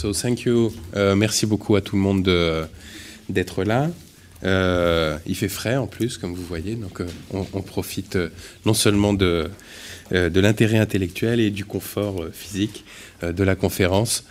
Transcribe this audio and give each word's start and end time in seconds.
So 0.00 0.12
thank 0.14 0.44
you. 0.46 0.72
Euh, 0.96 1.14
merci 1.14 1.44
beaucoup 1.44 1.76
à 1.76 1.82
tout 1.82 1.94
le 1.94 2.00
monde 2.00 2.22
de- 2.22 2.64
d'être 3.28 3.64
là. 3.64 3.90
Euh, 4.44 5.18
il 5.26 5.34
fait 5.36 5.50
frais 5.50 5.76
en 5.76 5.86
plus, 5.86 6.16
comme 6.16 6.32
vous 6.34 6.42
voyez, 6.42 6.74
donc 6.74 7.02
euh, 7.02 7.06
on, 7.34 7.46
on 7.52 7.60
profite 7.60 8.16
non 8.64 8.72
seulement 8.72 9.12
de, 9.12 9.50
de 10.10 10.40
l'intérêt 10.40 10.78
intellectuel 10.78 11.38
et 11.38 11.50
du 11.50 11.66
confort 11.66 12.24
physique 12.32 12.86
de 13.22 13.44
la 13.44 13.54
conférence. 13.56 14.24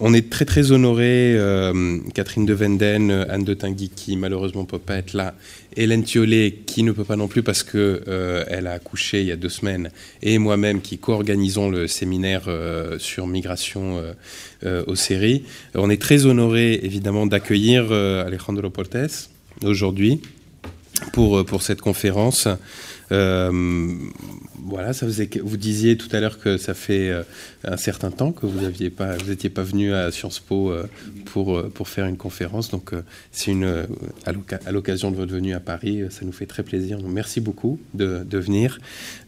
On 0.00 0.12
est 0.12 0.28
très 0.28 0.44
très 0.44 0.72
honoré, 0.72 1.34
euh, 1.36 1.98
Catherine 2.14 2.44
de 2.44 2.52
Venden, 2.52 3.26
Anne 3.28 3.44
de 3.44 3.54
Tinguy 3.54 3.90
qui 3.94 4.16
malheureusement 4.16 4.62
ne 4.62 4.66
peut 4.66 4.80
pas 4.80 4.96
être 4.96 5.12
là, 5.12 5.34
Hélène 5.76 6.02
Thiollet 6.02 6.62
qui 6.66 6.82
ne 6.82 6.90
peut 6.90 7.04
pas 7.04 7.14
non 7.14 7.28
plus 7.28 7.44
parce 7.44 7.62
que 7.62 8.02
euh, 8.08 8.44
a 8.44 8.70
accouché 8.72 9.20
il 9.20 9.26
y 9.26 9.32
a 9.32 9.36
deux 9.36 9.48
semaines, 9.48 9.90
et 10.20 10.38
moi-même 10.38 10.80
qui 10.80 10.98
co-organisons 10.98 11.70
le 11.70 11.86
séminaire 11.86 12.46
euh, 12.48 12.98
sur 12.98 13.28
migration 13.28 14.02
aux 14.86 14.94
séries. 14.94 15.44
On 15.74 15.90
est 15.90 16.00
très 16.00 16.24
honoré 16.24 16.80
évidemment 16.82 17.26
d'accueillir 17.26 17.92
Alejandro 17.92 18.70
Portes 18.70 19.28
aujourd'hui 19.62 20.22
pour, 21.12 21.62
cette 21.62 21.82
conférence. 21.82 22.48
Voilà, 24.64 24.92
vous 25.42 25.56
disiez 25.56 25.96
tout 25.96 26.08
à 26.12 26.20
l'heure 26.20 26.38
que 26.38 26.56
ça 26.56 26.72
fait 26.72 27.10
euh, 27.10 27.22
un 27.64 27.76
certain 27.76 28.10
temps 28.10 28.32
que 28.32 28.46
vous 28.46 28.60
n'étiez 28.60 28.90
pas, 28.90 29.16
venu 29.62 29.92
à 29.92 30.10
Sciences 30.10 30.40
Po 30.40 30.70
euh, 30.70 30.86
pour, 31.26 31.56
euh, 31.56 31.70
pour 31.72 31.88
faire 31.88 32.06
une 32.06 32.16
conférence. 32.16 32.70
Donc, 32.70 32.92
c'est 33.30 33.54
à 34.24 34.72
l'occasion 34.72 35.10
de 35.10 35.16
votre 35.16 35.32
venue 35.32 35.54
à 35.54 35.60
Paris, 35.60 36.02
ça 36.10 36.24
nous 36.24 36.32
fait 36.32 36.46
très 36.46 36.62
plaisir. 36.62 36.98
Merci 37.06 37.40
beaucoup 37.40 37.78
de, 37.92 38.24
venir. 38.32 38.78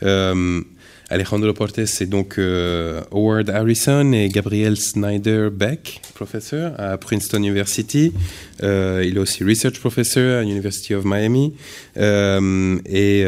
Euh, 0.02 0.60
Alejandro 1.08 1.52
Portes, 1.52 1.84
c'est 1.84 2.06
donc 2.06 2.38
Howard 2.38 3.48
Harrison 3.50 4.12
et 4.12 4.28
Gabriel 4.28 4.76
Snyder 4.76 5.48
Beck, 5.52 6.00
professeur 6.14 6.74
à 6.80 6.98
Princeton 6.98 7.38
University. 7.38 8.12
Il 8.60 8.66
est 9.14 9.18
aussi 9.18 9.44
research 9.44 9.78
professor 9.78 10.40
à 10.40 10.42
University 10.42 10.94
of 10.94 11.04
Miami. 11.04 11.54
Et 11.96 13.24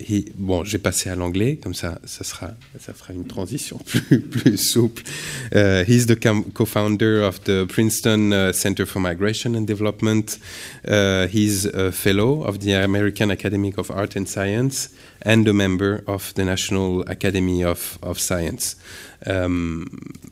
euh, 0.00 0.20
bon, 0.36 0.64
j'ai 0.64 0.78
passé 0.78 1.10
à 1.10 1.16
l'anglais, 1.16 1.58
comme 1.62 1.74
ça, 1.74 2.00
ça 2.04 2.24
fera 2.24 3.12
une 3.12 3.26
transition 3.26 3.78
plus, 4.30 4.56
souple. 4.56 5.02
Uh, 5.54 5.84
he's 5.86 6.06
the 6.06 6.16
co-founder 6.54 7.22
of 7.22 7.42
the 7.44 7.66
Princeton 7.66 8.32
uh, 8.32 8.52
Center 8.52 8.86
for 8.86 9.00
Migration 9.00 9.54
and 9.54 9.66
Development. 9.66 10.38
Uh, 10.86 11.26
he's 11.26 11.66
a 11.66 11.90
fellow 11.92 12.42
of 12.44 12.60
the 12.60 12.72
American 12.72 13.30
Academy 13.30 13.72
of 13.76 13.90
Art 13.90 14.16
and 14.16 14.28
Science 14.28 14.90
and 15.22 15.48
a 15.48 15.52
member 15.52 16.04
of 16.06 16.32
the 16.34 16.44
National 16.44 17.02
Academy 17.02 17.64
of, 17.64 17.98
of 18.02 18.18
Science. 18.18 18.76
Um, 19.26 19.86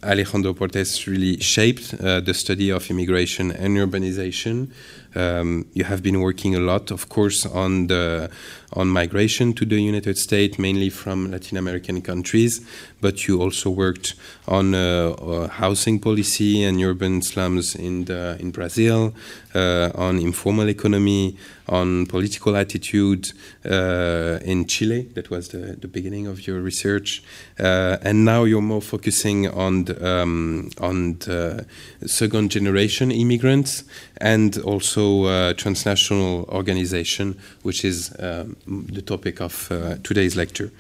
Alejandro 0.05 0.55
Portes 0.55 1.07
really 1.09 1.39
shaped 1.41 1.95
uh, 1.95 2.21
the 2.21 2.35
study 2.35 2.71
of 2.71 2.89
immigration 2.89 3.51
and 3.51 3.77
urbanization. 3.77 4.71
Um, 5.17 5.67
you 5.73 5.85
have 5.85 6.03
been 6.03 6.21
working 6.21 6.55
a 6.55 6.61
lot, 6.61 6.91
of 6.91 7.09
course, 7.09 7.47
on 7.47 7.87
the 7.87 8.31
on 8.73 8.89
migration 8.89 9.55
to 9.55 9.65
the 9.65 9.81
United 9.81 10.19
States, 10.19 10.59
mainly 10.59 10.91
from 10.91 11.31
Latin 11.31 11.57
American 11.57 12.03
countries, 12.03 12.61
but 13.01 13.27
you 13.27 13.41
also 13.41 13.71
worked 13.71 14.15
on 14.47 14.75
uh, 14.75 15.11
uh, 15.11 15.49
housing 15.49 15.99
policy 15.99 16.63
and 16.63 16.83
urban 16.83 17.23
slums 17.23 17.75
in 17.75 18.05
the, 18.05 18.37
in 18.39 18.51
Brazil, 18.51 19.15
uh, 19.57 19.91
on 19.95 20.19
informal 20.19 20.69
economy, 20.69 21.37
on 21.69 22.07
political 22.07 22.57
attitude 22.57 23.33
uh, 23.65 24.39
in 24.45 24.67
Chile. 24.67 25.09
That 25.15 25.31
was 25.31 25.49
the, 25.49 25.77
the 25.81 25.89
beginning 25.89 26.27
of 26.27 26.47
your 26.47 26.61
research, 26.61 27.23
uh, 27.59 27.97
and 28.03 28.25
now 28.25 28.45
you're 28.45 28.61
more 28.61 28.83
focusing 28.83 29.49
on 29.49 29.85
the, 29.85 29.97
um, 30.07 30.71
on 30.81 31.19
the 31.21 31.67
second 32.07 32.51
generation 32.51 33.11
immigrants 33.11 33.85
and 34.19 34.59
also 34.59 35.25
uh, 35.25 35.55
transnational 35.55 36.45
organization, 36.51 37.39
which 37.63 37.85
is 37.85 38.15
um, 38.19 38.57
the 38.67 39.03
topic 39.03 39.41
of 39.41 39.69
uh, 39.71 39.97
today's 40.03 40.37
lecture. 40.37 40.71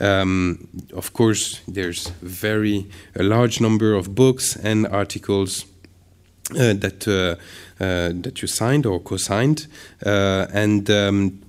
Um, 0.00 0.68
of 0.94 1.12
course, 1.12 1.60
there's 1.68 2.08
very 2.22 2.86
a 3.14 3.22
large 3.22 3.60
number 3.60 3.94
of 3.94 4.14
books 4.14 4.56
and 4.56 4.86
articles 4.86 5.66
uh, 6.50 6.74
that 6.74 7.06
uh, 7.08 7.36
that 7.82 8.42
you 8.42 8.48
signed 8.48 8.86
or 8.86 9.00
co-signed, 9.00 9.66
uh, 10.04 10.46
and 10.52 10.88
um, 10.90 11.40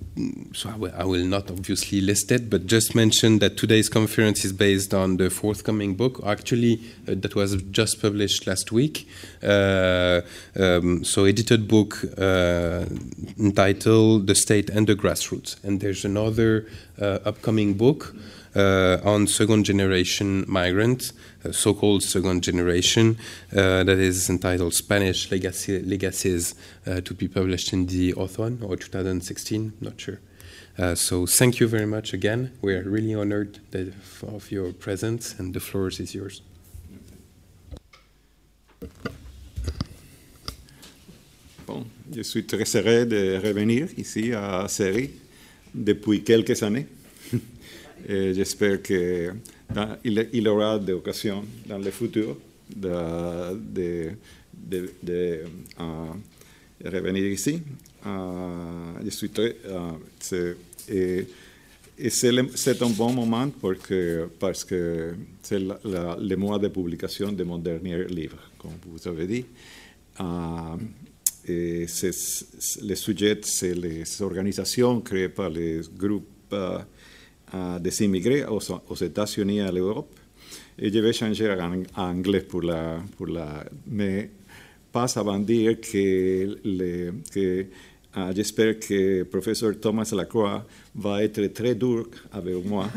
so 0.52 0.70
I 0.96 1.04
will, 1.04 1.24
not 1.24 1.50
obviously 1.50 2.00
list 2.00 2.30
it, 2.30 2.48
but 2.48 2.66
just 2.66 2.94
mention 2.94 3.40
that 3.40 3.56
today's 3.56 3.88
conference 3.88 4.44
is 4.44 4.52
based 4.52 4.94
on 4.94 5.16
the 5.16 5.28
forthcoming 5.28 5.94
book, 5.94 6.20
actually 6.24 6.80
uh, 7.08 7.14
that 7.16 7.34
was 7.34 7.60
just 7.62 8.00
published 8.00 8.46
last 8.46 8.70
week. 8.70 9.08
Uh, 9.42 10.20
um, 10.58 11.02
so 11.04 11.24
edited 11.24 11.66
book 11.66 11.98
uh, 12.16 12.84
entitled 13.38 14.26
"The 14.28 14.34
State 14.34 14.70
and 14.70 14.86
the 14.86 14.94
Grassroots," 14.94 15.62
and 15.64 15.80
there's 15.80 16.04
another 16.04 16.66
uh, 17.00 17.18
upcoming 17.24 17.74
book 17.74 18.14
uh, 18.54 18.98
on 19.04 19.26
second 19.26 19.64
generation 19.64 20.44
migrants, 20.46 21.12
uh, 21.44 21.52
so 21.52 21.74
called 21.74 22.02
second 22.02 22.42
generation, 22.42 23.16
uh, 23.52 23.84
that 23.84 23.98
is 23.98 24.30
entitled 24.30 24.74
Spanish 24.74 25.30
Legacy, 25.30 25.80
Legacies 25.82 26.54
uh, 26.86 27.00
to 27.00 27.14
be 27.14 27.28
published 27.28 27.72
in 27.72 27.86
the 27.86 28.14
autumn 28.14 28.60
or 28.62 28.76
2016, 28.76 29.72
not 29.80 30.00
sure. 30.00 30.20
Uh, 30.76 30.94
so 30.94 31.26
thank 31.26 31.60
you 31.60 31.68
very 31.68 31.86
much 31.86 32.12
again. 32.12 32.50
We 32.60 32.74
are 32.74 32.82
really 32.82 33.14
honored 33.14 33.60
that, 33.70 33.92
of 34.22 34.50
your 34.50 34.72
presence, 34.72 35.34
and 35.38 35.54
the 35.54 35.60
floor 35.60 35.88
is 35.88 36.14
yours. 36.14 36.42
Bon, 41.66 41.86
je 42.12 42.22
suis 42.22 42.42
très 42.42 42.74
heureux 42.76 43.06
de 43.06 43.38
revenir 43.38 43.88
ici 43.96 44.32
à 44.32 44.68
CERI 44.68 45.10
depuis 45.74 46.22
quelques 46.22 46.62
années. 46.62 46.86
J'espère 48.08 48.82
qu'il 49.72 49.98
il, 50.04 50.28
il 50.32 50.48
aura 50.48 50.78
des 50.78 50.92
occasions 50.92 51.44
dans 51.66 51.78
le 51.78 51.90
futur 51.90 52.36
de, 52.74 53.54
de, 53.54 54.10
de, 54.52 54.90
de, 55.02 55.40
euh, 55.80 56.12
revenir 56.84 57.24
ici. 57.26 57.62
Je 59.04 59.10
suis 59.10 59.30
très. 59.30 59.56
et 60.88 61.26
et 61.96 62.10
c'est 62.10 62.82
un 62.82 62.90
bon 62.90 63.12
moment 63.12 63.48
parce 63.62 63.78
que, 63.78 64.28
parce 64.40 64.64
que 64.64 65.14
c'est 65.42 65.60
le 65.60 66.34
mois 66.34 66.58
de 66.58 66.66
publication 66.66 67.30
de 67.30 67.44
mon 67.44 67.56
dernier 67.58 68.04
livre, 68.06 68.38
comme 68.58 68.72
vous 68.84 69.06
avez 69.08 69.26
dit. 69.28 69.44
Euh, 70.20 70.76
et 71.46 71.86
c'est- 71.86 72.10
c'est- 72.12 72.82
le 72.82 72.96
sujet, 72.96 73.38
c'est 73.42 73.74
les 73.74 74.02
organisations 74.22 75.00
créées 75.02 75.28
par 75.28 75.50
les 75.50 75.82
groupes 75.96 76.52
euh, 77.54 77.78
des 77.78 78.02
immigrés 78.02 78.44
aux, 78.44 78.94
États-Unis 78.94 79.58
et 79.58 79.62
à 79.62 79.72
l'Europe. 79.72 80.14
Et 80.78 80.92
je 80.92 80.98
vais 80.98 81.12
changer 81.12 81.50
en, 81.50 81.82
anglais 82.02 82.40
pour 82.40 82.62
la, 82.62 82.98
pour 83.16 83.26
la. 83.26 83.64
Mais 83.86 84.30
pas 84.92 85.06
avant 85.18 85.38
dire 85.38 85.80
que, 85.80 86.58
le, 86.64 87.12
que 87.32 87.66
ah, 88.16 88.30
j'espère 88.32 88.78
que 88.78 89.24
professeur 89.24 89.72
Thomas 89.80 90.08
Lacroix 90.14 90.64
va 90.94 91.24
être 91.24 91.44
très 91.52 91.74
dur 91.74 92.06
avec 92.30 92.64
moi 92.64 92.88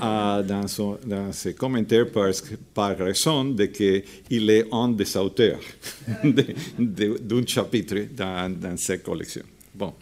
ah, 0.00 0.40
dans, 0.46 0.68
son, 0.68 0.98
dans 1.04 1.32
ses 1.32 1.52
commentaires 1.54 2.08
parce 2.12 2.42
par 2.72 2.96
raison 2.96 3.44
de 3.44 3.64
qu'il 3.66 4.50
est 4.50 4.66
un 4.72 4.88
des 4.90 5.16
auteurs 5.16 5.58
de- 6.24 6.54
de- 6.78 7.18
d'un 7.18 7.44
chapitre 7.44 8.06
dans, 8.16 8.52
dans 8.56 8.76
cette 8.76 9.02
collection. 9.02 9.42
Bon, 9.74 9.92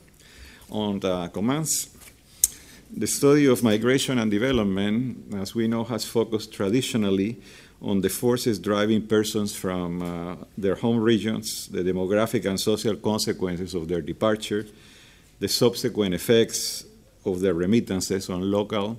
on 0.71 0.99
commence. 1.33 1.89
The 2.93 3.07
study 3.07 3.47
of 3.47 3.63
migration 3.63 4.19
and 4.19 4.31
development, 4.31 5.33
as 5.35 5.55
we 5.55 5.69
know, 5.69 5.85
has 5.85 6.05
focused 6.05 6.53
traditionally 6.53 7.41
on 7.81 8.01
the 8.01 8.09
forces 8.09 8.59
driving 8.59 9.07
persons 9.07 9.55
from 9.55 10.03
uh, 10.03 10.37
their 10.59 10.75
home 10.75 10.99
regions, 10.99 11.69
the 11.69 11.85
demographic 11.85 12.45
and 12.47 12.59
social 12.59 12.97
consequences 12.97 13.75
of 13.75 13.87
their 13.87 14.01
departure, 14.01 14.67
the 15.39 15.47
subsequent 15.47 16.15
effects 16.15 16.85
of 17.25 17.41
their 17.41 17.55
remittances 17.55 18.29
on 18.29 18.51
local 18.51 18.99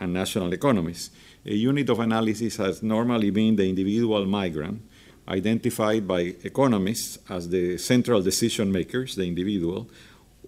and 0.00 0.14
national 0.14 0.52
economies. 0.54 1.10
A 1.44 1.54
unit 1.54 1.90
of 1.90 2.00
analysis 2.00 2.56
has 2.56 2.82
normally 2.82 3.30
been 3.30 3.54
the 3.54 3.68
individual 3.68 4.24
migrant, 4.24 4.80
identified 5.28 6.08
by 6.08 6.20
economists 6.42 7.18
as 7.28 7.50
the 7.50 7.76
central 7.76 8.22
decision 8.22 8.72
makers, 8.72 9.14
the 9.14 9.24
individual, 9.24 9.88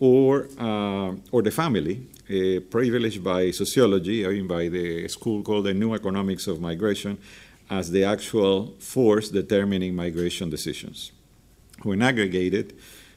or, 0.01 0.49
uh, 0.59 1.15
or 1.31 1.43
the 1.43 1.51
family, 1.51 2.07
uh, 2.29 2.61
privileged 2.71 3.23
by 3.23 3.51
sociology, 3.51 4.27
I 4.27 4.31
mean 4.31 4.47
by 4.47 4.69
the 4.69 5.09
school 5.09 5.43
called 5.43 5.67
the 5.67 5.75
New 5.75 5.95
Economics 5.95 6.47
of 6.47 6.61
Migration, 6.61 7.19
as 7.71 7.91
the 7.91 8.05
actual 8.05 8.75
force 8.79 9.29
determining 9.29 9.95
migration 9.95 10.51
decisions. 10.51 11.13
When 11.83 12.03
aggregated, 12.03 12.75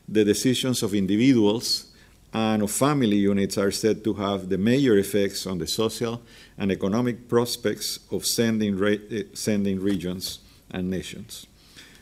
the 0.07 0.25
decisions 0.25 0.81
of 0.83 0.93
individuals 0.93 1.85
and 2.33 2.63
of 2.63 2.71
family 2.71 3.17
units 3.17 3.57
are 3.57 3.71
said 3.71 4.03
to 4.03 4.13
have 4.13 4.49
the 4.49 4.57
major 4.57 4.97
effects 4.97 5.47
on 5.47 5.57
the 5.57 5.67
social 5.67 6.21
and 6.57 6.71
economic 6.71 7.27
prospects 7.27 7.99
of 8.11 8.25
sending, 8.25 8.75
re- 8.75 9.01
eh, 9.11 9.23
sending 9.33 9.79
regions 9.79 10.39
and 10.71 10.89
nations. 10.89 11.47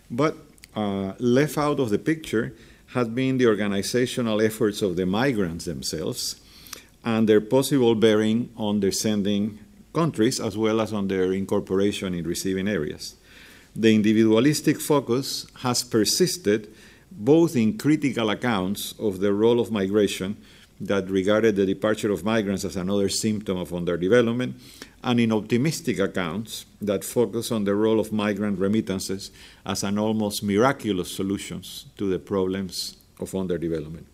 But 0.09 0.35
uh, 0.75 1.13
left 1.19 1.57
out 1.57 1.79
of 1.79 1.89
the 1.89 1.99
picture 1.99 2.53
had 2.97 3.13
been 3.13 3.37
the 3.37 3.45
organizational 3.45 4.41
efforts 4.41 4.81
of 4.81 4.95
the 4.95 5.05
migrants 5.05 5.65
themselves 5.65 6.41
and 7.05 7.29
their 7.29 7.39
possible 7.39 7.93
bearing 7.93 8.49
on 8.57 8.79
their 8.79 8.91
sending 8.91 9.59
countries 9.93 10.39
as 10.39 10.57
well 10.57 10.81
as 10.81 10.91
on 10.91 11.07
their 11.07 11.31
incorporation 11.31 12.15
in 12.15 12.25
receiving 12.25 12.67
areas. 12.67 13.15
The 13.75 13.93
individualistic 13.93 14.81
focus 14.81 15.45
has 15.61 15.83
persisted 15.83 16.73
both 17.11 17.55
in 17.55 17.77
critical 17.77 18.31
accounts 18.31 18.95
of 18.97 19.19
the 19.19 19.31
role 19.31 19.59
of 19.59 19.71
migration 19.71 20.35
that 20.81 21.07
regarded 21.07 21.55
the 21.55 21.67
departure 21.67 22.11
of 22.11 22.23
migrants 22.23 22.65
as 22.65 22.75
another 22.75 23.09
symptom 23.09 23.57
of 23.59 23.69
underdevelopment, 23.69 24.55
and 25.03 25.19
in 25.19 25.31
optimistic 25.31 25.99
accounts 25.99 26.65
that 26.81 27.03
focus 27.03 27.51
on 27.51 27.63
the 27.63 27.75
role 27.75 27.99
of 27.99 28.11
migrant 28.11 28.59
remittances 28.59 29.31
as 29.65 29.83
an 29.83 29.97
almost 29.97 30.43
miraculous 30.43 31.11
solution 31.11 31.61
to 31.97 32.09
the 32.09 32.19
problems 32.19 32.97
of 33.19 33.31
underdevelopment. 33.31 34.05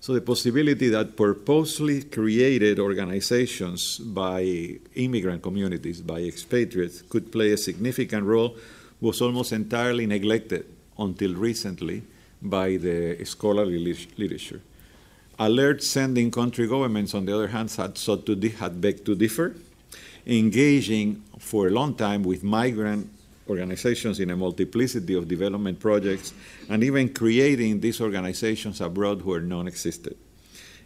So 0.00 0.14
the 0.14 0.20
possibility 0.20 0.88
that 0.88 1.16
purposely 1.16 2.02
created 2.02 2.80
organizations 2.80 3.98
by 3.98 4.78
immigrant 4.94 5.42
communities, 5.42 6.00
by 6.00 6.22
expatriates, 6.22 7.02
could 7.02 7.30
play 7.30 7.52
a 7.52 7.56
significant 7.56 8.24
role 8.24 8.56
was 9.00 9.20
almost 9.20 9.52
entirely 9.52 10.06
neglected 10.06 10.66
until 10.98 11.34
recently 11.34 12.02
by 12.40 12.76
the 12.76 13.24
scholarly 13.24 13.96
literature. 14.16 14.60
Alert 15.38 15.82
sending 15.82 16.30
country 16.30 16.66
governments, 16.66 17.14
on 17.14 17.24
the 17.24 17.34
other 17.34 17.48
hand, 17.48 17.70
had 17.70 17.96
sought 17.96 18.26
to 18.26 18.34
had 18.58 18.80
begged 18.80 19.06
to 19.06 19.14
differ, 19.14 19.54
engaging 20.26 21.22
for 21.38 21.66
a 21.66 21.70
long 21.70 21.94
time 21.94 22.22
with 22.22 22.42
migrant 22.42 23.08
organizations 23.48 24.20
in 24.20 24.30
a 24.30 24.36
multiplicity 24.36 25.14
of 25.14 25.28
development 25.28 25.78
projects, 25.80 26.32
and 26.68 26.82
even 26.84 27.12
creating 27.12 27.80
these 27.80 28.00
organizations 28.00 28.80
abroad 28.80 29.22
where 29.22 29.40
none 29.40 29.66
existed. 29.66 30.16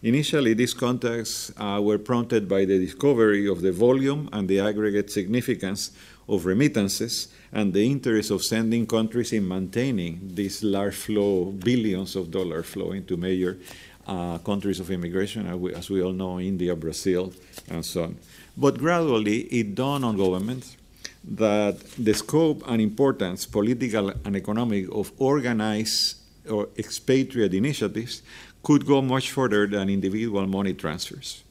Initially, 0.03 0.55
these 0.55 0.75
contacts 0.75 1.53
uh, 1.56 1.81
were 1.83 1.99
prompted 1.99 2.49
by 2.49 2.65
the 2.65 2.79
discovery 2.79 3.49
of 3.49 3.61
the 3.61 3.73
volume 3.73 4.29
and 4.33 4.49
the 4.49 4.61
aggregate 4.61 5.11
significance 5.11 5.91
of 6.29 6.44
remittances 6.44 7.29
and 7.53 7.73
the 7.73 7.85
interest 7.91 8.31
of 8.31 8.43
sending 8.43 8.87
countries 8.87 9.33
in 9.33 9.47
maintaining 9.47 10.21
this 10.23 10.62
large 10.62 10.94
flow, 10.94 11.47
billions 11.47 12.17
of 12.17 12.31
dollars 12.31 12.67
flowing 12.67 13.05
to 13.06 13.17
major 13.17 13.59
uh, 14.06 14.38
countries 14.38 14.81
of 14.81 14.91
immigration, 14.91 15.47
as 15.47 15.56
we, 15.56 15.75
as 15.75 15.91
we 15.91 16.03
all 16.03 16.12
know, 16.12 16.38
India, 16.38 16.77
Brazil, 16.77 17.33
and 17.71 17.85
so 17.85 18.05
on. 18.05 18.17
But 18.56 18.79
gradually, 18.79 19.41
it 19.43 19.75
dawned 19.75 20.05
on 20.05 20.17
governments 20.17 20.76
that 21.25 21.79
the 21.99 22.14
scope 22.14 22.62
and 22.67 22.81
importance, 22.81 23.44
political 23.44 24.11
and 24.25 24.37
economic, 24.37 24.88
of 24.93 25.12
organized 25.19 26.17
or 26.49 26.69
expatriate 26.79 27.53
initiatives 27.53 28.23
could 28.62 28.87
go 28.87 29.03
much 29.03 29.31
further 29.31 29.67
than 29.67 29.91
individual 29.91 30.47
money 30.47 30.73
transfers. 30.73 31.43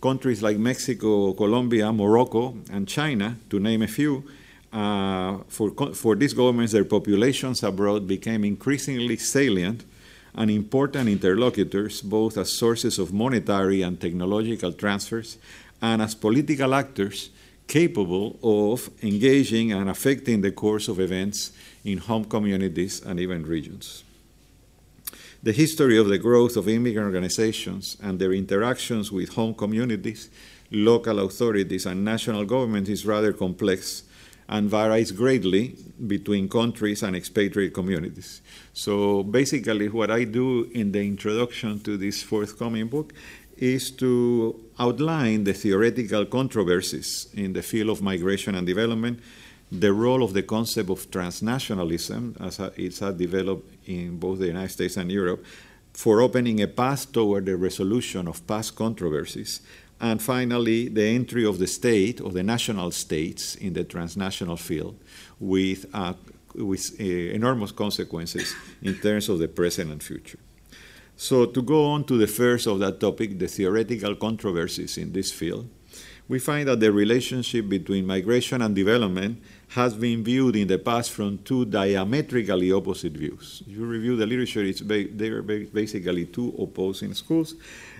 Countries 0.00 0.42
like 0.42 0.58
Mexico, 0.58 1.32
Colombia, 1.32 1.92
Morocco, 1.92 2.56
and 2.70 2.86
China, 2.86 3.36
to 3.50 3.58
name 3.58 3.82
a 3.82 3.88
few, 3.88 4.24
uh, 4.72 5.38
for, 5.48 5.70
for 5.94 6.14
these 6.14 6.32
governments, 6.32 6.72
their 6.72 6.84
populations 6.84 7.62
abroad 7.62 8.06
became 8.06 8.44
increasingly 8.44 9.16
salient 9.16 9.84
and 10.34 10.50
important 10.50 11.08
interlocutors, 11.08 12.00
both 12.00 12.38
as 12.38 12.52
sources 12.52 12.98
of 12.98 13.12
monetary 13.12 13.82
and 13.82 14.00
technological 14.00 14.72
transfers 14.72 15.38
and 15.80 16.02
as 16.02 16.14
political 16.14 16.74
actors 16.74 17.30
capable 17.66 18.38
of 18.42 18.90
engaging 19.02 19.72
and 19.72 19.90
affecting 19.90 20.40
the 20.40 20.50
course 20.50 20.88
of 20.88 20.98
events 20.98 21.52
in 21.84 21.98
home 21.98 22.24
communities 22.24 23.02
and 23.04 23.20
even 23.20 23.44
regions. 23.44 24.04
The 25.42 25.52
history 25.52 25.98
of 25.98 26.08
the 26.08 26.18
growth 26.18 26.56
of 26.56 26.68
immigrant 26.68 27.06
organizations 27.06 27.96
and 28.02 28.18
their 28.18 28.32
interactions 28.32 29.12
with 29.12 29.34
home 29.34 29.54
communities, 29.54 30.30
local 30.70 31.20
authorities, 31.20 31.86
and 31.86 32.04
national 32.04 32.44
governments 32.44 32.90
is 32.90 33.06
rather 33.06 33.32
complex 33.32 34.02
and 34.48 34.70
varies 34.70 35.12
greatly 35.12 35.76
between 36.06 36.48
countries 36.48 37.02
and 37.02 37.14
expatriate 37.14 37.74
communities. 37.74 38.40
So 38.72 39.22
basically, 39.22 39.88
what 39.90 40.10
I 40.10 40.24
do 40.24 40.64
in 40.72 40.90
the 40.90 41.00
introduction 41.00 41.80
to 41.80 41.96
this 41.98 42.22
forthcoming 42.22 42.88
book 42.88 43.12
is 43.58 43.90
to 43.90 44.58
outline 44.78 45.44
the 45.44 45.52
theoretical 45.52 46.24
controversies 46.26 47.28
in 47.34 47.52
the 47.52 47.62
field 47.62 47.90
of 47.90 48.02
migration 48.02 48.54
and 48.54 48.66
development, 48.66 49.20
the 49.70 49.92
role 49.92 50.22
of 50.22 50.32
the 50.32 50.42
concept 50.42 50.88
of 50.90 51.10
transnationalism 51.10 52.40
as 52.40 52.58
it's 52.76 53.00
developed 53.00 53.68
in 53.86 54.18
both 54.18 54.38
the 54.38 54.46
United 54.46 54.70
States 54.70 54.96
and 54.96 55.10
Europe, 55.10 55.44
for 55.92 56.20
opening 56.20 56.62
a 56.62 56.68
path 56.68 57.12
toward 57.12 57.46
the 57.46 57.56
resolution 57.56 58.28
of 58.28 58.46
past 58.46 58.76
controversies, 58.76 59.60
and 60.00 60.22
finally, 60.22 60.88
the 60.88 61.02
entry 61.02 61.44
of 61.44 61.58
the 61.58 61.66
state 61.66 62.20
or 62.20 62.30
the 62.30 62.42
national 62.44 62.92
states 62.92 63.56
in 63.56 63.72
the 63.72 63.82
transnational 63.82 64.56
field 64.56 64.96
with, 65.40 65.86
uh, 65.92 66.14
with 66.54 66.94
uh, 67.00 67.04
enormous 67.04 67.72
consequences 67.72 68.54
in 68.80 68.94
terms 68.94 69.28
of 69.28 69.40
the 69.40 69.48
present 69.48 69.90
and 69.90 70.02
future. 70.02 70.38
So, 71.20 71.46
to 71.46 71.62
go 71.62 71.86
on 71.86 72.04
to 72.04 72.16
the 72.16 72.28
first 72.28 72.68
of 72.68 72.78
that 72.78 73.00
topic, 73.00 73.40
the 73.40 73.48
theoretical 73.48 74.14
controversies 74.14 74.96
in 74.98 75.12
this 75.12 75.32
field, 75.32 75.68
we 76.28 76.38
find 76.38 76.68
that 76.68 76.78
the 76.78 76.92
relationship 76.92 77.68
between 77.68 78.06
migration 78.06 78.62
and 78.62 78.72
development 78.72 79.42
has 79.70 79.94
been 79.94 80.22
viewed 80.22 80.54
in 80.54 80.68
the 80.68 80.78
past 80.78 81.10
from 81.10 81.38
two 81.38 81.64
diametrically 81.64 82.70
opposite 82.70 83.14
views. 83.14 83.64
If 83.66 83.76
you 83.76 83.84
review 83.84 84.14
the 84.14 84.26
literature, 84.26 84.62
it's 84.62 84.80
ba- 84.80 85.08
they 85.12 85.30
are 85.30 85.42
basically 85.42 86.26
two 86.26 86.54
opposing 86.56 87.14
schools. 87.14 87.56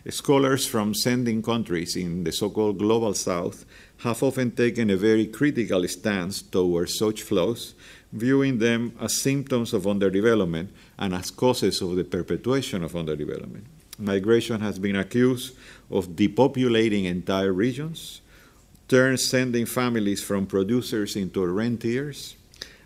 Scholars 0.08 0.64
from 0.64 0.94
sending 0.94 1.42
countries 1.42 1.96
in 1.96 2.22
the 2.22 2.30
so 2.30 2.50
called 2.50 2.78
global 2.78 3.14
south 3.14 3.66
have 3.98 4.22
often 4.22 4.52
taken 4.52 4.90
a 4.90 4.96
very 4.96 5.26
critical 5.26 5.88
stance 5.88 6.40
towards 6.40 6.96
such 6.96 7.22
flows, 7.22 7.74
viewing 8.12 8.58
them 8.58 8.92
as 9.00 9.20
symptoms 9.20 9.74
of 9.74 9.82
underdevelopment 9.82 10.68
and 10.98 11.14
as 11.14 11.30
causes 11.30 11.80
of 11.80 11.96
the 11.96 12.04
perpetuation 12.04 12.82
of 12.82 12.92
underdevelopment. 12.92 13.64
Migration 13.98 14.60
has 14.60 14.78
been 14.78 14.96
accused 14.96 15.56
of 15.90 16.08
depopulating 16.08 17.04
entire 17.04 17.52
regions, 17.52 18.20
turn 18.88 19.16
sending 19.16 19.66
families 19.66 20.22
from 20.22 20.46
producers 20.46 21.16
into 21.16 21.40
rentiers, 21.46 22.36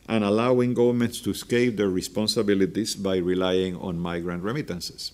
and 0.09 0.25
allowing 0.25 0.75
governments 0.75 1.21
to 1.21 1.31
escape 1.31 1.77
their 1.77 1.89
responsibilities 1.89 2.95
by 2.97 3.17
relying 3.17 3.77
on 3.77 3.99
migrant 3.99 4.43
remittances. 4.43 5.13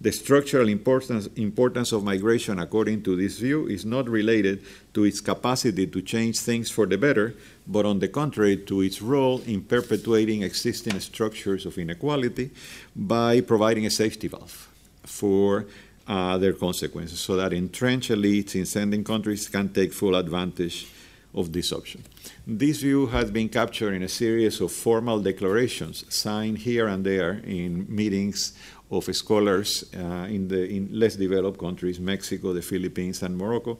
The 0.00 0.12
structural 0.12 0.68
importance, 0.68 1.26
importance 1.34 1.90
of 1.90 2.04
migration, 2.04 2.60
according 2.60 3.02
to 3.02 3.16
this 3.16 3.38
view, 3.38 3.66
is 3.66 3.84
not 3.84 4.08
related 4.08 4.62
to 4.94 5.02
its 5.02 5.20
capacity 5.20 5.88
to 5.88 6.02
change 6.02 6.38
things 6.38 6.70
for 6.70 6.86
the 6.86 6.96
better, 6.96 7.34
but 7.66 7.84
on 7.84 7.98
the 7.98 8.06
contrary, 8.06 8.58
to 8.58 8.82
its 8.82 9.02
role 9.02 9.40
in 9.40 9.62
perpetuating 9.62 10.42
existing 10.42 11.00
structures 11.00 11.66
of 11.66 11.76
inequality 11.78 12.50
by 12.94 13.40
providing 13.40 13.86
a 13.86 13.90
safety 13.90 14.28
valve 14.28 14.68
for 15.02 15.66
uh, 16.06 16.38
their 16.38 16.52
consequences, 16.52 17.18
so 17.18 17.34
that 17.36 17.52
entrenched 17.52 18.10
elites 18.10 18.54
in 18.54 18.66
sending 18.66 19.02
countries 19.02 19.48
can 19.48 19.68
take 19.68 19.92
full 19.92 20.14
advantage 20.14 20.86
of 21.34 21.52
this 21.52 21.72
option. 21.72 22.02
This 22.46 22.80
view 22.80 23.06
has 23.08 23.30
been 23.30 23.48
captured 23.48 23.92
in 23.92 24.02
a 24.02 24.08
series 24.08 24.60
of 24.60 24.72
formal 24.72 25.20
declarations 25.20 26.04
signed 26.08 26.58
here 26.58 26.86
and 26.86 27.04
there 27.04 27.42
in 27.44 27.86
meetings 27.88 28.54
of 28.90 29.04
scholars 29.14 29.84
uh, 29.94 30.26
in 30.28 30.48
the 30.48 30.68
in 30.68 30.88
less 30.92 31.16
developed 31.16 31.58
countries, 31.58 32.00
Mexico, 32.00 32.52
the 32.52 32.62
Philippines, 32.62 33.22
and 33.22 33.36
Morocco, 33.36 33.78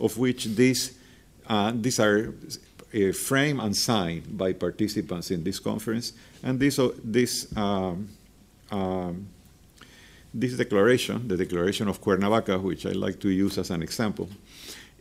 of 0.00 0.18
which 0.18 0.46
these 0.46 0.98
uh, 1.46 1.72
these 1.74 2.00
are 2.00 2.34
uh, 2.94 3.12
framed 3.12 3.60
and 3.60 3.76
signed 3.76 4.36
by 4.36 4.52
participants 4.52 5.30
in 5.30 5.44
this 5.44 5.58
conference, 5.58 6.12
and 6.42 6.58
this 6.58 6.80
this. 7.04 7.56
Um, 7.56 8.08
um, 8.70 9.28
this 10.34 10.54
declaration, 10.54 11.26
the 11.26 11.38
Declaration 11.38 11.88
of 11.88 12.02
Cuernavaca, 12.02 12.58
which 12.58 12.84
I 12.84 12.90
like 12.90 13.18
to 13.20 13.30
use 13.30 13.56
as 13.56 13.70
an 13.70 13.82
example, 13.82 14.28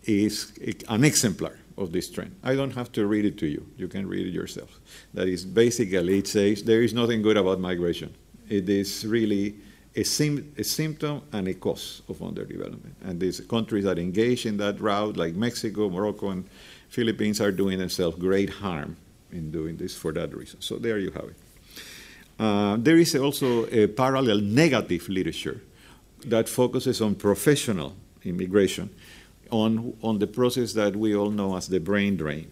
is 0.04 0.54
an 0.88 1.04
exemplar 1.04 1.58
of 1.78 1.92
this 1.92 2.10
trend. 2.10 2.36
I 2.44 2.56
don't 2.56 2.72
have 2.72 2.92
to 2.94 3.06
read 3.06 3.26
it 3.26 3.38
to 3.40 3.48
you. 3.48 3.68
You 3.78 3.88
can 3.88 4.08
read 4.08 4.26
it 4.26 4.34
yourself. 4.34 4.80
That 5.14 5.28
is 5.28 5.46
basically, 5.46 6.20
it 6.20 6.28
says 6.28 6.64
there 6.64 6.82
is 6.82 6.94
nothing 6.94 7.22
good 7.22 7.38
about 7.38 7.60
migration 7.60 8.16
it 8.50 8.70
is 8.70 9.06
really 9.06 9.56
a, 9.96 10.04
sim- 10.04 10.54
a, 10.58 10.64
symptom 10.64 11.22
and 11.32 11.48
a 11.48 11.54
cause 11.54 12.02
of 12.08 12.18
underdevelopment. 12.20 12.94
And 13.04 13.20
these 13.20 13.40
countries 13.42 13.84
that 13.86 13.98
engage 13.98 14.46
in 14.46 14.58
that 14.58 14.80
route, 14.80 15.18
like 15.18 15.36
Mexico, 15.36 15.90
Morocco, 15.90 16.30
and 16.30 16.48
Philippines, 16.90 17.42
are 17.42 17.52
doing 17.52 17.80
themselves 17.80 18.18
great 18.18 18.50
harm 18.50 18.96
in 19.32 19.52
doing 19.52 19.78
this 19.78 19.96
for 19.96 20.12
that 20.14 20.36
reason. 20.36 20.62
So 20.62 20.78
there 20.78 21.00
you 21.00 21.12
have 21.12 21.26
it. 21.26 21.36
Uh, 22.40 22.78
there 22.78 22.98
is 22.98 23.16
also 23.16 23.66
a 23.68 23.88
parallel 23.88 24.40
negative 24.40 25.10
literature 25.10 25.62
that 26.26 26.48
focuses 26.48 27.02
on 27.02 27.16
professional 27.16 27.96
immigration, 28.24 28.90
on, 29.50 29.98
on 30.04 30.20
the 30.20 30.28
process 30.28 30.74
that 30.74 30.96
we 30.96 31.16
all 31.16 31.32
know 31.32 31.56
as 31.56 31.68
the 31.68 31.80
brain 31.80 32.16
drain. 32.16 32.52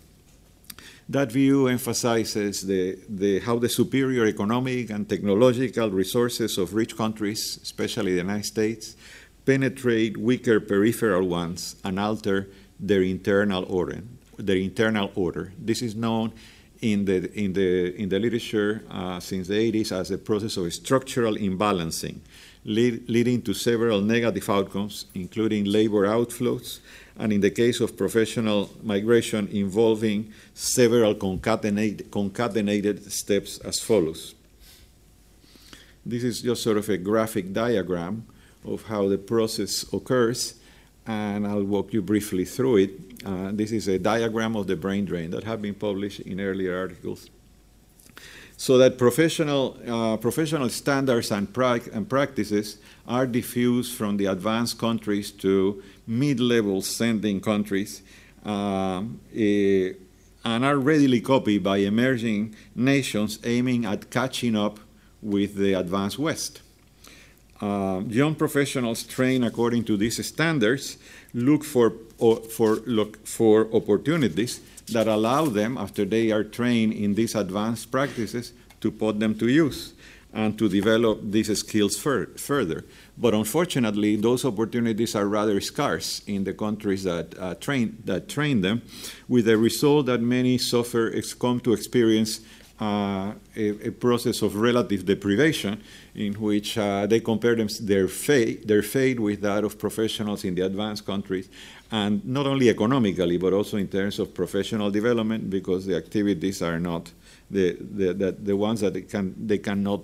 That 1.07 1.31
view 1.31 1.67
emphasizes 1.67 2.65
the, 2.65 2.97
the, 3.07 3.39
how 3.39 3.59
the 3.59 3.69
superior 3.69 4.25
economic 4.25 4.89
and 4.89 5.07
technological 5.07 5.91
resources 5.91 6.57
of 6.57 6.73
rich 6.73 6.97
countries, 6.97 7.59
especially 7.61 8.13
the 8.13 8.21
United 8.21 8.45
States, 8.45 8.95
penetrate 9.45 10.17
weaker 10.17 10.59
peripheral 10.59 11.27
ones 11.27 11.75
and 11.83 11.99
alter 11.99 12.49
their 12.79 13.03
internal 13.03 13.65
order. 13.65 14.01
Their 14.37 14.57
internal 14.57 15.11
order. 15.13 15.53
This 15.59 15.83
is 15.83 15.95
known 15.95 16.33
in 16.81 17.05
the, 17.05 17.31
in 17.39 17.53
the, 17.53 17.95
in 17.95 18.09
the 18.09 18.19
literature 18.19 18.83
uh, 18.89 19.19
since 19.19 19.47
the 19.47 19.71
80s 19.71 19.91
as 19.91 20.09
a 20.09 20.17
process 20.17 20.57
of 20.57 20.73
structural 20.73 21.35
imbalancing, 21.35 22.19
lead, 22.65 23.07
leading 23.07 23.41
to 23.43 23.53
several 23.53 24.01
negative 24.01 24.49
outcomes, 24.49 25.05
including 25.13 25.65
labor 25.65 26.07
outflows, 26.07 26.79
and 27.17 27.31
in 27.31 27.39
the 27.39 27.51
case 27.51 27.79
of 27.79 27.95
professional 27.95 28.69
migration, 28.83 29.47
involving 29.49 30.33
several 30.53 31.15
concatenate, 31.15 32.09
concatenated 32.09 33.09
steps 33.11 33.59
as 33.59 33.79
follows. 33.79 34.35
This 36.05 36.23
is 36.23 36.41
just 36.41 36.61
sort 36.61 36.77
of 36.77 36.89
a 36.89 36.97
graphic 36.97 37.53
diagram 37.53 38.25
of 38.65 38.83
how 38.83 39.07
the 39.07 39.17
process 39.17 39.85
occurs, 39.93 40.55
and 41.07 41.47
I'll 41.47 41.63
walk 41.63 41.93
you 41.93 42.01
briefly 42.01 42.45
through 42.45 42.77
it. 42.77 42.91
Uh, 43.23 43.51
this 43.53 43.71
is 43.71 43.87
a 43.87 43.99
diagram 43.99 44.55
of 44.55 44.67
the 44.67 44.75
brain 44.75 45.05
drain 45.05 45.31
that 45.31 45.43
have 45.43 45.61
been 45.61 45.75
published 45.75 46.19
in 46.21 46.39
earlier 46.39 46.77
articles. 46.77 47.29
So 48.57 48.77
that 48.77 48.97
professional, 48.97 49.77
uh, 49.87 50.17
professional 50.17 50.69
standards 50.69 51.31
and, 51.31 51.53
pra- 51.53 51.81
and 51.93 52.07
practices 52.07 52.77
are 53.07 53.27
diffused 53.27 53.95
from 53.95 54.17
the 54.17 54.27
advanced 54.27 54.79
countries 54.79 55.31
to 55.31 55.83
mid-level 56.07 56.81
sending 56.81 57.41
countries 57.41 58.01
uh, 58.45 59.03
eh, 59.35 59.91
and 60.45 60.63
are 60.63 60.77
readily 60.77 61.19
copied 61.19 61.63
by 61.63 61.77
emerging 61.77 62.55
nations 62.75 63.39
aiming 63.43 63.85
at 63.85 64.09
catching 64.09 64.55
up 64.55 64.79
with 65.21 65.55
the 65.55 65.73
advanced 65.73 66.19
West. 66.19 66.61
Uh, 67.59 68.03
young 68.07 68.35
professionals 68.35 69.03
trained 69.03 69.43
according 69.43 69.83
to 69.83 69.97
these 69.97 70.23
standards 70.25 70.97
look 71.33 71.63
for, 71.63 71.93
for, 72.51 72.75
look 72.85 73.25
for 73.25 73.73
opportunities 73.73 74.61
that 74.91 75.07
allow 75.07 75.45
them, 75.45 75.77
after 75.77 76.05
they 76.05 76.31
are 76.31 76.43
trained 76.43 76.93
in 76.93 77.15
these 77.15 77.35
advanced 77.35 77.91
practices, 77.91 78.53
to 78.81 78.91
put 78.91 79.19
them 79.19 79.35
to 79.35 79.47
use 79.47 79.93
and 80.35 80.59
to 80.59 80.67
develop 80.67 81.19
these 81.23 81.57
skills 81.57 81.97
fur 81.97 82.25
further. 82.35 82.83
But 83.17 83.33
unfortunately, 83.33 84.17
those 84.17 84.43
opportunities 84.43 85.15
are 85.15 85.25
rather 85.25 85.61
scarce 85.61 86.21
in 86.27 86.43
the 86.43 86.53
countries 86.53 87.05
that, 87.05 87.33
uh, 87.39 87.55
train, 87.55 87.97
that 88.03 88.27
train 88.27 88.59
them, 88.61 88.81
with 89.29 89.45
the 89.45 89.57
result 89.57 90.07
that 90.07 90.21
many 90.21 90.57
suffer, 90.57 91.13
come 91.39 91.61
to 91.61 91.71
experience 91.71 92.41
uh, 92.81 93.31
a, 93.55 93.87
a, 93.87 93.91
process 93.91 94.41
of 94.41 94.57
relative 94.57 95.05
deprivation 95.05 95.81
in 96.13 96.33
which 96.33 96.77
uh, 96.77 97.05
they 97.07 97.21
compare 97.21 97.55
them, 97.55 97.69
their, 97.79 98.09
fate, 98.09 98.67
their 98.67 98.83
fate 98.83 99.17
with 99.17 99.39
that 99.39 99.63
of 99.63 99.79
professionals 99.79 100.43
in 100.43 100.55
the 100.55 100.61
advanced 100.61 101.05
countries, 101.05 101.47
and 101.95 102.25
not 102.25 102.45
only 102.45 102.67
economically, 102.69 103.37
but 103.37 103.53
also 103.53 103.77
in 103.77 103.87
terms 103.87 104.19
of 104.19 104.33
professional 104.33 104.91
development, 104.91 105.49
because 105.49 105.85
the 105.85 105.95
activities 105.95 106.61
are 106.61 106.77
not 106.77 107.09
the, 107.49 107.77
the, 107.79 108.13
the, 108.13 108.31
the 108.33 108.57
ones 108.57 108.81
that 108.81 108.93
they, 108.93 109.03
can, 109.03 109.33
they, 109.47 109.59
cannot, 109.59 110.01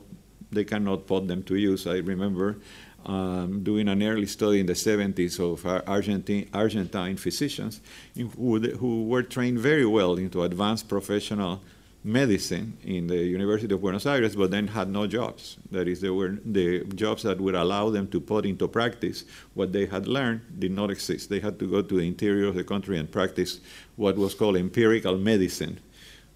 they 0.52 0.64
cannot 0.64 1.06
put 1.06 1.28
them 1.28 1.44
to 1.44 1.56
use. 1.56 1.86
I 1.88 1.98
remember 1.98 2.60
um, 3.06 3.62
doing 3.62 3.90
an 3.90 4.02
early 4.04 4.28
study 4.28 4.62
in 4.62 4.68
the 4.68 4.74
70s 4.88 5.38
of 5.42 5.66
Argentine, 5.86 6.48
Argentine 6.54 7.18
physicians 7.18 7.82
who, 8.16 8.60
who 8.60 9.04
were 9.04 9.24
trained 9.24 9.60
very 9.60 9.86
well 9.86 10.16
into 10.16 10.44
advanced 10.44 10.88
professional 10.88 11.62
medicine 12.04 12.78
in 12.84 13.08
the 13.08 13.18
University 13.18 13.74
of 13.74 13.82
Buenos 13.82 14.06
Aires, 14.06 14.36
but 14.36 14.50
then 14.50 14.68
had 14.68 14.90
no 14.90 15.06
jobs. 15.06 15.58
That 15.70 15.88
is, 15.88 16.02
were 16.04 16.38
the 16.44 16.84
jobs 16.96 17.24
that 17.24 17.40
would 17.40 17.56
allow 17.56 17.90
them 17.90 18.08
to 18.08 18.20
put 18.20 18.46
into 18.46 18.68
practice 18.68 19.24
what 19.54 19.72
they 19.72 19.86
had 19.86 20.08
learned 20.08 20.42
did 20.60 20.72
not 20.72 20.90
exist. 20.90 21.30
They 21.30 21.40
had 21.40 21.60
to 21.60 21.70
go 21.70 21.82
to 21.82 21.98
the 21.98 22.08
interior 22.08 22.48
of 22.48 22.56
the 22.56 22.64
country 22.64 22.98
and 22.98 23.12
practice 23.12 23.60
what 23.96 24.18
was 24.18 24.34
called 24.34 24.58
empirical 24.58 25.18
medicine 25.18 25.80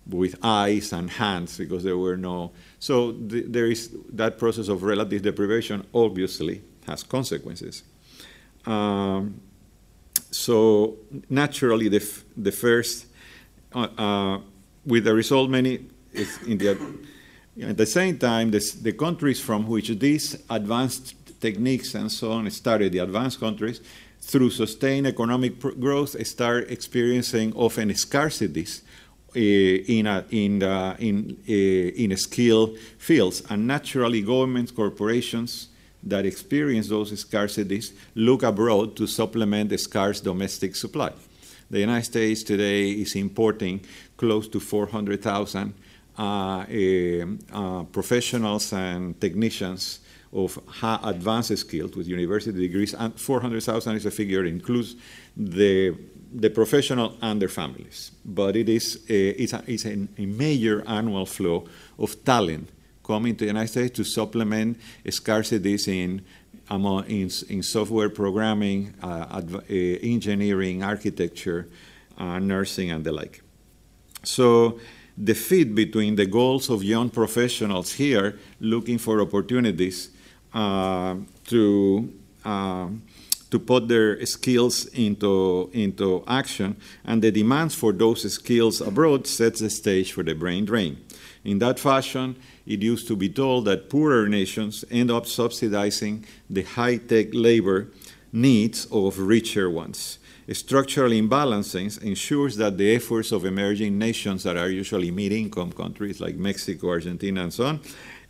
with 0.07 0.35
eyes 0.43 0.93
and 0.93 1.09
hands 1.09 1.57
because 1.57 1.83
there 1.83 1.97
were 1.97 2.17
no. 2.17 2.51
So 2.79 3.13
th- 3.13 3.45
there 3.47 3.65
is 3.65 3.89
that 4.13 4.37
process 4.37 4.67
of 4.67 4.83
relative 4.83 5.23
deprivation 5.23 5.85
obviously 5.93 6.61
has 6.85 7.01
consequences. 7.01 7.83
Um, 8.67 9.41
so 10.29 10.97
naturally, 11.29 11.87
the, 11.89 11.97
f- 11.97 12.23
the 12.37 12.51
first 12.51 13.07
uh, 13.73 13.87
uh, 13.97 14.39
with 14.85 15.03
the 15.03 15.13
result 15.13 15.49
many 15.49 15.85
in 16.47 16.57
the 16.57 16.77
at 17.61 17.77
the 17.77 17.85
same 17.85 18.17
time 18.17 18.51
the, 18.51 18.59
the 18.81 18.93
countries 18.93 19.39
from 19.39 19.65
which 19.67 19.89
these 19.99 20.37
advanced 20.49 21.15
techniques 21.39 21.95
and 21.95 22.11
so 22.11 22.31
on 22.31 22.49
started 22.51 22.91
the 22.91 22.99
advanced 22.99 23.39
countries 23.39 23.81
through 24.25 24.49
sustained 24.49 25.05
economic 25.05 25.59
growth 25.59 26.15
start 26.25 26.71
experiencing 26.71 27.53
often 27.53 27.89
scarcities 27.89 28.81
uh, 29.35 29.39
in, 29.39 30.07
a, 30.07 30.25
in, 30.31 30.61
in, 30.99 31.37
uh, 31.47 32.01
in 32.03 32.17
skill 32.17 32.73
fields. 32.97 33.43
And 33.49 33.67
naturally 33.67 34.21
governments 34.21 34.71
corporations 34.71 35.67
that 36.01 36.25
experience 36.25 36.87
those 36.87 37.11
scarcities 37.23 37.91
look 38.15 38.43
abroad 38.43 38.95
to 38.95 39.05
supplement 39.05 39.69
the 39.69 39.77
scarce 39.77 40.21
domestic 40.21 40.75
supply. 40.75 41.11
The 41.69 41.79
United 41.79 42.05
States 42.05 42.43
today 42.43 42.91
is 42.91 43.15
importing 43.15 43.81
close 44.17 44.47
to 44.49 44.59
400,000 44.59 45.73
uh, 46.17 46.65
eh, 46.69 47.25
uh, 47.51 47.83
professionals 47.83 48.71
and 48.73 49.19
technicians 49.19 49.99
of 50.31 50.59
high 50.67 50.99
advanced 51.03 51.57
skills 51.57 51.95
with 51.95 52.07
university 52.07 52.59
degrees, 52.59 52.93
and 52.93 53.19
400,000 53.19 53.95
is 53.95 54.05
a 54.05 54.11
figure 54.11 54.43
that 54.43 54.49
includes 54.49 54.95
the 55.35 55.95
the 56.33 56.49
professional 56.49 57.15
and 57.21 57.41
their 57.41 57.49
families. 57.49 58.11
But 58.25 58.57
it 58.57 58.67
is 58.67 59.05
a, 59.07 59.29
it's, 59.41 59.53
a, 59.53 59.63
it's 59.67 59.85
a, 59.85 60.07
a 60.17 60.25
major 60.25 60.83
annual 60.85 61.25
flow 61.25 61.65
of 61.97 62.25
talent 62.25 62.69
coming 63.05 63.35
to 63.35 63.45
the 63.45 63.47
United 63.47 63.69
States 63.69 63.95
to 63.95 64.03
supplement 64.03 64.77
scarcities 65.05 65.87
in 65.87 66.25
among, 66.69 67.05
in, 67.05 67.29
in 67.49 67.63
software 67.63 68.09
programming, 68.09 68.93
uh, 69.01 69.41
uh, 69.41 69.67
engineering, 69.69 70.83
architecture, 70.83 71.69
uh, 72.17 72.39
nursing, 72.39 72.91
and 72.91 73.05
the 73.05 73.11
like. 73.11 73.41
So 74.27 74.79
the 75.17 75.33
fit 75.33 75.73
between 75.73 76.15
the 76.15 76.25
goals 76.25 76.69
of 76.69 76.83
young 76.83 77.09
professionals 77.09 77.93
here 77.93 78.37
looking 78.59 78.97
for 78.97 79.21
opportunities 79.21 80.09
uh, 80.53 81.15
to 81.47 82.13
um, 82.43 83.01
to 83.51 83.59
put 83.59 83.87
their 83.87 84.25
skills 84.25 84.85
into 84.87 85.69
into 85.71 86.23
action 86.27 86.75
and 87.05 87.21
the 87.21 87.31
demands 87.31 87.73
for 87.73 87.93
those 87.93 88.29
skills 88.31 88.81
abroad 88.81 89.27
sets 89.27 89.61
the 89.61 89.69
stage 89.69 90.11
for 90.11 90.23
the 90.23 90.33
brain 90.33 90.65
drain. 90.65 90.97
In 91.43 91.59
that 91.59 91.79
fashion, 91.79 92.35
it 92.65 92.81
used 92.81 93.07
to 93.07 93.15
be 93.15 93.29
told 93.29 93.65
that 93.65 93.89
poorer 93.89 94.27
nations 94.27 94.83
end 94.89 95.11
up 95.11 95.27
subsidizing 95.27 96.25
the 96.49 96.63
high 96.63 96.97
tech 96.97 97.27
labor 97.31 97.87
needs 98.33 98.87
of 98.91 99.19
richer 99.19 99.69
ones. 99.69 100.19
Structural 100.51 101.11
imbalances 101.11 102.01
ensures 102.03 102.55
that 102.57 102.77
the 102.77 102.95
efforts 102.95 103.31
of 103.31 103.45
emerging 103.45 103.97
nations 103.97 104.43
that 104.43 104.57
are 104.57 104.69
usually 104.69 105.09
mid 105.09 105.31
income 105.31 105.71
countries 105.71 106.21
like 106.21 106.35
Mexico, 106.35 106.89
Argentina, 106.89 107.41
and 107.43 107.53
so 107.53 107.65
on 107.65 107.79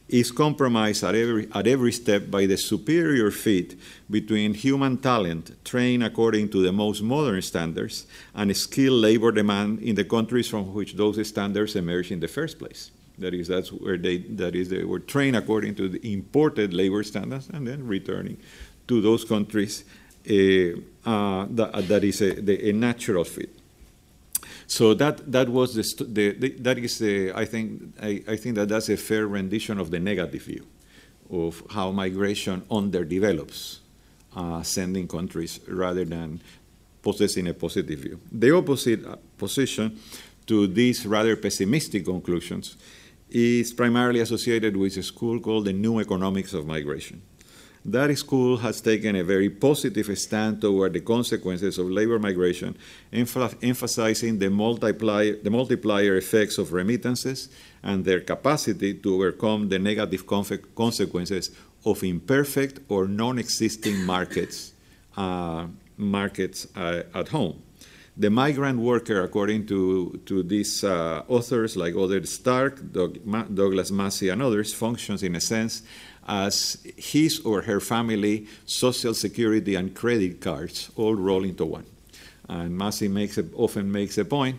is 0.08 0.32
compromised 0.32 1.04
at 1.04 1.16
every, 1.16 1.48
at 1.54 1.68
every 1.68 1.92
step 1.92 2.30
by 2.30 2.46
the 2.46 2.56
superior 2.56 3.32
fit 3.32 3.76
between 4.10 4.54
human 4.54 4.98
talent 4.98 5.52
trained 5.66 6.04
according 6.04 6.48
to 6.48 6.62
the 6.62 6.72
most 6.72 7.02
modern 7.02 7.42
standards 7.42 8.06
and 8.36 8.56
skilled 8.56 9.02
labor 9.02 9.32
demand 9.32 9.80
in 9.80 9.96
the 9.96 10.04
countries 10.04 10.48
from 10.48 10.74
which 10.74 10.94
those 10.94 11.28
standards 11.28 11.76
emerged 11.76 12.12
in 12.12 12.20
the 12.20 12.28
first 12.28 12.60
place. 12.60 12.92
That 13.18 13.34
is, 13.34 13.48
that's 13.48 13.72
where 13.72 13.98
they, 13.98 14.18
that 14.18 14.56
is, 14.56 14.70
they 14.70 14.84
were 14.84 15.00
trained 15.00 15.36
according 15.36 15.76
to 15.76 15.90
the 15.90 16.14
imported 16.14 16.74
labor 16.74 17.04
standards 17.04 17.50
and 17.50 17.68
then 17.68 17.88
returning 17.88 18.38
to 18.88 19.02
those 19.02 19.26
countries. 19.26 19.84
Uh, 20.30 20.80
uh, 21.06 21.46
that, 21.50 21.88
that 21.88 22.04
is 22.04 22.22
a, 22.22 22.34
the, 22.42 22.70
a, 22.70 22.74
natural 22.74 23.24
fit. 23.24 23.50
So 24.68 24.94
that 24.96 25.32
that 25.32 25.50
was 25.50 25.76
the, 25.76 26.06
the, 26.06 26.32
the 26.32 26.50
that 26.62 26.80
is 26.80 26.98
the, 26.98 27.32
I 27.34 27.46
think 27.46 27.94
I, 28.02 28.24
I, 28.28 28.36
think 28.36 28.56
that 28.56 28.70
that's 28.70 28.90
a 28.90 28.98
fair 28.98 29.28
rendition 29.28 29.80
of 29.80 29.92
the 29.92 30.00
negative 30.00 30.42
view 30.42 30.66
of 31.30 31.64
how 31.70 31.92
migration 31.92 32.62
underdevelops 32.72 33.80
uh, 34.36 34.64
sending 34.64 35.08
countries 35.08 35.60
rather 35.68 36.06
than 36.06 36.42
possessing 37.02 37.48
a 37.48 37.54
positive 37.54 38.00
view. 38.00 38.20
The 38.32 38.56
opposite 38.56 39.06
uh, 39.06 39.18
position 39.38 40.00
to 40.48 40.68
these 40.68 41.06
rather 41.06 41.36
pessimistic 41.36 42.06
conclusions 42.06 42.76
is 43.30 43.74
primarily 43.74 44.20
associated 44.20 44.78
with 44.78 44.98
a 44.98 45.04
school 45.04 45.40
called 45.40 45.66
the 45.66 45.74
New 45.74 46.00
Economics 46.00 46.54
of 46.54 46.66
Migration. 46.66 47.22
That 47.86 48.18
school 48.18 48.58
has 48.58 48.82
taken 48.82 49.16
a 49.16 49.24
very 49.24 49.50
positive 49.50 50.18
stand 50.18 50.60
toward 50.60 50.94
the 50.94 51.02
consequences 51.02 51.78
of 51.78 51.90
labor 51.90 52.18
migration, 52.18 52.76
emphasizing 53.14 54.40
the 54.40 54.50
multiplier, 54.50 55.36
the 55.36 55.52
multiplier 55.52 56.18
effects 56.18 56.58
of 56.58 56.74
remittances 56.74 57.50
and 57.84 58.04
their 58.04 58.22
capacity 58.22 58.96
to 58.96 59.14
overcome 59.14 59.70
the 59.70 59.78
negative 59.78 60.26
consequences 60.76 61.52
of 61.86 62.04
imperfect 62.04 62.80
or 62.90 63.08
non-existing 63.08 64.04
markets, 64.04 64.74
uh, 65.16 65.68
markets 65.98 66.68
uh, 66.76 67.04
at 67.14 67.28
home. 67.28 67.62
The 68.18 68.30
migrant 68.30 68.80
worker, 68.80 69.24
according 69.24 69.68
to, 69.68 70.22
to 70.26 70.42
these 70.42 70.86
uh, 70.86 71.24
authors 71.28 71.76
like 71.76 71.96
Oded 71.96 72.26
Stark, 72.28 72.80
Doug, 72.94 73.20
Douglas 73.54 73.92
Massey, 73.92 74.30
and 74.30 74.42
others, 74.42 74.74
functions 74.74 75.22
in 75.22 75.36
a 75.36 75.42
sense 75.42 75.84
as 76.28 76.78
his 76.98 77.40
or 77.42 77.62
her 77.62 77.80
family 77.80 78.48
social 78.66 79.14
security 79.14 79.76
and 79.76 79.96
credit 79.96 80.42
cards 80.42 80.92
all 80.96 81.16
roll 81.16 81.44
into 81.44 81.66
one. 81.66 81.86
And 82.50 82.78
Massey 82.78 83.08
makes 83.08 83.38
a, 83.38 83.46
often 83.56 83.92
makes 83.92 84.18
a 84.18 84.26
point 84.26 84.58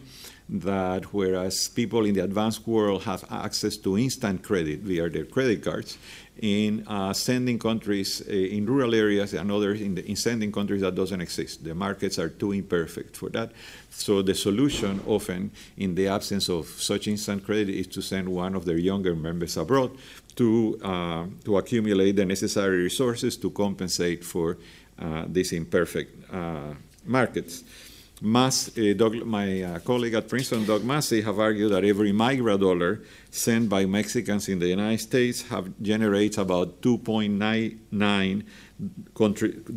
that 0.48 1.12
whereas 1.12 1.68
people 1.68 2.04
in 2.04 2.14
the 2.14 2.22
advanced 2.22 2.66
world 2.66 3.02
have 3.02 3.24
access 3.30 3.76
to 3.78 3.98
instant 3.98 4.42
credit 4.42 4.80
via 4.80 5.08
their 5.08 5.24
credit 5.24 5.62
cards, 5.62 5.98
in 6.40 6.86
uh, 6.86 7.12
sending 7.12 7.58
countries, 7.58 8.22
uh, 8.28 8.32
in 8.32 8.66
rural 8.66 8.94
areas 8.94 9.32
and 9.32 9.50
others 9.50 9.80
in, 9.80 9.94
the, 9.94 10.06
in 10.08 10.16
sending 10.16 10.52
countries 10.52 10.82
that 10.82 10.94
doesn't 10.94 11.20
exist. 11.20 11.64
The 11.64 11.74
markets 11.74 12.18
are 12.18 12.28
too 12.28 12.52
imperfect 12.52 13.16
for 13.16 13.30
that. 13.30 13.52
So 13.90 14.22
the 14.22 14.34
solution 14.34 15.00
often, 15.06 15.50
in 15.76 15.94
the 15.94 16.08
absence 16.08 16.48
of 16.48 16.66
such 16.66 17.08
instant 17.08 17.44
credit, 17.44 17.74
is 17.74 17.86
to 17.88 18.02
send 18.02 18.28
one 18.28 18.54
of 18.54 18.64
their 18.64 18.78
younger 18.78 19.14
members 19.14 19.56
abroad 19.56 19.96
to, 20.36 20.78
uh, 20.82 21.26
to 21.44 21.56
accumulate 21.56 22.16
the 22.16 22.24
necessary 22.26 22.82
resources 22.82 23.36
to 23.38 23.50
compensate 23.50 24.22
for 24.24 24.58
uh, 24.98 25.24
these 25.28 25.52
imperfect 25.52 26.32
uh, 26.32 26.74
markets. 27.04 27.64
Mass, 28.22 28.70
uh, 28.78 28.94
Doug, 28.96 29.26
my 29.26 29.62
uh, 29.62 29.78
colleague 29.80 30.14
at 30.14 30.26
Princeton, 30.26 30.64
Doug 30.64 30.82
Massey, 30.84 31.20
have 31.20 31.38
argued 31.38 31.72
that 31.72 31.84
every 31.84 32.12
migrant 32.12 32.62
dollar 32.62 33.02
sent 33.30 33.68
by 33.68 33.84
Mexicans 33.84 34.48
in 34.48 34.58
the 34.58 34.68
United 34.68 35.00
States 35.00 35.42
have 35.48 35.70
generates 35.82 36.38
about 36.38 36.80
2.99 36.80 38.44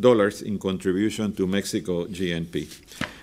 dollars 0.00 0.40
in 0.42 0.58
contribution 0.58 1.34
to 1.34 1.46
Mexico 1.46 2.06
GNP. 2.06 2.66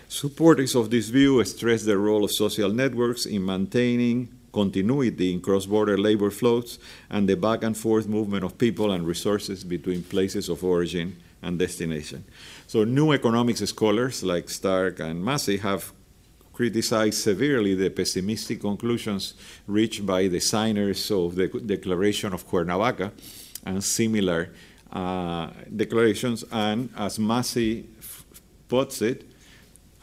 Supporters 0.07 0.75
of 0.75 0.91
this 0.91 1.09
view 1.09 1.43
stress 1.45 1.83
the 1.83 1.97
role 1.97 2.23
of 2.23 2.31
social 2.31 2.71
networks 2.71 3.25
in 3.25 3.43
maintaining 3.43 4.29
continuity 4.53 5.33
in 5.33 5.41
cross-border 5.41 5.97
labor 5.97 6.31
flows 6.31 6.79
and 7.09 7.27
the 7.27 7.35
back 7.35 7.63
and 7.63 7.75
forth 7.75 8.07
movement 8.07 8.43
of 8.43 8.57
people 8.57 8.91
and 8.91 9.05
resources 9.05 9.63
between 9.63 10.03
places 10.03 10.47
of 10.47 10.63
origin 10.63 11.15
and 11.41 11.59
destination. 11.59 12.23
So 12.67 12.83
new 12.83 13.13
economics 13.13 13.61
scholars 13.61 14.23
like 14.23 14.49
Stark 14.49 14.99
and 14.99 15.23
Massey 15.23 15.55
have 15.55 15.93
criticized 16.51 17.23
severely 17.23 17.75
the 17.75 17.89
pessimistic 17.89 18.59
conclusions 18.59 19.35
reached 19.67 20.05
by 20.05 20.27
the 20.27 20.41
signers 20.41 21.09
of 21.09 21.35
the 21.35 21.47
Declaration 21.47 22.33
of 22.33 22.45
Cuernavaca 22.45 23.13
and 23.65 23.81
similar 23.81 24.49
uh, 24.91 25.51
declarations. 25.73 26.43
And 26.51 26.89
as 26.97 27.17
Massey 27.17 27.87
puts 28.67 29.01
it, 29.01 29.23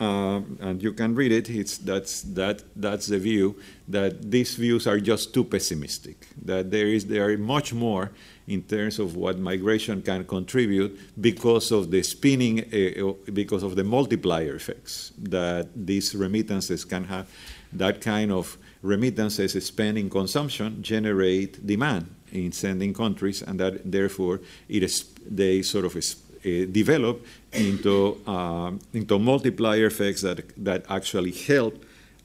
uh, 0.00 0.40
and 0.60 0.82
you 0.82 0.92
can 0.92 1.14
read 1.14 1.30
it, 1.30 1.48
it's, 1.48 1.78
that's, 1.78 2.22
that, 2.22 2.62
that's 2.74 3.06
the 3.06 3.18
view, 3.18 3.56
that 3.88 4.30
these 4.30 4.56
views 4.56 4.86
are 4.86 4.98
just 4.98 5.32
too 5.32 5.44
pessimistic, 5.44 6.26
that 6.42 6.70
there 6.70 6.86
is 6.86 7.06
there 7.06 7.28
are 7.28 7.38
much 7.38 7.72
more 7.72 8.10
in 8.46 8.62
terms 8.62 8.98
of 8.98 9.16
what 9.16 9.38
migration 9.38 10.02
can 10.02 10.24
contribute 10.24 10.98
because 11.20 11.70
of 11.70 11.90
the 11.90 12.02
spinning, 12.02 12.60
uh, 12.60 13.12
because 13.32 13.62
of 13.62 13.76
the 13.76 13.84
multiplier 13.84 14.56
effects 14.56 15.12
that 15.18 15.68
these 15.74 16.14
remittances 16.14 16.84
can 16.84 17.04
have. 17.04 17.28
That 17.72 18.00
kind 18.00 18.32
of 18.32 18.58
remittances 18.82 19.52
spent 19.64 19.96
in 19.96 20.10
consumption 20.10 20.82
generate 20.82 21.64
demand 21.66 22.14
in 22.32 22.52
sending 22.52 22.92
countries, 22.92 23.42
and 23.42 23.60
that 23.60 23.90
therefore 23.90 24.40
it 24.68 24.82
is, 24.82 25.04
they 25.24 25.62
sort 25.62 25.84
of 25.84 25.96
is, 25.96 26.16
develop 26.44 27.24
into 27.52 28.20
uh, 28.26 28.72
into 28.92 29.18
multiplier 29.18 29.86
effects 29.86 30.22
that 30.22 30.42
that 30.56 30.84
actually 30.88 31.32
help 31.32 31.84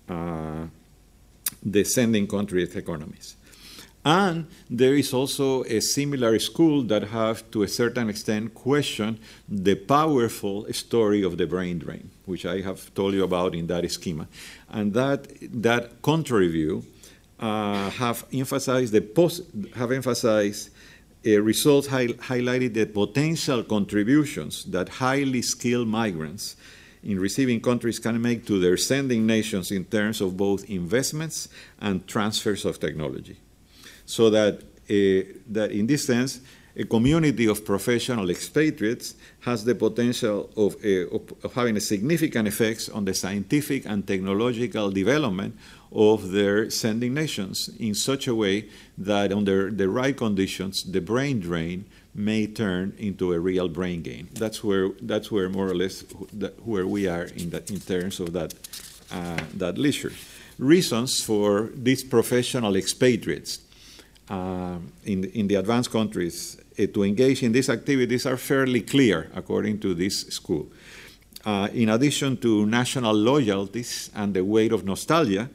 uh, 0.10 0.66
the 1.64 1.84
sending 1.84 2.28
countries' 2.28 2.76
economies. 2.76 3.36
And 4.06 4.48
there 4.70 4.96
is 4.96 5.14
also 5.14 5.64
a 5.66 5.82
similar 5.82 6.40
school 6.40 6.84
that 6.84 7.04
have, 7.10 7.52
to 7.52 7.64
a 7.64 7.68
certain 7.68 8.10
extent, 8.10 8.54
questioned 8.54 9.20
the 9.48 9.76
powerful 9.76 10.66
story 10.72 11.22
of 11.22 11.38
the 11.38 11.46
brain 11.46 11.80
drain, 11.80 12.10
which 12.26 12.46
I 12.46 12.62
have 12.62 12.94
told 12.94 13.14
you 13.14 13.24
about 13.24 13.56
in 13.56 13.68
that 13.68 13.90
schema. 13.92 14.28
And 14.70 14.94
that, 14.94 15.28
that 15.62 16.02
contrary 16.02 16.48
view 16.48 16.86
uh, 17.40 17.90
have 17.90 18.26
emphasized 18.32 18.94
the 18.94 19.02
post, 19.02 19.44
have 19.76 19.92
emphasized 19.92 20.70
uh, 21.26 21.42
results 21.42 21.88
hi- 21.88 22.08
highlighted 22.08 22.74
the 22.74 22.86
potential 22.86 23.64
contributions 23.64 24.66
that 24.66 24.90
highly 24.90 25.42
skilled 25.42 25.88
migrants 25.88 26.56
in 27.04 27.20
receiving 27.20 27.62
countries 27.62 28.00
can 28.00 28.22
make 28.22 28.46
to 28.46 28.60
their 28.60 28.78
sending 28.78 29.26
nations 29.26 29.72
in 29.72 29.86
terms 29.86 30.22
of 30.22 30.36
both 30.36 30.70
investments 30.70 31.48
and 31.80 32.08
transfers 32.08 32.66
of 32.66 32.80
technology. 32.80 33.38
So 34.06 34.30
that, 34.30 34.56
uh, 34.90 35.40
that 35.48 35.72
in 35.72 35.88
this 35.88 36.06
sense, 36.06 36.42
a 36.76 36.86
community 36.86 37.48
of 37.48 37.66
professional 37.66 38.30
expatriates 38.30 39.16
has 39.42 39.66
the 39.66 39.76
potential 39.76 40.50
of, 40.56 40.76
uh, 40.84 41.44
of, 41.44 41.54
having 41.54 41.76
a 41.78 41.82
significant 41.82 42.48
effects 42.48 42.90
on 42.90 43.06
the 43.06 43.14
scientific 43.14 43.86
and 43.86 44.08
technological 44.08 44.90
development 44.90 45.58
of 45.92 46.32
their 46.32 46.70
sending 46.70 47.14
nations 47.14 47.70
in 47.80 47.96
such 47.96 48.28
a 48.28 48.36
way 48.36 48.70
that 48.98 49.32
under 49.32 49.72
the 49.72 49.90
right 49.90 50.16
conditions, 50.16 50.84
the 50.84 51.02
brain 51.02 51.40
drain 51.40 51.86
may 52.14 52.46
turn 52.48 52.94
into 52.98 53.34
a 53.34 53.40
real 53.40 53.68
brain 53.68 54.02
gain. 54.02 54.28
That's 54.34 54.64
where, 54.64 54.90
that's 55.02 55.32
where 55.32 55.50
more 55.50 55.68
or 55.68 55.76
less 55.76 56.02
where 56.64 56.86
we 56.86 57.08
are 57.08 57.24
in, 57.24 57.50
that, 57.52 57.72
in 57.72 57.80
terms 57.80 58.20
of 58.20 58.34
that, 58.34 58.54
uh, 59.12 59.40
that 59.56 59.78
leisure. 59.78 60.12
Reasons 60.58 61.24
for 61.24 61.70
these 61.74 62.04
professional 62.04 62.76
expatriates 62.76 63.60
uh, 64.30 64.78
in, 65.06 65.24
in 65.26 65.48
the 65.48 65.56
advanced 65.56 65.92
countries 65.92 66.58
uh, 66.78 66.86
to 66.94 67.04
engage 67.04 67.42
in 67.42 67.52
these 67.52 67.70
activities 67.70 68.26
are 68.26 68.38
fairly 68.38 68.82
clear, 68.82 69.32
according 69.34 69.80
to 69.80 69.94
this 69.94 70.28
school. 70.28 70.68
Uh, 71.46 71.70
in 71.74 71.90
addition 71.90 72.36
to 72.36 72.66
national 72.66 73.14
loyalties 73.14 74.12
and 74.14 74.34
the 74.34 74.44
weight 74.44 74.74
of 74.74 74.84
nostalgia, 74.84 75.50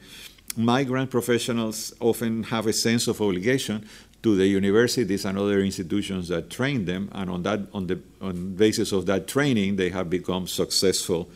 migrant 0.56 1.10
professionals 1.10 1.92
often 2.00 2.44
have 2.44 2.66
a 2.66 2.72
sense 2.72 3.06
of 3.08 3.20
obligation 3.20 3.86
to 4.22 4.36
the 4.36 4.46
universities 4.46 5.24
and 5.24 5.38
other 5.38 5.60
institutions 5.60 6.28
that 6.28 6.48
train 6.48 6.86
them, 6.86 7.10
and 7.12 7.28
on 7.28 7.42
that, 7.42 7.60
on 7.72 7.86
the 7.86 8.00
on 8.20 8.54
basis 8.54 8.92
of 8.92 9.06
that 9.06 9.28
training, 9.28 9.76
they 9.76 9.90
have 9.90 10.08
become 10.08 10.46
successful 10.46 11.28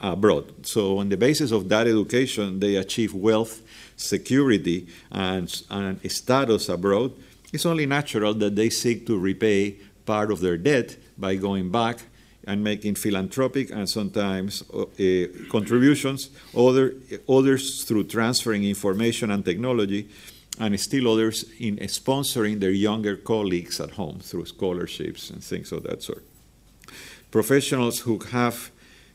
abroad. 0.00 0.66
So, 0.66 0.98
on 0.98 1.08
the 1.08 1.16
basis 1.16 1.50
of 1.50 1.68
that 1.70 1.86
education, 1.86 2.60
they 2.60 2.76
achieve 2.76 3.14
wealth 3.14 3.62
security 3.96 4.86
and, 5.10 5.62
and 5.70 6.10
status 6.10 6.68
abroad, 6.68 7.12
it's 7.52 7.64
only 7.64 7.86
natural 7.86 8.34
that 8.34 8.54
they 8.54 8.68
seek 8.68 9.06
to 9.06 9.18
repay 9.18 9.76
part 10.04 10.30
of 10.30 10.40
their 10.40 10.58
debt 10.58 10.96
by 11.16 11.36
going 11.36 11.70
back 11.70 12.00
and 12.46 12.62
making 12.62 12.94
philanthropic 12.94 13.70
and 13.70 13.88
sometimes 13.88 14.62
uh, 14.70 14.84
contributions, 15.50 16.30
other, 16.56 16.94
others 17.28 17.84
through 17.84 18.04
transferring 18.04 18.64
information 18.64 19.30
and 19.30 19.44
technology, 19.44 20.08
and 20.58 20.78
still 20.80 21.12
others 21.12 21.44
in 21.58 21.76
sponsoring 21.78 22.60
their 22.60 22.70
younger 22.70 23.16
colleagues 23.16 23.80
at 23.80 23.90
home 23.90 24.20
through 24.20 24.46
scholarships 24.46 25.30
and 25.30 25.42
things 25.42 25.72
of 25.72 25.82
that 25.82 26.02
sort. 26.02 26.24
Professionals 27.30 28.00
who 28.00 28.18
have 28.30 28.70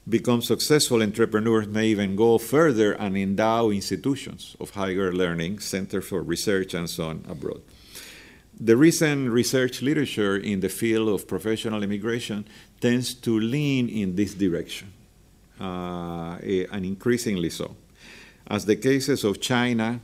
become 0.08 0.42
successful 0.42 1.02
entrepreneurs 1.02 1.68
may 1.68 1.88
even 1.88 2.16
go 2.16 2.38
further 2.38 2.94
and 2.94 3.16
endow 3.16 3.70
institutions 3.70 4.56
of 4.60 4.72
higher 4.72 5.14
learning, 5.14 5.60
centers 5.60 6.06
for 6.06 6.22
research, 6.22 6.74
and 6.74 6.90
so 6.90 7.06
on 7.06 7.26
abroad. 7.30 7.62
The 8.60 8.78
recent 8.78 9.30
research 9.32 9.82
literature 9.82 10.38
in 10.38 10.60
the 10.60 10.70
field 10.70 11.10
of 11.10 11.28
professional 11.28 11.82
immigration 11.84 12.46
tends 12.80 13.14
to 13.16 13.40
lean 13.40 13.90
in 13.90 14.16
this 14.16 14.34
direction, 14.34 14.92
uh, 15.60 16.38
and 16.72 16.86
increasingly 16.86 17.50
so. 17.50 17.76
As 18.48 18.66
the 18.66 18.76
cases 18.76 19.24
of 19.24 19.40
China, 19.40 20.02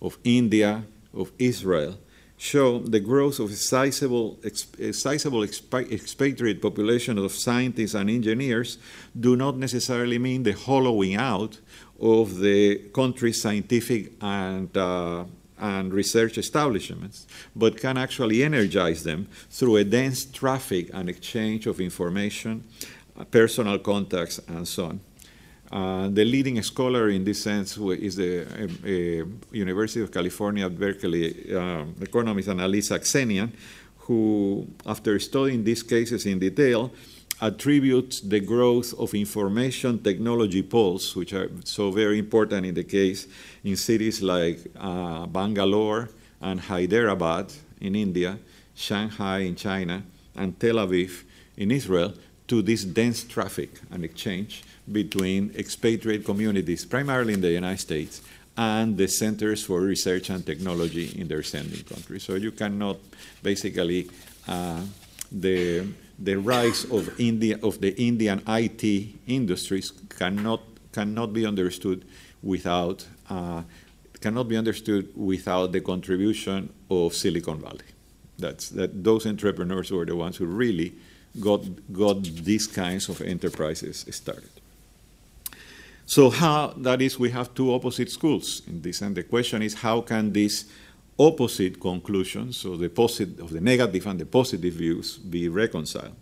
of 0.00 0.18
India, 0.24 0.84
of 1.14 1.32
Israel 1.38 1.98
show 2.36 2.78
the 2.78 3.00
growth 3.00 3.38
of 3.38 3.50
a 3.50 3.54
sizable, 3.54 4.38
a 4.78 4.92
sizable 4.92 5.42
expatriate 5.44 6.62
population 6.62 7.18
of 7.18 7.32
scientists 7.32 7.92
and 7.92 8.08
engineers 8.08 8.78
do 9.18 9.36
not 9.36 9.58
necessarily 9.58 10.18
mean 10.18 10.42
the 10.42 10.52
hollowing 10.52 11.16
out 11.16 11.58
of 12.00 12.38
the 12.38 12.76
country's 12.94 13.42
scientific 13.42 14.12
and, 14.22 14.74
uh, 14.74 15.24
and 15.60 15.92
research 15.92 16.38
establishments, 16.38 17.26
but 17.54 17.80
can 17.80 17.96
actually 17.98 18.42
energize 18.42 19.04
them 19.04 19.28
through 19.50 19.76
a 19.76 19.84
dense 19.84 20.24
traffic 20.24 20.90
and 20.92 21.08
exchange 21.08 21.66
of 21.66 21.80
information, 21.80 22.64
uh, 23.18 23.24
personal 23.24 23.78
contacts, 23.78 24.40
and 24.48 24.66
so 24.66 24.86
on. 24.86 25.00
Uh, 25.70 26.08
the 26.08 26.24
leading 26.24 26.60
scholar 26.62 27.10
in 27.10 27.22
this 27.22 27.42
sense 27.42 27.76
is 27.76 28.16
the 28.16 28.42
uh, 28.42 29.54
University 29.56 30.02
of 30.02 30.10
California 30.10 30.66
at 30.66 30.76
Berkeley 30.76 31.54
um, 31.54 31.94
economist 32.00 32.48
AnnaLee 32.48 32.82
Saxenian, 32.82 33.52
who, 33.98 34.66
after 34.84 35.16
studying 35.20 35.62
these 35.62 35.84
cases 35.84 36.26
in 36.26 36.40
detail, 36.40 36.90
attributes 37.40 38.20
the 38.20 38.40
growth 38.40 38.92
of 38.98 39.14
information 39.14 39.98
technology 39.98 40.62
poles, 40.62 41.16
which 41.16 41.32
are 41.32 41.50
so 41.64 41.90
very 41.90 42.18
important 42.18 42.66
in 42.66 42.74
the 42.74 42.84
case 42.84 43.26
in 43.64 43.76
cities 43.76 44.22
like 44.22 44.58
uh, 44.78 45.26
Bangalore 45.26 46.10
and 46.40 46.60
Hyderabad 46.60 47.52
in 47.80 47.94
India, 47.94 48.38
Shanghai 48.74 49.38
in 49.38 49.56
China, 49.56 50.02
and 50.36 50.58
Tel 50.60 50.76
Aviv 50.76 51.24
in 51.56 51.70
Israel, 51.70 52.12
to 52.46 52.62
this 52.62 52.84
dense 52.84 53.24
traffic 53.24 53.80
and 53.90 54.04
exchange 54.04 54.64
between 54.90 55.54
expatriate 55.56 56.24
communities, 56.24 56.84
primarily 56.84 57.34
in 57.34 57.40
the 57.40 57.50
United 57.50 57.80
States, 57.80 58.22
and 58.56 58.96
the 58.96 59.06
centers 59.06 59.64
for 59.64 59.80
research 59.80 60.28
and 60.30 60.44
technology 60.44 61.18
in 61.18 61.28
their 61.28 61.42
sending 61.42 61.82
countries. 61.84 62.24
So 62.24 62.34
you 62.34 62.50
cannot 62.52 62.98
basically 63.42 64.10
uh, 64.48 64.82
the 65.30 65.86
the 66.20 66.36
rise 66.36 66.84
of 66.84 67.18
India 67.18 67.58
of 67.62 67.80
the 67.80 67.98
Indian 68.00 68.42
IT 68.46 68.84
industries 69.26 69.92
cannot 70.10 70.60
cannot 70.92 71.32
be 71.32 71.46
understood 71.46 72.04
without 72.42 73.06
uh, 73.30 73.62
cannot 74.20 74.48
be 74.48 74.56
understood 74.56 75.08
without 75.16 75.72
the 75.72 75.80
contribution 75.80 76.68
of 76.90 77.14
Silicon 77.14 77.60
Valley. 77.60 77.88
That's 78.38 78.68
that 78.70 79.02
those 79.02 79.26
entrepreneurs 79.26 79.90
were 79.90 80.04
the 80.04 80.16
ones 80.16 80.36
who 80.36 80.46
really 80.46 80.92
got 81.40 81.62
got 81.92 82.22
these 82.22 82.66
kinds 82.66 83.08
of 83.08 83.22
enterprises 83.22 84.04
started. 84.10 84.50
So 86.06 86.28
how 86.28 86.74
that 86.78 87.00
is 87.00 87.18
we 87.18 87.30
have 87.30 87.54
two 87.54 87.72
opposite 87.72 88.10
schools 88.10 88.62
in 88.66 88.82
this 88.82 89.00
and 89.00 89.14
the 89.14 89.22
question 89.22 89.62
is 89.62 89.74
how 89.74 90.02
can 90.02 90.32
these 90.32 90.64
opposite 91.18 91.80
conclusions, 91.80 92.56
so 92.56 92.76
the 92.76 92.88
positive 92.88 93.40
of 93.40 93.50
the 93.50 93.60
negative 93.60 94.06
and 94.06 94.18
the 94.18 94.26
positive 94.26 94.74
views, 94.74 95.18
be 95.18 95.48
reconciled. 95.48 96.14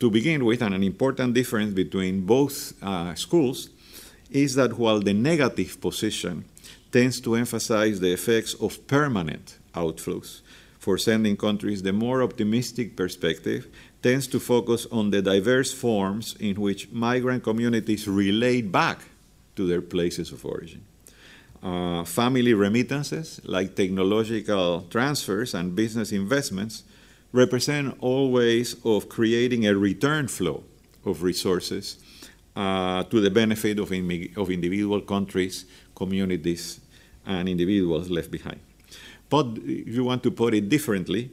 To 0.00 0.10
begin 0.10 0.44
with, 0.44 0.62
and 0.62 0.74
an 0.74 0.82
important 0.82 1.34
difference 1.34 1.72
between 1.72 2.26
both 2.26 2.74
uh, 2.82 3.14
schools 3.14 3.70
is 4.30 4.54
that 4.56 4.76
while 4.76 5.00
the 5.00 5.14
negative 5.14 5.80
position 5.80 6.44
tends 6.90 7.20
to 7.20 7.36
emphasize 7.36 8.00
the 8.00 8.12
effects 8.12 8.54
of 8.54 8.86
permanent 8.86 9.58
outflows 9.74 10.40
for 10.78 10.98
sending 10.98 11.36
countries, 11.36 11.82
the 11.82 11.92
more 11.92 12.22
optimistic 12.22 12.96
perspective 12.96 13.68
tends 14.02 14.26
to 14.26 14.38
focus 14.38 14.86
on 14.92 15.10
the 15.10 15.22
diverse 15.22 15.72
forms 15.72 16.36
in 16.40 16.60
which 16.60 16.90
migrant 16.90 17.42
communities 17.42 18.06
relate 18.06 18.70
back 18.70 19.00
to 19.56 19.66
their 19.66 19.80
places 19.80 20.32
of 20.32 20.44
origin 20.44 20.84
uh, 21.64 22.04
family 22.04 22.52
remittances, 22.52 23.40
like 23.44 23.74
technological 23.74 24.82
transfers 24.90 25.54
and 25.54 25.74
business 25.74 26.12
investments, 26.12 26.84
represent 27.32 27.96
all 28.00 28.30
ways 28.30 28.76
of 28.84 29.08
creating 29.08 29.66
a 29.66 29.74
return 29.74 30.28
flow 30.28 30.62
of 31.04 31.22
resources 31.22 31.96
uh, 32.54 33.02
to 33.04 33.20
the 33.20 33.30
benefit 33.30 33.78
of, 33.78 33.90
of 33.90 34.50
individual 34.50 35.00
countries, 35.00 35.64
communities, 35.96 36.80
and 37.26 37.48
individuals 37.48 38.10
left 38.10 38.30
behind. 38.30 38.60
But 39.30 39.58
if 39.64 39.88
you 39.88 40.04
want 40.04 40.22
to 40.24 40.30
put 40.30 40.54
it 40.54 40.68
differently, 40.68 41.30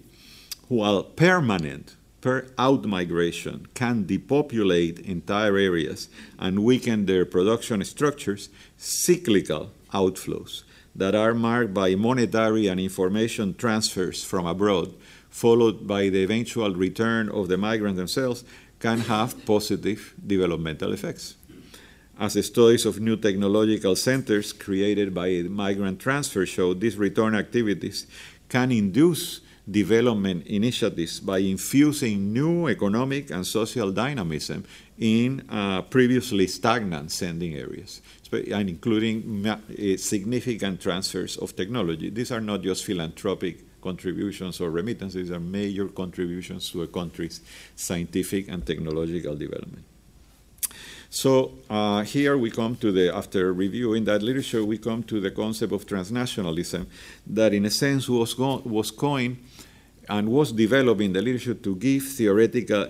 while 0.70 1.04
permanent 1.04 1.96
per 2.22 2.48
out 2.58 2.86
migration 2.86 3.68
can 3.74 4.06
depopulate 4.06 5.00
entire 5.00 5.58
areas 5.58 6.08
and 6.40 6.64
weaken 6.64 7.06
their 7.06 7.26
production 7.26 7.84
structures, 7.84 8.50
cyclical 8.78 9.72
outflows 9.94 10.64
that 10.96 11.16
are 11.16 11.34
marked 11.34 11.74
by 11.74 11.96
monetary 11.96 12.68
and 12.68 12.80
information 12.80 13.54
transfers 13.54 14.24
from 14.24 14.46
abroad, 14.46 14.94
followed 15.30 15.88
by 15.88 16.10
the 16.10 16.24
eventual 16.24 16.74
return 16.76 17.30
of 17.30 17.48
the 17.48 17.58
migrants 17.58 17.98
themselves, 17.98 18.44
can 18.80 19.00
have 19.00 19.46
positive 19.46 20.14
developmental 20.26 20.92
effects. 20.92 21.36
As 22.20 22.34
the 22.34 22.44
studies 22.44 22.86
of 22.86 23.00
new 23.00 23.16
technological 23.16 23.96
centers 23.96 24.54
created 24.54 25.14
by 25.14 25.44
migrant 25.44 26.00
transfer 26.00 26.46
show, 26.46 26.74
these 26.74 26.98
return 26.98 27.36
activities 27.36 28.06
can 28.50 28.72
induce 28.72 29.42
development 29.70 30.46
initiatives 30.48 31.20
by 31.20 31.40
infusing 31.40 32.34
new 32.34 32.68
economic 32.68 33.32
and 33.32 33.46
social 33.46 33.92
dynamism 33.92 34.66
in 34.98 35.44
uh, 35.50 35.82
previously 35.84 36.48
stagnant 36.48 37.12
sending 37.12 37.56
areas 37.56 38.02
and 38.32 38.70
including 38.70 39.46
eh, 39.46 39.98
significant 39.98 40.82
transfers 40.82 41.38
of 41.38 41.56
technology. 41.56 42.10
These 42.10 42.32
are 42.32 42.42
not 42.42 42.62
just 42.62 42.86
philanthropic 42.86 43.82
contributions 43.82 44.62
or 44.62 44.70
remittances, 44.70 45.16
these 45.16 45.32
are 45.32 45.40
major 45.40 45.88
contributions 45.88 46.70
to 46.72 46.84
a 46.84 46.88
country's 46.88 47.42
scientific 47.76 48.48
and 48.48 48.66
technological 48.66 49.36
development. 49.36 49.84
So 51.10 51.56
uh, 51.70 52.04
here 52.04 52.38
we 52.38 52.52
come 52.52 52.78
to 52.78 52.92
the, 52.92 53.14
after 53.14 53.52
reviewing 53.52 54.06
that 54.06 54.22
literature, 54.22 54.64
we 54.64 54.78
come 54.78 55.04
to 55.04 55.20
the 55.20 55.32
concept 55.32 55.74
of 55.74 55.86
transnationalism 55.86 56.86
that 57.28 57.54
in 57.54 57.66
a 57.66 57.70
sense 57.70 58.08
was, 58.08 58.38
was 58.38 58.92
coined 58.92 59.44
and 60.08 60.30
was 60.30 60.54
developed 60.54 61.02
in 61.02 61.12
the 61.12 61.22
literature 61.22 61.56
to 61.56 61.76
give 61.76 62.04
theoretical, 62.04 62.88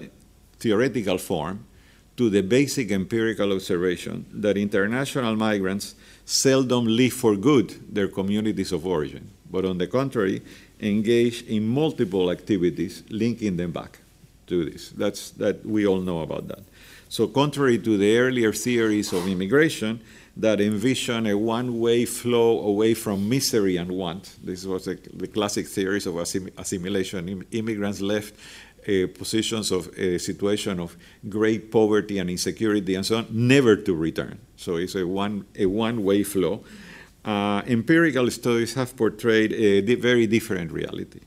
theoretical 0.60 1.18
form 1.18 1.66
to 2.18 2.30
the 2.30 2.42
basic 2.42 2.92
empirical 2.92 3.52
observation 3.54 4.26
that 4.32 4.58
international 4.58 5.36
migrants 5.36 5.96
seldom 6.26 6.86
leave 6.86 7.14
for 7.14 7.36
good 7.36 7.74
their 7.94 8.08
communities 8.08 8.72
of 8.72 8.86
origin, 8.86 9.30
but 9.50 9.66
on 9.66 9.78
the 9.78 9.88
contrary, 9.88 10.42
engage 10.80 11.44
in 11.44 11.68
multiple 11.68 12.32
activities 12.32 13.04
linking 13.10 13.58
them 13.58 13.72
back 13.72 14.00
to 14.48 14.70
this. 14.70 14.90
That's 14.90 15.32
that 15.32 15.66
we 15.66 15.88
all 15.88 16.02
know 16.02 16.22
about 16.22 16.48
that. 16.48 16.64
So 17.10 17.28
contrary 17.28 17.78
to 17.80 17.98
the 17.98 18.18
earlier 18.18 18.54
theories 18.54 19.12
of 19.14 19.28
immigration 19.28 20.00
that 20.38 20.62
envision 20.62 21.28
a 21.28 21.38
one-way 21.38 22.06
flow 22.06 22.62
away 22.62 22.94
from 22.94 23.28
misery 23.28 23.76
and 23.76 23.92
want, 23.92 24.38
this 24.42 24.66
was 24.66 24.88
a, 24.88 24.96
the 24.96 25.28
classic 25.28 25.68
theories 25.68 26.08
of 26.08 26.16
assim- 26.16 26.52
assimilation. 26.58 27.46
Immigrants 27.52 28.00
left 28.00 28.34
uh, 28.88 29.08
positions 29.18 29.72
of 29.72 29.88
a 29.98 30.18
situation 30.18 30.80
of 30.80 30.96
great 31.30 31.72
poverty 31.72 32.20
and 32.20 32.30
insecurity 32.30 32.96
and 32.96 33.06
so 33.06 33.18
on, 33.18 33.28
never 33.30 33.76
to 33.76 33.94
return. 33.94 34.40
So 34.56 34.78
it's 34.78 34.96
a 34.96 35.06
one 35.06 35.46
a 35.56 35.66
one 35.66 36.04
way 36.04 36.24
flow. 36.24 36.64
Uh, 37.24 37.62
empirical 37.68 38.30
studies 38.32 38.74
have 38.74 38.96
portrayed 38.96 39.54
a 39.54 39.82
di- 39.82 39.96
very 39.96 40.26
different 40.26 40.72
reality. 40.72 41.20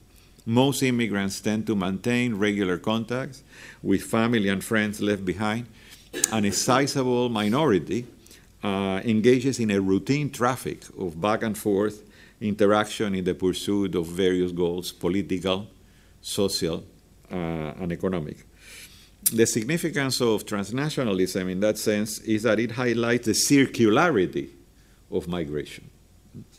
Most 0.46 0.82
immigrants 0.82 1.40
tend 1.40 1.66
to 1.68 1.76
maintain 1.76 2.34
regular 2.34 2.76
contacts 2.76 3.42
with 3.82 4.02
family 4.02 4.48
and 4.48 4.62
friends 4.62 5.00
left 5.00 5.24
behind, 5.24 5.66
and 6.32 6.44
a 6.44 6.52
sizable 6.52 7.28
minority 7.28 8.06
uh, 8.62 9.00
engages 9.04 9.60
in 9.60 9.70
a 9.70 9.80
routine 9.80 10.30
traffic 10.30 10.82
of 10.98 11.20
back 11.20 11.42
and 11.42 11.56
forth 11.56 12.02
interaction 12.40 13.14
in 13.14 13.24
the 13.24 13.34
pursuit 13.34 13.94
of 13.94 14.06
various 14.06 14.52
goals 14.52 14.92
political, 14.92 15.66
social, 16.20 16.78
uh, 16.78 16.93
and 17.34 17.92
economic. 17.92 18.46
The 19.32 19.46
significance 19.46 20.20
of 20.20 20.44
transnationalism 20.44 21.50
in 21.50 21.60
that 21.60 21.78
sense 21.78 22.18
is 22.18 22.42
that 22.42 22.60
it 22.60 22.72
highlights 22.72 23.26
the 23.26 23.32
circularity 23.32 24.50
of 25.10 25.28
migration. 25.28 25.90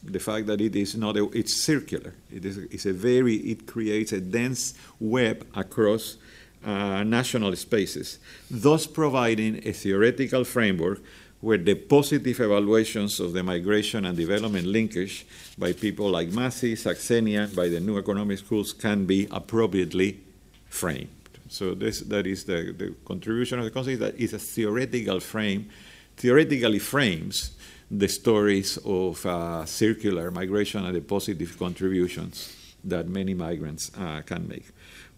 The 0.04 0.20
fact 0.20 0.48
that 0.48 0.62
it 0.62 0.76
is 0.76 0.96
not 0.96 1.18
a, 1.18 1.30
it's 1.30 1.54
circular. 1.54 2.14
It 2.32 2.46
is 2.46 2.58
it's 2.58 2.86
a 2.86 2.94
very 2.94 3.36
it 3.36 3.68
creates 3.68 4.14
a 4.14 4.22
dense 4.22 4.74
web 5.00 5.46
across 5.54 6.18
uh, 6.66 7.04
national 7.04 7.56
spaces, 7.56 8.20
thus 8.50 8.88
providing 8.88 9.68
a 9.68 9.74
theoretical 9.74 10.44
framework 10.44 11.02
where 11.42 11.58
the 11.60 11.76
positive 11.76 12.40
evaluations 12.40 13.20
of 13.20 13.34
the 13.34 13.44
migration 13.44 14.06
and 14.06 14.18
development 14.18 14.66
linkage 14.66 15.28
by 15.58 15.74
people 15.74 16.10
like 16.10 16.30
Massey, 16.30 16.74
Saxenian, 16.76 17.56
by 17.56 17.68
the 17.68 17.80
new 17.80 18.00
economic 18.00 18.40
schools 18.40 18.74
can 18.74 19.06
be 19.06 19.28
appropriately 19.30 20.25
framed. 20.70 21.10
So 21.48 21.74
this, 21.74 22.02
that 22.02 22.26
is 22.28 22.44
the, 22.44 22.74
the 22.78 22.96
contribution 23.06 23.60
of 23.60 23.66
the 23.66 23.72
concept 23.72 24.00
that 24.00 24.16
is 24.20 24.34
a 24.34 24.40
theoretical 24.40 25.20
frame, 25.20 25.70
theoretically 26.18 26.80
frames 26.80 27.52
the 27.92 28.08
stories 28.08 28.78
of 28.84 29.24
uh, 29.26 29.66
circular 29.66 30.32
migration 30.32 30.86
and 30.86 30.96
the 30.96 31.02
positive 31.02 31.58
contributions 31.58 32.56
that 32.84 33.08
many 33.08 33.34
migrants 33.34 33.92
uh, 33.98 34.22
can 34.22 34.48
make. 34.48 34.66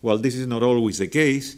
While 0.02 0.18
this 0.18 0.36
is 0.36 0.48
not 0.48 0.64
always 0.64 1.00
the 1.00 1.08
case, 1.08 1.58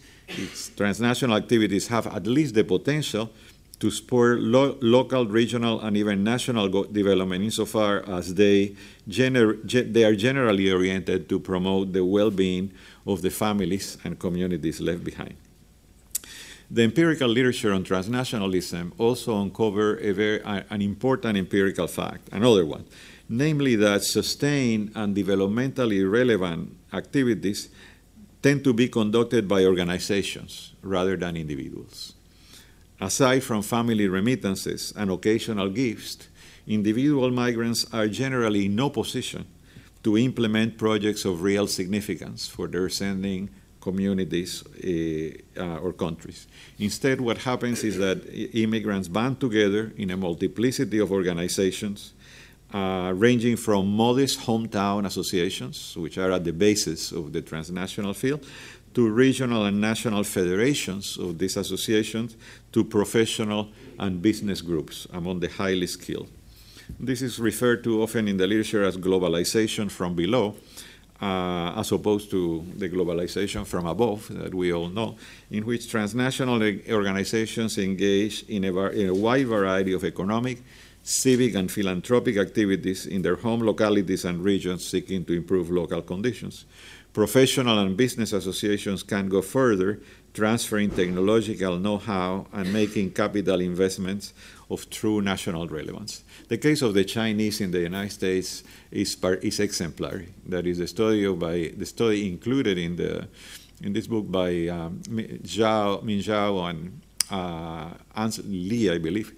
transnational 0.75 1.36
activities 1.36 1.88
have 1.88 2.08
at 2.08 2.28
least 2.28 2.56
the 2.56 2.63
potential 2.63 3.32
to 3.80 3.89
spur 3.89 4.38
lo 4.38 4.78
local, 4.82 5.25
regional, 5.25 5.80
and 5.82 5.95
even 5.95 6.23
national 6.23 6.69
development 6.91 7.43
insofar 7.43 8.04
as 8.10 8.36
they, 8.36 8.75
they 9.08 10.04
are 10.04 10.15
generally 10.15 10.71
oriented 10.71 11.30
to 11.30 11.39
promote 11.39 11.93
the 11.93 12.04
well-being 12.04 12.71
of 13.12 13.22
the 13.22 13.30
families 13.30 13.98
and 14.04 14.19
communities 14.19 14.80
left 14.80 15.04
behind. 15.04 15.36
The 16.72 16.84
empirical 16.84 17.28
literature 17.28 17.74
on 17.74 17.84
transnationalism 17.84 18.91
also 19.00 19.41
uncovered 19.41 20.00
an 20.02 20.82
important 20.82 21.38
empirical 21.38 21.88
fact, 21.88 22.30
another 22.32 22.65
one, 22.65 22.86
namely 23.28 23.76
that 23.78 24.04
sustained 24.04 24.91
and 24.95 25.15
developmentally 25.15 26.10
relevant 26.10 26.78
activities 26.93 27.69
tend 28.41 28.63
to 28.63 28.74
be 28.74 28.88
conducted 28.88 29.48
by 29.48 29.65
organizations 29.65 30.74
rather 30.84 31.17
than 31.17 31.36
individuals. 31.36 32.13
Aside 33.02 33.43
from 33.43 33.63
family 33.63 34.08
remittances 34.08 34.93
and 34.95 35.10
occasional 35.10 35.69
gifts, 35.69 36.28
individual 36.67 37.32
migrants 37.32 37.88
are 37.91 38.08
generally 38.08 38.67
in 38.67 38.76
no 38.76 38.91
position 38.91 39.45
to 40.04 40.18
implement 40.18 40.78
projects 40.78 41.26
of 41.26 41.42
real 41.42 41.68
significance 41.68 42.48
for 42.48 42.68
their 42.68 42.90
sending 42.90 43.50
communities 43.82 44.64
uh, 44.66 45.62
uh, 45.62 45.78
or 45.80 45.94
countries. 45.94 46.48
Instead, 46.80 47.22
what 47.22 47.38
happens 47.40 47.84
is 47.84 47.98
that 47.98 48.18
immigrants 48.54 49.08
band 49.08 49.40
together 49.40 49.92
in 49.98 50.12
a 50.12 50.18
multiplicity 50.18 51.00
of 51.00 51.12
organizations, 51.12 52.14
uh, 52.74 53.12
ranging 53.16 53.56
from 53.56 53.88
modest 53.88 54.42
hometown 54.42 55.06
associations, 55.06 55.96
which 55.98 56.18
are 56.18 56.32
at 56.32 56.44
the 56.44 56.54
basis 56.54 57.12
of 57.12 57.34
the 57.34 57.42
transnational 57.42 58.14
field, 58.14 58.46
to 58.94 59.10
regional 59.10 59.66
and 59.66 59.80
national 59.80 60.24
federations 60.24 61.18
of 61.18 61.38
these 61.38 61.58
associations, 61.58 62.36
to 62.72 62.84
professional 62.84 63.70
and 63.98 64.22
business 64.22 64.62
groups 64.62 65.08
among 65.14 65.40
the 65.40 65.48
highly 65.48 65.88
skilled. 65.88 66.30
This 66.97 67.21
is 67.21 67.39
referred 67.39 67.84
to 67.84 68.02
often 68.02 68.28
in 68.28 68.38
the 68.38 68.47
literature 68.47 68.84
as 68.84 68.97
globalization 68.97 69.91
from 69.91 70.15
below, 70.15 70.56
uh, 71.21 71.73
as 71.78 71.91
opposed 71.91 72.32
to 72.32 72.65
the 72.78 72.89
globalization 72.89 73.65
from 73.65 73.86
above 73.86 74.28
that 74.30 74.54
we 74.54 74.73
all 74.73 74.89
know, 74.89 75.15
in 75.52 75.65
which 75.65 75.89
transnational 75.89 76.62
organizations 76.89 77.78
engage 77.78 78.43
in 78.43 78.63
a, 78.63 78.88
in 78.89 79.10
a 79.10 79.13
wide 79.13 79.47
variety 79.47 79.93
of 79.93 80.04
economic, 80.04 80.62
civic, 81.04 81.56
and 81.56 81.71
philanthropic 81.71 82.38
activities 82.38 83.06
in 83.06 83.21
their 83.21 83.36
home 83.36 83.62
localities 83.62 84.25
and 84.25 84.43
regions 84.43 84.88
seeking 84.88 85.25
to 85.25 85.34
improve 85.34 85.69
local 85.69 86.02
conditions. 86.02 86.65
Professional 87.13 87.80
and 87.80 87.97
business 87.97 88.34
associations 88.34 89.04
can 89.04 89.28
go 89.28 89.41
further, 89.41 89.99
transferring 90.34 90.91
technological 90.91 91.78
know 91.80 91.97
how 91.97 92.45
and 92.54 92.71
making 92.71 93.12
capital 93.12 93.60
investments 93.60 94.34
of 94.69 94.89
true 94.89 95.21
national 95.21 95.67
relevance. 95.67 96.23
The 96.47 96.58
case 96.58 96.82
of 96.82 96.93
the 96.93 97.03
Chinese 97.03 97.62
in 97.62 97.71
the 97.71 97.79
United 97.79 98.12
States 98.12 98.63
is, 98.91 99.17
is 99.41 99.60
exemplary. 99.60 100.29
That 100.45 100.67
is 100.67 100.77
the 100.77 100.88
study 100.88 101.32
by 101.34 101.73
the 101.75 101.86
study 101.86 102.27
included 102.27 102.77
in 102.77 102.95
the 102.95 103.27
in 103.82 103.93
this 103.93 104.08
book 104.08 104.29
by 104.29 104.67
um, 104.67 105.01
Zhou, 105.43 106.03
Min 106.03 106.19
Zhou 106.19 106.69
and 106.69 107.01
uh, 107.32 108.29
Li, 108.45 108.89
I 108.89 108.97
believe, 108.97 109.34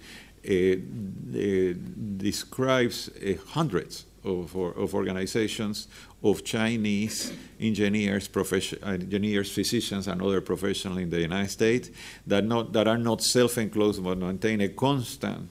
uh, 0.48 0.52
uh, 0.52 1.74
describes 2.16 3.08
uh, 3.08 3.34
hundreds 3.50 4.06
of, 4.24 4.54
of 4.54 4.94
organizations 4.94 5.88
of 6.22 6.44
Chinese 6.44 7.32
engineers, 7.60 8.28
engineers, 8.84 9.52
physicians, 9.52 10.06
and 10.06 10.22
other 10.22 10.40
professionals 10.40 10.98
in 10.98 11.10
the 11.10 11.20
United 11.20 11.50
States 11.50 11.90
that, 12.26 12.44
not, 12.44 12.72
that 12.72 12.86
are 12.86 12.98
not 12.98 13.22
self-enclosed 13.22 14.02
but 14.02 14.18
maintain 14.18 14.60
a 14.60 14.68
constant 14.68 15.48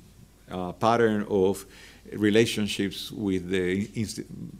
uh, 0.50 0.72
pattern 0.74 1.26
of 1.30 1.66
relationships 2.14 3.12
with 3.12 3.50
the 3.50 3.88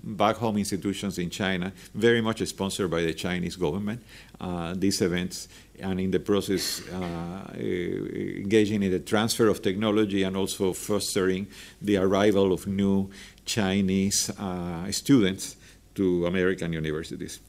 back 0.04 0.38
home 0.38 0.58
institutions 0.58 1.18
in 1.18 1.30
China, 1.30 1.72
very 1.94 2.22
much 2.22 2.46
sponsored 2.48 2.90
by 2.90 3.02
the 3.02 3.14
Chinese 3.14 3.56
government. 3.56 4.02
Uh, 4.40 4.74
these 4.76 5.02
events, 5.02 5.48
and 5.80 6.00
in 6.00 6.12
the 6.12 6.20
process, 6.20 6.82
uh, 6.90 7.52
engaging 7.56 8.84
in 8.84 8.92
the 8.92 9.00
transfer 9.00 9.48
of 9.48 9.62
technology 9.62 10.24
and 10.24 10.38
also 10.38 10.74
fostering 10.74 11.48
the 11.82 11.98
arrival 11.98 12.54
of 12.54 12.68
new 12.68 13.10
Chinese 13.52 14.30
uh, 14.40 14.90
students 14.92 15.58
to 15.94 16.26
American 16.26 16.72
universities. 16.72 17.42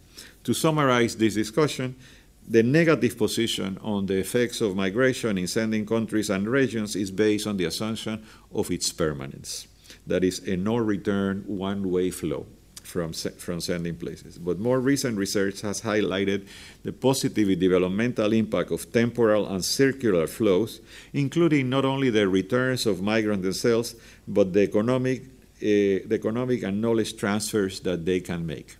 To 0.43 0.53
summarize 0.53 1.15
this 1.17 1.35
discussion, 1.35 1.95
the 2.49 2.65
negative 2.65 3.17
position 3.17 3.79
on 3.83 4.07
the 4.07 4.19
effects 4.19 4.61
of 4.61 4.75
migration 4.75 5.39
in 5.39 5.47
sending 5.47 5.87
countries 5.87 6.29
and 6.29 6.49
regions 6.49 6.97
is 6.97 7.13
based 7.13 7.47
on 7.47 7.57
the 7.57 7.67
assumption 7.67 8.21
of 8.53 8.69
its 8.73 8.91
permanence. 8.91 9.69
That 10.05 10.25
is 10.25 10.41
a 10.49 10.57
no 10.57 10.77
return, 10.77 11.45
one 11.47 11.89
way 11.89 12.11
flow 12.11 12.47
from, 12.83 13.13
from 13.13 13.61
sending 13.61 13.95
places. 13.95 14.39
But 14.39 14.59
more 14.59 14.81
recent 14.81 15.17
research 15.17 15.61
has 15.61 15.83
highlighted 15.83 16.49
the 16.83 16.93
positive 16.93 17.57
developmental 17.61 18.33
impact 18.33 18.73
of 18.73 18.93
temporal 18.93 19.47
and 19.47 19.65
circular 19.65 20.27
flows, 20.27 20.81
including 21.13 21.71
not 21.71 21.85
only 21.85 22.11
the 22.11 22.27
returns 22.27 22.87
of 22.87 23.01
migrants 23.01 23.45
themselves, 23.45 23.95
but 24.27 24.53
the 24.53 24.63
economic 24.63 25.23
the 25.63 26.15
economic 26.15 26.63
and 26.63 26.81
knowledge 26.81 27.17
transfers 27.17 27.81
that 27.81 28.05
they 28.05 28.21
can 28.21 28.47
make. 28.47 28.77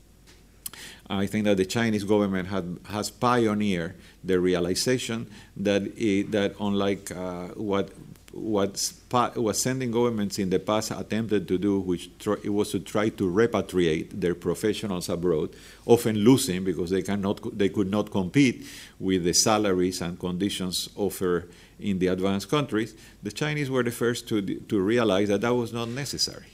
I 1.09 1.27
think 1.27 1.45
that 1.45 1.57
the 1.57 1.67
Chinese 1.67 2.05
government 2.05 2.49
had, 2.49 2.79
has 2.87 3.11
pioneered 3.11 3.95
the 4.25 4.41
realization 4.41 5.29
that, 5.57 5.83
it, 5.97 6.31
that 6.31 6.55
unlike 6.61 7.11
uh, 7.11 7.49
what 7.49 7.91
what 8.33 8.93
what 9.35 9.57
sending 9.57 9.91
governments 9.91 10.39
in 10.39 10.49
the 10.49 10.59
past 10.59 10.91
attempted 10.91 11.47
to 11.49 11.59
do, 11.59 11.81
which 11.81 12.11
it 12.43 12.49
was 12.49 12.71
to 12.71 12.81
try 12.81 13.11
to 13.11 13.31
repatriate 13.31 14.09
their 14.11 14.35
professionals 14.35 15.11
abroad, 15.11 15.51
often 15.85 16.17
losing 16.17 16.65
because 16.65 16.89
they 16.89 17.03
cannot 17.03 17.59
they 17.59 17.69
could 17.69 17.91
not 17.91 18.11
compete 18.11 18.67
with 18.99 19.25
the 19.25 19.35
salaries 19.35 20.01
and 20.01 20.19
conditions 20.19 20.89
offered 20.97 21.51
in 21.79 21.99
the 21.99 22.07
advanced 22.07 22.49
countries. 22.49 22.95
The 23.23 23.33
Chinese 23.33 23.71
were 23.71 23.83
the 23.83 23.91
first 23.91 24.27
to 24.29 24.41
to 24.41 24.81
realize 24.81 25.29
that 25.29 25.43
that 25.43 25.55
was 25.55 25.73
not 25.73 25.89
necessary 25.89 26.52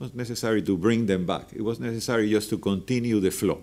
was 0.00 0.14
necessary 0.14 0.62
to 0.62 0.76
bring 0.76 1.06
them 1.06 1.26
back. 1.26 1.52
It 1.52 1.62
was 1.62 1.78
necessary 1.78 2.30
just 2.30 2.48
to 2.50 2.58
continue 2.58 3.20
the 3.20 3.30
flow, 3.30 3.60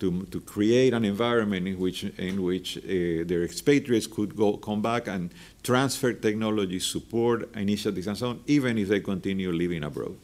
to, 0.00 0.24
to 0.24 0.40
create 0.40 0.94
an 0.94 1.04
environment 1.04 1.68
in 1.68 1.78
which, 1.78 2.04
in 2.04 2.42
which 2.42 2.78
uh, 2.78 2.80
their 3.26 3.44
expatriates 3.44 4.06
could 4.06 4.34
go, 4.34 4.56
come 4.56 4.80
back 4.80 5.06
and 5.06 5.32
transfer 5.62 6.14
technology, 6.14 6.80
support 6.80 7.54
initiatives, 7.54 8.06
and 8.06 8.16
so 8.16 8.30
on, 8.30 8.40
even 8.46 8.78
if 8.78 8.88
they 8.88 9.00
continue 9.00 9.52
living 9.52 9.84
abroad. 9.84 10.16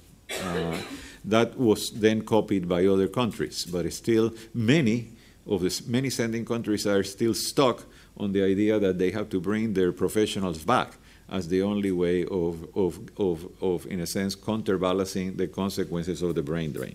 Uh, 0.43 0.79
that 1.25 1.59
was 1.59 1.91
then 1.91 2.23
copied 2.23 2.67
by 2.67 2.87
other 2.87 3.07
countries, 3.07 3.67
but 3.67 3.93
still 3.93 4.33
many 4.55 5.11
of 5.47 5.61
the 5.61 5.83
many 5.87 6.09
sending 6.09 6.45
countries 6.45 6.87
are 6.87 7.03
still 7.03 7.35
stuck 7.35 7.85
on 8.17 8.33
the 8.33 8.43
idea 8.43 8.79
that 8.79 8.99
they 8.99 9.11
have 9.11 9.29
to 9.29 9.41
bring 9.41 9.75
their 9.75 9.93
professionals 9.93 10.65
back 10.65 10.95
as 11.33 11.49
the 11.49 11.63
only 11.63 11.91
way 11.91 12.25
of, 12.27 12.69
of, 12.77 13.01
of, 13.17 13.49
of 13.63 13.87
in 13.87 14.01
a 14.01 14.07
sense, 14.07 14.35
counterbalancing 14.35 15.35
the 15.37 15.49
consequences 15.49 16.21
of 16.21 16.35
the 16.35 16.43
brain 16.43 16.71
drain. 16.73 16.95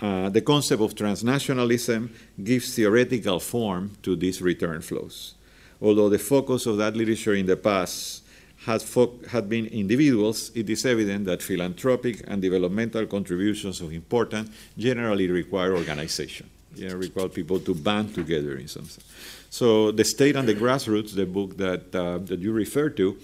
Uh, 0.00 0.28
the 0.28 0.42
concept 0.42 0.82
of 0.82 0.94
transnationalism 0.94 2.10
gives 2.44 2.74
theoretical 2.74 3.40
form 3.40 3.92
to 4.02 4.14
these 4.14 4.42
return 4.42 4.82
flows. 4.82 5.34
Although 5.80 6.10
the 6.10 6.18
focus 6.18 6.66
of 6.66 6.76
that 6.76 6.94
literature 6.94 7.34
in 7.34 7.46
the 7.46 7.56
past 7.56 8.22
had, 8.66 8.82
had 9.30 9.48
been 9.48 9.66
individuals, 9.66 10.52
it 10.54 10.68
is 10.68 10.84
evident 10.84 11.24
that 11.24 11.42
philanthropic 11.42 12.22
and 12.26 12.42
developmental 12.42 13.06
contributions 13.06 13.80
of 13.80 13.92
importance 13.92 14.50
generally 14.76 15.28
require 15.30 15.74
organization. 15.74 16.48
You 16.74 16.88
know, 16.88 16.96
require 16.96 17.28
people 17.28 17.58
to 17.60 17.74
band 17.74 18.14
together 18.14 18.56
in 18.56 18.68
some 18.68 18.84
sense. 18.84 19.04
So 19.50 19.90
the 19.90 20.04
state 20.04 20.36
and 20.36 20.48
the 20.48 20.54
grassroots, 20.54 21.14
the 21.14 21.26
book 21.26 21.56
that 21.56 21.94
uh, 21.94 22.18
that 22.18 22.38
you 22.38 22.52
referred 22.52 22.96
to, 22.98 23.18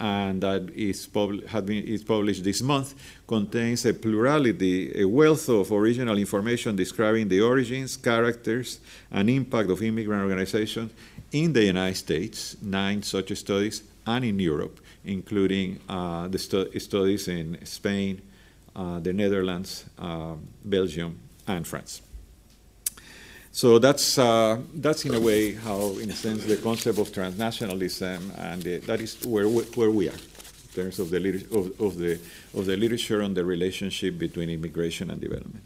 and 0.00 0.40
that 0.42 0.70
is, 0.74 1.06
pub- 1.06 1.42
been, 1.66 1.84
is 1.84 2.04
published 2.04 2.44
this 2.44 2.62
month, 2.62 2.94
contains 3.26 3.84
a 3.84 3.92
plurality, 3.92 5.00
a 5.00 5.06
wealth 5.06 5.48
of 5.48 5.72
original 5.72 6.16
information 6.16 6.76
describing 6.76 7.28
the 7.28 7.40
origins, 7.40 7.96
characters, 7.96 8.80
and 9.10 9.28
impact 9.28 9.70
of 9.70 9.82
immigrant 9.82 10.22
organizations 10.22 10.92
in 11.32 11.52
the 11.52 11.64
United 11.64 11.96
States, 11.96 12.56
nine 12.62 13.02
such 13.02 13.36
studies, 13.36 13.82
and 14.06 14.24
in 14.24 14.38
Europe, 14.38 14.80
including 15.04 15.78
uh, 15.88 16.28
the 16.28 16.38
stu- 16.38 16.70
studies 16.78 17.28
in 17.28 17.58
Spain, 17.66 18.22
uh, 18.74 19.00
the 19.00 19.12
Netherlands, 19.12 19.84
uh, 19.98 20.34
Belgium, 20.64 21.18
and 21.46 21.66
France. 21.66 22.02
So 23.52 23.78
that's, 23.78 24.18
uh, 24.18 24.58
that's 24.74 25.04
in 25.04 25.14
a 25.14 25.20
way 25.20 25.54
how, 25.54 25.96
in 25.98 26.10
a 26.10 26.14
sense, 26.14 26.44
the 26.44 26.56
concept 26.56 26.98
of 26.98 27.10
transnationalism, 27.10 28.38
and 28.38 28.62
the, 28.62 28.78
that 28.78 29.00
is 29.00 29.24
where 29.26 29.48
we, 29.48 29.62
where 29.74 29.90
we 29.90 30.08
are 30.08 30.12
in 30.12 30.74
terms 30.74 30.98
of 30.98 31.10
the, 31.10 31.18
of, 31.50 31.80
of, 31.80 31.98
the, 31.98 32.20
of 32.54 32.66
the 32.66 32.76
literature 32.76 33.22
on 33.22 33.34
the 33.34 33.44
relationship 33.44 34.18
between 34.18 34.50
immigration 34.50 35.10
and 35.10 35.20
development. 35.20 35.64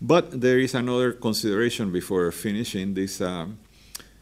But 0.00 0.40
there 0.40 0.58
is 0.58 0.74
another 0.74 1.12
consideration 1.12 1.92
before 1.92 2.32
finishing 2.32 2.94
this, 2.94 3.20
um, 3.20 3.58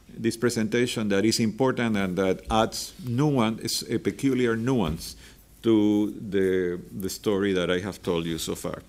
this 0.09 0.37
presentation 0.37 1.09
that 1.09 1.25
is 1.25 1.41
important 1.41 1.97
and 1.97 2.19
that 2.19 2.43
adds 2.51 2.93
nuance, 3.07 3.83
a 3.89 3.99
peculiar 3.99 4.57
nuance 4.57 5.17
to 5.63 6.11
the, 6.11 6.81
the 6.93 7.09
story 7.09 7.55
that 7.55 7.71
I 7.71 7.79
have 7.79 8.03
told 8.03 8.27
you 8.27 8.37
so 8.37 8.55
far. 8.55 8.83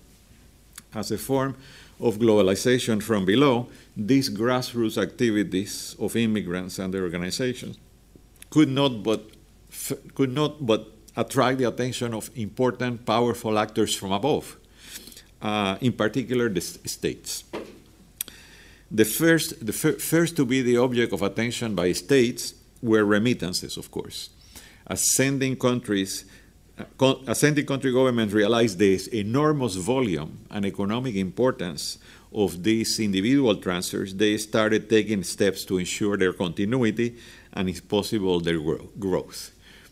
As 0.94 1.10
a 1.10 1.18
form 1.18 1.56
of 2.00 2.18
globalization 2.18 3.02
from 3.02 3.24
below, 3.24 3.68
these 3.96 4.28
grassroots 4.28 5.00
activities 5.00 5.96
of 5.98 6.16
immigrants 6.16 6.78
and 6.78 6.92
their 6.92 7.02
organizations 7.02 7.78
could 8.50 8.68
not 8.68 9.02
but 9.02 9.30
could 10.14 10.32
not 10.32 10.64
but 10.64 10.86
attract 11.16 11.58
the 11.58 11.64
attention 11.64 12.14
of 12.14 12.30
important, 12.36 13.04
powerful 13.06 13.58
actors 13.58 13.94
from 13.94 14.12
above, 14.12 14.56
uh, 15.40 15.76
in 15.80 15.92
particular 15.92 16.48
the 16.48 16.60
states. 16.60 17.44
The 18.90 19.04
first, 19.04 19.64
the 19.64 19.72
fir 19.72 19.92
first 19.92 20.36
to 20.36 20.44
be 20.44 20.60
the 20.60 20.76
object 20.76 21.12
of 21.12 21.22
attention 21.22 21.74
by 21.74 21.92
states 21.92 22.54
were 22.82 23.04
remittances, 23.04 23.76
of 23.78 23.90
course. 23.90 24.28
As 24.86 25.14
sending 25.14 25.56
countries, 25.56 26.24
as 27.28 27.38
sending 27.38 27.66
country 27.66 27.92
governments 27.92 28.32
realized 28.34 28.78
this 28.78 29.06
enormous 29.08 29.74
volume 29.76 30.46
and 30.50 30.64
economic 30.64 31.14
importance 31.16 31.98
of 32.34 32.62
these 32.62 32.98
individual 32.98 33.56
transfers, 33.56 34.14
they 34.14 34.36
started 34.38 34.88
taking 34.88 35.22
steps 35.22 35.64
to 35.66 35.78
ensure 35.78 36.16
their 36.16 36.32
continuity 36.32 37.16
and, 37.52 37.68
if 37.68 37.86
possible, 37.86 38.40
their 38.40 38.58
growth. 38.58 39.50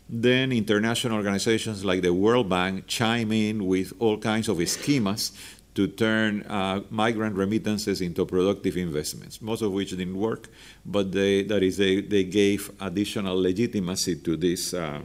Then 0.09 0.51
international 0.51 1.17
organizations 1.17 1.85
like 1.85 2.01
the 2.01 2.13
World 2.13 2.49
Bank 2.49 2.87
chime 2.87 3.31
in 3.31 3.65
with 3.65 3.93
all 3.99 4.17
kinds 4.17 4.49
of 4.49 4.57
schemas 4.57 5.31
to 5.75 5.87
turn 5.87 6.41
uh, 6.43 6.81
migrant 6.89 7.35
remittances 7.35 8.01
into 8.01 8.25
productive 8.25 8.75
investments, 8.75 9.41
most 9.41 9.61
of 9.61 9.71
which 9.71 9.91
didn't 9.91 10.17
work, 10.17 10.49
but 10.85 11.13
they, 11.13 11.43
that 11.43 11.63
is, 11.63 11.77
they, 11.77 12.01
they 12.01 12.25
gave 12.25 12.71
additional 12.81 13.41
legitimacy 13.41 14.17
to 14.17 14.35
this, 14.35 14.73
uh, 14.73 14.99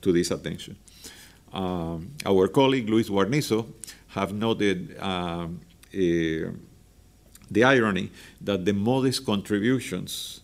to 0.00 0.12
this 0.12 0.32
attention. 0.32 0.76
Um, 1.52 2.12
our 2.26 2.48
colleague 2.48 2.88
Luis 2.88 3.08
Guarnizo 3.08 3.66
have 4.08 4.32
noted 4.32 4.96
uh, 4.98 5.46
the 5.90 7.64
irony 7.64 8.10
that 8.40 8.64
the 8.64 8.72
modest 8.72 9.24
contributions 9.24 10.40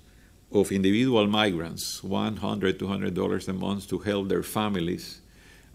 of 0.52 0.70
individual 0.70 1.26
migrants, 1.26 2.00
$100, 2.00 2.38
$200 2.74 3.48
a 3.48 3.52
month 3.52 3.88
to 3.88 3.98
help 3.98 4.28
their 4.28 4.42
families 4.42 5.20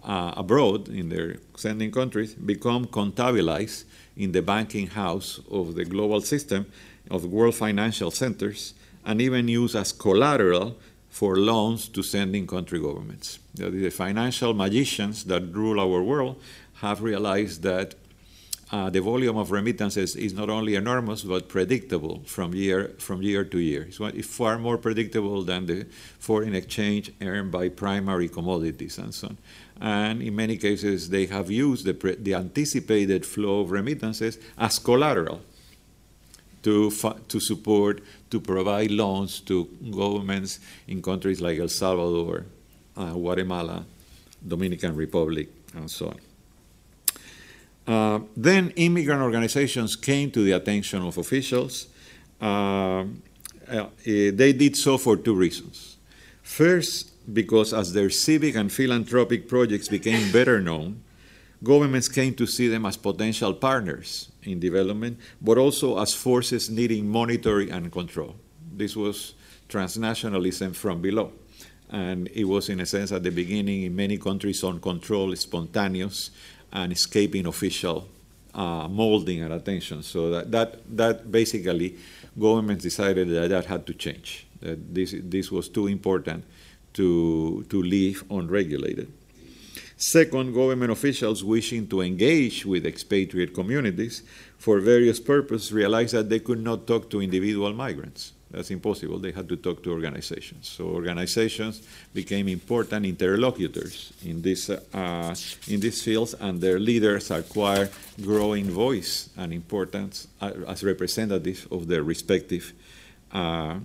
uh, 0.04 0.34
abroad 0.38 0.88
in 0.88 1.10
their 1.10 1.38
sending 1.56 1.92
countries, 1.92 2.34
become 2.34 2.86
contabilized 2.86 3.86
in 4.16 4.32
the 4.32 4.42
banking 4.42 4.88
house 4.88 5.42
of 5.52 5.76
the 5.76 5.84
global 5.84 6.22
system 6.22 6.66
of 7.12 7.26
world 7.26 7.56
financial 7.56 8.10
centers 8.10 8.74
and 9.06 9.22
even 9.22 9.48
used 9.48 9.76
as 9.76 9.92
collateral 9.92 10.78
for 11.10 11.38
loans 11.38 11.90
to 11.90 12.04
sending 12.04 12.48
country 12.48 12.80
governments. 12.80 13.40
The 13.56 13.90
financial 13.90 14.54
magicians 14.54 15.24
that 15.26 15.54
rule 15.54 15.80
our 15.80 16.02
world 16.02 16.42
have 16.76 17.02
realized 17.02 17.64
that 17.64 17.96
uh, 18.72 18.90
the 18.90 19.02
volume 19.02 19.36
of 19.36 19.52
remittances 19.52 20.16
is 20.16 20.34
not 20.34 20.50
only 20.50 20.76
enormous 20.76 21.24
but 21.24 21.50
predictable 21.50 22.22
from 22.26 22.54
year 22.54 22.94
from 23.00 23.22
year 23.24 23.44
to 23.44 23.58
year. 23.58 23.88
It's 23.90 24.28
far 24.28 24.60
more 24.60 24.78
predictable 24.78 25.42
than 25.44 25.66
the 25.66 25.86
foreign 26.20 26.54
exchange 26.54 27.12
earned 27.20 27.52
by 27.52 27.70
primary 27.70 28.30
commodities 28.30 29.00
and 29.00 29.14
so 29.14 29.30
on. 29.30 29.38
And 29.82 30.22
in 30.22 30.36
many 30.36 30.58
cases, 30.58 31.10
they 31.10 31.26
have 31.28 31.50
used 31.50 31.86
the, 31.86 32.18
the 32.20 32.36
anticipated 32.36 33.26
flow 33.26 33.62
of 33.62 33.72
remittances 33.72 34.38
as 34.58 34.78
collateral 34.78 35.42
to, 36.64 36.92
to 37.28 37.40
support, 37.40 38.02
to 38.30 38.40
provide 38.40 38.92
loans 38.92 39.40
to 39.42 39.66
governments 39.92 40.60
in 40.88 41.02
countries 41.02 41.42
like 41.42 41.60
El 41.60 41.68
Salvador, 41.68 42.46
uh, 42.96 43.14
Guatemala, 43.14 43.86
Dominican 44.46 44.96
Republic, 44.96 45.50
and 45.76 45.90
so 45.90 46.08
on. 46.08 46.20
Uh, 47.88 48.20
then 48.38 48.72
immigrant 48.76 49.22
organizations 49.22 49.96
came 49.96 50.30
to 50.30 50.44
the 50.44 50.52
attention 50.52 51.02
of 51.02 51.18
officials. 51.18 51.88
Uh, 52.40 53.06
uh, 53.68 53.88
they 54.06 54.54
did 54.54 54.76
so 54.76 54.98
for 54.98 55.18
two 55.18 55.34
reasons. 55.34 55.98
First, 56.44 57.12
because 57.34 57.74
as 57.74 57.94
their 57.94 58.10
civic 58.10 58.56
and 58.56 58.72
philanthropic 58.72 59.48
projects 59.48 59.88
became 59.88 60.32
better 60.32 60.62
known, 60.62 61.02
governments 61.64 62.08
came 62.08 62.34
to 62.36 62.46
see 62.46 62.68
them 62.68 62.86
as 62.86 62.98
potential 62.98 63.54
partners 63.54 64.32
in 64.50 64.60
development, 64.60 65.20
but 65.42 65.58
also 65.58 66.00
as 66.00 66.14
forces 66.14 66.70
needing 66.70 67.08
monitoring 67.08 67.72
and 67.72 67.92
control. 67.92 68.36
This 68.76 68.96
was 68.96 69.36
transnationalism 69.68 70.76
from 70.76 71.02
below. 71.02 71.32
And 71.90 72.28
it 72.30 72.44
was, 72.44 72.70
in 72.70 72.80
a 72.80 72.86
sense, 72.86 73.12
at 73.12 73.24
the 73.24 73.32
beginning, 73.32 73.84
in 73.84 73.96
many 73.96 74.18
countries, 74.18 74.64
on 74.64 74.80
control, 74.80 75.36
spontaneous, 75.36 76.32
and 76.72 76.92
escaping 76.92 77.48
official 77.48 78.08
uh, 78.54 78.88
molding 78.88 79.42
and 79.42 79.54
attention. 79.54 80.04
So 80.04 80.30
that, 80.32 80.52
that, 80.52 80.98
that 80.98 81.32
basically, 81.32 81.98
governments 82.38 82.84
decided 82.84 83.30
that 83.30 83.50
that 83.50 83.66
had 83.66 83.86
to 83.88 83.94
change. 83.94 84.46
That 84.62 84.94
this, 84.94 85.16
this 85.18 85.52
was 85.52 85.70
too 85.70 85.88
important 85.88 86.44
to, 86.94 87.66
to 87.70 87.82
leave 87.82 88.24
unregulated. 88.30 89.12
Second, 90.02 90.54
government 90.54 90.94
officials 90.94 91.44
wishing 91.44 91.86
to 91.86 92.00
engage 92.00 92.66
with 92.66 92.86
expatriate 92.86 93.54
communities 93.54 94.24
for 94.58 94.80
various 94.80 95.20
purposes 95.20 95.74
realized 95.74 96.14
that 96.14 96.30
they 96.30 96.40
could 96.40 96.64
not 96.64 96.88
talk 96.88 97.10
to 97.10 97.22
individual 97.22 97.74
migrants. 97.74 98.32
That's 98.50 98.72
impossible. 98.72 99.20
They 99.20 99.34
had 99.34 99.50
to 99.50 99.58
talk 99.58 99.84
to 99.84 99.92
organizations. 99.92 100.70
So 100.70 100.86
organizations 100.86 101.86
became 102.14 102.48
important 102.48 103.06
interlocutors 103.06 104.14
in 104.24 104.42
this 104.42 104.70
uh, 104.70 105.36
in 105.68 105.82
these 105.82 106.02
fields, 106.02 106.34
and 106.34 106.62
their 106.62 106.80
leaders 106.80 107.30
acquired 107.30 107.92
growing 108.22 108.70
voice 108.72 109.30
and 109.36 109.52
importance 109.52 110.30
uh, 110.40 110.52
as 110.66 110.82
representatives 110.82 111.68
of 111.70 111.90
their 111.90 112.04
respective 112.04 112.72
uh, 113.34 113.76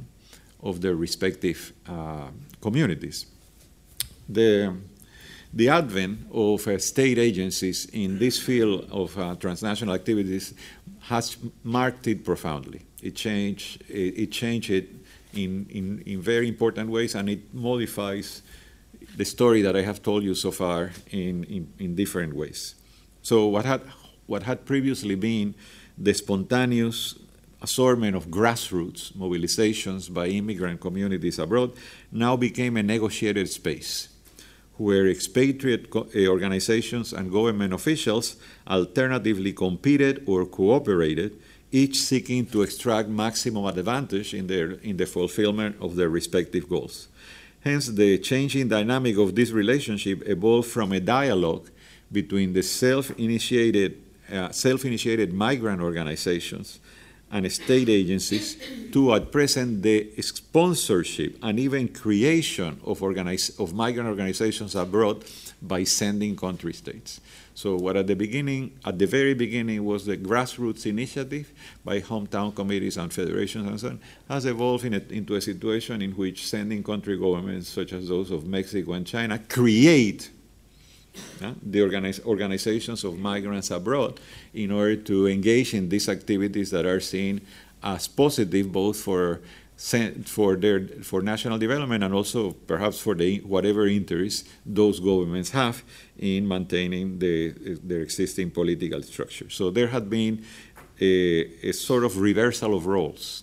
of 0.62 0.80
their 0.80 0.94
respective 0.94 1.72
uh, 1.88 2.28
communities. 2.62 3.26
The 4.28 4.72
the 5.54 5.68
advent 5.68 6.18
of 6.32 6.66
uh, 6.66 6.78
state 6.78 7.16
agencies 7.16 7.86
in 7.92 8.18
this 8.18 8.40
field 8.40 8.88
of 8.90 9.16
uh, 9.16 9.36
transnational 9.36 9.94
activities 9.94 10.52
has 11.02 11.36
marked 11.62 12.06
it 12.08 12.24
profoundly. 12.24 12.82
It 13.00 13.14
changed 13.14 13.82
it, 13.88 14.18
it 14.18 14.32
changed 14.32 14.70
it 14.70 14.90
in, 15.32 15.66
in, 15.70 16.02
in 16.06 16.20
very 16.20 16.48
important 16.48 16.90
ways, 16.90 17.14
and 17.14 17.28
it 17.28 17.54
modifies 17.54 18.42
the 19.16 19.24
story 19.24 19.62
that 19.62 19.76
I 19.76 19.82
have 19.82 20.02
told 20.02 20.24
you 20.24 20.34
so 20.34 20.50
far 20.50 20.90
in, 21.10 21.44
in, 21.44 21.72
in 21.78 21.94
different 21.94 22.34
ways. 22.34 22.74
So 23.22 23.46
what 23.46 23.64
had 23.64 23.82
what 24.26 24.42
had 24.42 24.64
previously 24.64 25.14
been 25.14 25.54
the 25.96 26.14
spontaneous 26.14 27.14
assortment 27.62 28.16
of 28.16 28.26
grassroots 28.26 29.12
mobilizations 29.12 30.12
by 30.12 30.26
immigrant 30.26 30.80
communities 30.80 31.38
abroad 31.38 31.72
now 32.10 32.36
became 32.36 32.76
a 32.76 32.82
negotiated 32.82 33.48
space 33.48 34.13
where 34.76 35.08
expatriate 35.08 35.88
eh, 36.14 36.26
organizations 36.26 37.12
and 37.12 37.30
government 37.30 37.72
officials 37.72 38.36
alternatively 38.66 39.52
competed 39.52 40.22
or 40.26 40.46
cooperated, 40.46 41.38
each 41.70 42.00
seeking 42.00 42.46
to 42.46 42.62
extract 42.62 43.08
maximum 43.08 43.64
advantage 43.66 44.34
in, 44.34 44.46
their, 44.46 44.72
in 44.82 44.96
the 44.96 45.06
fulfillment 45.06 45.76
of 45.80 45.96
their 45.96 46.08
respective 46.08 46.68
goals. 46.68 47.08
Hence, 47.62 47.86
the 47.86 48.18
changing 48.18 48.68
dynamic 48.68 49.16
of 49.16 49.34
this 49.34 49.50
relationship 49.50 50.22
evolved 50.28 50.68
from 50.68 50.92
a 50.92 51.00
dialogue 51.00 51.70
between 52.12 52.52
the 52.52 52.62
self-initiated, 52.62 54.00
uh, 54.32 54.50
self-initiated 54.50 55.32
migrant 55.32 55.80
organizations 55.80 56.78
and 57.34 57.50
state 57.50 57.88
agencies 57.88 58.56
to 58.92 59.12
at 59.12 59.32
present 59.32 59.82
the 59.82 60.08
sponsorship 60.22 61.36
and 61.42 61.58
even 61.58 61.88
creation 61.88 62.80
of, 62.84 63.02
organize, 63.02 63.50
of 63.58 63.74
migrant 63.74 64.08
organizations 64.08 64.76
abroad 64.76 65.24
by 65.60 65.82
sending 65.82 66.36
country 66.36 66.72
states. 66.72 67.20
So 67.56 67.74
what 67.74 67.96
at 67.96 68.06
the 68.06 68.14
beginning, 68.14 68.78
at 68.84 69.00
the 69.00 69.06
very 69.06 69.34
beginning 69.34 69.84
was 69.84 70.06
the 70.06 70.16
grassroots 70.16 70.86
initiative 70.86 71.52
by 71.84 72.00
hometown 72.00 72.54
committees 72.54 72.96
and 72.96 73.12
federations 73.12 73.68
and 73.68 73.80
so 73.80 73.88
on, 73.88 74.00
has 74.28 74.46
evolved 74.46 74.84
in 74.84 74.94
a, 74.94 75.02
into 75.10 75.34
a 75.34 75.40
situation 75.40 76.02
in 76.02 76.12
which 76.12 76.46
sending 76.46 76.84
country 76.84 77.18
governments 77.18 77.68
such 77.68 77.92
as 77.92 78.08
those 78.08 78.30
of 78.30 78.46
Mexico 78.46 78.92
and 78.92 79.08
China 79.08 79.40
create 79.48 80.30
the 81.62 81.82
organize, 81.82 82.20
organizations 82.24 83.04
of 83.04 83.18
migrants 83.18 83.70
abroad 83.70 84.20
in 84.52 84.70
order 84.70 84.96
to 84.96 85.26
engage 85.28 85.74
in 85.74 85.88
these 85.88 86.08
activities 86.08 86.70
that 86.70 86.86
are 86.86 87.00
seen 87.00 87.40
as 87.82 88.08
positive 88.08 88.72
both 88.72 88.96
for 88.96 89.40
for 90.24 90.54
their 90.54 90.86
for 91.02 91.20
national 91.20 91.58
development 91.58 92.04
and 92.04 92.14
also 92.14 92.52
perhaps 92.52 93.00
for 93.00 93.14
the 93.14 93.38
whatever 93.40 93.88
interest 93.88 94.48
those 94.64 95.00
governments 95.00 95.50
have 95.50 95.82
in 96.16 96.46
maintaining 96.46 97.18
the, 97.18 97.52
their 97.82 98.00
existing 98.00 98.52
political 98.52 99.02
structure. 99.02 99.50
So 99.50 99.70
there 99.70 99.88
had 99.88 100.08
been 100.08 100.44
a, 101.00 101.68
a 101.68 101.72
sort 101.72 102.04
of 102.04 102.18
reversal 102.18 102.74
of 102.76 102.86
roles 102.86 103.42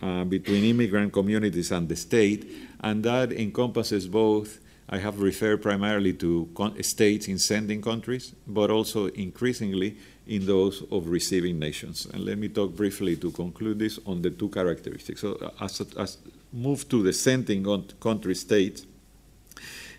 uh, 0.00 0.22
between 0.24 0.64
immigrant 0.64 1.12
communities 1.12 1.72
and 1.72 1.88
the 1.88 1.96
state, 1.96 2.48
and 2.80 3.02
that 3.02 3.32
encompasses 3.32 4.06
both. 4.06 4.60
I 4.88 4.98
have 4.98 5.20
referred 5.20 5.62
primarily 5.62 6.12
to 6.14 6.48
states 6.82 7.26
in 7.26 7.38
sending 7.38 7.82
countries, 7.82 8.34
but 8.46 8.70
also 8.70 9.06
increasingly 9.06 9.96
in 10.26 10.46
those 10.46 10.82
of 10.90 11.08
receiving 11.08 11.58
nations. 11.58 12.06
And 12.12 12.24
let 12.24 12.38
me 12.38 12.48
talk 12.48 12.74
briefly 12.76 13.16
to 13.16 13.30
conclude 13.32 13.78
this 13.78 13.98
on 14.06 14.22
the 14.22 14.30
two 14.30 14.48
characteristics. 14.48 15.20
So, 15.20 15.34
uh, 15.34 15.64
as, 15.64 15.80
as 15.96 16.18
move 16.52 16.88
to 16.88 17.02
the 17.02 17.12
sending 17.12 17.64
country 17.98 18.34
states, 18.34 18.86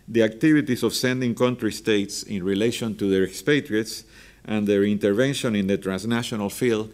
the 0.07 0.23
activities 0.23 0.83
of 0.83 0.93
sending 0.93 1.35
country 1.35 1.71
states 1.73 2.23
in 2.23 2.43
relation 2.43 2.95
to 2.95 3.09
their 3.09 3.23
expatriates 3.23 4.05
and 4.45 4.65
their 4.65 4.83
intervention 4.83 5.53
in 5.55 5.67
the 5.67 5.77
transnational 5.77 6.49
field, 6.49 6.93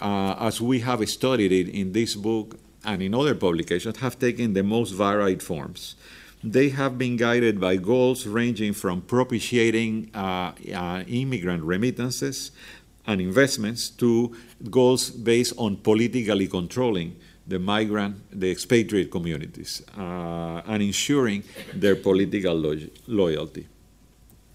uh, 0.00 0.34
as 0.40 0.60
we 0.60 0.80
have 0.80 1.08
studied 1.08 1.52
it 1.52 1.68
in 1.68 1.92
this 1.92 2.16
book 2.16 2.58
and 2.84 3.00
in 3.00 3.14
other 3.14 3.36
publications, 3.36 3.96
have 3.98 4.18
taken 4.18 4.54
the 4.54 4.62
most 4.62 4.90
varied 4.90 5.42
forms. 5.42 5.94
They 6.42 6.68
have 6.70 6.98
been 6.98 7.16
guided 7.16 7.60
by 7.60 7.76
goals 7.76 8.26
ranging 8.26 8.72
from 8.72 9.02
propitiating 9.02 10.10
uh, 10.14 10.52
uh, 10.74 11.02
immigrant 11.08 11.64
remittances 11.64 12.52
and 13.06 13.20
investments 13.20 13.90
to 13.90 14.36
goals 14.70 15.10
based 15.10 15.54
on 15.56 15.78
politically 15.78 16.46
controlling 16.46 17.16
the 17.46 17.58
migrant, 17.58 18.16
the 18.30 18.50
expatriate 18.50 19.10
communities, 19.10 19.82
uh, 19.96 20.60
and 20.66 20.82
ensuring 20.82 21.42
their 21.74 21.96
political 21.96 22.54
lo 22.54 22.76
loyalty. 23.06 23.66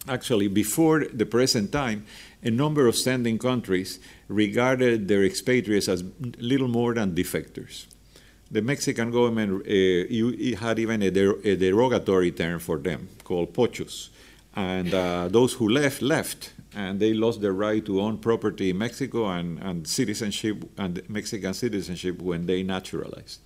Actually, 0.08 0.48
before 0.48 1.06
the 1.06 1.26
present 1.26 1.72
time, 1.72 2.06
a 2.44 2.52
number 2.52 2.88
of 2.88 2.96
sending 2.96 3.40
countries 3.40 4.00
regarded 4.28 5.08
their 5.08 5.24
expatriates 5.24 5.88
as 5.88 6.04
little 6.38 6.68
more 6.68 6.94
than 6.94 7.16
defectors. 7.16 7.88
The 8.54 8.62
Mexican 8.62 9.10
government 9.10 9.66
uh, 9.66 10.58
had 10.60 10.78
even 10.78 11.01
a, 11.01 11.10
der 11.10 11.39
a, 11.43 11.56
derogatory 11.56 12.30
term 12.32 12.60
for 12.60 12.78
them 12.78 13.10
called 13.24 13.51
pochos. 13.51 14.10
And 14.56 14.93
uh, 14.93 15.28
those 15.28 15.54
who 15.54 15.70
left, 15.70 16.04
left, 16.04 16.54
and 16.76 16.99
they 16.99 17.16
lost 17.16 17.41
their 17.41 17.54
right 17.54 17.84
to 17.84 17.99
own 17.99 18.20
property 18.20 18.70
in 18.70 18.78
Mexico 18.78 19.28
and, 19.30 19.58
and 19.58 19.88
citizenship 19.88 20.70
and 20.78 21.01
Mexican 21.10 21.56
citizenship 21.56 22.22
when 22.22 22.45
they 22.45 22.62
naturalized. 22.62 23.39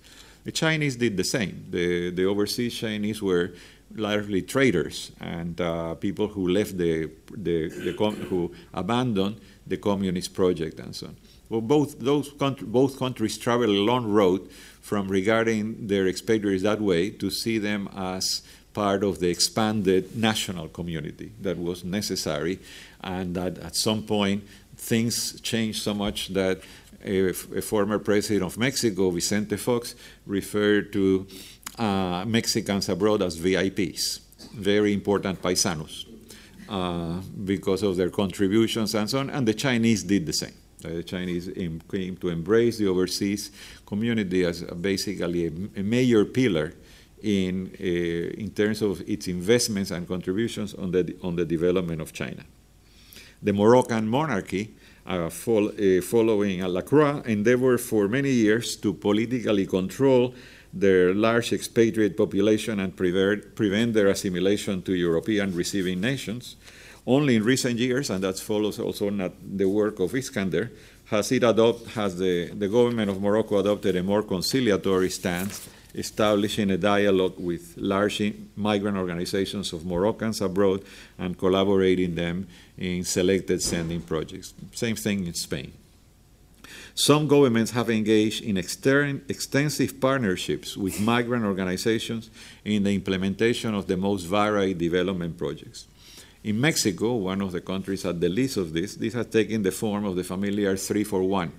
The 0.44 0.52
Chinese 0.52 0.96
did 0.96 1.16
the 1.16 1.24
same. 1.24 1.64
The, 1.70 2.10
the 2.10 2.26
overseas 2.26 2.74
Chinese 2.74 3.22
were 3.22 3.54
largely 3.94 4.42
traders 4.42 5.12
and 5.22 5.58
uh, 5.58 5.94
people 5.94 6.28
who 6.28 6.48
left 6.48 6.76
the, 6.76 7.10
the, 7.34 7.68
the 7.68 7.92
who 8.28 8.52
abandoned 8.74 9.40
the 9.66 9.78
communist 9.78 10.34
project 10.34 10.78
and 10.80 10.94
so 10.94 11.06
on. 11.06 11.16
Well, 11.48 11.62
both 11.62 11.98
those 11.98 12.28
both 12.28 12.98
countries 12.98 13.38
traveled 13.38 13.70
a 13.70 13.80
long 13.80 14.06
road 14.06 14.50
from 14.88 15.06
regarding 15.06 15.86
their 15.86 16.08
expatriates 16.08 16.62
that 16.62 16.80
way 16.80 17.10
to 17.10 17.30
see 17.30 17.58
them 17.58 17.90
as 17.94 18.40
part 18.72 19.04
of 19.04 19.18
the 19.18 19.28
expanded 19.28 20.16
national 20.16 20.66
community 20.68 21.30
that 21.42 21.58
was 21.58 21.84
necessary, 21.84 22.58
and 23.02 23.34
that 23.36 23.58
at 23.58 23.76
some 23.76 24.02
point 24.02 24.42
things 24.78 25.38
changed 25.42 25.82
so 25.82 25.92
much 25.92 26.28
that 26.28 26.62
a, 27.04 27.28
a 27.28 27.60
former 27.60 27.98
president 27.98 28.42
of 28.44 28.56
Mexico, 28.56 29.10
Vicente 29.10 29.58
Fox, 29.58 29.94
referred 30.26 30.90
to 30.90 31.26
uh, 31.78 32.24
Mexicans 32.26 32.88
abroad 32.88 33.20
as 33.20 33.36
VIPs, 33.36 34.20
very 34.54 34.94
important 34.94 35.42
paisanos, 35.42 36.06
uh, 36.70 37.20
because 37.44 37.82
of 37.82 37.98
their 37.98 38.08
contributions 38.08 38.94
and 38.94 39.10
so 39.10 39.18
on. 39.18 39.28
And 39.28 39.46
the 39.46 39.54
Chinese 39.54 40.02
did 40.02 40.24
the 40.24 40.32
same. 40.32 40.56
Uh, 40.84 40.90
the 40.90 41.02
Chinese 41.02 41.50
came 41.90 42.16
to 42.16 42.28
embrace 42.28 42.78
the 42.78 42.86
overseas 42.86 43.50
community 43.84 44.44
as 44.44 44.62
basically 44.62 45.46
a, 45.46 45.82
major 45.82 46.24
pillar 46.24 46.72
in, 47.22 47.70
uh, 47.80 48.40
in 48.40 48.50
terms 48.50 48.82
of 48.82 49.00
its 49.08 49.26
investments 49.26 49.90
and 49.90 50.06
contributions 50.06 50.74
on 50.74 50.92
the, 50.92 51.16
on 51.22 51.34
the 51.34 51.44
development 51.44 52.00
of 52.00 52.12
China. 52.12 52.44
The 53.42 53.52
Moroccan 53.52 54.08
monarchy 54.08 54.74
uh, 55.06 55.30
fol 55.30 55.68
uh, 55.68 56.00
following 56.02 56.62
Lacroix, 56.62 57.22
endeavored 57.24 57.80
for 57.80 58.08
many 58.08 58.30
years 58.30 58.76
to 58.76 58.92
politically 58.92 59.66
control 59.66 60.34
their 60.72 61.14
large 61.14 61.52
expatriate 61.52 62.16
population 62.16 62.80
and 62.80 62.94
prevent, 62.96 63.54
prevent 63.54 63.94
their 63.94 64.08
assimilation 64.08 64.82
to 64.82 64.94
European 64.94 65.54
receiving 65.54 66.00
nations. 66.00 66.56
Only 67.08 67.36
in 67.36 67.42
recent 67.42 67.78
years, 67.78 68.10
and 68.10 68.22
that 68.22 68.38
follows 68.38 68.78
also 68.78 69.08
not 69.08 69.32
the 69.42 69.66
work 69.66 69.98
of 69.98 70.14
Iskander, 70.14 70.70
has 71.06 71.32
it 71.32 71.42
adopt, 71.42 71.86
has 71.92 72.18
the, 72.18 72.50
the 72.50 72.68
government 72.68 73.10
of 73.10 73.18
Morocco 73.18 73.56
adopted 73.56 73.96
a 73.96 74.02
more 74.02 74.22
conciliatory 74.22 75.08
stance, 75.08 75.70
establishing 75.94 76.70
a 76.70 76.76
dialogue 76.76 77.32
with 77.38 77.72
large 77.78 78.34
migrant 78.56 78.98
organizations 78.98 79.72
of 79.72 79.86
Moroccans 79.86 80.42
abroad 80.42 80.84
and 81.18 81.38
collaborating 81.38 82.14
them 82.14 82.46
in 82.76 83.02
selected 83.04 83.62
sending 83.62 84.02
projects. 84.02 84.52
Same 84.74 84.96
thing 84.96 85.26
in 85.26 85.32
Spain. 85.32 85.72
Some 86.94 87.26
governments 87.26 87.70
have 87.70 87.88
engaged 87.88 88.44
in 88.44 88.58
extensive 88.58 89.98
partnerships 89.98 90.76
with 90.76 91.00
migrant 91.00 91.46
organizations 91.46 92.28
in 92.66 92.82
the 92.82 92.94
implementation 92.94 93.74
of 93.74 93.86
the 93.86 93.96
most 93.96 94.24
varied 94.24 94.76
development 94.76 95.38
projects. 95.38 95.86
In 96.44 96.60
Mexico, 96.60 97.14
one 97.16 97.40
of 97.40 97.50
the 97.50 97.60
countries 97.60 98.04
at 98.04 98.20
the 98.20 98.28
least 98.28 98.56
of 98.56 98.72
this, 98.72 98.94
this 98.94 99.12
has 99.14 99.26
taken 99.26 99.62
the 99.62 99.72
form 99.72 100.04
of 100.04 100.14
the 100.14 100.22
familiar 100.22 100.76
341, 100.76 101.52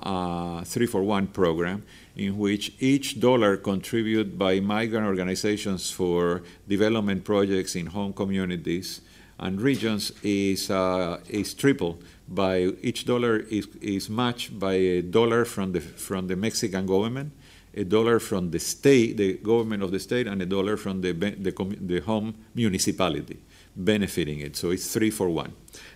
uh, 0.00 0.64
341 0.64 1.26
program, 1.26 1.82
in 2.16 2.38
which 2.38 2.72
each 2.80 3.20
dollar 3.20 3.58
contributed 3.58 4.38
by 4.38 4.58
migrant 4.58 5.06
organizations 5.06 5.90
for 5.90 6.42
development 6.66 7.24
projects 7.24 7.76
in 7.76 7.86
home 7.86 8.14
communities 8.14 9.02
and 9.38 9.60
regions 9.60 10.12
is, 10.22 10.70
uh, 10.70 11.20
is 11.28 11.52
triple 11.52 11.98
by 12.26 12.72
each 12.80 13.04
dollar 13.04 13.40
is, 13.50 13.68
is 13.82 14.08
matched 14.08 14.58
by 14.58 14.72
a 14.72 15.02
dollar 15.02 15.44
from 15.44 15.72
the, 15.72 15.80
from 15.80 16.26
the 16.26 16.36
Mexican 16.36 16.86
government, 16.86 17.32
a 17.74 17.84
dollar 17.84 18.18
from 18.18 18.50
the 18.50 18.58
state, 18.58 19.18
the 19.18 19.34
government 19.34 19.82
of 19.82 19.90
the 19.90 20.00
state, 20.00 20.26
and 20.26 20.40
a 20.40 20.46
dollar 20.46 20.78
from 20.78 21.02
the, 21.02 21.12
the, 21.12 21.76
the 21.82 22.00
home 22.00 22.34
municipality 22.54 23.36
benefiting 23.76 24.40
it. 24.40 24.56
So 24.56 24.70
it's 24.70 24.92
three 24.92 25.10
for 25.10 25.28
one. 25.28 25.52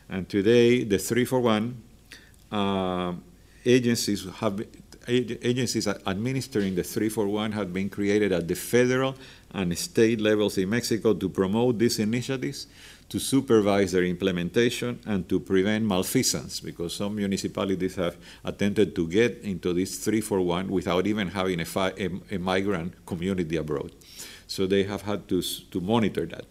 And 0.09 0.29
today, 0.29 0.85
the 0.85 0.99
three 0.99 1.25
for 1.25 1.41
one 1.41 1.83
uh, 2.51 3.15
agencies 3.65 4.27
have 4.37 4.63
agencies 5.09 5.89
administering 5.89 6.75
the 6.75 6.85
three 6.85 7.09
for 7.09 7.27
one 7.27 7.53
have 7.53 7.73
been 7.73 7.89
created 7.89 8.33
at 8.33 8.47
the 8.47 8.55
federal 8.55 9.17
and 9.53 9.77
state 9.77 10.21
levels 10.21 10.59
in 10.59 10.69
Mexico 10.69 11.15
to 11.15 11.29
promote 11.29 11.79
these 11.79 11.99
initiatives 11.99 12.67
to 13.09 13.19
supervise 13.19 13.91
their 13.91 14.05
implementation 14.05 15.01
and 15.05 15.29
to 15.29 15.41
prevent 15.41 15.85
malfeasance 15.85 16.61
because 16.61 16.95
some 16.95 17.17
municipalities 17.17 17.97
have 17.97 18.17
attempted 18.45 18.95
to 18.95 19.09
get 19.09 19.41
into 19.43 19.73
this 19.73 19.99
three 19.99 20.21
for 20.21 20.41
one 20.41 20.69
without 20.69 21.07
even 21.07 21.27
having 21.29 21.61
a, 21.61 21.67
a, 21.77 22.37
a 22.37 22.39
migrant 22.39 23.05
community 23.07 23.57
abroad. 23.57 23.91
So 24.47 24.67
they 24.67 24.85
have 24.85 25.03
had 25.03 25.29
to, 25.29 25.43
to 25.43 25.81
monitor 25.81 26.25
that. 26.27 26.45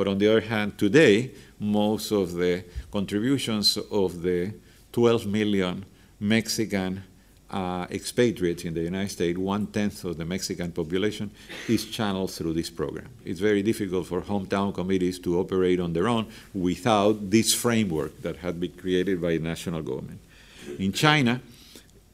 But 0.00 0.08
on 0.08 0.16
the 0.16 0.28
other 0.28 0.40
hand, 0.40 0.78
today, 0.78 1.30
most 1.58 2.10
of 2.10 2.32
the 2.32 2.64
contributions 2.90 3.76
of 3.76 4.22
the 4.22 4.54
12 4.92 5.26
million 5.26 5.84
Mexican 6.18 7.02
uh, 7.50 7.86
expatriates 7.90 8.64
in 8.64 8.72
the 8.72 8.80
United 8.80 9.10
States, 9.10 9.38
one 9.38 9.66
tenth 9.66 10.02
of 10.04 10.16
the 10.16 10.24
Mexican 10.24 10.72
population, 10.72 11.30
is 11.68 11.84
channeled 11.84 12.30
through 12.30 12.54
this 12.54 12.70
program. 12.70 13.10
It's 13.26 13.40
very 13.40 13.62
difficult 13.62 14.06
for 14.06 14.22
hometown 14.22 14.72
committees 14.72 15.18
to 15.18 15.38
operate 15.38 15.80
on 15.80 15.92
their 15.92 16.08
own 16.08 16.28
without 16.54 17.28
this 17.28 17.52
framework 17.52 18.22
that 18.22 18.36
had 18.36 18.58
been 18.58 18.72
created 18.72 19.20
by 19.20 19.32
the 19.32 19.40
national 19.40 19.82
government. 19.82 20.18
In 20.78 20.94
China, 20.94 21.42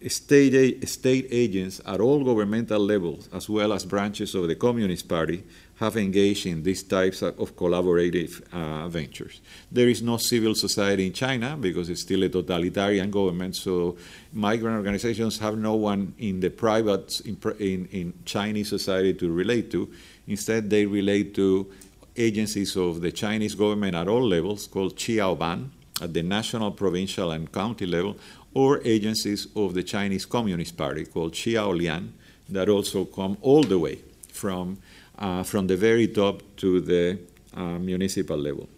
state, 0.09 0.89
state 0.89 1.29
agents 1.31 1.81
at 1.87 2.01
all 2.01 2.25
governmental 2.25 2.81
levels, 2.81 3.29
as 3.33 3.49
well 3.49 3.73
as 3.73 3.85
branches 3.85 4.35
of 4.35 4.49
the 4.49 4.57
Communist 4.57 5.09
Party, 5.09 5.45
have 5.77 5.97
engaged 5.97 6.47
in 6.47 6.63
these 6.63 6.83
types 6.83 7.23
of 7.23 7.55
collaborative 7.55 8.43
uh, 8.53 8.89
ventures. 8.89 9.41
There 9.71 9.89
is 9.89 10.03
no 10.03 10.17
civil 10.17 10.55
society 10.55 11.07
in 11.07 11.13
China 11.13 11.57
because 11.57 11.91
it's 11.91 12.01
still 12.01 12.23
a 12.23 12.29
totalitarian 12.31 13.11
government, 13.11 13.57
so 13.57 13.97
migrant 14.33 14.77
organizations 14.77 15.39
have 15.39 15.59
no 15.59 15.75
one 15.75 16.15
in 16.19 16.41
the 16.41 16.49
private, 16.51 17.21
in, 17.27 17.37
in, 17.59 17.89
in 17.93 18.15
Chinese 18.25 18.71
society 18.71 19.13
to 19.15 19.31
relate 19.31 19.71
to. 19.73 19.91
Instead, 20.27 20.71
they 20.71 20.87
relate 20.87 21.35
to 21.35 21.71
agencies 22.17 22.75
of 22.77 23.03
the 23.03 23.13
Chinese 23.13 23.55
government 23.55 23.95
at 23.95 24.09
all 24.09 24.27
levels 24.27 24.67
called 24.67 24.97
Qiaoban 24.97 25.69
at 26.01 26.15
the 26.15 26.23
national, 26.23 26.71
provincial, 26.73 27.31
and 27.31 27.53
county 27.53 27.87
level, 27.87 28.17
or 28.55 28.81
agencies 28.85 29.49
of 29.55 29.75
the 29.75 29.83
Chinese 29.83 30.25
Communist 30.25 30.77
Party 30.77 31.05
called 31.05 31.35
Qiaolian 31.35 32.09
that 32.49 32.71
also 32.71 33.05
come 33.05 33.37
all 33.43 33.63
the 33.63 33.79
way 33.79 33.99
from 34.31 34.79
uh, 35.19 35.43
from 35.43 35.67
the 35.67 35.77
very 35.77 36.09
top 36.09 36.43
to 36.57 36.81
the 36.81 37.19
uh, 37.55 37.79
municipal 37.79 38.37
level. 38.37 38.69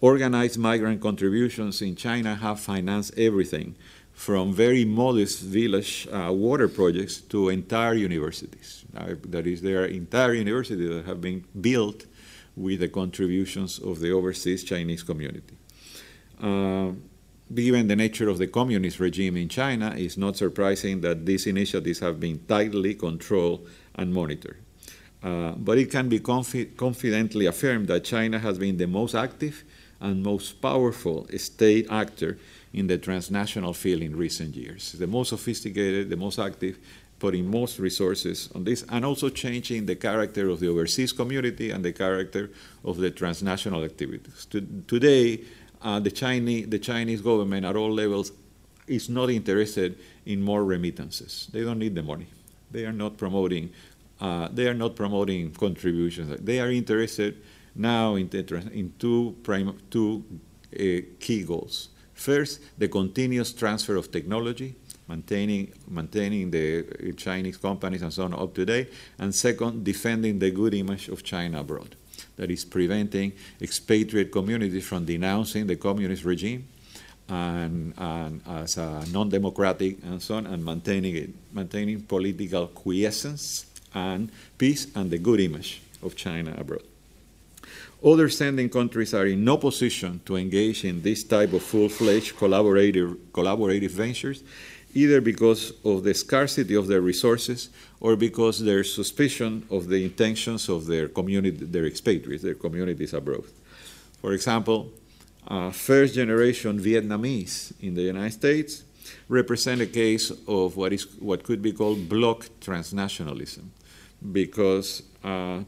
Organized 0.00 0.58
migrant 0.58 1.00
contributions 1.00 1.82
in 1.82 1.96
China 1.96 2.36
have 2.36 2.60
financed 2.60 3.18
everything 3.18 3.74
from 4.12 4.52
very 4.52 4.84
modest 4.84 5.42
village 5.42 6.08
uh, 6.12 6.32
water 6.32 6.68
projects 6.68 7.20
to 7.20 7.48
entire 7.48 7.94
universities. 7.94 8.84
Uh, 8.96 9.14
that 9.28 9.46
is, 9.46 9.62
there 9.62 9.82
are 9.82 9.86
entire 9.86 10.34
universities 10.34 10.88
that 10.88 11.04
have 11.06 11.20
been 11.20 11.44
built 11.60 12.04
with 12.56 12.80
the 12.80 12.88
contributions 12.88 13.78
of 13.78 14.00
the 14.00 14.10
overseas 14.10 14.64
Chinese 14.64 15.02
community. 15.04 15.56
Uh, 16.42 16.90
given 17.54 17.86
the 17.86 17.96
nature 17.96 18.28
of 18.28 18.38
the 18.38 18.46
communist 18.46 19.00
regime 19.00 19.36
in 19.36 19.48
China, 19.48 19.94
it's 19.96 20.16
not 20.16 20.36
surprising 20.36 21.00
that 21.00 21.24
these 21.24 21.46
initiatives 21.46 22.00
have 22.00 22.18
been 22.18 22.38
tightly 22.46 22.94
controlled 22.94 23.66
and 23.94 24.12
monitored. 24.12 24.58
Uh, 25.22 25.52
but 25.52 25.78
it 25.78 25.90
can 25.90 26.08
be 26.08 26.20
confi- 26.20 26.76
confidently 26.76 27.46
affirmed 27.46 27.88
that 27.88 28.04
China 28.04 28.38
has 28.38 28.58
been 28.58 28.76
the 28.76 28.86
most 28.86 29.14
active 29.14 29.64
and 30.00 30.22
most 30.22 30.62
powerful 30.62 31.26
state 31.36 31.86
actor 31.90 32.38
in 32.72 32.86
the 32.86 32.98
transnational 32.98 33.72
field 33.72 34.02
in 34.02 34.14
recent 34.14 34.54
years. 34.54 34.92
The 34.92 35.06
most 35.06 35.30
sophisticated, 35.30 36.08
the 36.10 36.16
most 36.16 36.38
active, 36.38 36.78
putting 37.18 37.50
most 37.50 37.78
resources 37.78 38.48
on 38.54 38.62
this, 38.64 38.84
and 38.88 39.04
also 39.04 39.28
changing 39.28 39.86
the 39.86 39.96
character 39.96 40.48
of 40.48 40.60
the 40.60 40.68
overseas 40.68 41.12
community 41.12 41.70
and 41.70 41.84
the 41.84 41.92
character 41.92 42.50
of 42.84 42.98
the 42.98 43.10
transnational 43.10 43.84
activities. 43.84 44.46
To, 44.46 44.60
today, 44.86 45.40
uh, 45.82 45.98
the, 45.98 46.10
Chinese, 46.10 46.68
the 46.68 46.78
Chinese 46.78 47.20
government 47.20 47.66
at 47.66 47.74
all 47.74 47.92
levels 47.92 48.32
is 48.86 49.08
not 49.08 49.30
interested 49.30 49.98
in 50.26 50.42
more 50.42 50.64
remittances. 50.64 51.48
They 51.52 51.62
don't 51.62 51.78
need 51.78 51.94
the 51.94 52.02
money. 52.02 52.26
They 52.70 52.84
are 52.84 52.92
not 52.92 53.16
promoting. 53.16 53.70
Uh, 54.20 54.48
they 54.52 54.66
are 54.66 54.74
not 54.74 54.96
promoting 54.96 55.52
contributions. 55.52 56.40
They 56.40 56.60
are 56.60 56.70
interested 56.70 57.42
now 57.74 58.16
in, 58.16 58.28
the, 58.28 58.40
in 58.72 58.92
two, 58.98 59.36
prim, 59.42 59.78
two 59.90 60.24
uh, 60.74 61.06
key 61.20 61.44
goals. 61.44 61.90
First, 62.14 62.60
the 62.76 62.88
continuous 62.88 63.52
transfer 63.52 63.94
of 63.94 64.10
technology, 64.10 64.74
maintaining, 65.06 65.72
maintaining 65.88 66.50
the 66.50 67.14
Chinese 67.16 67.56
companies 67.56 68.02
and 68.02 68.12
so 68.12 68.24
on 68.24 68.34
up 68.34 68.54
to 68.54 68.66
date. 68.66 68.92
And 69.18 69.32
second, 69.32 69.84
defending 69.84 70.40
the 70.40 70.50
good 70.50 70.74
image 70.74 71.08
of 71.08 71.22
China 71.22 71.60
abroad. 71.60 71.94
That 72.36 72.50
is 72.50 72.64
preventing 72.64 73.32
expatriate 73.62 74.32
communities 74.32 74.84
from 74.84 75.04
denouncing 75.04 75.68
the 75.68 75.76
communist 75.76 76.24
regime 76.24 76.66
and, 77.28 77.94
and 77.96 78.42
as 78.46 78.78
a 78.78 79.04
non-democratic 79.12 80.02
and 80.02 80.20
so 80.20 80.36
on, 80.36 80.46
and 80.46 80.64
maintaining 80.64 81.16
it, 81.16 81.30
maintaining 81.52 82.02
political 82.02 82.68
quiescence 82.68 83.66
and 83.94 84.30
peace 84.56 84.86
and 84.94 85.10
the 85.10 85.18
good 85.18 85.40
image 85.40 85.82
of 86.02 86.16
China 86.16 86.54
abroad. 86.58 86.82
Other 88.04 88.28
sending 88.28 88.68
countries 88.68 89.12
are 89.12 89.26
in 89.26 89.44
no 89.44 89.56
position 89.56 90.20
to 90.26 90.36
engage 90.36 90.84
in 90.84 91.02
this 91.02 91.24
type 91.24 91.52
of 91.52 91.62
full-fledged 91.62 92.36
collaborative, 92.36 93.16
collaborative 93.32 93.90
ventures, 93.90 94.44
either 94.94 95.20
because 95.20 95.72
of 95.84 96.04
the 96.04 96.14
scarcity 96.14 96.74
of 96.74 96.86
their 96.86 97.00
resources 97.00 97.70
or 98.00 98.14
because 98.14 98.60
their 98.60 98.84
suspicion 98.84 99.66
of 99.70 99.88
the 99.88 100.04
intentions 100.04 100.68
of 100.68 100.86
their 100.86 101.08
community, 101.08 101.64
their 101.64 101.86
expatriates, 101.86 102.44
their 102.44 102.54
communities 102.54 103.12
abroad. 103.12 103.44
For 104.20 104.32
example, 104.32 104.90
uh, 105.46 105.70
first 105.70 106.14
generation 106.14 106.78
Vietnamese 106.78 107.72
in 107.80 107.94
the 107.94 108.02
United 108.02 108.32
States 108.32 108.84
represent 109.28 109.80
a 109.80 109.86
case 109.86 110.30
of 110.46 110.76
what 110.76 110.92
is 110.92 111.06
what 111.18 111.42
could 111.42 111.62
be 111.62 111.72
called 111.72 112.08
bloc 112.08 112.48
transnationalism, 112.60 113.64
because 114.32 115.02
uh, 115.24 115.60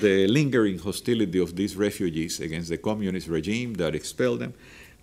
the 0.00 0.26
lingering 0.26 0.78
hostility 0.78 1.38
of 1.38 1.54
these 1.54 1.76
refugees 1.76 2.40
against 2.40 2.68
the 2.68 2.78
communist 2.78 3.28
regime 3.28 3.74
that 3.74 3.94
expelled 3.94 4.40
them 4.40 4.54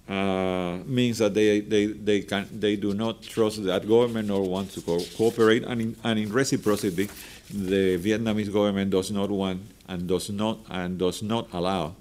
uh, 0.09 0.80
means 0.86 1.19
that 1.19 1.34
they, 1.34 1.61
they, 1.61 1.86
they, 1.86 2.21
can, 2.21 2.47
they 2.51 2.76
do 2.76 2.93
not 2.93 3.21
trust 3.21 3.63
that 3.63 3.88
government 3.88 4.30
or 4.30 4.43
want 4.43 4.71
to 4.71 4.82
co- 4.82 5.03
cooperate. 5.15 5.63
And 5.63 5.82
in, 5.82 5.95
and 6.03 6.19
in 6.19 6.32
reciprocity, 6.32 7.09
the 7.49 7.97
Vietnamese 7.97 8.51
government 8.51 8.91
does 8.91 9.11
not 9.11 9.30
want 9.30 9.61
and 9.88 10.07
does 10.07 10.30
not, 10.30 10.59
and 10.69 10.97
does 10.97 11.24
not 11.24 11.47
allow 11.53 11.95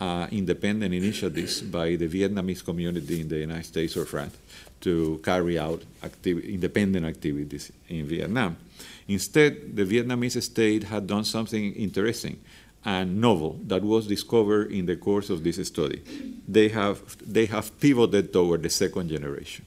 uh, 0.00 0.26
independent 0.30 0.94
initiatives 0.94 1.60
by 1.60 1.96
the 1.96 2.08
Vietnamese 2.08 2.64
community 2.64 3.20
in 3.20 3.28
the 3.28 3.38
United 3.38 3.64
States 3.64 3.96
or 3.96 4.04
France 4.04 4.36
to 4.80 5.20
carry 5.22 5.58
out 5.58 5.82
independent 6.24 7.06
activities 7.06 7.70
in 7.88 8.06
Vietnam. 8.06 8.56
Instead, 9.08 9.76
the 9.76 9.84
Vietnamese 9.84 10.42
state 10.42 10.84
had 10.84 11.06
done 11.06 11.24
something 11.24 11.72
interesting 11.74 12.40
and 12.84 13.20
novel 13.20 13.60
that 13.66 13.82
was 13.82 14.06
discovered 14.06 14.72
in 14.72 14.86
the 14.86 14.96
course 14.96 15.30
of 15.30 15.44
this 15.44 15.64
study. 15.66 16.02
They 16.48 16.68
have, 16.68 17.16
they 17.24 17.46
have 17.46 17.78
pivoted 17.78 18.32
toward 18.32 18.62
the 18.62 18.70
second 18.70 19.08
generation. 19.08 19.66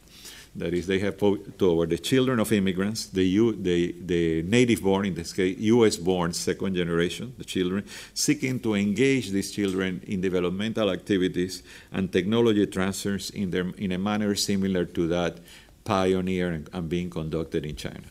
That 0.58 0.74
is, 0.74 0.88
they 0.88 1.00
have 1.00 1.18
toward 1.18 1.90
the 1.90 1.98
children 1.98 2.40
of 2.40 2.52
immigrants, 2.54 3.08
the, 3.08 3.26
U, 3.26 3.52
the, 3.52 3.94
the 4.00 4.42
native 4.44 4.82
born, 4.82 5.06
in 5.06 5.14
this 5.14 5.34
case, 5.34 5.58
US 5.60 5.98
born 5.98 6.32
second 6.32 6.76
generation, 6.76 7.34
the 7.38 7.44
children, 7.44 7.84
seeking 8.14 8.62
to 8.62 8.76
engage 8.76 9.32
these 9.32 9.52
children 9.52 10.02
in 10.08 10.22
developmental 10.22 10.90
activities 10.90 11.62
and 11.92 12.10
technology 12.10 12.66
transfers 12.68 13.32
in, 13.32 13.52
their, 13.52 13.68
in 13.78 13.92
a 13.92 13.98
manner 13.98 14.34
similar 14.34 14.86
to 14.86 15.08
that 15.08 15.40
pioneer 15.86 16.50
and, 16.52 16.70
and 16.74 16.90
being 16.90 17.10
conducted 17.10 17.64
in 17.64 17.76
China. 17.76 18.02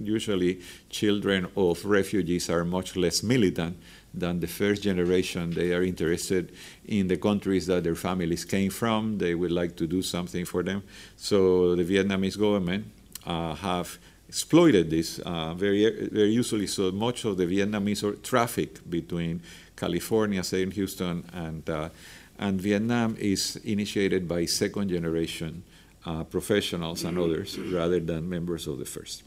Usually, 0.00 0.60
children 0.90 1.48
of 1.56 1.84
refugees 1.84 2.48
are 2.50 2.64
much 2.64 2.96
less 2.96 3.22
militant 3.22 3.78
than 4.14 4.40
the 4.40 4.46
first 4.46 4.82
generation. 4.82 5.50
They 5.50 5.72
are 5.72 5.82
interested 5.82 6.52
in 6.86 7.08
the 7.08 7.16
countries 7.16 7.66
that 7.66 7.82
their 7.82 7.94
families 7.94 8.44
came 8.44 8.70
from. 8.70 9.18
They 9.18 9.34
would 9.34 9.50
like 9.50 9.74
to 9.76 9.86
do 9.86 10.02
something 10.02 10.44
for 10.44 10.62
them. 10.62 10.82
So 11.16 11.74
the 11.74 11.84
Vietnamese 11.84 12.38
government 12.38 12.86
uh, 13.26 13.54
have 13.54 13.98
exploited 14.28 14.90
this 14.90 15.18
uh, 15.20 15.54
very, 15.54 16.08
very 16.10 16.30
usefully. 16.30 16.66
So 16.66 16.92
much 16.92 17.24
of 17.24 17.38
the 17.38 17.46
Vietnamese 17.46 18.22
traffic 18.22 18.88
between 18.88 19.40
California, 19.76 20.44
say 20.44 20.62
in 20.62 20.72
Houston, 20.72 21.24
and 21.32 21.68
uh, 21.70 21.88
and 22.40 22.60
Vietnam 22.60 23.16
is 23.18 23.56
initiated 23.64 24.28
by 24.28 24.44
second 24.44 24.90
generation 24.90 25.64
uh, 26.08 26.24
professionals 26.24 27.04
and 27.04 27.18
others 27.18 27.58
rather 27.58 28.00
than 28.00 28.28
members 28.28 28.66
of 28.66 28.78
the 28.78 28.84
first. 28.84 29.22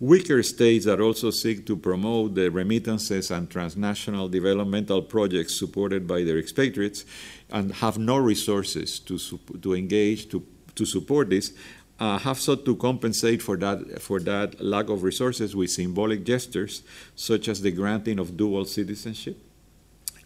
Weaker 0.00 0.42
states 0.42 0.84
that 0.84 1.00
also 1.00 1.30
seek 1.30 1.66
to 1.66 1.76
promote 1.76 2.34
the 2.34 2.50
remittances 2.50 3.30
and 3.30 3.50
transnational 3.50 4.28
developmental 4.28 5.02
projects 5.02 5.58
supported 5.58 6.06
by 6.06 6.22
their 6.22 6.38
expatriates 6.38 7.04
and 7.50 7.72
have 7.72 7.96
no 7.98 8.16
resources 8.16 8.98
to, 9.00 9.18
to 9.62 9.74
engage 9.74 10.28
to, 10.30 10.44
to 10.74 10.84
support 10.84 11.30
this 11.30 11.52
uh, 11.98 12.18
have 12.18 12.38
sought 12.38 12.64
to 12.66 12.76
compensate 12.76 13.40
for 13.40 13.56
that, 13.56 14.02
for 14.02 14.20
that 14.20 14.60
lack 14.60 14.90
of 14.90 15.02
resources 15.02 15.56
with 15.56 15.70
symbolic 15.70 16.24
gestures 16.24 16.82
such 17.14 17.48
as 17.48 17.62
the 17.62 17.70
granting 17.70 18.18
of 18.18 18.36
dual 18.36 18.66
citizenship 18.66 19.38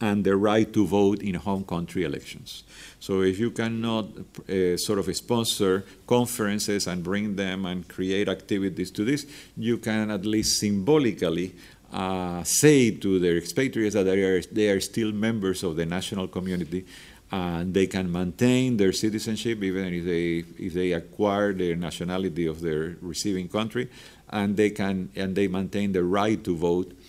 and 0.01 0.24
the 0.24 0.36
right 0.36 0.72
to 0.72 0.86
vote 0.86 1.22
in 1.22 1.34
home 1.34 1.64
country 1.64 2.05
elections. 2.05 2.64
So 3.01 3.22
if 3.22 3.38
you 3.38 3.51
cannot 3.51 4.07
uh, 4.48 4.76
sort 4.76 4.98
of 4.98 5.14
sponsor 5.14 5.84
conferences 6.07 6.86
and 6.86 7.05
bring 7.05 7.36
them 7.36 7.66
and 7.66 7.86
create 7.86 8.28
activities 8.28 8.90
to 8.92 9.05
this, 9.05 9.26
you 9.57 9.78
can 9.78 10.11
at 10.11 10.24
least 10.24 10.59
symbolically 10.59 11.55
uh, 11.92 12.42
say 12.44 12.92
to 12.92 13.18
their 13.18 13.36
expatriates 13.36 13.94
that 13.94 14.05
they 14.05 14.22
are, 14.22 14.40
they 14.40 14.70
are 14.70 14.80
still 14.80 15.12
members 15.12 15.62
of 15.62 15.76
the 15.76 15.84
national 15.84 16.28
community 16.28 16.86
and 17.32 17.74
they 17.74 17.86
can 17.86 18.11
maintain 18.11 18.76
their 18.76 18.92
citizenship 18.92 19.62
even 19.62 19.94
if 19.94 20.05
they 20.05 20.44
if 20.59 20.74
they 20.74 20.92
acquire 20.92 21.53
the 21.53 21.74
nationality 21.76 22.46
of 22.46 22.61
their 22.61 22.96
receiving 23.01 23.48
country 23.48 23.88
and 24.30 24.57
they 24.57 24.70
can 24.70 25.11
and 25.14 25.36
they 25.36 25.46
maintain 25.46 25.92
the 25.92 26.03
right 26.03 26.42
to 26.42 26.57
vote 26.57 26.92
uh, 26.92 26.99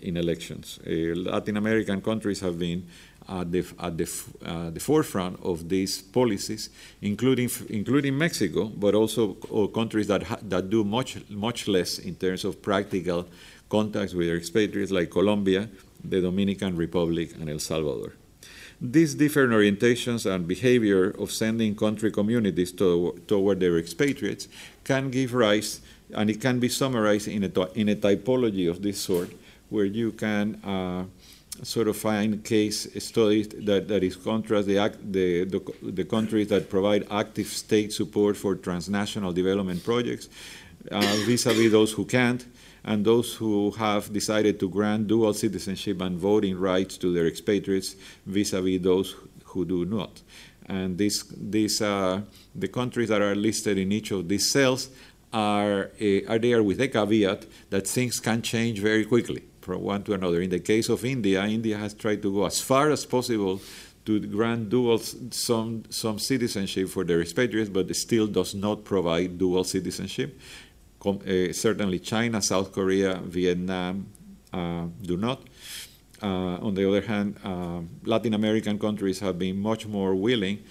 in 0.00 0.16
elections. 0.16 0.78
Uh, 0.86 1.14
Latin 1.14 1.56
American 1.56 2.00
countries 2.00 2.40
have 2.40 2.58
been 2.58 2.86
at 3.28 3.52
the, 3.52 3.64
at 3.78 3.96
the, 3.96 4.10
uh, 4.44 4.70
the 4.70 4.80
forefront 4.80 5.38
of 5.42 5.68
these 5.68 6.02
policies, 6.02 6.70
including, 7.00 7.48
including 7.68 8.18
Mexico, 8.18 8.64
but 8.64 8.94
also 8.94 9.34
countries 9.68 10.08
that, 10.08 10.24
that 10.48 10.68
do 10.68 10.84
much, 10.84 11.18
much 11.30 11.68
less 11.68 11.98
in 11.98 12.14
terms 12.16 12.44
of 12.44 12.60
practical 12.60 13.26
contacts 13.68 14.14
with 14.14 14.26
their 14.26 14.36
expatriates, 14.36 14.90
like 14.90 15.10
Colombia, 15.10 15.68
the 16.04 16.20
Dominican 16.20 16.76
Republic, 16.76 17.32
and 17.40 17.48
El 17.48 17.58
Salvador. 17.58 18.14
These 18.80 19.14
different 19.14 19.52
orientations 19.52 20.28
and 20.28 20.48
behavior 20.48 21.10
of 21.10 21.30
sending 21.30 21.76
country 21.76 22.10
communities 22.10 22.72
to, 22.72 23.20
toward 23.28 23.60
their 23.60 23.78
expatriates 23.78 24.48
can 24.82 25.10
give 25.10 25.34
rise, 25.34 25.80
and 26.12 26.28
it 26.28 26.40
can 26.40 26.58
be 26.58 26.68
summarized 26.68 27.28
in 27.28 27.44
a, 27.44 27.60
in 27.74 27.88
a 27.88 27.94
typology 27.94 28.68
of 28.68 28.82
this 28.82 29.00
sort, 29.00 29.30
where 29.72 29.86
you 29.86 30.12
can 30.12 30.54
uh, 30.64 31.04
sort 31.62 31.88
of 31.88 31.96
find 31.96 32.44
case 32.44 32.86
studies 33.02 33.48
that, 33.48 33.88
that 33.88 34.02
is 34.02 34.16
contrast 34.16 34.66
the, 34.66 34.76
the, 35.02 35.44
the, 35.44 35.90
the, 35.92 36.04
countries 36.04 36.48
that 36.48 36.68
provide 36.68 37.06
active 37.10 37.46
state 37.46 37.92
support 37.92 38.36
for 38.36 38.54
transnational 38.54 39.32
development 39.32 39.82
projects 39.82 40.28
uh, 40.90 41.00
vis-a-vis 41.26 41.70
those 41.70 41.92
who 41.92 42.04
can't 42.04 42.44
and 42.84 43.04
those 43.04 43.34
who 43.34 43.70
have 43.72 44.12
decided 44.12 44.60
to 44.60 44.68
grant 44.68 45.06
dual 45.06 45.32
citizenship 45.32 46.00
and 46.00 46.18
voting 46.18 46.58
rights 46.58 46.98
to 46.98 47.12
their 47.12 47.26
expatriates 47.26 47.96
vis-a-vis 48.26 48.82
those 48.82 49.14
who 49.44 49.64
do 49.64 49.84
not. 49.84 50.20
And 50.66 50.98
these, 50.98 51.24
these 51.36 51.80
uh, 51.80 52.22
the 52.54 52.68
countries 52.68 53.08
that 53.08 53.22
are 53.22 53.34
listed 53.34 53.78
in 53.78 53.92
each 53.92 54.10
of 54.10 54.28
these 54.28 54.50
cells 54.50 54.88
are, 55.32 55.90
uh, 56.00 56.28
are 56.28 56.38
there 56.38 56.62
with 56.62 56.78
the 56.78 56.88
caveat 56.88 57.46
that 57.70 57.86
things 57.86 58.20
can 58.20 58.42
change 58.42 58.80
very 58.80 59.04
quickly 59.04 59.44
from 59.62 59.82
one 59.82 60.02
to 60.04 60.12
another. 60.12 60.40
In 60.42 60.50
the 60.50 60.60
case 60.60 60.88
of 60.88 61.04
India, 61.04 61.44
India 61.44 61.78
has 61.78 61.94
tried 61.94 62.20
to 62.22 62.32
go 62.32 62.44
as 62.44 62.60
far 62.60 62.90
as 62.90 63.06
possible 63.06 63.60
to 64.04 64.20
grant 64.20 64.68
dual 64.68 64.98
some, 64.98 65.84
some 65.88 66.18
citizenship 66.18 66.88
for 66.88 67.04
their 67.04 67.20
expatriates, 67.20 67.70
but 67.70 67.94
still 67.94 68.26
does 68.26 68.54
not 68.54 68.84
provide 68.84 69.38
dual 69.38 69.64
citizenship. 69.64 70.38
Com- 70.98 71.20
uh, 71.26 71.52
certainly, 71.52 71.98
China, 71.98 72.42
South 72.42 72.72
Korea, 72.72 73.14
Vietnam 73.22 74.06
uh, 74.52 74.86
do 75.00 75.16
not. 75.16 75.42
Uh, 76.22 76.58
on 76.62 76.74
the 76.74 76.88
other 76.88 77.00
hand, 77.00 77.36
uh, 77.44 77.80
Latin 78.04 78.34
American 78.34 78.78
countries 78.78 79.20
have 79.20 79.38
been 79.38 79.58
much 79.58 79.86
more 79.86 80.14
willing 80.14 80.62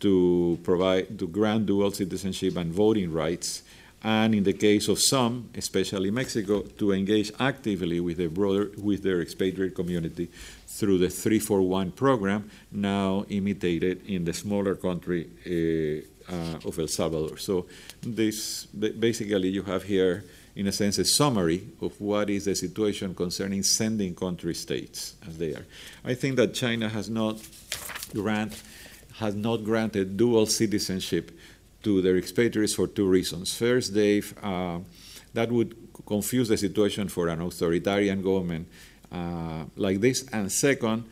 to 0.00 0.58
provide 0.62 1.18
to 1.18 1.26
grant 1.26 1.66
dual 1.66 1.90
citizenship 1.90 2.56
and 2.56 2.72
voting 2.72 3.12
rights, 3.12 3.62
and 4.02 4.34
in 4.34 4.44
the 4.44 4.52
case 4.52 4.88
of 4.88 5.00
some, 5.00 5.50
especially 5.56 6.10
Mexico, 6.10 6.62
to 6.62 6.92
engage 6.92 7.32
actively 7.40 8.00
with 8.00 8.16
their 8.16 8.28
broader 8.28 8.70
with 8.78 9.02
their 9.02 9.20
expatriate 9.20 9.74
community 9.74 10.28
through 10.66 10.98
the 10.98 11.08
341 11.08 11.92
program, 11.92 12.50
now 12.70 13.24
imitated 13.28 14.06
in 14.06 14.24
the 14.24 14.32
smaller 14.32 14.76
country 14.76 15.28
uh, 15.46 16.32
uh, 16.32 16.68
of 16.68 16.78
El 16.78 16.86
Salvador. 16.86 17.38
So 17.38 17.66
this 18.02 18.66
basically 18.66 19.48
you 19.48 19.62
have 19.62 19.82
here 19.82 20.24
in 20.58 20.66
a 20.66 20.72
sense, 20.72 20.98
a 20.98 21.04
summary 21.04 21.68
of 21.80 22.00
what 22.00 22.28
is 22.28 22.46
the 22.46 22.54
situation 22.54 23.14
concerning 23.14 23.62
sending 23.62 24.12
country 24.12 24.54
states 24.56 25.14
as 25.26 25.38
they 25.38 25.54
are. 25.54 25.64
I 26.04 26.14
think 26.14 26.34
that 26.34 26.52
China 26.52 26.88
has 26.88 27.08
not 27.08 27.36
grant 28.12 28.60
has 29.18 29.36
not 29.36 29.62
granted 29.64 30.16
dual 30.16 30.46
citizenship 30.46 31.30
to 31.82 32.02
their 32.02 32.16
expatriates 32.16 32.74
for 32.74 32.86
two 32.86 33.06
reasons. 33.06 33.54
First, 33.54 33.94
they've 33.94 34.34
uh, 34.42 34.78
that 35.34 35.50
would 35.52 35.76
confuse 36.06 36.48
the 36.48 36.56
situation 36.56 37.08
for 37.08 37.28
an 37.28 37.40
authoritarian 37.40 38.22
government 38.22 38.66
uh, 39.12 39.64
like 39.76 40.00
this. 40.00 40.26
And 40.32 40.50
second, 40.50 41.04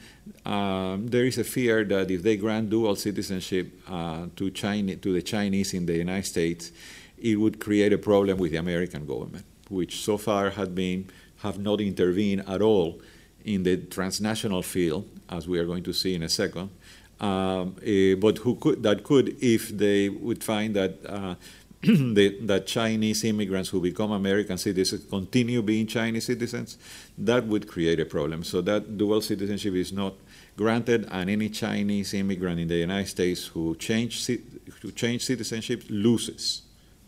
um, 0.45 1.07
there 1.09 1.25
is 1.25 1.39
a 1.39 1.45
fear 1.45 1.85
that 1.85 2.11
if 2.11 2.23
they 2.23 2.37
grant 2.37 2.71
dual 2.71 2.97
citizenship 2.97 3.73
uh, 3.89 4.27
to, 4.37 4.51
China, 4.51 4.97
to 4.97 5.13
the 5.13 5.23
Chinese 5.23 5.75
in 5.75 5.87
the 5.87 5.97
United 5.97 6.27
States, 6.27 6.73
it 7.19 7.37
would 7.37 7.61
create 7.61 7.93
a 7.93 7.99
problem 7.99 8.39
with 8.39 8.53
the 8.53 8.59
American 8.59 9.07
government, 9.07 9.45
which 9.69 10.01
so 10.03 10.19
far 10.19 10.51
had 10.51 10.75
been 10.75 11.09
have 11.39 11.59
not 11.59 11.81
intervened 11.81 12.45
at 12.49 12.63
all 12.63 13.01
in 13.45 13.63
the 13.63 13.77
transnational 13.77 14.63
field, 14.63 15.09
as 15.29 15.47
we 15.47 15.59
are 15.59 15.65
going 15.65 15.83
to 15.83 15.93
see 15.93 16.15
in 16.15 16.23
a 16.23 16.29
second. 16.29 16.71
Um, 17.19 17.77
uh, 17.79 18.15
but 18.21 18.39
who 18.39 18.57
could 18.57 18.83
that 18.83 19.03
could 19.03 19.43
if 19.43 19.71
they 19.71 20.11
would 20.11 20.45
find 20.45 20.77
that 20.77 20.99
uh, 21.09 21.35
the, 21.83 22.37
that 22.43 22.67
Chinese 22.67 23.25
immigrants 23.25 23.69
who 23.71 23.81
become 23.81 24.13
American 24.13 24.59
citizens 24.59 25.05
continue 25.09 25.63
being 25.63 25.87
Chinese 25.87 26.27
citizens, 26.27 26.79
that 27.17 27.47
would 27.47 27.69
create 27.69 28.01
a 28.01 28.05
problem. 28.05 28.43
So 28.45 28.61
that 28.63 28.99
dual 28.99 29.21
citizenship 29.21 29.75
is 29.75 29.93
not 29.93 30.15
granted, 30.57 31.07
and 31.11 31.31
any 31.31 31.49
Chinese 31.49 32.13
immigrant 32.15 32.61
in 32.61 32.69
the 32.69 32.77
United 32.77 33.09
States 33.09 33.47
who 33.47 33.77
change 33.77 34.27
who 34.27 34.91
change 34.93 35.25
citizenship 35.25 35.85
loses 35.89 36.63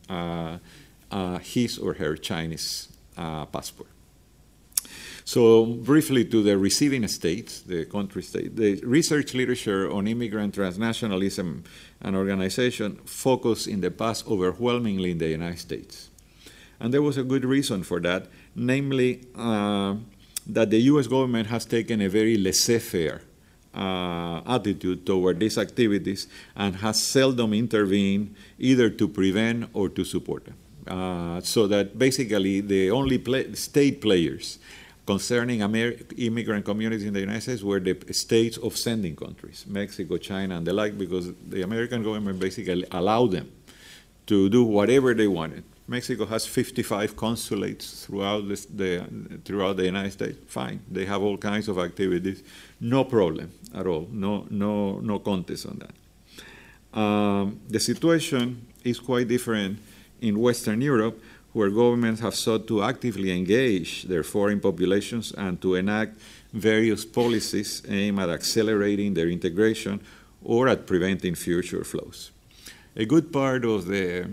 uh, 0.08 0.58
uh, 1.10 1.38
his 1.38 1.78
or 1.78 1.94
her 1.94 2.16
Chinese 2.16 2.88
uh, 3.16 3.46
passport. 3.46 3.88
So, 5.28 5.66
briefly 5.66 6.24
to 6.24 6.42
the 6.42 6.56
receiving 6.56 7.06
states, 7.06 7.60
the 7.60 7.84
country 7.84 8.22
state, 8.22 8.56
the 8.56 8.76
research 8.76 9.34
literature 9.34 9.92
on 9.92 10.08
immigrant 10.08 10.54
transnationalism 10.56 11.64
and 12.00 12.16
organization 12.16 12.96
focused 13.04 13.66
in 13.66 13.82
the 13.82 13.90
past 13.90 14.26
overwhelmingly 14.26 15.10
in 15.10 15.18
the 15.18 15.28
United 15.28 15.58
States. 15.58 16.08
And 16.80 16.94
there 16.94 17.02
was 17.02 17.18
a 17.18 17.22
good 17.24 17.44
reason 17.44 17.82
for 17.82 18.00
that, 18.00 18.28
namely 18.54 19.26
uh, 19.36 19.96
that 20.46 20.70
the 20.70 20.80
US 20.92 21.06
government 21.06 21.48
has 21.48 21.66
taken 21.66 22.00
a 22.00 22.08
very 22.08 22.38
laissez 22.38 22.78
faire 22.78 23.20
uh, 23.74 24.40
attitude 24.46 25.04
toward 25.04 25.40
these 25.40 25.58
activities 25.58 26.26
and 26.56 26.76
has 26.76 27.02
seldom 27.02 27.52
intervened 27.52 28.34
either 28.58 28.88
to 28.88 29.06
prevent 29.06 29.68
or 29.74 29.90
to 29.90 30.04
support 30.06 30.46
them. 30.46 30.56
Uh, 30.86 31.38
so 31.42 31.66
that 31.66 31.98
basically 31.98 32.62
the 32.62 32.90
only 32.90 33.18
play, 33.18 33.52
state 33.52 34.00
players 34.00 34.58
concerning 35.08 35.62
Amer- 35.62 35.96
immigrant 36.18 36.66
communities 36.66 37.06
in 37.06 37.14
the 37.14 37.20
United 37.20 37.40
States 37.40 37.62
were 37.62 37.80
the 37.80 37.96
states 38.12 38.58
of 38.58 38.76
sending 38.76 39.16
countries, 39.16 39.64
Mexico, 39.66 40.18
China, 40.18 40.58
and 40.58 40.66
the 40.66 40.72
like, 40.74 40.98
because 40.98 41.32
the 41.48 41.62
American 41.62 42.02
government 42.02 42.38
basically 42.38 42.84
allowed 42.90 43.30
them 43.30 43.50
to 44.26 44.50
do 44.50 44.62
whatever 44.64 45.14
they 45.14 45.26
wanted. 45.26 45.64
Mexico 45.86 46.26
has 46.26 46.44
55 46.44 47.16
consulates 47.16 48.04
throughout 48.04 48.46
the, 48.50 48.66
the, 48.80 48.90
throughout 49.46 49.78
the 49.78 49.86
United 49.86 50.12
States. 50.12 50.36
Fine, 50.46 50.80
they 50.90 51.06
have 51.06 51.22
all 51.22 51.38
kinds 51.38 51.68
of 51.68 51.78
activities, 51.78 52.42
no 52.78 53.04
problem 53.04 53.50
at 53.74 53.86
all. 53.86 54.06
No 54.12 54.46
no 54.50 55.00
no 55.00 55.20
contest 55.20 55.64
on 55.64 55.76
that. 55.84 55.94
Um, 57.00 57.60
the 57.66 57.80
situation 57.80 58.66
is 58.84 59.00
quite 59.00 59.26
different 59.26 59.78
in 60.20 60.38
Western 60.38 60.82
Europe, 60.82 61.16
where 61.52 61.70
governments 61.70 62.20
have 62.20 62.34
sought 62.34 62.66
to 62.68 62.82
actively 62.82 63.30
engage 63.30 64.04
their 64.04 64.22
foreign 64.22 64.60
populations 64.60 65.32
and 65.32 65.60
to 65.60 65.74
enact 65.74 66.18
various 66.52 67.04
policies 67.04 67.82
aimed 67.88 68.18
at 68.20 68.28
accelerating 68.28 69.14
their 69.14 69.28
integration 69.28 70.00
or 70.42 70.68
at 70.68 70.86
preventing 70.86 71.34
future 71.34 71.84
flows. 71.84 72.30
A 72.96 73.04
good 73.04 73.32
part 73.32 73.64
of 73.64 73.86
the 73.86 74.28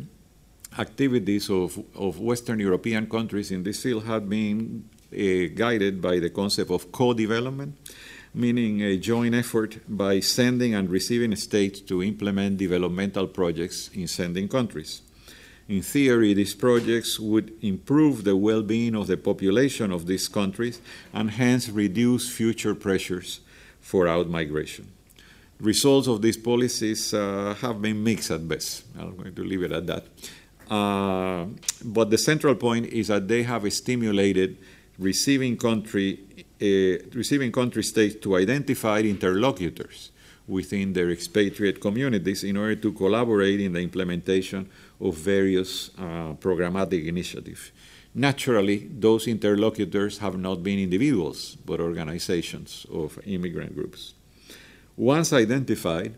activities 0.78 1.50
of, 1.50 1.82
of 1.96 2.20
Western 2.20 2.60
European 2.60 3.08
countries 3.08 3.52
in 3.52 3.64
this 3.64 3.82
field 3.82 4.06
have 4.06 4.30
been 4.30 4.90
uh, 5.14 5.18
guided 5.56 6.02
by 6.02 6.20
the 6.20 6.30
concept 6.30 6.72
of 6.72 6.92
co 6.92 7.14
development, 7.14 7.78
meaning 8.34 8.82
a 8.82 8.98
joint 8.98 9.34
effort 9.34 9.80
by 9.88 10.20
sending 10.20 10.76
and 10.76 10.90
receiving 10.90 11.36
states 11.36 11.80
to 11.82 12.04
implement 12.04 12.58
developmental 12.58 13.28
projects 13.28 13.90
in 13.94 14.08
sending 14.08 14.48
countries. 14.48 15.02
In 15.68 15.82
theory, 15.82 16.34
these 16.36 16.54
projects 16.54 17.20
would 17.20 17.52
improve 17.62 18.24
the 18.24 18.36
well 18.36 18.62
being 18.62 18.96
of 18.96 19.08
the 19.08 19.18
population 19.18 19.92
of 19.92 20.06
these 20.06 20.28
countries 20.28 20.80
and 21.12 21.32
hence 21.32 21.70
reduce 21.70 22.30
future 22.30 22.76
pressures 22.76 23.40
for 23.82 24.06
outmigration. 24.06 24.86
Results 25.60 26.08
of 26.08 26.22
these 26.22 26.38
policies 26.38 27.14
uh, 27.14 27.56
have 27.62 27.82
been 27.82 28.04
mixed 28.04 28.30
at 28.30 28.48
best. 28.48 28.84
I'm 29.00 29.16
going 29.16 29.34
to 29.34 29.44
leave 29.44 29.64
it 29.64 29.72
at 29.72 29.88
that. 29.88 30.06
Uh, 30.70 31.46
but 31.84 32.10
the 32.10 32.18
central 32.18 32.56
point 32.56 32.88
is 32.88 33.08
that 33.08 33.28
they 33.28 33.44
have 33.44 33.72
stimulated 33.74 34.58
receiving 35.00 35.58
country, 35.58 36.20
uh, 36.62 37.06
receiving 37.16 37.52
country 37.52 37.84
states 37.84 38.16
to 38.22 38.36
identify 38.36 39.00
interlocutors 39.00 40.12
within 40.48 40.94
their 40.94 41.10
expatriate 41.10 41.82
communities 41.82 42.44
in 42.44 42.58
order 42.58 42.76
to 42.76 42.92
collaborate 42.94 43.60
in 43.60 43.74
the 43.74 43.80
implementation 43.80 44.70
of 45.00 45.16
various 45.16 45.90
uh, 45.98 46.34
programmatic 46.40 47.06
initiatives. 47.06 47.72
Naturally, 48.14 48.88
those 48.92 49.28
interlocutors 49.28 50.20
have 50.20 50.38
not 50.38 50.64
been 50.64 50.80
individuals, 50.80 51.58
but 51.66 51.82
organizations 51.82 52.86
of 52.92 53.20
immigrant 53.26 53.76
groups. 53.76 54.14
Once 54.96 55.34
identified, 55.34 56.16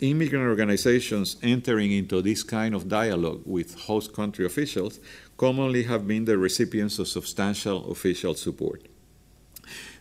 immigrant 0.00 0.46
organizations 0.48 1.36
entering 1.42 1.92
into 1.92 2.22
this 2.22 2.42
kind 2.42 2.74
of 2.74 2.88
dialogue 2.88 3.42
with 3.44 3.78
host 3.80 4.14
country 4.14 4.46
officials 4.46 4.98
commonly 5.36 5.82
have 5.82 6.06
been 6.06 6.24
the 6.24 6.38
recipients 6.38 6.98
of 6.98 7.08
substantial 7.08 7.90
official 7.90 8.34
support. 8.34 8.82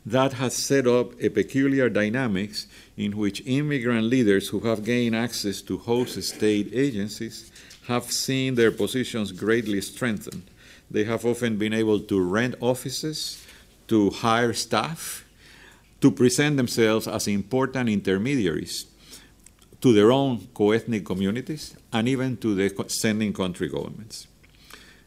That 0.05 0.33
has 0.33 0.53
set 0.53 0.87
up 0.87 1.13
a 1.21 1.29
peculiar 1.29 1.89
dynamics 1.89 2.67
in 2.97 3.15
which 3.15 3.41
immigrant 3.45 4.05
leaders 4.05 4.49
who 4.49 4.59
have 4.61 4.83
gained 4.83 5.15
access 5.15 5.61
to 5.61 5.77
host 5.77 6.21
state 6.23 6.69
agencies 6.73 7.51
have 7.87 8.11
seen 8.11 8.55
their 8.55 8.71
positions 8.71 9.31
greatly 9.31 9.81
strengthened. 9.81 10.43
They 10.89 11.03
have 11.05 11.25
often 11.25 11.57
been 11.57 11.73
able 11.73 11.99
to 12.01 12.21
rent 12.21 12.55
offices, 12.59 13.45
to 13.87 14.09
hire 14.09 14.53
staff, 14.53 15.25
to 16.01 16.11
present 16.11 16.57
themselves 16.57 17.07
as 17.07 17.27
important 17.27 17.89
intermediaries 17.89 18.85
to 19.81 19.93
their 19.93 20.11
own 20.11 20.47
co-ethnic 20.53 21.05
communities 21.05 21.75
and 21.91 22.07
even 22.07 22.37
to 22.37 22.55
the 22.55 22.85
sending 22.87 23.33
country 23.33 23.67
governments. 23.67 24.27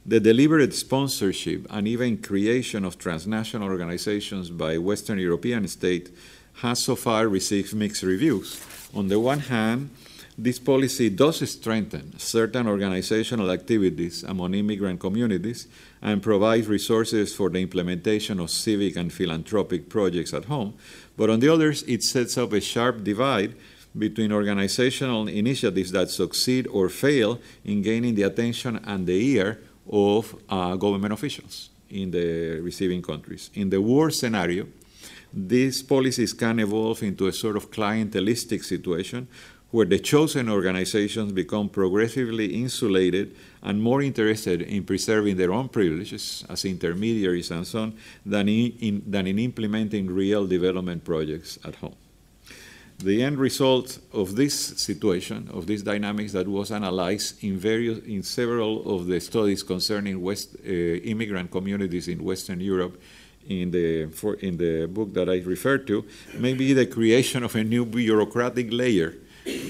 The 0.05 0.21
deliberate 0.21 0.75
sponsorship 0.75 1.67
and 1.71 1.89
even 1.89 2.19
creation 2.19 2.85
of 2.85 2.99
transnational 2.99 3.69
organizations 3.69 4.51
by 4.51 4.79
Western 4.79 5.19
European 5.19 5.67
states 5.67 6.11
has 6.63 6.85
so 6.85 6.95
far 6.95 7.27
received 7.27 7.75
mixed 7.75 8.03
reviews. 8.03 8.61
On 8.95 9.09
the 9.09 9.19
one 9.19 9.41
hand, 9.41 9.91
this 10.39 10.59
policy 10.59 11.09
does 11.09 11.49
strengthen 11.51 12.19
certain 12.19 12.67
organizational 12.67 13.51
activities 13.51 14.23
among 14.23 14.55
immigrant 14.55 15.01
communities 15.01 15.67
and 16.03 16.23
provides 16.23 16.67
resources 16.67 17.35
for 17.35 17.49
the 17.49 17.59
implementation 17.59 18.39
of 18.41 18.51
civic 18.51 18.97
and 18.97 19.13
philanthropic 19.13 19.89
projects 19.89 20.35
at 20.35 20.45
home. 20.45 20.75
But 21.17 21.31
on 21.31 21.41
the 21.41 21.49
others, 21.49 21.83
it 21.85 22.03
sets 22.03 22.37
up 22.37 22.53
a 22.53 22.61
sharp 22.61 23.03
divide 23.03 23.55
between 23.97 24.31
organizational 24.31 25.27
initiatives 25.27 25.91
that 25.93 26.11
succeed 26.11 26.67
or 26.67 26.91
fail 26.91 27.41
in 27.65 27.81
gaining 27.81 28.15
the 28.15 28.25
attention 28.25 28.77
and 28.85 29.07
the 29.07 29.15
ear 29.15 29.63
of 29.91 30.37
uh, 30.51 30.77
government 30.77 31.15
officials 31.15 31.71
in 31.89 32.11
the 32.11 32.61
receiving 32.61 33.01
countries. 33.01 33.49
In 33.55 33.71
the 33.71 33.81
worst 33.81 34.21
scenario, 34.21 34.67
these 35.33 35.83
policies 35.83 36.33
can 36.33 36.59
evolve 36.61 37.03
into 37.03 37.27
a 37.27 37.33
sort 37.33 37.57
of 37.57 37.71
clientelistic 37.71 38.65
situation 38.65 39.29
where 39.77 39.85
the 39.85 39.99
chosen 39.99 40.49
organizations 40.49 41.33
become 41.33 41.69
progressively 41.69 42.47
insulated 42.47 43.37
and 43.63 43.83
more 43.83 44.01
interested 44.01 44.63
in 44.63 44.83
preserving 44.83 45.37
their 45.37 45.53
own 45.53 45.69
privileges 45.69 46.47
as 46.49 46.65
intermediaries 46.65 47.51
and 47.51 47.67
so 47.67 47.81
on 47.81 47.95
than 48.25 48.49
in, 48.49 48.73
in, 48.81 49.03
than 49.07 49.27
in 49.27 49.39
implementing 49.39 50.07
real 50.07 50.47
development 50.47 51.05
projects 51.05 51.59
at 51.63 51.75
home. 51.75 51.95
The 53.01 53.23
end 53.23 53.37
result 53.37 53.99
of 54.15 54.35
this 54.35 54.55
situation, 54.55 55.51
of 55.53 55.67
these 55.67 55.83
dynamics 55.83 56.33
that 56.33 56.49
was 56.49 56.73
analyzed 56.73 57.45
in, 57.45 57.59
various, 57.59 57.99
in 57.99 58.23
several 58.23 58.97
of 58.97 59.05
the 59.05 59.21
studies 59.21 59.63
concerning 59.63 60.23
West, 60.23 60.57
uh, 60.67 60.71
immigrant 60.71 61.51
communities 61.51 62.09
in 62.09 62.25
Western 62.25 62.63
Europe, 62.63 62.99
in 63.47 63.71
the, 63.71 64.07
for, 64.07 64.37
in 64.37 64.57
the 64.57 64.87
book 64.87 65.13
that 65.13 65.29
I 65.29 65.41
referred 65.41 65.87
to, 65.89 66.03
may 66.39 66.55
be 66.55 66.73
the 66.73 66.87
creation 66.87 67.43
of 67.43 67.55
a 67.55 67.63
new 67.63 67.85
bureaucratic 67.85 68.73
layer 68.73 69.17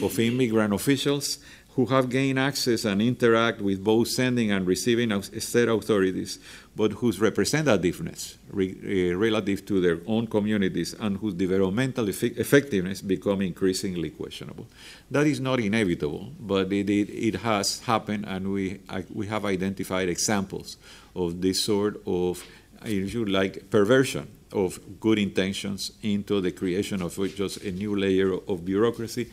of 0.02 0.18
immigrant 0.18 0.72
officials 0.74 1.38
who 1.76 1.84
have 1.84 2.08
gained 2.08 2.38
access 2.38 2.86
and 2.86 3.02
interact 3.02 3.60
with 3.60 3.84
both 3.84 4.08
sending 4.08 4.50
and 4.50 4.66
receiving 4.66 5.22
state 5.22 5.68
authorities, 5.68 6.38
but 6.74 6.90
whose 6.92 7.18
representativeness 7.18 8.36
re, 8.50 9.12
uh, 9.12 9.14
relative 9.14 9.66
to 9.66 9.78
their 9.82 9.98
own 10.06 10.26
communities 10.26 10.94
and 10.98 11.18
whose 11.18 11.34
developmental 11.34 12.08
effect 12.08 12.38
effectiveness 12.38 13.02
become 13.02 13.42
increasingly 13.42 14.08
questionable. 14.08 14.66
That 15.10 15.26
is 15.26 15.38
not 15.38 15.60
inevitable, 15.60 16.32
but 16.40 16.72
it, 16.72 16.88
it, 16.88 17.10
it 17.10 17.34
has 17.40 17.80
happened, 17.80 18.24
and 18.26 18.52
we, 18.54 18.80
I, 18.88 19.04
we 19.12 19.26
have 19.26 19.44
identified 19.44 20.08
examples 20.08 20.78
of 21.14 21.42
this 21.42 21.62
sort 21.62 22.00
of, 22.06 22.42
if 22.86 23.12
you 23.12 23.26
like, 23.26 23.68
perversion 23.68 24.28
of 24.52 24.80
good 24.98 25.18
intentions 25.18 25.92
into 26.02 26.40
the 26.40 26.52
creation 26.52 27.02
of 27.02 27.18
just 27.36 27.58
a 27.58 27.70
new 27.70 27.94
layer 27.94 28.32
of 28.32 28.64
bureaucracy 28.64 29.28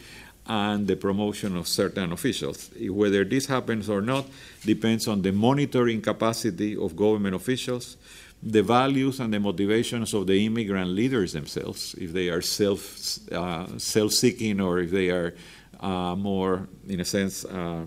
and 0.47 0.87
the 0.87 0.95
promotion 0.95 1.55
of 1.55 1.67
certain 1.67 2.11
officials. 2.11 2.69
Whether 2.79 3.23
this 3.23 3.45
happens 3.45 3.89
or 3.89 4.01
not 4.01 4.25
depends 4.65 5.07
on 5.07 5.21
the 5.21 5.31
monitoring 5.31 6.01
capacity 6.01 6.75
of 6.75 6.95
government 6.95 7.35
officials, 7.35 7.97
the 8.41 8.61
values 8.61 9.19
and 9.21 9.33
the 9.33 9.39
motivations 9.39 10.13
of 10.13 10.27
the 10.27 10.45
immigrant 10.45 10.89
leaders 10.89 11.31
themselves, 11.31 11.95
if 11.97 12.11
they 12.11 12.29
are 12.29 12.41
self 12.41 13.19
uh, 13.31 13.77
self-seeking 13.77 14.59
or 14.59 14.79
if 14.79 14.91
they 14.91 15.09
are 15.09 15.33
uh, 15.79 16.15
more, 16.15 16.67
in 16.87 16.99
a 16.99 17.05
sense, 17.05 17.45
uh, 17.45 17.85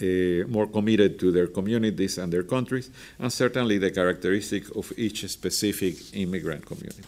uh, 0.00 0.04
more 0.48 0.66
committed 0.66 1.18
to 1.20 1.30
their 1.30 1.46
communities 1.46 2.18
and 2.18 2.32
their 2.32 2.42
countries, 2.42 2.90
and 3.18 3.32
certainly 3.32 3.78
the 3.78 3.90
characteristic 3.90 4.64
of 4.76 4.92
each 4.98 5.26
specific 5.28 5.94
immigrant 6.14 6.64
community. 6.66 7.04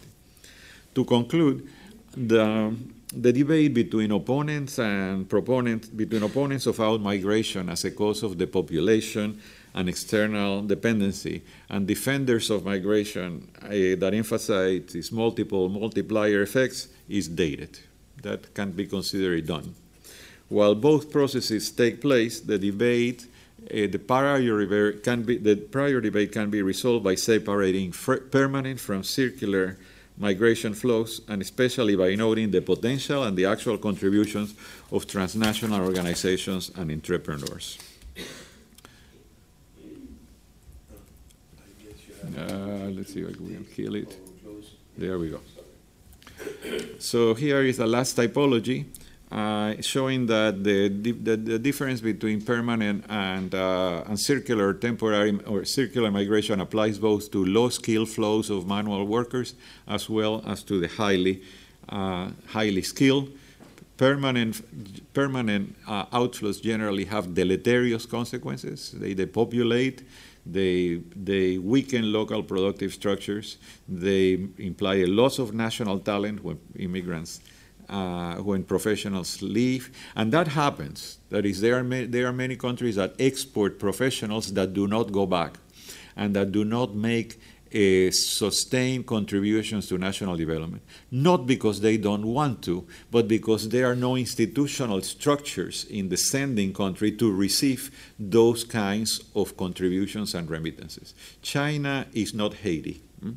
To 0.95 1.05
conclude, 1.05 1.67
the 2.15 2.73
the 3.13 3.31
debate 3.31 3.73
between 3.73 4.11
opponents 4.11 4.79
and 4.79 5.29
proponents, 5.29 5.87
between 5.87 6.23
opponents 6.23 6.65
of 6.65 6.79
out 6.79 7.01
migration 7.01 7.69
as 7.69 7.85
a 7.85 7.91
cause 7.91 8.23
of 8.23 8.37
the 8.37 8.47
population 8.47 9.39
and 9.73 9.89
external 9.89 10.63
dependency, 10.63 11.43
and 11.69 11.85
defenders 11.85 12.49
of 12.49 12.65
migration 12.65 13.49
uh, 13.61 13.69
that 13.69 14.11
emphasize 14.13 14.95
its 14.95 15.11
multiple 15.11 15.69
multiplier 15.69 16.41
effects 16.41 16.87
is 17.09 17.27
dated. 17.27 17.79
That 18.21 18.53
can 18.53 18.71
be 18.71 18.87
considered 18.87 19.45
done. 19.45 19.75
While 20.49 20.75
both 20.75 21.11
processes 21.11 21.71
take 21.71 22.01
place, 22.01 22.39
the 22.39 22.57
debate, 22.57 23.27
uh, 23.63 23.87
the 23.87 23.99
prior 23.99 24.41
debate 26.01 26.31
can 26.31 26.49
be 26.49 26.61
resolved 26.61 27.03
by 27.03 27.15
separating 27.15 27.91
permanent 27.91 28.79
from 28.79 29.03
circular 29.03 29.77
migration 30.17 30.73
flows, 30.73 31.21
and 31.27 31.41
especially 31.41 31.95
by 31.95 32.15
noting 32.15 32.51
the 32.51 32.61
potential 32.61 33.23
and 33.23 33.37
the 33.37 33.45
actual 33.45 33.77
contributions 33.77 34.53
of 34.91 35.05
transnational 35.07 35.81
organizations 35.81 36.71
and 36.75 36.91
entrepreneurs. 36.91 37.77
Uh, 42.37 42.89
let's 42.91 43.13
see 43.13 43.21
if 43.21 43.39
we 43.39 43.53
can 43.53 43.65
kill 43.65 43.95
it. 43.95 44.17
There 44.97 45.19
we 45.19 45.29
go. 45.29 45.39
So 46.99 47.33
here 47.33 47.61
is 47.61 47.77
the 47.77 47.87
last 47.87 48.17
typology 48.17 48.85
uh, 49.35 49.81
showing 49.81 50.25
that 50.27 50.63
the, 50.63 50.87
the, 50.87 51.35
the, 51.35 51.59
difference 51.59 51.99
between 51.99 52.39
permanent 52.41 53.03
and, 53.09 53.53
uh, 53.53 54.01
and 54.07 54.17
circular 54.17 54.73
temporary 54.73 55.37
or 55.45 55.65
circular 55.65 56.09
migration 56.09 56.61
applies 56.61 56.97
both 56.97 57.29
to 57.31 57.43
low 57.43 57.67
skill 57.67 58.05
flows 58.05 58.49
of 58.49 58.65
manual 58.65 59.05
workers 59.05 59.55
as 59.89 60.09
well 60.09 60.41
as 60.47 60.63
to 60.63 60.79
the 60.79 60.87
highly, 60.87 61.43
uh, 61.89 62.29
highly 62.47 62.81
skilled. 62.81 63.29
Permanent, 63.97 64.61
permanent 65.13 65.75
uh, 65.85 66.05
outflows 66.17 66.61
generally 66.61 67.03
have 67.03 67.33
deleterious 67.33 68.05
consequences. 68.05 68.91
They 68.91 69.13
depopulate, 69.13 70.03
they, 70.45 71.01
they 71.13 71.57
weaken 71.57 72.13
local 72.13 72.41
productive 72.41 72.93
structures, 72.93 73.57
they 73.89 74.47
imply 74.59 74.95
a 74.95 75.07
loss 75.07 75.39
of 75.39 75.53
national 75.53 75.99
talent 75.99 76.41
when 76.41 76.57
immigrants 76.77 77.41
uh, 77.89 78.35
when 78.35 78.63
professionals 78.63 79.41
leave, 79.41 79.91
and 80.15 80.31
that 80.31 80.49
happens. 80.49 81.19
That 81.29 81.45
is, 81.45 81.61
there 81.61 81.77
are, 81.77 81.83
ma- 81.83 82.05
there 82.07 82.27
are 82.27 82.33
many 82.33 82.55
countries 82.55 82.95
that 82.95 83.15
export 83.19 83.79
professionals 83.79 84.53
that 84.53 84.73
do 84.73 84.87
not 84.87 85.11
go 85.11 85.25
back 85.25 85.57
and 86.15 86.35
that 86.35 86.51
do 86.51 86.63
not 86.63 86.95
make 86.95 87.39
uh, 87.75 88.09
sustained 88.11 89.05
contributions 89.05 89.87
to 89.87 89.97
national 89.97 90.37
development. 90.37 90.81
Not 91.11 91.45
because 91.45 91.81
they 91.81 91.97
don't 91.97 92.25
want 92.25 92.61
to, 92.63 92.87
but 93.11 93.27
because 93.27 93.69
there 93.69 93.89
are 93.89 93.95
no 93.95 94.15
institutional 94.15 95.01
structures 95.01 95.83
in 95.85 96.09
the 96.09 96.15
sending 96.15 96.73
country 96.73 97.11
to 97.13 97.31
receive 97.31 97.91
those 98.17 98.63
kinds 98.63 99.21
of 99.35 99.57
contributions 99.57 100.33
and 100.35 100.49
remittances. 100.49 101.13
China 101.41 102.07
is 102.13 102.33
not 102.33 102.53
Haiti. 102.53 103.01
Hmm? 103.19 103.31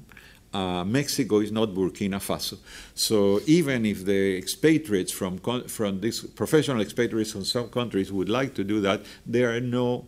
Uh, 0.53 0.83
Mexico 0.83 1.41
is 1.41 1.53
not 1.53 1.69
Burkina 1.71 2.19
Faso. 2.19 2.59
So 2.95 3.41
even 3.47 3.85
if 3.85 4.05
the 4.05 4.39
expatriates 4.39 5.13
from, 5.13 5.39
from 5.69 6.01
these 6.01 6.21
professional 6.21 6.81
expatriates 6.81 7.33
from 7.33 7.45
some 7.45 7.69
countries 7.69 8.11
would 8.11 8.31
like 8.31 8.55
to 8.55 8.65
do 8.65 8.81
that, 8.81 9.03
there 9.27 9.55
are 9.55 9.61
no, 9.61 10.07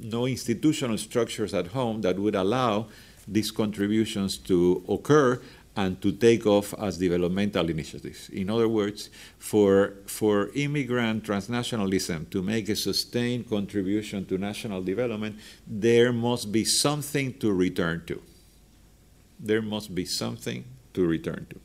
no 0.00 0.26
institutional 0.26 0.96
structures 0.96 1.52
at 1.52 1.68
home 1.68 2.00
that 2.02 2.18
would 2.18 2.34
allow 2.34 2.86
these 3.28 3.50
contributions 3.50 4.38
to 4.38 4.82
occur 4.88 5.40
and 5.76 6.00
to 6.00 6.10
take 6.10 6.46
off 6.46 6.72
as 6.78 6.96
developmental 6.96 7.68
initiatives. 7.68 8.30
In 8.30 8.48
other 8.48 8.68
words, 8.68 9.10
for, 9.38 9.92
for 10.06 10.48
immigrant 10.54 11.24
transnationalism 11.24 12.30
to 12.30 12.42
make 12.42 12.70
a 12.70 12.76
sustained 12.76 13.50
contribution 13.50 14.24
to 14.24 14.38
national 14.38 14.82
development, 14.82 15.36
there 15.66 16.14
must 16.14 16.50
be 16.50 16.64
something 16.64 17.34
to 17.34 17.52
return 17.52 18.02
to 18.06 18.22
there 19.38 19.62
must 19.62 19.94
be 19.94 20.04
something 20.04 20.64
to 20.94 21.06
return 21.06 21.46
to. 21.50 21.60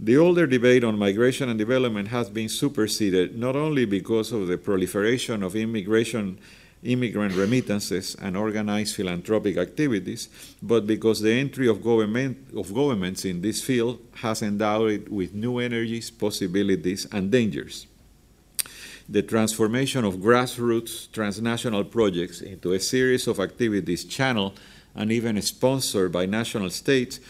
The 0.00 0.16
older 0.16 0.46
debate 0.46 0.84
on 0.84 0.96
migration 0.98 1.48
and 1.48 1.58
development 1.58 2.08
has 2.08 2.30
been 2.30 2.48
superseded 2.48 3.36
not 3.36 3.56
only 3.56 3.84
because 3.84 4.30
of 4.30 4.46
the 4.46 4.56
proliferation 4.56 5.42
of 5.42 5.56
immigration, 5.56 6.38
immigrant 6.84 7.34
remittances 7.34 8.14
and 8.14 8.36
organized 8.36 8.94
philanthropic 8.94 9.56
activities, 9.56 10.28
but 10.62 10.86
because 10.86 11.20
the 11.20 11.32
entry 11.32 11.66
of, 11.66 11.82
government, 11.82 12.38
of 12.56 12.72
governments 12.72 13.24
in 13.24 13.42
this 13.42 13.60
field 13.60 13.98
has 14.14 14.40
endowed 14.40 14.90
it 14.90 15.10
with 15.10 15.34
new 15.34 15.58
energies, 15.58 16.12
possibilities, 16.12 17.06
and 17.10 17.32
dangers. 17.32 17.88
The 19.08 19.22
transformation 19.22 20.04
of 20.04 20.16
grassroots 20.16 21.10
transnational 21.10 21.82
projects 21.82 22.40
into 22.40 22.72
a 22.72 22.78
series 22.78 23.26
of 23.26 23.40
activities 23.40 24.04
channeled 24.04 24.60
and 24.94 25.12
even 25.12 25.40
sponsored 25.42 26.12
by 26.12 26.26
national 26.26 26.70
states, 26.70 27.20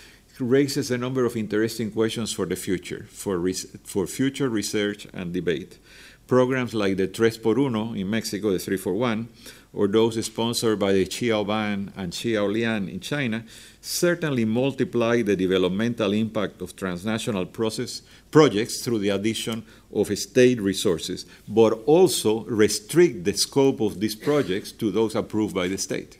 raises 0.40 0.90
a 0.90 0.98
number 0.98 1.24
of 1.24 1.36
interesting 1.36 1.90
questions 1.90 2.32
for 2.32 2.46
the 2.46 2.56
future, 2.56 3.06
for, 3.11 3.50
for 3.84 4.06
future 4.06 4.48
research 4.48 5.06
and 5.12 5.32
debate. 5.32 5.78
Programs 6.26 6.74
like 6.74 6.96
the 6.96 7.06
Tres 7.06 7.38
por 7.38 7.59
Uno 7.59 7.94
in 7.94 8.09
Mexico, 8.11 8.50
the 8.50 8.59
3 8.59 8.76
for 8.76 8.92
1, 8.92 9.28
or 9.72 9.88
those 9.88 10.22
sponsored 10.24 10.78
by 10.78 10.92
the 10.92 11.06
Qiaoban 11.06 11.92
and 11.96 12.12
Qiaolian 12.12 12.90
in 12.92 13.00
China, 13.00 13.44
certainly 13.80 14.44
multiply 14.44 15.22
the 15.22 15.36
developmental 15.36 16.12
impact 16.12 16.61
of 16.62 16.76
transnational 16.76 17.46
process 17.46 18.02
projects 18.30 18.82
through 18.82 18.98
the 18.98 19.09
addition 19.11 19.64
of 19.94 20.16
state 20.18 20.61
resources, 20.61 21.26
but 21.46 21.72
also 21.86 22.44
restrict 22.44 23.24
the 23.24 23.32
scope 23.32 23.80
of 23.80 24.00
these 24.00 24.14
projects 24.14 24.72
to 24.72 24.90
those 24.90 25.14
approved 25.14 25.54
by 25.54 25.68
the 25.68 25.78
state. 25.78 26.18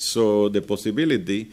So 0.00 0.48
the 0.48 0.62
possibility 0.62 1.50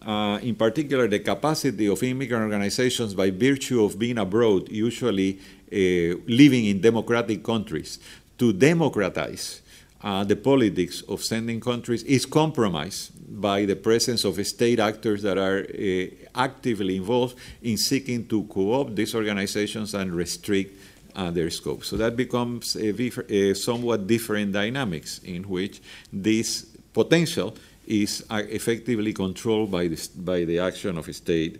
uh, 0.00 0.38
in 0.42 0.54
particular, 0.54 1.08
the 1.08 1.18
capacity 1.18 1.88
of 1.88 2.02
immigrant 2.02 2.44
organizations 2.44 3.14
by 3.14 3.30
virtue 3.30 3.82
of 3.82 3.98
being 3.98 4.18
abroad, 4.18 4.70
usually 4.70 5.38
uh, 5.72 6.16
living 6.26 6.66
in 6.66 6.80
democratic 6.80 7.42
countries, 7.42 7.98
to 8.38 8.52
democratize 8.52 9.60
uh, 10.00 10.22
the 10.22 10.36
politics 10.36 11.02
of 11.08 11.22
sending 11.24 11.60
countries 11.60 12.04
is 12.04 12.24
compromised 12.24 13.10
by 13.40 13.64
the 13.64 13.74
presence 13.74 14.24
of 14.24 14.34
state 14.46 14.78
actors 14.78 15.22
that 15.22 15.36
are 15.36 15.58
uh, 15.58 16.06
actively 16.40 16.96
involved 16.96 17.36
in 17.62 17.76
seeking 17.76 18.26
to 18.28 18.44
co-opt 18.44 18.94
these 18.94 19.14
organizations 19.14 19.94
and 19.94 20.14
restrict 20.14 20.80
uh, 21.16 21.32
their 21.32 21.50
scope. 21.50 21.84
So 21.84 21.96
that 21.96 22.16
becomes 22.16 22.76
a, 22.76 22.94
a, 23.28 23.54
somewhat 23.54 24.06
different 24.06 24.52
dynamics 24.52 25.20
in 25.24 25.42
which 25.42 25.80
this 26.12 26.64
potential 26.94 27.56
is 27.88 28.22
uh, 28.28 28.42
effectively 28.50 29.14
controlled 29.14 29.70
by 29.70 29.88
the, 29.88 30.08
by 30.18 30.44
the 30.44 30.58
action 30.58 30.98
of 30.98 31.06
state 31.14 31.58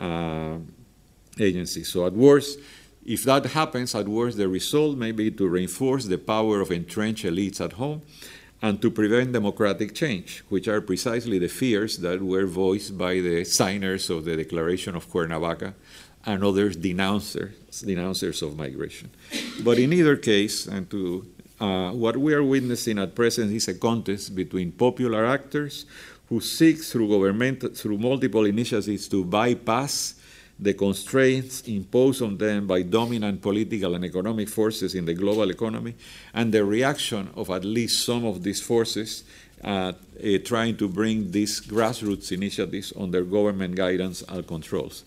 uh, 0.00 0.56
agencies. 1.38 1.88
So 1.92 2.04
at 2.04 2.12
worst, 2.12 2.58
if 3.06 3.22
that 3.24 3.46
happens, 3.46 3.94
at 3.94 4.08
worst, 4.08 4.36
the 4.36 4.48
result 4.48 4.98
may 4.98 5.12
be 5.12 5.30
to 5.30 5.48
reinforce 5.48 6.06
the 6.06 6.18
power 6.18 6.60
of 6.60 6.72
entrenched 6.72 7.24
elites 7.24 7.60
at 7.60 7.74
home 7.74 8.02
and 8.60 8.82
to 8.82 8.90
prevent 8.90 9.32
democratic 9.32 9.94
change, 9.94 10.42
which 10.48 10.66
are 10.66 10.80
precisely 10.80 11.38
the 11.38 11.48
fears 11.48 11.98
that 11.98 12.20
were 12.20 12.46
voiced 12.46 12.98
by 12.98 13.14
the 13.20 13.44
signers 13.44 14.10
of 14.10 14.24
the 14.24 14.36
Declaration 14.36 14.96
of 14.96 15.08
Cuernavaca 15.08 15.74
and 16.26 16.42
other 16.42 16.70
denouncers, 16.70 17.54
denouncers 17.86 18.42
of 18.42 18.56
migration. 18.56 19.10
But 19.62 19.78
in 19.78 19.92
either 19.92 20.16
case, 20.16 20.66
and 20.66 20.90
to 20.90 21.24
uh, 21.60 21.90
what 21.90 22.16
we 22.16 22.34
are 22.34 22.42
witnessing 22.42 22.98
at 22.98 23.14
present 23.14 23.52
is 23.52 23.68
a 23.68 23.74
contest 23.74 24.34
between 24.34 24.72
popular 24.72 25.26
actors 25.26 25.86
who 26.28 26.40
seek 26.40 26.78
through 26.78 27.08
government 27.08 27.76
through 27.76 27.98
multiple 27.98 28.44
initiatives 28.44 29.08
to 29.08 29.24
bypass 29.24 30.14
the 30.58 30.74
constraints 30.74 31.62
imposed 31.62 32.20
on 32.20 32.36
them 32.36 32.66
by 32.66 32.82
dominant 32.82 33.40
political 33.40 33.94
and 33.94 34.04
economic 34.04 34.48
forces 34.48 34.94
in 34.94 35.04
the 35.04 35.14
global 35.14 35.50
economy, 35.50 35.94
and 36.34 36.52
the 36.52 36.64
reaction 36.64 37.30
of 37.36 37.48
at 37.50 37.64
least 37.64 38.04
some 38.04 38.24
of 38.24 38.42
these 38.42 38.60
forces 38.60 39.24
uh, 39.62 39.68
uh, 39.68 39.92
trying 40.44 40.76
to 40.76 40.88
bring 40.88 41.30
these 41.30 41.60
grassroots 41.60 42.32
initiatives 42.32 42.92
under 42.98 43.22
government 43.22 43.74
guidance 43.74 44.22
and 44.28 44.46
controls. 44.46 45.04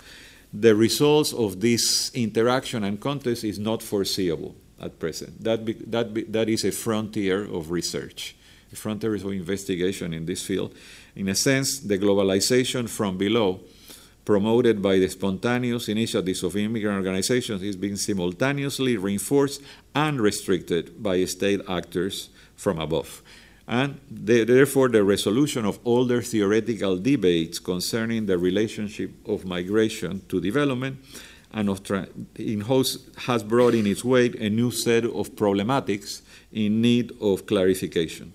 The 0.53 0.75
results 0.75 1.33
of 1.33 1.59
this 1.59 2.11
interaction 2.13 2.83
and 2.83 2.99
contest 2.99 3.43
is 3.43 3.59
not 3.59 3.83
foreseeable 3.83 4.55
at 4.81 4.99
present. 4.99 5.43
That, 5.43 5.63
be, 5.63 5.73
that, 5.73 6.13
be, 6.13 6.23
that 6.23 6.49
is 6.49 6.65
a 6.65 6.71
frontier 6.71 7.43
of 7.43 7.71
research, 7.71 8.35
a 8.71 8.75
frontier 8.75 9.15
of 9.15 9.25
investigation 9.25 10.13
in 10.13 10.25
this 10.25 10.43
field. 10.43 10.73
In 11.15 11.29
a 11.29 11.35
sense, 11.35 11.79
the 11.79 11.97
globalization 11.97 12.89
from 12.89 13.17
below 13.17 13.61
promoted 14.25 14.81
by 14.81 14.99
the 14.99 15.07
spontaneous 15.09 15.87
initiatives 15.87 16.43
of 16.43 16.55
immigrant 16.55 16.97
organizations 16.97 17.61
is 17.63 17.75
being 17.75 17.95
simultaneously 17.95 18.97
reinforced 18.97 19.61
and 19.95 20.21
restricted 20.21 21.01
by 21.01 21.23
state 21.25 21.61
actors 21.67 22.29
from 22.55 22.79
above. 22.79 23.21
And 23.67 23.99
the, 24.09 24.43
therefore, 24.43 24.89
the 24.89 25.03
resolution 25.03 25.65
of 25.65 25.79
older 25.85 26.21
theoretical 26.21 26.97
debates 26.97 27.57
concerning 27.59 28.25
the 28.25 28.37
relationship 28.37 29.11
of 29.27 29.45
migration 29.45 30.21
to 30.29 30.41
development 30.41 30.97
and 31.53 31.69
of 31.69 31.81
in 32.35 32.61
host 32.61 33.09
has 33.25 33.43
brought 33.43 33.73
in 33.73 33.85
its 33.85 34.03
wake 34.03 34.39
a 34.39 34.49
new 34.49 34.71
set 34.71 35.03
of 35.05 35.35
problematics 35.35 36.21
in 36.51 36.81
need 36.81 37.11
of 37.21 37.45
clarification 37.45 38.33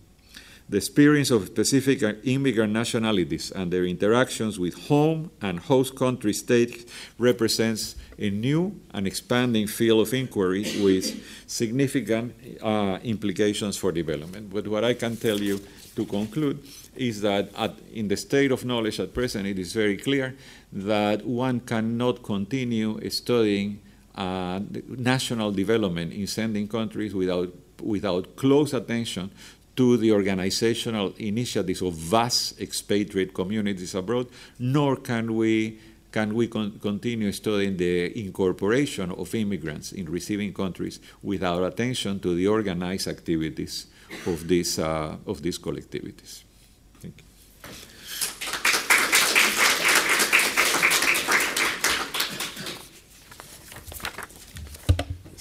the 0.68 0.76
experience 0.76 1.30
of 1.30 1.46
specific 1.46 2.02
immigrant 2.24 2.72
nationalities 2.72 3.52
and 3.52 3.72
their 3.72 3.84
interactions 3.84 4.58
with 4.58 4.74
home 4.88 5.30
and 5.40 5.60
host 5.60 5.94
country 5.94 6.32
states 6.32 6.84
represents 7.18 7.94
a 8.18 8.30
new 8.30 8.80
and 8.92 9.06
expanding 9.06 9.66
field 9.68 10.00
of 10.08 10.12
inquiry 10.12 10.62
with 10.82 11.22
significant 11.46 12.34
uh, 12.62 12.98
implications 13.04 13.76
for 13.76 13.92
development. 13.92 14.52
But 14.52 14.66
what 14.66 14.82
I 14.82 14.94
can 14.94 15.16
tell 15.16 15.38
you 15.38 15.60
to 15.94 16.04
conclude 16.04 16.66
is 16.98 17.20
that 17.22 17.50
at, 17.56 17.78
in 17.92 18.08
the 18.08 18.16
state 18.16 18.52
of 18.52 18.64
knowledge 18.64 19.00
at 19.00 19.14
present, 19.14 19.46
it 19.46 19.58
is 19.58 19.72
very 19.72 19.96
clear 19.96 20.34
that 20.72 21.24
one 21.24 21.60
cannot 21.60 22.22
continue 22.22 23.00
studying 23.10 23.80
uh, 24.14 24.60
national 24.88 25.52
development 25.52 26.12
in 26.12 26.26
sending 26.26 26.66
countries 26.68 27.14
without, 27.14 27.52
without 27.82 28.36
close 28.36 28.72
attention 28.72 29.30
to 29.76 29.96
the 29.98 30.10
organizational 30.10 31.12
initiatives 31.18 31.82
of 31.82 31.92
vast 31.94 32.60
expatriate 32.60 33.34
communities 33.34 33.94
abroad, 33.94 34.26
nor 34.58 34.96
can 34.96 35.34
we 35.34 35.78
can 36.12 36.34
we 36.34 36.48
con 36.48 36.78
continue 36.80 37.30
studying 37.30 37.76
the 37.76 38.18
incorporation 38.18 39.10
of 39.10 39.34
immigrants 39.34 39.92
in 39.92 40.06
receiving 40.08 40.50
countries 40.52 40.98
without 41.22 41.62
attention 41.62 42.18
to 42.20 42.34
the 42.34 42.46
organized 42.46 43.06
activities 43.06 43.86
of 44.24 44.48
these 44.48 44.78
uh, 44.78 45.16
of 45.26 45.42
these 45.42 45.58
collectivities. 45.58 46.44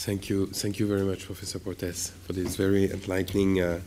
Thank 0.06 0.30
you, 0.30 0.46
thank 0.46 0.78
you 0.78 0.86
very 0.86 1.02
much, 1.02 1.26
Professor 1.26 1.58
Portes, 1.58 2.12
for 2.28 2.34
this 2.34 2.56
very 2.56 2.92
enlightening 2.92 3.60
uh, 3.60 3.80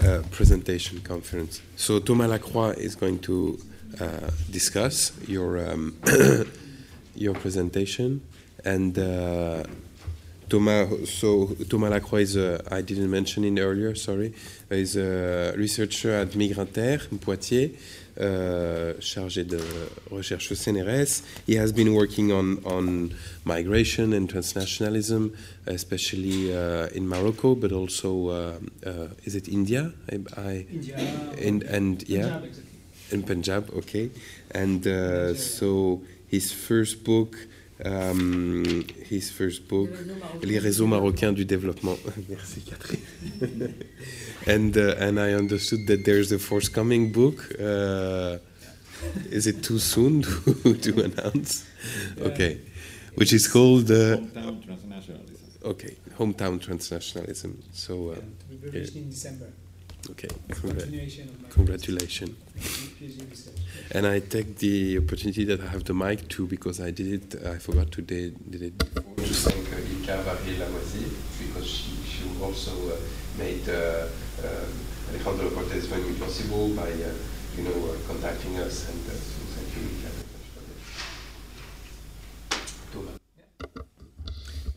uh, 0.00 0.22
presentation 0.30 1.00
conference. 1.00 1.60
So 1.74 1.98
Thomas 1.98 2.30
Lacroix 2.30 2.70
is 2.78 2.94
going 2.94 3.18
to 3.22 3.58
uh, 4.00 4.30
discuss 4.48 5.10
your 5.26 5.58
um, 5.68 5.96
your 7.16 7.34
presentation, 7.34 8.22
and 8.64 8.96
uh, 8.96 9.64
Thomas. 10.48 11.12
So 11.12 11.46
Thomas 11.68 11.90
Lacroix 11.90 12.20
is 12.20 12.36
a, 12.36 12.62
I 12.70 12.80
didn't 12.80 13.10
mention 13.10 13.42
it 13.42 13.60
earlier. 13.60 13.96
Sorry, 13.96 14.34
is 14.70 14.96
a 14.96 15.52
researcher 15.56 16.12
at 16.12 16.36
MIGRINTER 16.36 17.10
in 17.10 17.18
Poitiers. 17.18 17.72
Uh, 18.18 18.94
chargé 18.98 19.44
de 19.44 19.58
recherche 20.10 20.50
au 20.50 20.54
CNRS. 20.54 21.22
He 21.46 21.58
has 21.58 21.70
been 21.70 21.90
working 21.90 22.32
on, 22.32 22.56
on 22.64 23.10
migration 23.44 24.14
and 24.14 24.26
transnationalism, 24.26 25.32
especially 25.66 26.50
uh, 26.50 26.88
in 26.94 27.06
Morocco, 27.06 27.54
but 27.54 27.72
also, 27.72 28.30
uh, 28.30 28.58
uh 28.86 29.08
is 29.26 29.34
it 29.34 29.48
India? 29.48 29.92
I, 30.10 30.14
I 30.34 30.66
India. 30.72 30.96
In, 31.36 31.62
and 31.68 32.08
yeah, 32.08 32.22
Punjab, 32.22 32.44
exactly. 32.44 33.12
in 33.12 33.22
Punjab, 33.22 33.70
okay. 33.76 34.10
And 34.50 34.86
uh, 34.86 35.34
so 35.34 36.00
his 36.26 36.52
first 36.52 37.04
book, 37.04 37.36
um, 37.84 38.86
his 39.10 39.30
first 39.30 39.68
book, 39.68 39.90
Les 40.42 40.58
réseaux 40.58 40.86
marocains 40.86 41.32
du 41.32 41.44
développement. 41.44 41.98
Merci 42.30 42.62
Catherine. 42.62 43.74
and 44.46 44.76
uh, 44.76 44.94
and 44.98 45.18
I 45.18 45.32
understood 45.32 45.86
that 45.88 46.04
there's 46.04 46.32
a 46.32 46.38
forthcoming 46.38 47.12
book. 47.12 47.38
Uh, 47.58 48.38
is 49.30 49.46
it 49.46 49.62
too 49.62 49.78
soon 49.78 50.22
to, 50.62 50.74
to 50.74 51.02
announce? 51.02 51.64
Yeah. 52.16 52.24
Okay, 52.24 52.60
which 53.14 53.32
is 53.32 53.48
called 53.48 53.90
uh, 53.90 54.16
Hometown 54.16 54.62
Transnationalism. 54.64 55.64
Okay, 55.64 55.96
Hometown 56.18 56.58
Transnationalism. 56.58 57.54
So 57.72 58.10
uh, 58.10 58.14
yeah, 58.14 58.20
to 58.20 58.46
be 58.50 58.56
published 58.56 58.96
in 58.96 59.10
December. 59.10 59.46
Okay, 60.10 60.28
congratulations. 61.50 62.36
And 63.90 64.06
I 64.06 64.20
take 64.20 64.58
the 64.58 64.98
opportunity 64.98 65.44
that 65.44 65.60
I 65.60 65.66
have 65.66 65.84
the 65.84 65.94
mic 65.94 66.28
too 66.28 66.46
because 66.46 66.80
I 66.80 66.92
did 66.92 67.34
it. 67.34 67.46
I 67.46 67.58
forgot 67.58 67.90
to 67.92 68.02
did, 68.02 68.50
did 68.50 68.62
it 68.62 68.78
before. 68.78 69.02
To 69.16 69.34
thank 69.34 69.66
Ilka 69.66 70.22
Barrier 70.22 70.68
because 71.38 71.66
she, 71.66 71.90
she 72.04 72.24
also 72.40 72.70
uh, 72.90 72.96
made 73.38 73.68
uh, 73.68 74.06
uh, 74.42 75.10
Alejandro 75.10 75.50
Portes 75.50 75.86
very 75.86 76.14
possible 76.14 76.68
by 76.70 76.88
uh, 76.88 77.12
you 77.56 77.64
know 77.64 77.90
uh, 77.90 77.96
contacting 78.06 78.56
us 78.58 78.88
and 78.88 78.98
so 79.06 79.12
thank 79.54 79.76
you 79.76 79.82
Ilka 82.94 83.92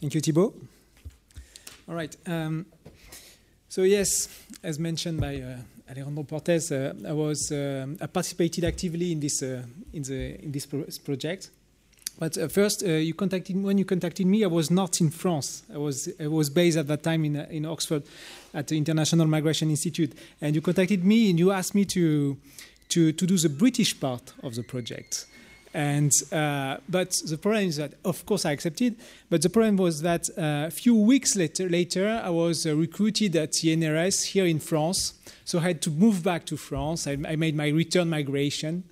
Thank 0.02 0.16
you, 0.16 0.22
Thibaut. 0.22 0.54
All 1.90 1.96
right. 1.96 2.16
Um, 2.26 2.66
so 3.68 3.84
yes, 3.84 4.30
as 4.64 4.80
mentioned 4.80 5.20
by 5.20 5.42
uh, 5.42 5.58
Alejandro 5.90 6.24
Portes, 6.24 6.72
uh, 6.72 6.94
I 7.06 7.12
was 7.12 7.52
I 7.52 8.08
participated 8.08 8.64
actively 8.64 9.12
in 9.12 9.20
this 9.20 9.44
uh, 9.44 9.64
in 9.92 10.04
the 10.04 10.42
in 10.44 10.52
this 10.52 10.66
pro 10.66 10.86
project. 11.04 11.50
But 12.20 12.38
uh, 12.38 12.50
first, 12.50 12.84
uh, 12.84 12.90
you 12.90 13.14
contacted 13.14 13.64
when 13.64 13.78
you 13.78 13.86
contacted 13.86 14.28
me. 14.28 14.44
I 14.44 14.48
was 14.48 14.70
not 14.70 15.00
in 15.00 15.10
France. 15.10 15.64
I 15.74 15.78
was 15.78 16.10
I 16.20 16.28
was 16.28 16.50
based 16.50 16.78
at 16.78 16.88
that 16.88 17.02
time 17.02 17.24
in 17.24 17.38
in 17.50 17.66
Oxford, 17.66 18.04
at 18.54 18.68
the 18.68 18.78
International 18.78 19.26
Migration 19.26 19.70
Institute. 19.70 20.12
And 20.42 20.54
you 20.54 20.62
contacted 20.62 21.06
me 21.06 21.30
and 21.30 21.40
you 21.40 21.52
asked 21.52 21.74
me 21.74 21.86
to 21.86 22.38
to 22.90 23.14
to 23.14 23.26
do 23.26 23.38
the 23.38 23.50
British 23.50 23.98
part 24.00 24.34
of 24.44 24.56
the 24.56 24.64
project. 24.64 25.26
And 25.74 26.12
uh, 26.32 26.78
but 26.90 27.14
the 27.26 27.38
problem 27.38 27.64
is 27.64 27.78
that, 27.78 27.94
of 28.04 28.26
course, 28.26 28.44
I 28.46 28.52
accepted. 28.52 28.96
But 29.30 29.44
the 29.44 29.50
problem 29.50 29.78
was 29.78 30.02
that 30.02 30.28
uh, 30.32 30.68
a 30.68 30.72
few 30.72 30.96
weeks 30.96 31.36
later, 31.36 31.70
later 31.70 32.22
I 32.24 32.32
was 32.32 32.66
uh, 32.66 32.76
recruited 32.76 33.36
at 33.36 33.54
the 33.54 33.78
NRS 33.78 34.26
here 34.26 34.46
in 34.46 34.60
France. 34.60 35.14
So 35.46 35.60
I 35.60 35.62
had 35.62 35.82
to 35.84 35.92
move 35.92 36.24
back 36.24 36.46
to 36.48 36.58
France. 36.58 37.08
I, 37.08 37.18
I 37.28 37.36
made 37.36 37.56
my 37.56 37.70
return 37.70 38.10
migration, 38.10 38.84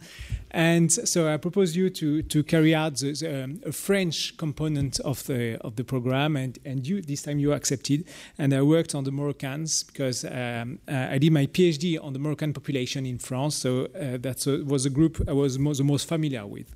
And 0.51 0.91
so 0.91 1.31
I 1.31 1.37
propose 1.37 1.75
you 1.75 1.89
to, 1.89 2.21
to 2.23 2.43
carry 2.43 2.73
out 2.73 2.97
the, 2.97 3.11
the, 3.11 3.43
um, 3.43 3.61
a 3.65 3.71
French 3.71 4.37
component 4.37 4.99
of 5.01 5.25
the 5.25 5.57
of 5.61 5.75
the 5.75 5.83
program, 5.83 6.35
and, 6.35 6.57
and 6.63 6.87
you 6.87 7.01
this 7.01 7.23
time 7.23 7.39
you 7.39 7.53
accepted. 7.53 8.05
And 8.37 8.53
I 8.53 8.61
worked 8.61 8.95
on 8.95 9.03
the 9.03 9.11
Moroccans 9.11 9.83
because 9.83 10.23
um, 10.23 10.79
uh, 10.87 11.07
I 11.11 11.17
did 11.17 11.31
my 11.31 11.47
PhD 11.47 12.01
on 12.01 12.13
the 12.13 12.19
Moroccan 12.19 12.53
population 12.53 13.05
in 13.05 13.19
France. 13.19 13.55
So 13.55 13.85
uh, 13.85 14.17
that 14.19 14.63
was 14.65 14.85
a 14.85 14.89
group 14.89 15.23
I 15.27 15.33
was 15.33 15.57
the 15.57 15.83
most 15.83 16.07
familiar 16.07 16.45
with. 16.45 16.73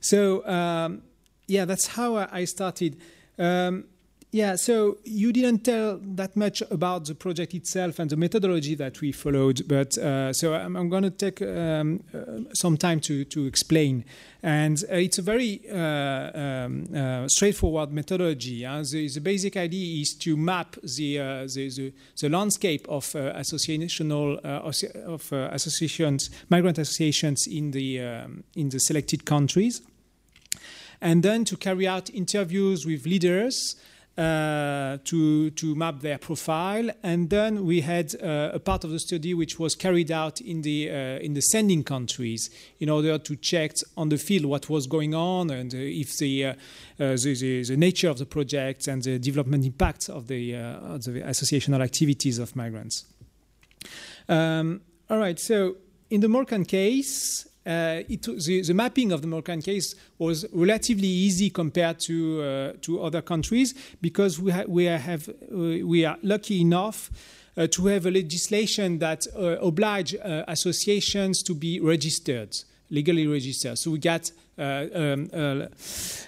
So 0.00 0.46
um, 0.46 1.02
yeah, 1.46 1.64
that's 1.64 1.86
how 1.88 2.16
I 2.16 2.44
started. 2.44 3.00
Um, 3.38 3.86
yeah, 4.34 4.56
so 4.56 4.98
you 5.04 5.32
didn't 5.32 5.60
tell 5.60 6.00
that 6.02 6.34
much 6.34 6.60
about 6.68 7.04
the 7.04 7.14
project 7.14 7.54
itself 7.54 8.00
and 8.00 8.10
the 8.10 8.16
methodology 8.16 8.74
that 8.74 9.00
we 9.00 9.12
followed, 9.12 9.62
but 9.68 9.96
uh, 9.96 10.32
so 10.32 10.54
I'm, 10.54 10.74
I'm 10.74 10.88
going 10.88 11.04
to 11.04 11.10
take 11.10 11.40
um, 11.40 12.02
uh, 12.12 12.52
some 12.52 12.76
time 12.76 12.98
to, 13.02 13.24
to 13.26 13.46
explain. 13.46 14.04
And 14.42 14.82
uh, 14.90 14.96
it's 14.96 15.18
a 15.18 15.22
very 15.22 15.60
uh, 15.70 15.76
um, 15.76 16.84
uh, 16.92 17.28
straightforward 17.28 17.92
methodology. 17.92 18.64
The, 18.64 19.08
the, 19.14 19.20
basic 19.20 19.56
idea 19.56 20.00
is 20.00 20.14
to 20.14 20.36
map 20.36 20.78
the, 20.82 21.20
uh, 21.20 21.24
the, 21.46 21.70
the, 21.70 21.92
the, 22.20 22.28
landscape 22.28 22.88
of 22.88 23.04
associational 23.04 24.40
of 24.44 25.32
associations, 25.32 26.30
migrant 26.48 26.78
associations 26.78 27.46
in 27.46 27.70
the 27.70 28.00
um, 28.00 28.42
in 28.56 28.70
the 28.70 28.80
selected 28.80 29.24
countries, 29.24 29.80
and 31.00 31.22
then 31.22 31.44
to 31.44 31.56
carry 31.56 31.86
out 31.86 32.10
interviews 32.10 32.84
with 32.84 33.06
leaders 33.06 33.76
uh, 34.16 34.98
to, 35.04 35.50
to 35.50 35.74
map 35.74 36.00
their 36.00 36.18
profile. 36.18 36.88
And 37.02 37.30
then 37.30 37.64
we 37.64 37.80
had 37.80 38.14
uh, 38.22 38.50
a 38.52 38.60
part 38.60 38.84
of 38.84 38.90
the 38.90 39.00
study 39.00 39.34
which 39.34 39.58
was 39.58 39.74
carried 39.74 40.12
out 40.12 40.40
in 40.40 40.62
the, 40.62 40.90
uh, 40.90 40.94
in 41.18 41.34
the 41.34 41.40
sending 41.42 41.82
countries 41.82 42.48
in 42.78 42.90
order 42.90 43.18
to 43.18 43.36
check 43.36 43.72
on 43.96 44.10
the 44.10 44.18
field 44.18 44.44
what 44.44 44.68
was 44.68 44.86
going 44.86 45.14
on 45.14 45.50
and 45.50 45.74
if 45.74 46.16
the, 46.18 46.44
uh, 46.44 46.50
uh, 46.50 46.54
the, 46.98 47.36
the, 47.40 47.64
the, 47.64 47.76
nature 47.76 48.08
of 48.08 48.18
the 48.18 48.26
project 48.26 48.86
and 48.86 49.02
the 49.02 49.18
development 49.18 49.64
impact 49.64 50.08
of 50.08 50.28
the, 50.28 50.52
the 50.52 51.22
associational 51.26 51.82
activities 51.82 52.38
of 52.38 52.54
migrants. 52.54 53.06
Um, 54.28 54.80
all 55.10 55.18
right, 55.18 55.38
so 55.38 55.76
in 56.10 56.20
the 56.20 56.28
Moroccan 56.28 56.64
case, 56.64 57.48
it, 57.66 58.22
the, 58.22 58.62
the, 58.62 58.74
mapping 58.74 59.12
of 59.12 59.22
the 59.22 59.26
Moroccan 59.26 59.62
case 59.62 59.94
was 60.18 60.46
relatively 60.52 61.08
easy 61.08 61.50
compared 61.50 61.98
to 62.00 62.42
uh, 62.42 62.72
to 62.82 63.02
other 63.02 63.22
countries 63.22 63.74
because 64.00 64.38
we, 64.38 64.52
ha- 64.52 64.64
we 64.68 64.84
have 64.84 65.28
uh, 65.28 65.32
we 65.50 66.04
are 66.04 66.18
lucky 66.22 66.60
enough. 66.60 67.10
Uh, 67.56 67.68
to 67.68 67.86
have 67.86 68.04
a 68.04 68.10
legislation 68.10 68.98
that 68.98 69.28
uh, 69.36 69.56
oblige 69.64 70.16
uh, 70.16 70.42
associations 70.48 71.40
to 71.40 71.54
be 71.54 71.78
registered, 71.78 72.48
legally 72.90 73.28
registered. 73.28 73.78
So 73.78 73.92
we 73.92 74.00
got 74.00 74.28
uh, 74.28 74.32
Uh, 74.56 74.86
um, 74.94 75.28
uh, 75.32 75.66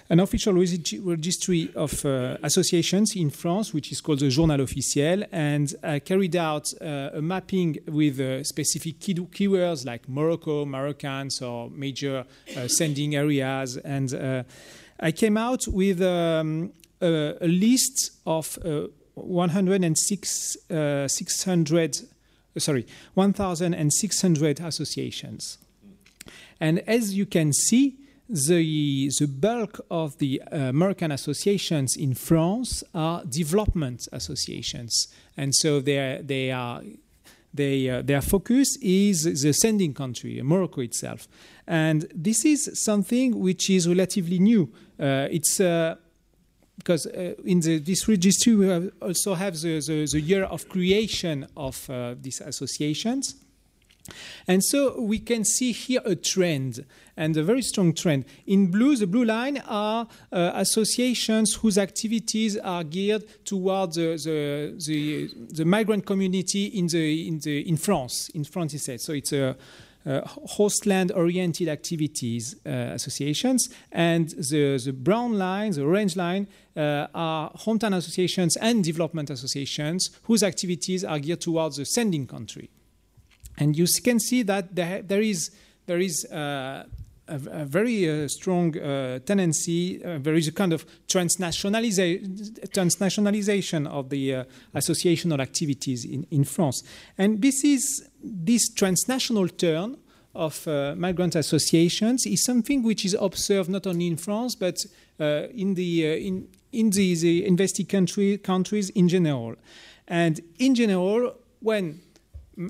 an 0.09 0.19
official 0.19 0.53
registry 0.53 1.71
of 1.75 2.05
uh, 2.05 2.35
associations 2.43 3.15
in 3.15 3.29
France, 3.29 3.73
which 3.73 3.89
is 3.89 4.01
called 4.01 4.19
the 4.19 4.27
Journal 4.27 4.59
Officiel, 4.59 5.23
and 5.31 5.73
I 5.81 5.99
carried 5.99 6.35
out 6.35 6.67
uh, 6.81 7.11
a 7.13 7.21
mapping 7.21 7.77
with 7.87 8.45
specific 8.45 8.99
key 8.99 9.13
keywords 9.13 9.85
like 9.85 10.09
Morocco, 10.09 10.65
Moroccans, 10.65 11.41
or 11.41 11.69
major 11.69 12.25
sending 12.67 13.15
areas. 13.15 13.77
And 13.77 14.45
I 14.99 15.11
came 15.13 15.37
out 15.37 15.65
with 15.67 16.01
um, 16.01 16.73
a, 17.01 17.37
a, 17.39 17.47
list 17.47 18.11
of 18.25 18.59
106, 19.13 20.57
600, 21.07 21.97
sorry, 22.57 22.85
1,600 23.13 24.59
associations. 24.59 25.59
And 26.59 26.79
as 26.79 27.13
you 27.13 27.25
can 27.25 27.53
see, 27.53 27.95
the, 28.29 29.09
the 29.19 29.27
bulk 29.27 29.79
of 29.89 30.17
the 30.17 30.41
uh, 30.51 30.71
Moroccan 30.73 31.11
associations 31.11 31.95
in 31.95 32.13
France 32.13 32.83
are 32.93 33.23
development 33.25 34.07
associations. 34.11 35.07
And 35.35 35.55
so 35.55 35.79
they, 35.79 36.21
they 36.23 36.51
are, 36.51 36.81
they, 37.53 37.89
uh, 37.89 38.01
their 38.01 38.21
focus 38.21 38.77
is 38.81 39.23
the 39.41 39.53
sending 39.53 39.93
country, 39.93 40.41
Morocco 40.43 40.81
itself. 40.81 41.27
And 41.65 42.09
this 42.13 42.43
is 42.45 42.81
something 42.83 43.39
which 43.39 43.69
is 43.69 43.87
relatively 43.87 44.39
new. 44.39 44.71
Uh, 44.99 45.27
it's 45.31 45.59
uh, 45.59 45.95
because 46.77 47.07
uh, 47.07 47.33
in 47.43 47.59
the, 47.59 47.79
this 47.79 48.07
registry 48.07 48.55
we 48.55 48.67
have 48.67 48.91
also 49.01 49.33
have 49.33 49.59
the, 49.59 49.79
the, 49.79 50.07
the, 50.11 50.21
year 50.21 50.43
of 50.43 50.69
creation 50.69 51.47
of 51.57 51.89
uh, 51.89 52.15
these 52.21 52.39
associations. 52.41 53.35
And 54.47 54.63
so 54.63 54.99
we 54.99 55.19
can 55.19 55.43
see 55.45 55.71
here 55.71 56.01
a 56.05 56.15
trend 56.15 56.85
and 57.15 57.35
a 57.35 57.43
very 57.43 57.61
strong 57.61 57.93
trend. 57.93 58.25
In 58.45 58.67
blue, 58.67 58.95
the 58.95 59.07
blue 59.07 59.25
line 59.25 59.61
are 59.67 60.07
uh, 60.31 60.51
associations 60.55 61.55
whose 61.55 61.77
activities 61.77 62.57
are 62.57 62.83
geared 62.83 63.23
towards 63.45 63.95
the, 63.95 64.17
the, 64.23 64.75
the, 64.85 65.29
the, 65.53 65.65
migrant 65.65 66.05
community 66.05 66.65
in, 66.65 66.87
the, 66.87 67.27
in, 67.27 67.39
the, 67.39 67.67
in 67.67 67.77
France, 67.77 68.29
in 68.29 68.43
France 68.43 68.73
instead. 68.73 69.01
So 69.01 69.13
it's 69.13 69.33
a 69.33 69.55
hostland 70.47 71.11
oriented 71.11 71.67
activities 71.67 72.55
uh, 72.65 72.69
associations, 72.69 73.69
and 73.91 74.29
the, 74.29 74.81
the 74.83 74.93
brown 74.93 75.37
line, 75.37 75.71
the 75.71 75.83
orange 75.83 76.15
line, 76.15 76.47
uh, 76.75 77.07
are 77.13 77.51
hometown 77.51 77.95
associations 77.95 78.55
and 78.57 78.83
development 78.83 79.29
associations 79.29 80.11
whose 80.23 80.43
activities 80.43 81.03
are 81.03 81.19
geared 81.19 81.41
towards 81.41 81.77
the 81.77 81.85
sending 81.85 82.25
country. 82.25 82.69
And 83.57 83.75
you 83.75 83.85
can 84.03 84.19
see 84.19 84.43
that 84.43 84.75
there, 84.75 85.01
there 85.01 85.21
is, 85.21 85.51
there 85.85 85.99
is 85.99 86.25
uh, 86.25 86.83
a, 87.27 87.35
a, 87.35 87.65
very 87.65 88.09
uh, 88.09 88.27
strong 88.27 88.77
uh, 88.77 89.19
tendency, 89.25 90.03
uh, 90.03 90.19
there 90.19 90.35
is 90.35 90.47
a 90.47 90.51
kind 90.51 90.73
of 90.73 90.85
transnationaliza- 91.07 92.69
transnationalization 92.69 93.87
of 93.87 94.09
the 94.09 94.35
uh, 94.35 94.43
associational 94.75 95.39
activities 95.39 96.05
in, 96.05 96.25
in 96.31 96.43
France. 96.43 96.83
And 97.17 97.41
this 97.41 97.63
is 97.63 98.07
this 98.23 98.69
transnational 98.69 99.47
turn 99.47 99.97
of 100.35 100.67
uh, 100.67 100.93
migrant 100.95 101.35
associations 101.35 102.25
is 102.27 102.43
something 102.43 102.83
which 102.83 103.03
is 103.05 103.15
observed 103.19 103.69
not 103.69 103.87
only 103.87 104.05
in 104.05 104.17
France 104.17 104.53
but 104.53 104.85
in 105.19 105.73
the 105.73 106.27
in 106.27 106.47
in 106.71 106.89
the, 106.91 107.15
the 107.15 107.45
invested 107.45 107.89
country, 107.89 108.37
countries 108.37 108.89
in 108.91 109.07
general. 109.07 109.55
And 110.07 110.39
in 110.59 110.75
general, 110.75 111.35
when 111.59 112.01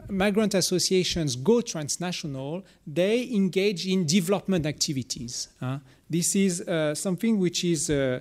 migrant 0.10 0.54
associations 0.54 1.36
go 1.36 1.62
transnational, 1.62 2.64
they 2.86 3.30
engage 3.32 3.88
in 3.88 4.06
development 4.06 4.66
activities. 4.66 5.48
Uh, 5.62 5.80
this 6.10 6.36
is 6.36 6.62
uh, 6.62 6.94
something 6.94 7.40
which 7.40 7.64
is 7.64 7.90
uh, 7.90 8.20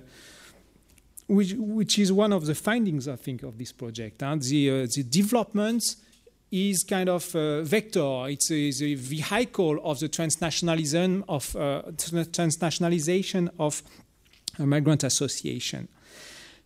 which, 1.27 1.53
which 1.57 1.99
is 1.99 2.11
one 2.11 2.31
of 2.31 2.45
the 2.45 2.55
findings, 2.55 3.07
I 3.07 3.17
think, 3.17 3.43
of 3.43 3.57
this 3.57 3.73
project. 3.73 4.23
Uh, 4.23 4.37
the, 4.39 4.69
uh, 4.69 4.87
the 4.93 5.03
development 5.03 5.83
is 6.49 6.85
kind 6.85 7.09
of 7.09 7.35
a 7.35 7.63
vector. 7.63 8.27
It's 8.29 8.49
a, 8.49 8.85
a 8.85 8.95
vehicle 8.95 9.79
of 9.83 9.99
the 9.99 10.07
transnationalism 10.07 11.25
of 11.27 11.53
uh, 11.55 11.81
transnationalization 11.91 13.49
of 13.59 13.83
migrant 14.57 15.03
association. 15.03 15.89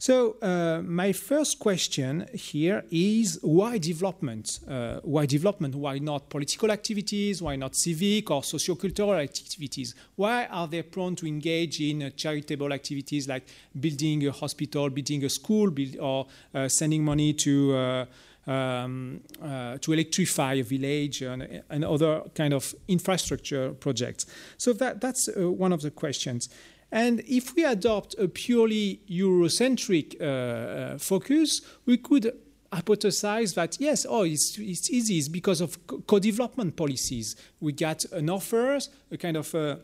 So, 0.01 0.37
uh, 0.41 0.81
my 0.83 1.11
first 1.11 1.59
question 1.59 2.25
here 2.33 2.83
is 2.89 3.37
why 3.43 3.77
development? 3.77 4.59
Uh, 4.67 4.99
why 5.03 5.27
development? 5.27 5.75
Why 5.75 5.99
not 5.99 6.27
political 6.27 6.71
activities? 6.71 7.39
Why 7.39 7.55
not 7.55 7.75
civic 7.75 8.31
or 8.31 8.41
sociocultural 8.41 9.21
activities? 9.21 9.93
Why 10.15 10.47
are 10.47 10.67
they 10.67 10.81
prone 10.81 11.15
to 11.17 11.27
engage 11.27 11.81
in 11.81 12.01
uh, 12.01 12.09
charitable 12.15 12.73
activities 12.73 13.27
like 13.27 13.45
building 13.79 14.25
a 14.25 14.31
hospital, 14.31 14.89
building 14.89 15.23
a 15.23 15.29
school, 15.29 15.69
build, 15.69 15.95
or 15.99 16.25
uh, 16.55 16.67
sending 16.67 17.05
money 17.05 17.33
to? 17.33 17.75
Uh, 17.75 18.05
um, 18.47 19.21
uh, 19.41 19.77
to 19.77 19.93
electrify 19.93 20.53
a 20.53 20.63
village 20.63 21.21
and, 21.21 21.61
and, 21.69 21.85
other 21.85 22.23
kind 22.33 22.53
of 22.53 22.73
infrastructure 22.87 23.71
projects. 23.73 24.25
So 24.57 24.73
that, 24.73 24.99
that's 24.99 25.29
uh, 25.29 25.51
one 25.51 25.71
of 25.71 25.81
the 25.81 25.91
questions. 25.91 26.49
And 26.91 27.21
if 27.21 27.55
we 27.55 27.63
adopt 27.63 28.15
a 28.19 28.27
purely 28.27 28.99
Eurocentric 29.09 30.19
uh, 30.19 30.25
uh, 30.25 30.97
focus, 30.97 31.61
we 31.85 31.97
could 31.97 32.33
hypothesize 32.71 33.53
that 33.55 33.77
yes, 33.79 34.05
oh, 34.09 34.23
it's, 34.23 34.57
it's 34.57 34.89
easy. 34.89 35.17
It's 35.17 35.27
because 35.27 35.61
of 35.61 35.77
co-development 36.07 36.75
policies. 36.75 37.35
We 37.59 37.73
get 37.73 38.05
an 38.11 38.29
offer, 38.29 38.79
a 39.11 39.17
kind 39.17 39.37
of 39.37 39.53
uh, 39.55 39.77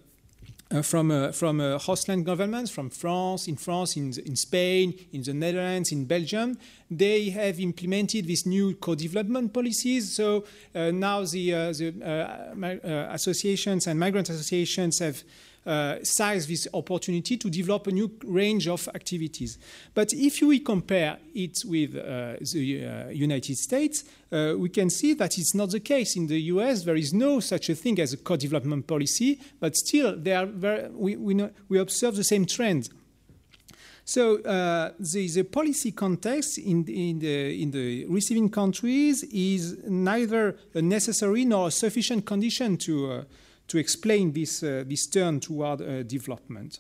uh, 0.70 0.82
from 0.82 1.12
uh, 1.12 1.32
from 1.32 1.62
uh, 1.62 1.78
hostland 1.78 2.26
governments, 2.26 2.70
from 2.70 2.90
France, 2.90 3.48
in 3.48 3.56
France, 3.56 3.96
in, 3.96 4.12
in 4.26 4.36
Spain, 4.36 4.94
in 5.14 5.24
the 5.24 5.34
Netherlands, 5.34 5.94
in 5.94 6.04
Belgium, 6.04 6.58
they 6.92 7.30
have 7.30 7.58
implemented 7.62 8.26
these 8.26 8.46
new 8.46 8.76
co-development 8.76 9.54
policies. 9.54 10.12
So 10.14 10.44
now 10.74 11.24
the, 11.24 11.52
the 11.52 13.08
associations 13.12 13.88
and 13.88 13.98
migrant 13.98 14.30
associations 14.30 15.00
have 15.00 15.24
uh, 15.68 15.98
seize 16.02 16.48
this 16.48 16.68
opportunity 16.74 17.36
to 17.38 17.50
develop 17.50 17.88
a 17.88 17.92
new 17.92 18.10
range 18.24 18.68
of 18.68 18.88
activities. 18.96 19.58
But 19.94 20.14
if 20.14 20.42
we 20.42 20.62
compare 20.62 21.18
it 21.36 21.62
with 21.66 21.96
uh, 21.96 22.36
the 22.54 22.86
uh, 22.86 23.10
United 23.10 23.58
States, 23.58 24.06
uh, 24.32 24.54
we 24.58 24.70
can 24.70 24.90
see 24.90 25.14
that 25.16 25.38
it's 25.38 25.54
not 25.54 25.72
the 25.72 25.82
case. 25.82 26.16
In 26.16 26.28
the 26.28 26.40
US, 26.54 26.84
there 26.84 26.96
is 26.96 27.14
no 27.14 27.42
such 27.42 27.70
a 27.70 27.76
thing 27.76 28.00
as 28.00 28.14
a 28.14 28.18
co-development 28.18 28.88
policy, 28.88 29.40
but 29.60 29.76
still, 29.76 30.16
very, 30.16 30.90
we, 30.90 31.18
we, 31.18 31.34
know, 31.34 31.52
we 31.68 31.80
observe 31.80 32.16
the 32.16 32.24
same 32.24 32.46
trend. 32.46 32.90
So 34.06 34.42
uh, 34.44 34.94
the, 34.98 35.28
the, 35.28 35.44
policy 35.44 35.92
context 35.92 36.60
in, 36.60 36.86
in, 36.88 37.20
the, 37.20 37.62
in 37.62 37.72
the 37.72 38.06
receiving 38.06 38.50
countries 38.50 39.24
is 39.24 39.80
neither 39.86 40.56
a 40.74 40.82
necessary 40.82 41.44
nor 41.44 41.68
a 41.68 41.72
sufficient 41.72 42.26
condition 42.26 42.78
to, 42.78 43.12
uh, 43.12 43.24
to 43.68 43.78
explain 43.78 44.32
this, 44.32 44.64
uh, 44.64 44.84
this 44.86 45.08
turn 45.08 45.40
toward 45.40 45.82
uh, 45.82 46.04
development. 46.04 46.80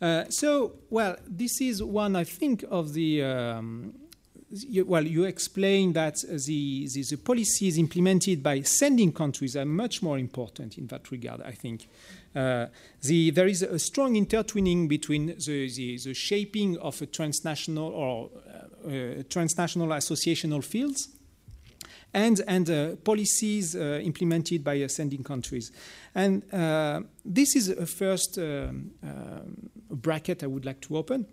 Uh, 0.00 0.24
so, 0.30 0.72
well, 0.88 1.16
this 1.26 1.60
is 1.60 1.82
one, 1.82 2.16
I 2.16 2.24
think, 2.24 2.64
of 2.70 2.94
the 2.94 3.22
um, 3.22 3.92
you, 4.50 4.84
well, 4.84 5.06
you 5.06 5.24
explain 5.24 5.92
that 5.92 6.16
the, 6.28 6.88
the, 6.88 7.02
the, 7.02 7.16
policies 7.16 7.78
implemented 7.78 8.42
by 8.42 8.62
sending 8.62 9.12
countries 9.12 9.56
are 9.56 9.64
much 9.64 10.02
more 10.02 10.18
important 10.18 10.76
in 10.76 10.86
that 10.88 11.10
regard, 11.10 11.40
I 11.42 11.52
think. 11.52 11.88
Uh, 12.34 12.66
the, 13.02 13.30
there 13.30 13.46
is 13.46 13.62
a 13.62 13.78
strong 13.78 14.16
intertwining 14.16 14.88
between 14.88 15.26
the, 15.26 15.34
the, 15.68 15.98
the 15.98 16.14
shaping 16.14 16.78
of 16.78 17.00
a 17.00 17.06
transnational 17.06 17.92
or 17.92 18.30
uh, 18.86 19.22
transnational 19.28 19.88
associational 19.88 20.64
fields 20.64 21.08
and, 22.12 22.40
and 22.46 22.70
uh, 22.70 22.96
policies 22.96 23.76
uh, 23.76 24.00
implemented 24.02 24.64
by 24.64 24.86
sending 24.86 25.22
countries. 25.22 25.70
And 26.14 26.42
uh, 26.52 27.02
this 27.24 27.56
is 27.56 27.68
a 27.68 27.86
first 27.86 28.38
um, 28.38 28.90
bracket 29.90 30.42
I 30.42 30.46
would 30.46 30.64
like 30.64 30.80
to 30.82 30.96
open 30.96 31.26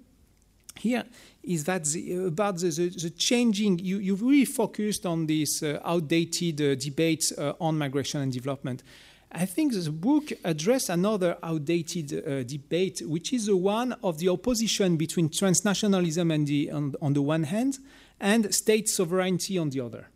here 0.77 1.03
is 1.43 1.63
that 1.65 1.85
the, 1.85 2.25
about 2.27 2.57
the, 2.57 2.69
the, 2.69 2.89
the, 2.89 3.09
changing, 3.09 3.79
you, 3.79 3.97
you 3.97 4.15
really 4.15 4.45
focused 4.45 5.05
on 5.05 5.25
this 5.25 5.63
uh, 5.63 5.79
outdated 5.83 6.61
uh, 6.61 7.41
uh, 7.41 7.53
on 7.59 7.77
migration 7.77 8.21
and 8.21 8.31
development. 8.31 8.83
I 9.31 9.45
think 9.45 9.73
the 9.73 9.91
book 9.91 10.31
addressed 10.45 10.89
another 10.89 11.37
outdated 11.43 12.13
uh, 12.13 12.43
debate, 12.43 13.01
which 13.05 13.33
is 13.33 13.47
the 13.47 13.57
one 13.57 13.93
of 14.03 14.19
the 14.19 14.29
opposition 14.29 14.95
between 14.95 15.29
transnationalism 15.29 16.33
and 16.33 16.47
the, 16.47 16.71
on, 16.71 16.95
on 17.01 17.13
the 17.13 17.21
one 17.21 17.43
hand 17.43 17.77
and 18.19 18.53
state 18.53 18.87
sovereignty 18.87 19.57
on 19.57 19.69
the 19.69 19.81
other. 19.81 20.07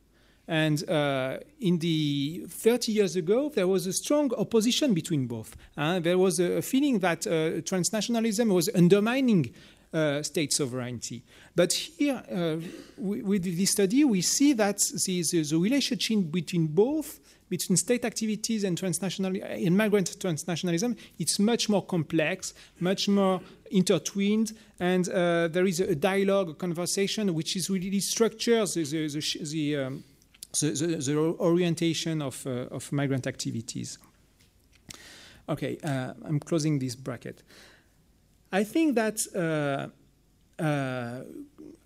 And 0.52 0.84
uh, 0.89 1.38
in 1.62 1.78
the 1.78 2.43
30 2.49 2.91
years 2.91 3.16
ago, 3.16 3.47
there 3.47 3.70
was 3.70 3.88
a 3.88 3.93
strong 3.93 4.34
opposition 4.34 4.93
between 4.93 5.26
both. 5.26 5.56
Uh, 5.78 6.02
there 6.02 6.18
was 6.18 6.41
a 6.41 6.62
feeling 6.62 6.99
that 6.99 7.26
uh, 7.26 7.62
transnationalism 7.62 8.54
was 8.54 8.70
undermining 8.76 9.54
uh, 9.93 10.22
state 10.22 10.52
sovereignty. 10.52 11.24
But 11.56 11.72
here, 11.72 12.22
uh, 12.30 12.58
with 12.97 13.43
this 13.43 13.72
study, 13.72 14.04
we 14.04 14.22
see 14.22 14.52
that 14.52 14.80
the, 15.06 15.24
the, 15.24 15.41
the, 15.41 15.58
relationship 15.58 16.30
between 16.30 16.68
both, 16.68 17.22
between 17.47 17.78
state 17.78 18.04
activities 18.04 18.66
and 18.66 18.78
transnational, 18.78 19.34
immigrant 19.38 20.18
transnationalism, 20.20 20.97
it's 21.18 21.39
much 21.39 21.70
more 21.70 21.86
complex, 21.86 22.54
much 22.82 23.08
more 23.08 23.39
intertwined, 23.72 24.52
and 24.82 25.08
uh, 25.08 25.47
there 25.47 25.66
is 25.66 25.80
a 25.80 25.95
dialogue, 25.95 26.49
a 26.49 26.54
conversation, 26.56 27.34
which 27.34 27.56
is 27.56 27.70
really 27.70 28.02
structures 28.02 28.74
the, 28.74 28.84
the, 28.84 29.45
the, 29.45 29.78
um, 29.78 30.04
the 30.60 31.36
orientation 31.39 32.22
of, 32.22 32.45
uh, 32.45 32.68
of 32.72 32.91
migrant 32.91 33.28
activities. 33.28 33.97
Okay, 35.49 35.78
uh, 35.84 36.14
I'm 36.26 36.39
closing 36.39 36.80
this 36.80 36.95
bracket. 36.95 37.43
I 38.52 38.64
think 38.64 38.95
that 38.95 39.91
uh, 40.60 41.22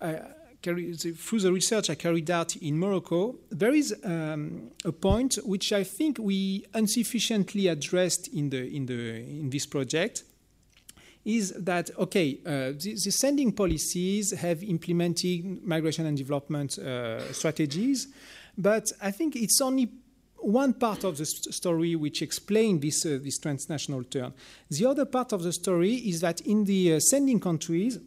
I, 0.00 0.20
through 0.62 1.40
the 1.40 1.52
research 1.52 1.90
I 1.90 1.94
carried 1.94 2.30
out 2.30 2.56
in 2.56 2.78
Morocco, 2.78 3.36
there 3.50 3.74
is 3.74 3.94
um, 4.04 4.70
a 4.84 4.92
point 4.92 5.38
which 5.44 5.72
I 5.72 5.84
think 5.84 6.18
we 6.18 6.66
insufficiently 6.74 7.68
addressed 7.68 8.28
in, 8.28 8.50
the, 8.50 8.66
in, 8.74 8.86
the, 8.86 8.94
in 8.94 9.50
this 9.50 9.66
project. 9.66 10.24
Is 11.24 11.52
that 11.52 11.90
okay? 11.98 12.38
Uh, 12.46 12.50
the, 12.78 12.94
the, 12.94 13.10
sending 13.10 13.52
policies 13.52 14.30
have 14.32 14.62
implemented 14.62 15.64
migration 15.64 16.06
and 16.06 16.16
development 16.16 16.78
uh, 16.78 17.32
strategies, 17.32 18.08
but 18.56 18.92
I 19.02 19.10
think 19.10 19.36
it's 19.36 19.60
only 19.60 19.90
one 20.38 20.74
part 20.74 21.04
of 21.04 21.16
the 21.16 21.26
st 21.26 21.52
story 21.54 21.96
which 21.96 22.22
explains 22.22 22.80
this, 22.80 23.04
uh, 23.04 23.18
this 23.22 23.38
transnational 23.38 24.04
turn. 24.04 24.32
The 24.70 24.86
other 24.86 25.04
part 25.04 25.32
of 25.32 25.42
the 25.42 25.52
story 25.52 25.94
is 25.94 26.20
that 26.20 26.40
in 26.42 26.64
the 26.64 26.94
uh, 26.94 27.00
sending 27.00 27.40
countries, 27.40 27.98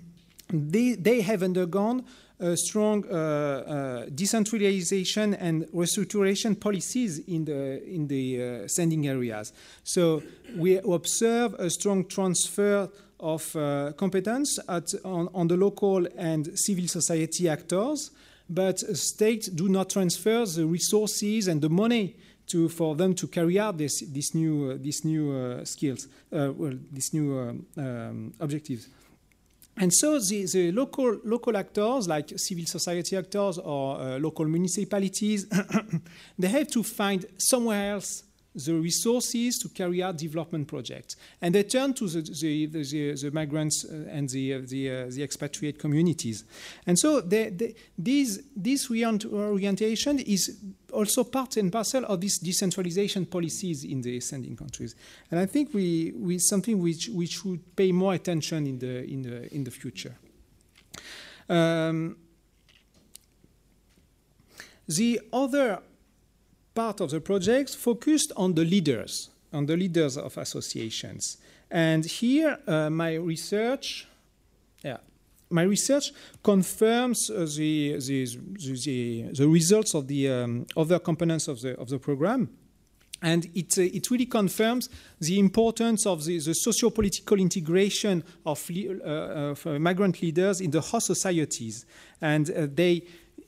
they, 0.52 0.94
they 0.94 1.22
have 1.22 1.42
undergone 1.42 2.04
a 2.38 2.56
strong 2.56 3.04
uh, 3.06 3.14
uh, 3.14 4.06
decentralization 4.14 5.34
and 5.34 5.64
restructuration 5.68 6.58
policies 6.60 7.18
in 7.20 7.46
the, 7.46 7.82
in 7.88 8.06
the 8.08 8.42
uh, 8.42 8.68
sending 8.68 9.06
areas. 9.06 9.54
So 9.84 10.22
we 10.54 10.76
observe 10.76 11.54
a 11.54 11.70
strong 11.70 12.04
transfer 12.04 12.90
of 13.18 13.56
uh, 13.56 13.92
competence 13.96 14.58
at, 14.68 14.92
on, 15.02 15.30
on 15.32 15.48
the 15.48 15.56
local 15.56 16.06
and 16.18 16.58
civil 16.58 16.86
society 16.88 17.48
actors 17.48 18.10
but 18.48 18.78
states 18.96 19.48
do 19.48 19.68
not 19.68 19.90
transfer 19.90 20.44
the 20.46 20.66
resources 20.66 21.48
and 21.48 21.60
the 21.60 21.68
money 21.68 22.16
to, 22.48 22.68
for 22.68 22.94
them 22.94 23.14
to 23.14 23.26
carry 23.26 23.58
out 23.58 23.76
this, 23.76 24.02
this 24.06 24.34
new, 24.34 24.70
uh, 24.70 24.76
these 24.80 25.04
new 25.04 25.32
uh, 25.32 25.64
skills, 25.64 26.06
uh, 26.32 26.52
well, 26.54 26.74
these 26.92 27.12
new 27.12 27.38
um, 27.38 27.66
um, 27.76 28.32
objectives. 28.38 28.88
And 29.78 29.92
so 29.92 30.18
the, 30.18 30.46
the, 30.46 30.72
local, 30.72 31.20
local 31.24 31.56
actors, 31.56 32.08
like 32.08 32.32
civil 32.36 32.64
society 32.64 33.16
actors 33.16 33.58
or 33.58 34.00
uh, 34.00 34.18
local 34.18 34.46
municipalities, 34.46 35.46
they 36.38 36.48
have 36.48 36.68
to 36.68 36.82
find 36.82 37.26
somewhere 37.36 37.92
else 37.92 38.22
the 38.56 38.74
resources 38.74 39.58
to 39.58 39.68
carry 39.68 40.02
out 40.02 40.16
development 40.16 40.66
projects. 40.66 41.16
And 41.40 41.54
they 41.54 41.62
turn 41.64 41.92
to 41.94 42.08
the, 42.08 42.22
the, 42.22 42.66
the, 42.66 43.14
the 43.14 43.30
migrants 43.30 43.84
uh, 43.84 44.08
and 44.10 44.28
the, 44.30 44.60
the, 44.60 44.90
uh, 44.90 45.06
the 45.10 45.22
expatriate 45.22 45.78
communities. 45.78 46.44
And 46.86 46.98
so 46.98 47.20
they, 47.20 47.50
they, 47.50 47.74
this, 47.98 48.40
this 48.56 48.90
orientation 48.90 50.18
is 50.20 50.58
also 50.92 51.24
part 51.24 51.56
and 51.58 51.70
parcel 51.70 52.04
of 52.06 52.20
these 52.20 52.38
decentralization 52.38 53.26
policies 53.26 53.84
in 53.84 54.00
the 54.00 54.20
sending 54.20 54.56
countries. 54.56 54.94
And 55.30 55.38
I 55.38 55.46
think 55.46 55.74
we, 55.74 56.12
we 56.16 56.38
something 56.38 56.80
which, 56.80 57.08
which 57.08 57.32
should 57.32 57.76
pay 57.76 57.92
more 57.92 58.14
attention 58.14 58.66
in 58.66 58.78
the, 58.78 59.04
in 59.04 59.22
the, 59.22 59.54
in 59.54 59.64
the 59.64 59.70
future. 59.70 60.16
Um, 61.48 62.16
the 64.88 65.20
other 65.32 65.80
part 66.76 67.00
of 67.00 67.10
the 67.10 67.20
project 67.20 67.74
focused 67.74 68.32
on 68.36 68.54
the 68.54 68.64
leaders, 68.64 69.30
on 69.52 69.66
the 69.66 69.76
leaders 69.76 70.16
of 70.16 70.36
associations. 70.36 71.38
And 71.70 72.04
here, 72.04 72.58
uh, 72.68 72.90
my 72.90 73.14
research, 73.14 74.06
yeah, 74.84 74.98
my 75.50 75.62
research 75.62 76.12
confirms 76.44 77.30
uh, 77.30 77.46
the, 77.56 77.96
the, 77.98 78.24
the, 78.26 79.30
the, 79.32 79.48
results 79.48 79.94
of 79.94 80.06
the 80.06 80.28
um, 80.28 80.66
other 80.76 80.98
components 80.98 81.48
of 81.48 81.60
the, 81.60 81.76
of 81.78 81.88
the 81.88 81.98
program. 81.98 82.50
And 83.22 83.48
it, 83.54 83.78
uh, 83.78 83.82
it 83.82 84.10
really 84.10 84.26
confirms 84.26 84.90
the 85.18 85.38
importance 85.38 86.06
of 86.06 86.24
the, 86.24 86.38
the 86.38 86.54
socio-political 86.54 87.40
integration 87.40 88.22
of, 88.44 88.70
uh, 88.70 89.02
of 89.04 89.66
uh, 89.66 89.78
migrant 89.78 90.20
leaders 90.20 90.60
in 90.60 90.70
the 90.70 90.82
host 90.82 91.06
societies. 91.06 91.86
And 92.20 92.50
uh, 92.50 92.66
they 92.72 93.04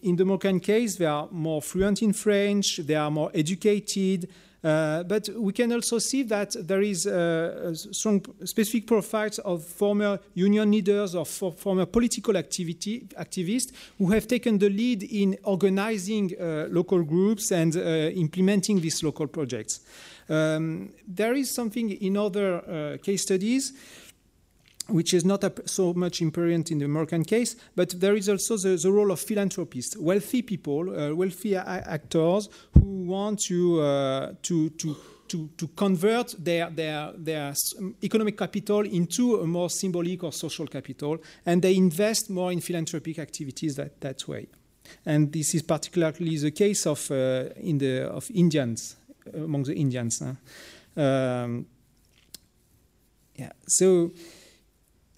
in 0.09 0.17
the 0.17 0.25
Moroccan 0.25 0.61
case, 0.61 0.97
they 0.97 1.07
are 1.07 1.29
more 1.31 1.61
fluent 1.63 2.03
in 2.03 2.13
French, 2.13 2.79
they 2.79 2.95
are 2.95 3.11
more 3.11 3.31
educated, 3.35 4.29
uh, 4.65 5.05
but 5.05 5.29
we 5.37 5.53
can 5.53 5.73
also 5.73 5.99
see 5.99 6.25
that 6.25 6.57
there 6.67 6.83
is 6.83 7.07
uh, 7.07 7.73
strong 7.75 8.25
specific 8.45 8.87
profiles 8.87 9.39
of 9.41 9.63
former 9.63 10.19
union 10.35 10.71
leaders 10.71 11.15
or 11.15 11.25
for 11.25 11.53
former 11.53 11.87
political 11.87 12.37
activity, 12.37 13.07
activists 13.19 13.73
who 13.99 14.11
have 14.11 14.27
taken 14.27 14.59
the 14.59 14.69
lead 14.69 15.05
in 15.05 15.37
organizing 15.45 16.35
uh, 16.35 16.67
local 16.71 17.03
groups 17.05 17.53
and 17.53 17.77
uh, 17.77 17.81
implementing 18.17 18.81
these 18.81 19.03
local 19.05 19.29
projects. 19.29 19.81
Um, 20.29 20.91
there 21.07 21.35
is 21.35 21.51
something 21.51 21.91
in 21.91 22.17
other 22.17 22.57
uh, 22.57 22.99
case 22.99 23.23
studies 23.23 23.73
which 24.89 25.13
is 25.13 25.25
not 25.25 25.45
so 25.67 25.93
much 25.93 26.21
imperient 26.21 26.71
in 26.71 26.79
the 26.79 26.89
Moroccan 26.89 27.25
case, 27.25 27.57
but 27.77 28.01
there 28.01 28.17
is 28.17 28.29
also 28.29 28.57
the, 28.57 28.77
the 28.77 28.91
role 28.91 29.11
of 29.11 29.21
philanthropists, 29.21 29.97
wealthy 29.99 30.43
people, 30.43 30.89
uh, 30.91 31.15
wealthy 31.15 31.57
actors 31.57 32.49
who 32.73 33.05
want 33.05 33.41
to, 33.41 33.81
uh, 33.81 34.33
to, 34.43 34.71
to, 34.71 34.97
to, 35.29 35.51
to 35.57 35.69
convert 35.69 36.35
their, 36.39 36.71
their, 36.71 37.13
their 37.17 37.55
economic 38.03 38.37
capital 38.39 38.81
into 38.81 39.41
a 39.41 39.47
more 39.47 39.69
symbolic 39.69 40.25
or 40.25 40.33
social 40.33 40.67
capital, 40.67 41.19
and 41.45 41.61
they 41.61 41.77
invest 41.77 42.31
more 42.31 42.51
in 42.51 42.61
philanthropic 42.61 43.19
activities 43.19 43.75
that, 43.77 44.01
that 44.01 44.27
way. 44.27 44.47
And 45.05 45.31
this 45.31 45.55
is 45.55 45.63
particularly 45.63 46.39
the 46.39 46.51
case 46.51 46.87
of, 46.87 47.11
uh, 47.11 47.51
in 47.57 47.77
the, 47.77 48.09
of 48.09 48.31
Indians, 48.35 48.97
among 49.35 49.65
the 49.65 49.75
Indians. 49.75 50.23
Huh? 50.25 51.03
Um, 51.03 51.67
yeah. 53.35 53.53
So 53.67 54.13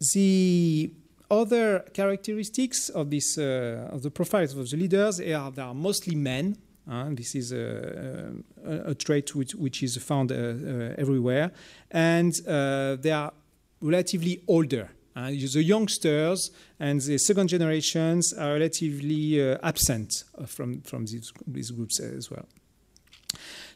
the 0.01 0.93
other 1.31 1.85
characteristics 1.95 2.89
of 2.89 3.11
this 3.11 3.39
uh, 3.39 3.89
of 3.93 4.03
the 4.03 4.11
profiles 4.11 4.57
of 4.57 4.69
the 4.69 4.77
leaders 4.77 5.21
are 5.21 5.51
they 5.51 5.63
are 5.63 5.75
mostly 5.75 6.17
men. 6.17 6.57
Uh, 6.91 7.11
this 7.11 7.35
is 7.35 7.53
a, 7.53 8.33
a, 8.65 8.91
a 8.91 8.95
trait 8.95 9.35
which, 9.37 9.55
which 9.55 9.83
is 9.83 9.97
found 9.99 10.33
uh, 10.33 10.35
uh 10.35 10.95
everywhere, 10.99 11.53
and 11.91 12.35
uh, 12.49 12.97
they 12.97 13.13
are 13.13 13.33
relatively 13.81 14.43
older. 14.49 14.91
Uh, 15.15 15.31
the 15.31 15.63
youngsters 15.63 16.51
and 16.79 17.01
the 17.03 17.19
second 17.19 17.49
generations 17.49 18.33
are 18.33 18.55
relatively 18.55 19.41
absent 19.63 20.25
from 20.47 20.81
from 20.83 21.05
these, 21.05 21.33
these 21.47 21.71
groups 21.71 22.01
as 22.01 22.31
well. 22.31 22.47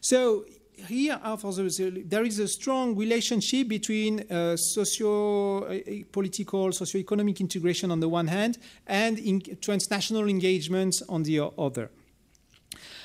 So 0.00 0.44
here 0.88 1.20
there 2.06 2.24
is 2.24 2.38
a 2.38 2.48
strong 2.48 2.96
relationship 2.96 3.68
between 3.68 4.20
uh, 4.30 4.56
socio-political, 4.56 6.66
uh, 6.66 6.72
socio-economic 6.72 7.40
integration 7.40 7.90
on 7.90 8.00
the 8.00 8.08
one 8.08 8.26
hand 8.26 8.58
and 8.86 9.18
in 9.18 9.40
transnational 9.60 10.28
engagement 10.28 11.02
on 11.08 11.22
the 11.22 11.40
other. 11.58 11.90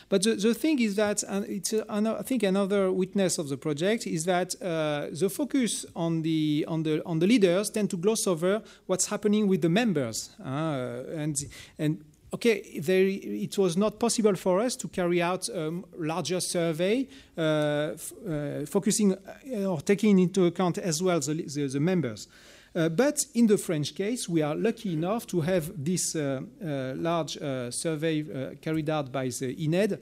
But 0.10 0.24
the, 0.24 0.36
the 0.36 0.56
thing 0.56 0.80
is 0.80 0.96
that 0.96 1.24
uh, 1.28 1.44
it's 1.48 1.72
uh, 1.72 1.86
I 1.88 2.24
think 2.24 2.42
another 2.42 2.92
witness 2.92 3.38
of 3.38 3.48
the 3.48 3.58
project 3.58 4.08
is 4.08 4.26
that 4.26 4.56
uh, 4.60 5.08
the 5.12 5.30
focus 5.30 5.86
on 5.96 6.24
the 6.24 6.66
on 6.68 6.82
the 6.82 7.04
on 7.06 7.20
the 7.20 7.28
leaders 7.28 7.70
tend 7.70 7.92
to 7.92 7.98
gloss 7.98 8.26
over 8.26 8.64
what's 8.88 9.06
happening 9.06 9.48
with 9.48 9.62
the 9.62 9.70
members, 9.70 10.32
uh, 10.44 11.04
and 11.16 11.38
and 11.78 12.04
okay, 12.34 12.58
it 12.58 13.58
was 13.58 13.76
not 13.76 14.00
possible 14.00 14.36
for 14.36 14.60
us 14.60 14.76
to 14.76 14.88
carry 14.88 15.22
out 15.22 15.50
a 15.50 15.82
larger 15.98 16.40
survey 16.40 17.08
uh, 17.38 17.42
uh, 17.42 18.66
focusing 18.66 19.14
uh, 19.14 19.66
or 19.66 19.82
taking 19.82 20.20
into 20.20 20.46
account 20.46 20.78
as 20.78 21.02
well 21.02 21.20
the, 21.20 21.34
the, 21.34 21.68
the 21.68 21.80
members. 21.80 22.28
Uh, 22.76 22.88
but 22.88 23.26
in 23.34 23.48
the 23.48 23.58
French 23.58 23.96
case, 23.96 24.30
we 24.30 24.42
are 24.42 24.56
lucky 24.56 24.94
enough 24.94 25.26
to 25.26 25.42
have 25.42 25.72
this 25.76 26.16
uh, 26.16 26.42
uh, 26.64 26.94
large 26.96 27.38
survey 27.72 28.56
carried 28.62 28.90
out 28.90 29.12
by 29.12 29.26
the 29.26 29.56
INED 29.56 30.00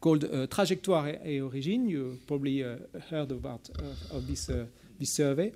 called 0.00 0.24
Trajectoires 0.50 1.18
et 1.24 1.40
Origines. 1.40 1.90
You 1.90 2.18
probably 2.26 2.60
heard 3.10 3.32
about 3.32 3.68
of 4.10 4.26
this, 4.26 4.46
this 4.98 5.14
survey. 5.14 5.52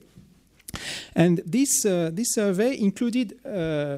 And 1.14 1.42
this, 1.44 1.82
this 1.82 2.32
survey 2.32 2.78
included 2.80 3.38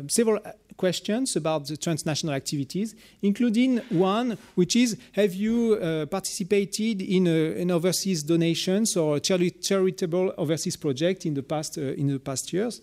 several 0.09 0.41
questions 0.77 1.37
about 1.37 1.67
the 1.67 1.77
transnational 1.77 2.35
activities, 2.35 2.95
including 3.23 3.79
one 3.91 4.37
which 4.55 4.77
is 4.77 4.97
Have 5.13 5.35
you 5.35 5.75
uh, 5.75 6.07
participated 6.07 7.03
in, 7.03 7.27
a, 7.27 7.61
in 7.61 7.71
overseas 7.71 8.23
donations 8.23 8.97
or 8.97 9.21
charitable 9.21 10.33
overseas 10.37 10.77
project 10.77 11.27
in 11.27 11.35
the 11.35 11.43
past, 11.43 11.79
uh, 11.79 11.83
in 11.83 12.09
the 12.09 12.19
past 12.19 12.53
years? 12.53 12.81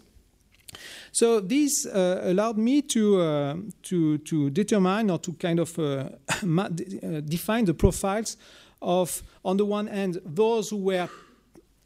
So 1.11 1.41
this 1.41 1.85
uh, 1.85 2.21
allowed 2.23 2.57
me 2.57 2.81
to, 2.83 3.21
uh, 3.21 3.55
to, 3.83 4.17
to 4.19 4.49
determine 4.49 5.09
or 5.09 5.19
to 5.19 5.33
kind 5.33 5.59
of 5.59 5.77
uh, 5.77 5.81
uh, 6.29 6.69
define 7.25 7.65
the 7.65 7.73
profiles 7.73 8.37
of, 8.81 9.21
on 9.43 9.57
the 9.57 9.65
one 9.65 9.87
hand, 9.87 10.21
those 10.25 10.69
who 10.69 10.77
were 10.77 11.09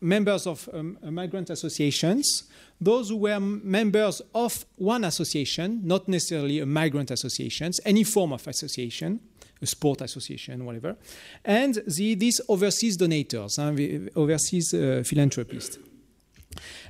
members 0.02 0.46
of 0.46 0.70
um, 0.74 0.98
migrant 1.02 1.50
associations, 1.50 2.44
those 2.80 3.10
who 3.10 3.18
were 3.18 3.40
members 3.40 4.22
of 4.34 4.66
one 4.76 5.04
association, 5.06 5.82
not 5.84 6.08
necessarily 6.08 6.60
a 6.60 6.66
migrant 6.66 7.12
association, 7.12 7.72
any 7.86 8.04
form 8.04 8.34
of 8.34 8.48
association, 8.48 9.20
a 9.62 9.66
sport 9.66 10.02
association, 10.02 10.66
whatever, 10.66 10.96
and 11.44 11.82
the, 11.88 12.16
these 12.16 12.42
overseas 12.50 12.98
donors, 12.98 13.58
uh, 13.58 13.74
overseas 14.16 14.74
uh, 14.74 15.04
philanthropists. 15.06 15.80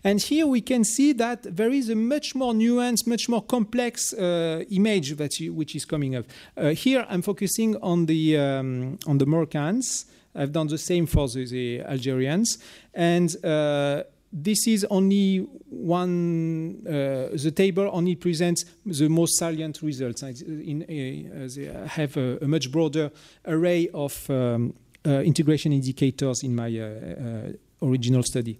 And 0.03 0.21
here 0.21 0.45
we 0.45 0.61
can 0.61 0.83
see 0.83 1.13
that 1.13 1.55
there 1.55 1.71
is 1.71 1.89
a 1.89 1.95
much 1.95 2.35
more 2.35 2.53
nuanced, 2.53 3.07
much 3.07 3.27
more 3.27 3.41
complex 3.41 4.13
uh, 4.13 4.63
image 4.69 5.15
that 5.15 5.39
you, 5.39 5.53
which 5.53 5.75
is 5.75 5.85
coming 5.85 6.15
up. 6.15 6.25
Uh, 6.55 6.69
here 6.69 7.05
I'm 7.09 7.21
focusing 7.21 7.75
on 7.81 8.05
the 8.05 8.37
um, 8.37 8.99
on 9.07 9.17
the 9.17 9.25
Moroccans. 9.25 10.05
I've 10.35 10.51
done 10.51 10.67
the 10.67 10.77
same 10.77 11.05
for 11.07 11.27
the, 11.29 11.45
the 11.45 11.81
Algerians, 11.81 12.59
and 12.93 13.35
uh, 13.43 14.03
this 14.37 14.67
is 14.67 14.85
only 14.89 15.37
one, 15.69 16.83
uh, 16.85 17.29
the 17.31 17.53
table 17.55 17.89
only 17.93 18.15
presents 18.15 18.65
the 18.85 19.07
most 19.07 19.37
salient 19.37 19.81
results. 19.81 20.23
In, 20.23 20.83
uh, 20.83 21.47
they 21.55 21.87
have 21.87 22.17
a, 22.17 22.43
a, 22.43 22.47
much 22.47 22.69
broader 22.69 23.11
array 23.45 23.87
of 23.93 24.29
um, 24.29 24.73
uh, 25.07 25.21
integration 25.21 25.71
indicators 25.71 26.43
in 26.43 26.53
my 26.53 26.67
uh, 26.67 26.83
uh, 26.83 27.87
original 27.87 28.23
study. 28.23 28.59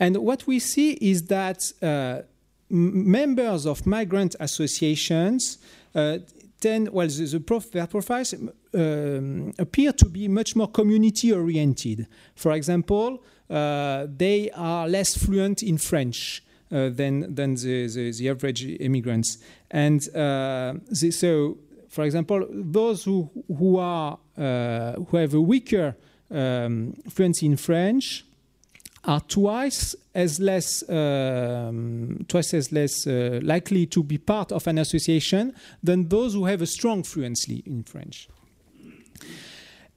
And 0.00 0.16
what 0.16 0.46
we 0.46 0.58
see 0.58 0.92
is 0.92 1.24
that 1.24 1.60
uh, 1.82 2.22
members 2.70 3.66
of 3.66 3.84
migrant 3.86 4.36
associations 4.40 5.58
tend, 6.60 6.88
well, 6.88 7.08
the, 7.08 7.26
the 7.26 7.40
prof, 7.40 7.70
their 7.72 7.86
profiles 7.86 8.34
um, 8.72 9.52
appear 9.58 9.92
to 9.92 10.06
be 10.06 10.28
much 10.28 10.56
more 10.56 10.68
community 10.68 11.30
oriented. 11.32 12.06
For 12.34 12.52
example, 12.52 13.22
they 13.48 14.50
are 14.54 14.88
less 14.88 15.16
fluent 15.16 15.62
in 15.62 15.78
French. 15.78 16.42
Uh, 16.68 16.88
than 16.88 17.32
than 17.32 17.54
the, 17.54 17.86
the, 17.86 18.10
the, 18.10 18.28
average 18.28 18.64
immigrants, 18.80 19.38
and 19.70 20.00
uh, 20.16 20.74
the, 21.00 21.12
so 21.12 21.56
for 21.88 22.04
example, 22.04 22.44
those 22.50 23.04
who 23.04 23.30
who 23.46 23.78
are 23.78 24.18
uh, 24.36 24.94
who 24.94 25.16
have 25.16 25.32
a 25.32 25.40
weaker 25.40 25.96
um, 26.30 26.92
fluency 27.08 27.46
in 27.46 27.56
French 27.56 28.24
are 29.04 29.20
twice 29.20 29.94
as 30.14 30.40
less 30.40 30.82
um, 30.90 32.24
twice 32.28 32.52
as 32.52 32.72
less 32.72 33.06
uh, 33.06 33.40
likely 33.42 33.86
to 33.86 34.02
be 34.02 34.18
part 34.18 34.52
of 34.52 34.66
an 34.66 34.78
association 34.78 35.54
than 35.82 36.08
those 36.08 36.34
who 36.34 36.44
have 36.44 36.62
a 36.62 36.66
strong 36.66 37.02
fluency 37.02 37.62
in 37.64 37.82
French. 37.82 38.28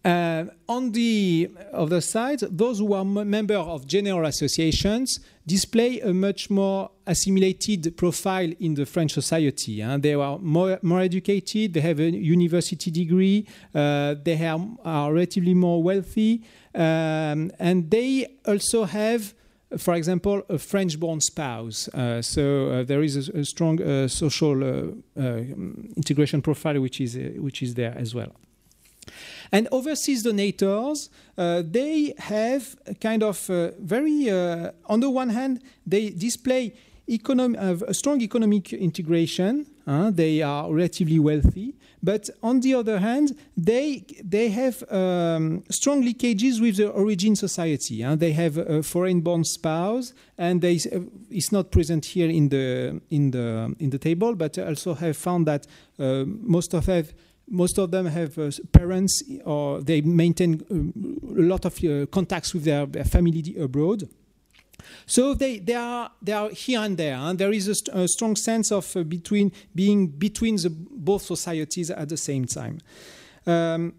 Uh, 0.04 0.46
on 0.70 0.94
the 0.94 1.50
other 1.74 2.00
side, 2.00 2.40
those 2.40 2.80
who 2.80 2.94
are 2.94 3.04
members 3.04 3.58
of 3.58 3.86
general 3.86 4.26
associations 4.26 5.20
display 5.46 6.00
a 6.00 6.14
much 6.14 6.50
more 6.50 6.90
assimilated 7.06 7.98
profile 7.98 8.50
in 8.62 8.76
the 8.76 8.86
French 8.86 9.12
society. 9.12 9.82
Huh? 9.82 9.98
They 9.98 10.14
are 10.14 10.40
more, 10.40 10.80
more, 10.82 11.02
educated, 11.02 11.74
they 11.74 11.82
have 11.82 12.00
a 12.00 12.10
university 12.12 12.92
degree, 12.92 13.46
uh, 13.76 14.16
they 14.24 14.38
have, 14.38 14.62
are 14.86 15.12
relatively 15.12 15.54
more 15.54 15.84
wealthy, 15.84 16.44
um, 16.74 17.52
and 17.60 17.90
they 17.92 18.38
also 18.46 18.86
have 18.86 19.34
for 19.78 19.94
example, 19.94 20.42
a 20.50 20.58
French-born 20.58 21.22
spouse. 21.22 21.88
Uh, 21.90 22.22
so 22.24 22.70
uh, 22.70 22.84
there 22.84 23.04
is 23.04 23.30
a, 23.30 23.40
a 23.40 23.46
strong 23.46 23.80
uh, 23.80 24.08
social 24.08 24.64
uh, 24.64 24.88
uh, 25.16 25.38
integration 25.96 26.42
profile 26.42 26.80
which 26.80 27.00
is 27.00 27.16
uh, 27.16 27.34
which 27.38 27.62
is 27.62 27.76
there 27.76 27.96
as 27.96 28.16
well. 28.16 28.36
And 29.52 29.68
overseas 29.72 30.24
donors, 30.24 31.10
uh, 31.38 31.64
they 31.66 32.14
have 32.18 32.76
kind 33.00 33.24
of 33.24 33.50
uh, 33.50 33.72
very, 33.80 34.30
uh, 34.30 34.72
on 34.86 35.00
the 35.00 35.10
one 35.10 35.30
hand, 35.30 35.62
they 35.86 36.10
display 36.10 36.74
econom- 37.08 37.58
a 37.82 37.94
strong 37.94 38.22
economic 38.22 38.74
integration. 38.74 39.66
they 40.12 40.42
are 40.44 40.72
relatively 40.72 41.18
wealthy. 41.18 41.74
But 42.02 42.30
on 42.42 42.62
the 42.62 42.76
other 42.76 43.00
hand, 43.00 43.36
they, 43.58 44.06
they 44.24 44.50
have 44.50 44.84
um, 44.92 45.64
strong 45.70 46.04
leakages 46.04 46.62
with 46.62 46.78
the 46.78 46.90
origin 46.90 47.36
society. 47.36 48.04
They 48.16 48.32
have 48.32 48.58
a 48.58 48.84
foreign 48.84 49.22
born 49.22 49.44
spouse, 49.44 50.14
and 50.38 50.62
they, 50.62 50.76
uh, 50.76 51.02
it's 51.30 51.52
not 51.52 51.72
present 51.72 52.06
here 52.06 52.30
in 52.30 52.50
the, 52.50 53.02
in, 53.10 53.32
the, 53.32 53.76
in 53.80 53.90
the 53.90 53.98
table, 53.98 54.36
but 54.36 54.58
also 54.58 54.94
have 54.94 55.18
found 55.18 55.48
that 55.48 55.68
uh, 56.00 56.24
most 56.26 56.74
of 56.74 56.86
have 56.86 57.14
most 57.50 57.78
of 57.78 57.92
them 57.92 58.06
have 58.06 58.38
uh, 58.38 58.52
parents 58.72 59.24
or 59.46 59.82
they 59.82 60.02
maintain 60.02 60.62
um, 60.72 60.94
a 61.38 61.42
lot 61.42 61.66
of 61.66 61.84
uh, 61.84 62.06
contacts 62.08 62.54
with 62.54 62.64
their, 62.64 62.86
their, 62.86 63.04
family 63.04 63.56
abroad. 63.60 64.08
So 65.06 65.34
they, 65.34 65.60
they, 65.60 65.74
are, 65.74 66.12
they 66.22 66.34
are 66.34 66.50
here 66.50 66.80
and 66.82 66.98
there. 66.98 67.16
And 67.16 67.38
there 67.38 67.52
is 67.52 67.68
a, 67.68 67.76
st 67.76 67.90
a 67.94 68.08
strong 68.08 68.36
sense 68.36 68.72
of 68.72 68.96
uh, 68.96 69.04
between 69.04 69.52
being 69.76 70.08
between 70.08 70.56
the, 70.56 70.70
both 70.70 71.24
societies 71.24 71.90
at 71.92 72.10
the 72.10 72.18
same 72.18 72.46
time. 72.46 72.80
Um, 73.46 73.94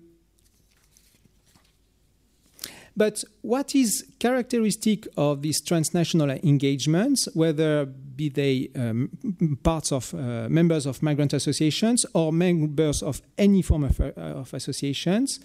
but 3.00 3.24
what 3.40 3.74
is 3.74 4.04
characteristic 4.18 5.08
of 5.16 5.40
these 5.40 5.62
transnational 5.62 6.32
engagements, 6.32 7.26
whether 7.32 7.86
be 7.86 8.28
they 8.28 8.68
um, 8.76 9.08
parts 9.62 9.90
of 9.90 10.12
uh, 10.12 10.50
members 10.50 10.84
of 10.84 11.02
migrant 11.02 11.32
associations 11.32 12.04
or 12.12 12.30
members 12.30 13.02
of 13.02 13.22
any 13.38 13.62
form 13.62 13.84
of, 13.84 13.98
uh, 14.02 14.12
of 14.18 14.52
associations, 14.52 15.40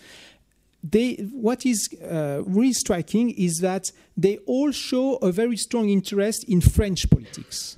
they, 0.83 1.13
what 1.31 1.65
is 1.65 1.87
uh, 2.03 2.41
really 2.45 2.73
striking 2.73 3.29
is 3.29 3.59
that 3.59 3.89
they 4.17 4.35
all 4.45 4.71
show 4.73 5.15
a 5.21 5.31
very 5.31 5.55
strong 5.55 5.87
interest 5.87 6.43
in 6.49 6.59
French 6.59 7.09
politics. 7.09 7.77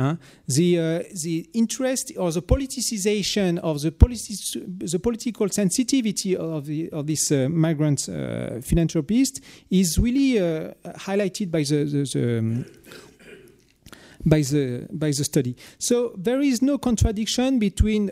Uh, 0.00 0.16
the, 0.46 0.78
uh, 0.78 1.02
the 1.22 1.46
interest 1.52 2.12
or 2.16 2.32
the 2.32 2.40
politicization 2.40 3.58
of 3.58 3.82
the, 3.82 3.90
politi- 3.90 4.90
the 4.90 4.98
political 4.98 5.46
sensitivity 5.50 6.34
of, 6.34 6.64
the, 6.64 6.88
of 6.90 7.06
this 7.06 7.30
uh, 7.30 7.48
migrant 7.50 8.08
uh, 8.08 8.62
philanthropist 8.62 9.42
is 9.70 9.98
really 9.98 10.38
uh, 10.38 10.72
highlighted 10.96 11.50
by 11.50 11.62
the, 11.62 11.84
the, 11.84 12.04
the 12.14 12.38
um, 12.38 12.64
by 14.24 14.40
the 14.40 14.86
by 14.90 15.10
the 15.10 15.24
study. 15.24 15.54
So 15.78 16.14
there 16.16 16.40
is 16.40 16.62
no 16.62 16.78
contradiction 16.78 17.58
between 17.58 18.10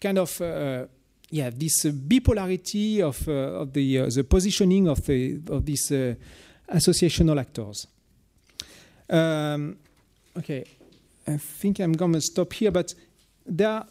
kind 0.00 0.18
of 0.18 0.40
uh, 0.40 0.86
yeah 1.30 1.50
this 1.50 1.84
bipolarity 1.84 3.00
of, 3.00 3.28
uh, 3.28 3.60
of 3.60 3.74
the 3.74 4.08
the 4.08 4.24
positioning 4.24 4.88
of 4.88 5.04
the 5.04 5.40
of 5.50 5.66
these 5.66 5.92
associational 6.68 7.38
actors. 7.38 7.86
Um, 9.08 9.76
okay, 10.36 10.64
I 11.26 11.36
think 11.38 11.80
I'm 11.80 11.92
going 11.92 12.12
to 12.12 12.20
stop 12.20 12.52
here, 12.52 12.70
but 12.70 12.94
there 13.44 13.68
are 13.68 13.86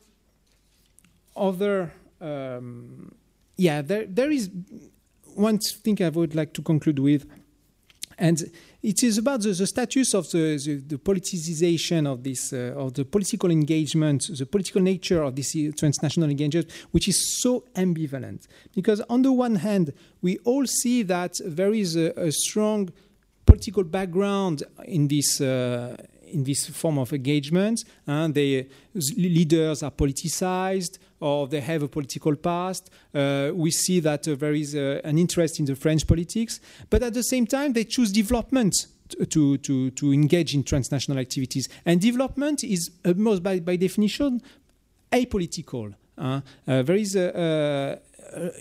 other, 1.36 1.92
um, 2.22 3.14
yeah, 3.58 3.82
there, 3.82 4.06
there 4.06 4.32
is 4.32 4.50
one 5.36 5.60
thing 5.60 6.02
I 6.02 6.10
would 6.10 6.34
like 6.34 6.54
to 6.54 6.62
conclude 6.62 7.00
with, 7.00 7.26
and 8.18 8.42
it 8.82 9.04
is 9.04 9.18
about 9.18 9.42
the, 9.42 9.52
the 9.52 9.68
status 9.68 10.14
of 10.14 10.30
the, 10.32 10.58
the, 10.58 10.76
the, 10.76 10.98
politicization 10.98 12.08
of 12.08 12.24
this, 12.24 12.54
uh, 12.54 12.74
of 12.78 12.94
the 12.94 13.04
political 13.04 13.52
engagement, 13.52 14.30
the 14.38 14.46
political 14.46 14.82
nature 14.82 15.22
of 15.22 15.36
this 15.36 15.52
transnational 15.78 16.30
engagement, 16.30 16.72
which 16.92 17.10
is 17.10 17.42
so 17.42 17.66
ambivalent. 17.76 18.48
Because 18.74 19.02
on 19.10 19.22
the 19.22 19.34
one 19.34 19.56
hand, 19.56 19.92
we 20.22 20.38
all 20.46 20.66
see 20.66 21.04
that 21.04 21.34
there 21.44 21.74
is 21.74 21.98
a, 21.98 22.12
a 22.16 22.32
strong 22.32 22.90
political 23.46 23.84
background 23.84 24.64
in 24.86 25.10
this 25.10 25.42
uh, 25.42 25.98
in 26.28 26.44
this 26.44 26.68
form 26.68 26.98
of 26.98 27.14
engagement. 27.14 27.84
And 28.08 28.34
the 28.34 28.68
leaders 29.18 29.84
are 29.84 29.92
politicized 29.92 31.00
or 31.20 31.48
they 31.48 31.62
have 31.62 31.84
a 31.84 31.88
political 31.88 32.36
past. 32.36 32.90
Uh, 33.14 33.52
we 33.54 33.72
see 33.72 34.00
that 34.02 34.28
uh, 34.28 34.36
there 34.36 34.54
is 34.54 34.76
uh, 34.76 35.02
an 35.04 35.18
interest 35.18 35.60
in 35.60 35.66
the 35.66 35.76
French 35.76 36.06
politics, 36.06 36.60
but 36.90 37.02
at 37.04 37.14
the 37.14 37.24
same 37.24 37.48
time, 37.48 37.74
they 37.74 37.84
choose 37.84 38.12
development 38.12 38.88
to, 39.30 39.58
to, 39.58 39.92
to 39.92 40.14
engage 40.14 40.54
in 40.54 40.64
transnational 40.64 41.20
activities. 41.20 41.70
And 41.86 42.02
development 42.02 42.64
is, 42.64 42.92
most 43.16 43.44
by, 43.44 43.60
by 43.60 43.76
definition, 43.76 44.42
apolitical. 45.12 45.94
Uh, 46.18 46.42
uh, 46.68 46.82
there 46.82 46.96
is 46.96 47.16
a, 47.16 47.36
uh, 47.38 47.96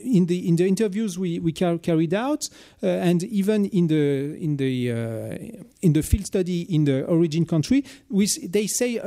in 0.03 0.27
the 0.27 0.49
in 0.49 0.57
the 0.57 0.67
interviews 0.67 1.19
we, 1.19 1.39
we 1.39 1.53
car 1.53 1.79
carried 1.79 2.15
out, 2.15 2.49
uh, 2.83 2.87
and 2.87 3.23
even 3.25 3.67
in 3.67 3.87
the 3.87 4.37
in 4.41 4.57
the 4.57 4.93
uh, 4.93 5.63
in 5.83 5.93
the 5.93 6.03
field 6.03 6.27
study 6.27 6.63
in 6.75 6.85
the 6.85 7.05
origin 7.07 7.45
country, 7.45 7.85
we, 8.09 8.27
they 8.49 8.67
say, 8.67 9.01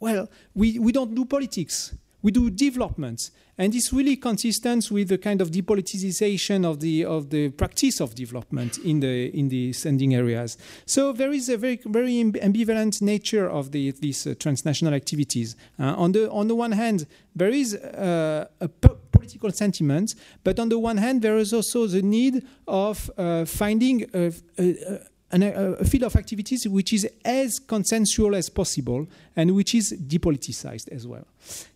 well, 0.00 0.28
we, 0.54 0.78
we 0.78 0.92
don't 0.92 1.14
do 1.14 1.24
politics. 1.24 1.94
We 2.22 2.32
do 2.32 2.50
development, 2.50 3.30
and 3.58 3.74
it's 3.74 3.92
really 3.92 4.16
consistent 4.16 4.88
with 4.90 5.08
the 5.08 5.18
kind 5.18 5.40
of 5.40 5.50
depoliticization 5.50 6.64
of 6.64 6.78
the 6.78 7.04
of 7.04 7.30
the 7.30 7.50
practice 7.50 8.00
of 8.00 8.14
development 8.14 8.78
in 8.78 9.00
the 9.00 9.36
in 9.36 9.48
the 9.48 9.72
sending 9.72 10.14
areas. 10.14 10.56
So 10.86 11.12
there 11.12 11.32
is 11.32 11.48
a 11.48 11.56
very 11.56 11.80
very 11.84 12.22
ambivalent 12.22 13.02
nature 13.02 13.50
of 13.50 13.72
the, 13.72 13.90
these 13.90 14.26
uh, 14.26 14.34
transnational 14.38 14.94
activities. 14.94 15.56
Uh, 15.78 15.94
on 15.96 16.12
the 16.12 16.30
on 16.30 16.46
the 16.46 16.54
one 16.54 16.72
hand, 16.72 17.06
there 17.34 17.50
is 17.50 17.74
uh, 17.74 18.46
a 18.60 18.68
political 18.68 19.50
sentiment, 19.50 20.14
but 20.44 20.58
on 20.60 20.68
the 20.68 20.78
one 20.78 20.96
hand, 20.96 21.22
there 21.22 21.38
is 21.38 21.52
also 21.52 21.86
the 21.86 22.02
need 22.02 22.46
of 22.66 23.10
uh, 23.18 23.44
finding 23.44 24.04
a, 24.14 24.32
a, 24.58 25.00
a, 25.32 25.72
a, 25.80 25.84
field 25.84 26.04
of 26.04 26.16
activities 26.16 26.66
which 26.68 26.92
is 26.92 27.08
as 27.24 27.58
consensual 27.58 28.34
as 28.34 28.48
possible 28.48 29.06
and 29.36 29.54
which 29.54 29.74
is 29.74 29.92
depoliticized 29.92 30.88
as 30.88 31.06
well. 31.06 31.26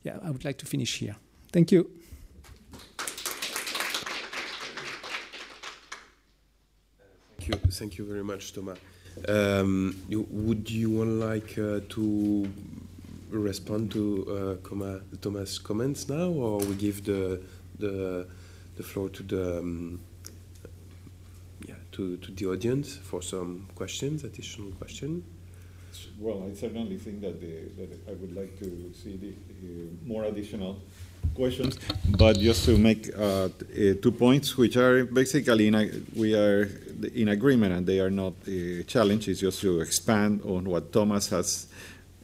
Yeah, 0.05 0.19
I 0.23 0.31
would 0.31 0.45
like 0.45 0.59
to 0.59 0.67
finish 0.67 0.99
here. 0.99 1.17
Thank 1.53 1.71
you. 1.71 1.91
Thank 7.39 7.49
you, 7.49 7.71
Thank 7.71 7.99
you 7.99 8.07
very 8.07 8.25
much, 8.25 8.55
Thomas. 8.55 8.79
Um, 9.29 9.95
you, 10.09 10.27
would 10.31 10.71
you 10.71 10.89
want 10.91 11.11
like 11.21 11.59
uh, 11.59 11.81
to 11.91 12.49
respond 13.31 13.93
to 13.93 14.59
uh, 14.65 15.17
Thomas' 15.21 15.59
comments 15.59 16.09
now, 16.09 16.29
or 16.31 16.59
we 16.59 16.75
give 16.75 17.05
the 17.05 17.43
the 17.79 18.27
the 18.77 18.83
floor 18.83 19.11
to 19.11 19.23
the 19.23 19.59
um, 19.59 20.01
yeah 21.69 21.75
to, 21.93 22.17
to 22.17 22.31
the 22.33 22.47
audience 22.47 22.97
for 22.97 23.21
some 23.21 23.69
questions, 23.75 24.25
additional 24.25 24.71
questions? 24.73 25.25
Well, 26.19 26.49
I 26.51 26.55
certainly 26.55 26.97
think 26.97 27.21
that, 27.21 27.39
the, 27.39 27.69
that 27.77 28.09
I 28.09 28.13
would 28.13 28.35
like 28.35 28.59
to 28.61 28.93
see 28.95 29.17
the, 29.17 29.29
uh, 29.29 29.89
more 30.07 30.25
additional 30.25 30.81
questions, 31.35 31.79
but 32.09 32.39
just 32.39 32.65
to 32.65 32.77
make 32.77 33.11
uh, 33.17 33.49
two 34.01 34.13
points, 34.13 34.57
which 34.57 34.77
are 34.77 35.05
basically 35.05 35.69
in 35.69 35.75
a, 35.75 35.91
we 36.15 36.35
are 36.35 36.69
in 37.15 37.29
agreement 37.29 37.73
and 37.75 37.87
they 37.87 38.01
are 38.01 38.11
not 38.11 38.35
a 38.47 38.83
challenge. 38.85 39.29
It's 39.29 39.41
just 39.41 39.61
to 39.63 39.81
expand 39.81 40.43
on 40.45 40.65
what 40.65 40.93
Thomas 40.93 41.29
has 41.31 41.67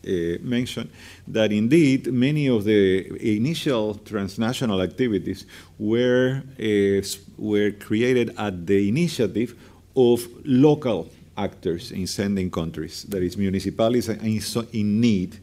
uh, 0.06 0.38
mentioned 0.42 0.90
that 1.26 1.52
indeed 1.52 2.12
many 2.12 2.48
of 2.48 2.64
the 2.64 3.36
initial 3.36 3.94
transnational 3.96 4.80
activities 4.80 5.44
were, 5.78 6.42
uh, 6.60 7.02
were 7.36 7.72
created 7.72 8.34
at 8.38 8.66
the 8.66 8.88
initiative 8.88 9.54
of 9.96 10.26
local 10.44 11.10
actors 11.36 11.92
in 11.92 12.06
sending 12.06 12.50
countries, 12.50 13.04
that 13.04 13.22
is, 13.22 13.36
municipalities 13.36 14.08
in, 14.08 14.40
in 14.72 15.00
need, 15.00 15.38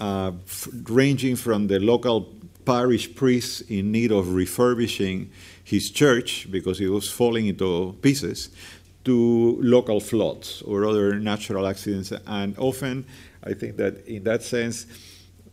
uh, 0.00 0.32
ranging 0.88 1.36
from 1.36 1.66
the 1.66 1.78
local 1.78 2.28
parish 2.64 3.14
priest 3.14 3.62
in 3.70 3.92
need 3.92 4.12
of 4.12 4.34
refurbishing 4.34 5.30
his 5.62 5.90
church 5.90 6.50
because 6.50 6.80
it 6.80 6.88
was 6.88 7.10
falling 7.10 7.46
into 7.46 7.96
pieces, 8.02 8.50
to 9.04 9.60
local 9.62 10.00
floods 10.00 10.62
or 10.62 10.86
other 10.86 11.18
natural 11.18 11.66
accidents, 11.66 12.12
and 12.26 12.58
often 12.58 13.04
I 13.42 13.52
think 13.52 13.76
that 13.76 14.06
in 14.06 14.24
that 14.24 14.42
sense, 14.42 14.86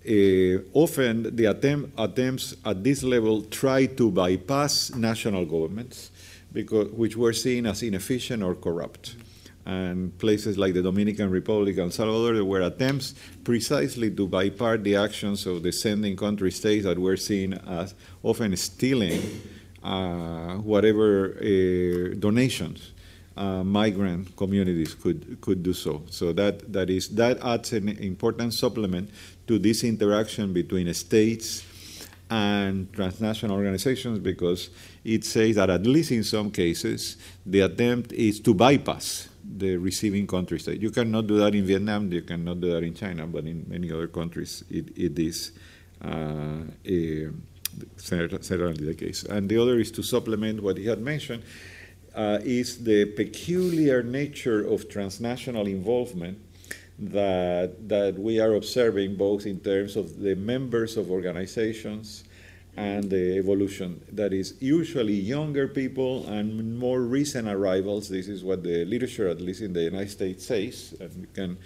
uh, 0.07 0.63
often 0.73 1.35
the 1.35 1.45
attempt, 1.45 1.91
attempts 1.97 2.55
at 2.65 2.83
this 2.83 3.03
level 3.03 3.41
try 3.43 3.85
to 3.85 4.09
bypass 4.09 4.95
national 4.95 5.45
governments, 5.45 6.11
because, 6.53 6.89
which 6.89 7.15
were 7.15 7.33
seen 7.33 7.65
as 7.65 7.83
inefficient 7.83 8.41
or 8.41 8.55
corrupt. 8.55 9.15
And 9.65 10.17
places 10.17 10.57
like 10.57 10.73
the 10.73 10.81
Dominican 10.81 11.29
Republic 11.29 11.77
and 11.77 11.93
Salvador, 11.93 12.33
there 12.33 12.45
were 12.45 12.61
attempts 12.61 13.13
precisely 13.43 14.09
to 14.11 14.27
bypass 14.27 14.79
the 14.81 14.95
actions 14.95 15.45
of 15.45 15.61
the 15.61 15.71
sending 15.71 16.15
country 16.15 16.51
states 16.51 16.85
that 16.85 16.97
were 16.97 17.17
seen 17.17 17.53
as 17.53 17.93
often 18.23 18.55
stealing 18.57 19.21
uh, 19.83 20.55
whatever 20.55 21.38
uh, 21.38 22.15
donations 22.19 22.91
uh, 23.38 23.63
migrant 23.63 24.35
communities 24.35 24.93
could 24.93 25.39
could 25.41 25.63
do 25.63 25.73
so. 25.73 26.03
So 26.09 26.33
that 26.33 26.71
that 26.71 26.89
is 26.89 27.09
that 27.09 27.39
adds 27.41 27.73
an 27.73 27.89
important 27.89 28.53
supplement 28.53 29.09
to 29.47 29.57
this 29.57 29.83
interaction 29.83 30.53
between 30.53 30.93
states 30.93 31.63
and 32.29 32.91
transnational 32.93 33.57
organizations 33.57 34.19
because 34.19 34.69
it 35.03 35.25
says 35.25 35.55
that 35.55 35.69
at 35.69 35.85
least 35.85 36.11
in 36.11 36.23
some 36.23 36.49
cases 36.49 37.17
the 37.45 37.61
attempt 37.61 38.13
is 38.13 38.39
to 38.39 38.53
bypass 38.53 39.27
the 39.57 39.78
receiving 39.78 40.28
countries. 40.28 40.68
You 40.68 40.91
cannot 40.91 41.28
do 41.28 41.38
that 41.38 41.53
in 41.56 41.65
Vietnam, 41.65 42.11
you 42.11 42.22
cannot 42.22 42.61
do 42.61 42.72
that 42.72 42.84
in 42.84 42.94
China, 42.94 43.28
but 43.28 43.45
in 43.45 43.65
many 43.68 43.91
other 43.91 44.07
countries 44.07 44.64
it, 44.69 44.98
it 44.98 45.18
is 45.19 45.52
uh, 46.03 46.64
a, 46.86 47.30
certainly 47.98 48.86
the 48.86 48.95
case. 48.95 49.23
And 49.23 49.49
the 49.49 49.57
other 49.57 49.80
is 49.80 49.91
to 49.91 50.03
supplement 50.03 50.61
what 50.61 50.78
he 50.78 50.86
had 50.86 50.99
mentioned 51.02 51.44
uh, 52.15 52.40
is 52.44 52.84
the 52.84 53.06
peculiar 53.06 54.03
nature 54.03 54.65
of 54.65 54.90
transnational 54.90 55.68
involvement 55.68 56.38
that, 56.99 57.88
that 57.88 58.18
we 58.18 58.40
are 58.40 58.53
observing 58.53 59.15
both 59.15 59.45
in 59.45 59.60
terms 59.60 59.95
of 59.95 60.19
the 60.19 60.36
members 60.36 60.98
of 60.98 61.10
organizations 61.10 62.23
and 62.77 63.10
the 63.10 63.38
evolution. 63.38 64.02
That 64.11 64.34
is 64.34 64.56
usually 64.60 65.14
younger 65.14 65.68
people 65.68 66.26
and 66.27 66.77
more 66.80 67.02
recent 67.02 67.48
arrivals. 67.48 68.10
This 68.10 68.27
is 68.27 68.43
what 68.43 68.64
the 68.64 68.85
literature, 68.85 69.27
at 69.27 69.41
least 69.41 69.61
in 69.61 69.73
the 69.73 69.84
United 69.84 70.11
States, 70.11 70.45
says, 70.45 70.95
and 70.99 71.15
we 71.15 71.27
can 71.34 71.57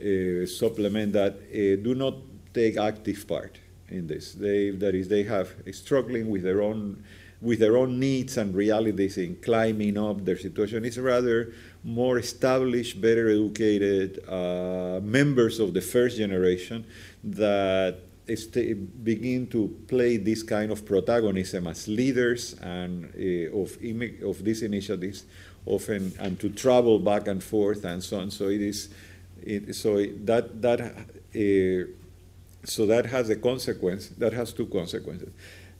uh, 0.00 0.46
supplement 0.46 1.12
that, 1.14 1.34
uh, 1.34 1.82
do 1.82 1.94
not 1.94 2.14
take 2.52 2.76
active 2.76 3.26
part 3.26 3.58
in 3.88 4.06
this. 4.06 4.32
They, 4.32 4.70
that 4.70 4.94
is, 4.94 5.08
they 5.08 5.24
have 5.24 5.52
struggling 5.72 6.28
with 6.30 6.42
their 6.42 6.62
own 6.62 7.04
with 7.40 7.58
their 7.58 7.76
own 7.76 8.00
needs 8.00 8.38
and 8.38 8.54
realities 8.54 9.18
in 9.18 9.36
climbing 9.36 9.98
up 9.98 10.24
their 10.24 10.38
situation. 10.38 10.82
It's 10.82 10.96
rather 10.96 11.52
more 11.82 12.18
established, 12.18 13.02
better 13.02 13.28
educated 13.28 14.26
uh, 14.26 15.00
members 15.02 15.60
of 15.60 15.74
the 15.74 15.82
first 15.82 16.16
generation 16.16 16.86
that 17.22 17.98
begin 19.02 19.46
to 19.48 19.68
play 19.86 20.16
this 20.16 20.42
kind 20.42 20.70
of 20.72 20.84
protagonism 20.84 21.66
as 21.66 21.88
leaders 21.88 22.54
and 22.60 23.04
uh, 23.14 23.56
of, 23.58 23.76
of 24.22 24.44
these 24.44 24.62
initiatives 24.62 25.24
often 25.66 26.12
and 26.18 26.38
to 26.40 26.48
travel 26.48 26.98
back 26.98 27.28
and 27.28 27.42
forth 27.42 27.84
and 27.84 28.02
so 28.02 28.18
on. 28.18 28.30
So 28.30 28.48
it 28.48 28.60
is 28.60 28.88
It, 29.46 29.74
so 29.74 30.00
that 30.24 30.62
that 30.62 30.80
uh, 30.80 31.84
so 32.64 32.86
that 32.86 33.06
has 33.06 33.28
a 33.28 33.36
consequence. 33.36 34.08
That 34.16 34.32
has 34.32 34.54
two 34.54 34.66
consequences. 34.66 35.28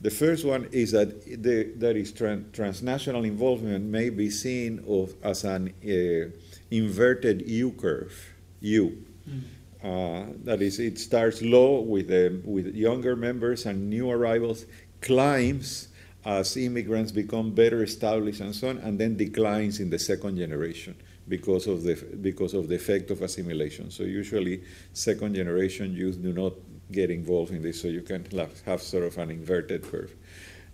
The 0.01 0.11
first 0.11 0.45
one 0.45 0.69
is 0.71 0.91
that 0.91 1.09
the, 1.25 1.73
that 1.79 1.97
is 1.97 2.13
tran- 2.13 2.53
transnational 2.53 3.25
involvement 3.25 3.87
may 3.87 4.11
be 4.11 4.29
seen 4.29 4.85
of, 4.87 5.15
as 5.23 5.45
an 5.45 5.73
uh, 5.83 6.29
inverted 6.71 7.49
U 7.49 7.73
curve. 7.73 8.13
U. 8.61 9.03
Mm. 9.27 9.41
Uh, 9.85 10.25
that 10.45 10.63
is, 10.63 10.81
it 10.81 10.99
starts 10.99 11.43
low 11.43 11.81
with, 11.81 12.09
the, 12.09 12.41
with 12.45 12.75
younger 12.75 13.15
members 13.15 13.67
and 13.67 13.91
new 13.91 14.11
arrivals, 14.11 14.65
climbs 15.03 15.89
as 16.25 16.57
immigrants 16.57 17.13
become 17.13 17.51
better 17.51 17.83
established 17.83 18.41
and 18.41 18.55
so 18.55 18.71
on, 18.71 18.79
and 18.79 18.99
then 18.99 19.15
declines 19.17 19.81
in 19.81 19.91
the 19.91 19.99
second 19.99 20.39
generation 20.39 20.97
because 21.29 21.67
of 21.67 21.83
the 21.83 21.95
because 22.21 22.55
of 22.55 22.69
the 22.69 22.75
effect 22.75 23.11
of 23.11 23.21
assimilation. 23.23 23.91
So 23.91 24.05
usually, 24.05 24.63
second 24.93 25.35
generation 25.35 25.95
youth 25.95 26.23
do 26.23 26.33
not 26.33 26.55
get 26.91 27.11
involved 27.11 27.53
in 27.53 27.63
this, 27.63 27.81
so 27.81 27.89
you 27.89 28.03
can 28.03 28.25
have 28.67 28.83
sort 28.83 29.05
of 29.05 29.19
an 29.19 29.31
inverted 29.31 29.83
curve. 29.83 30.15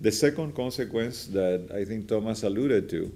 The 0.00 0.12
second 0.12 0.54
consequence 0.54 1.26
that 1.26 1.70
I 1.74 1.84
think 1.84 2.08
Thomas 2.08 2.42
alluded 2.42 2.88
to 2.90 3.12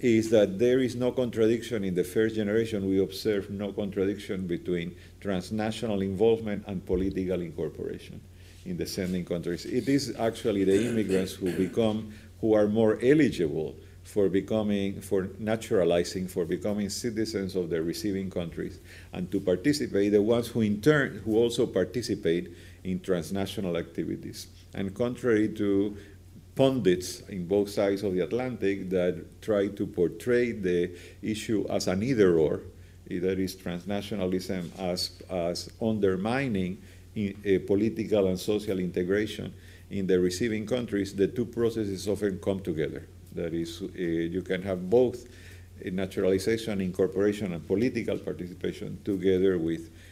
is 0.00 0.30
that 0.30 0.58
there 0.58 0.78
is 0.78 0.94
no 0.94 1.10
contradiction 1.10 1.82
in 1.82 1.94
the 1.94 2.04
first 2.04 2.36
generation. 2.36 2.88
We 2.88 3.00
observe 3.00 3.50
no 3.50 3.72
contradiction 3.72 4.46
between 4.46 4.94
transnational 5.20 6.02
involvement 6.02 6.64
and 6.66 6.84
political 6.84 7.40
incorporation 7.40 8.20
in 8.64 8.76
the 8.76 8.86
sending 8.86 9.24
countries. 9.24 9.64
It 9.64 9.88
is 9.88 10.14
actually 10.18 10.64
the 10.64 10.88
immigrants 10.88 11.32
who 11.32 11.50
become, 11.52 12.12
who 12.40 12.54
are 12.54 12.68
more 12.68 12.98
eligible 13.02 13.74
for 14.04 14.28
becoming, 14.28 15.00
for 15.00 15.28
naturalizing, 15.38 16.28
for 16.28 16.44
becoming 16.44 16.88
citizens 16.88 17.56
of 17.56 17.68
the 17.68 17.82
receiving 17.82 18.30
countries, 18.30 18.78
and 19.12 19.30
to 19.30 19.40
participate, 19.40 20.12
the 20.12 20.22
ones 20.22 20.48
who 20.48 20.62
in 20.62 20.80
turn, 20.80 21.20
who 21.24 21.36
also 21.36 21.66
participate 21.66 22.54
in 22.84 23.00
transnational 23.00 23.76
activities. 23.76 24.46
And 24.74 24.94
contrary 24.94 25.48
to 25.54 25.96
pundits 26.58 27.20
in 27.28 27.46
both 27.46 27.70
sides 27.70 28.02
of 28.02 28.12
the 28.14 28.20
Atlantic 28.20 28.90
that 28.90 29.40
try 29.40 29.68
to 29.68 29.86
portray 29.86 30.50
the 30.50 30.90
issue 31.22 31.64
as 31.70 31.86
an 31.86 32.02
either 32.02 32.36
or, 32.36 32.62
that 33.08 33.38
is 33.38 33.54
transnationalism 33.54 34.68
as, 34.76 35.12
as 35.30 35.70
undermining 35.80 36.76
political 37.66 38.26
and 38.26 38.38
social 38.38 38.80
integration 38.80 39.54
in 39.90 40.08
the 40.08 40.18
receiving 40.18 40.66
countries, 40.66 41.14
the 41.14 41.28
two 41.28 41.46
processes 41.46 42.08
often 42.08 42.40
come 42.40 42.60
together. 42.60 43.06
That 43.36 43.54
is, 43.54 43.80
uh, 43.80 43.86
you 43.96 44.42
can 44.42 44.60
have 44.62 44.90
both 44.90 45.26
naturalization, 45.84 46.80
incorporation, 46.80 47.52
and 47.52 47.64
political 47.66 48.18
participation 48.18 48.98
together 49.04 49.58
with 49.58 49.86
uh, 49.86 50.07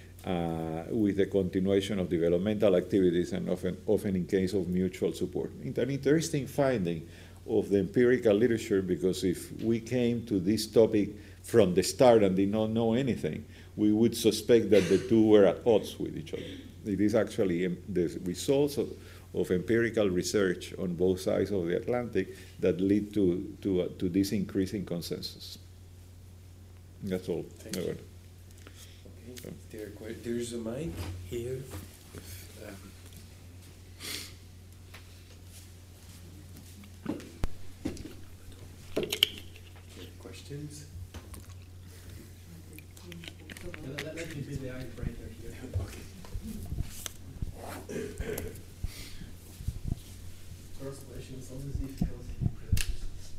with 0.90 1.16
the 1.16 1.26
continuation 1.26 1.98
of 1.98 2.08
developmental 2.08 2.74
activities 2.74 3.32
and 3.32 3.48
often, 3.48 3.76
often 3.86 4.16
in 4.16 4.26
case 4.26 4.54
of 4.54 4.68
mutual 4.68 5.12
support. 5.12 5.52
It's 5.62 5.78
an 5.78 5.90
interesting 5.90 6.46
finding 6.46 7.06
of 7.48 7.68
the 7.70 7.78
empirical 7.78 8.34
literature 8.34 8.82
because 8.82 9.22
if 9.24 9.52
we 9.62 9.80
came 9.80 10.26
to 10.26 10.40
this 10.40 10.66
topic 10.66 11.10
from 11.44 11.74
the 11.74 11.82
start 11.82 12.22
and 12.24 12.34
did 12.34 12.50
not 12.50 12.70
know 12.70 12.94
anything, 12.94 13.44
we 13.76 13.92
would 13.92 14.16
suspect 14.16 14.70
that 14.70 14.88
the 14.88 14.98
two 14.98 15.28
were 15.28 15.44
at 15.44 15.58
odds 15.64 15.98
with 15.98 16.16
each 16.16 16.34
other. 16.34 16.42
It 16.84 17.00
is 17.00 17.14
actually 17.14 17.66
the 17.88 18.18
results 18.24 18.78
of, 18.78 18.88
of 19.34 19.50
empirical 19.50 20.08
research 20.10 20.74
on 20.78 20.94
both 20.94 21.20
sides 21.20 21.50
of 21.52 21.66
the 21.66 21.76
Atlantic 21.76 22.36
that 22.60 22.80
lead 22.80 23.12
to, 23.14 23.56
to, 23.62 23.82
uh, 23.82 23.88
to 23.98 24.08
this 24.08 24.32
increasing 24.32 24.84
consensus. 24.84 25.58
That's 27.02 27.28
all. 27.28 27.44
There's 30.26 30.52
a 30.52 30.58
mic 30.58 30.90
here. 31.30 31.58
Um, 32.66 32.74
questions? 40.18 40.86
Let, 44.04 44.14
me 44.16 44.40
be 44.42 44.56
the 44.56 44.70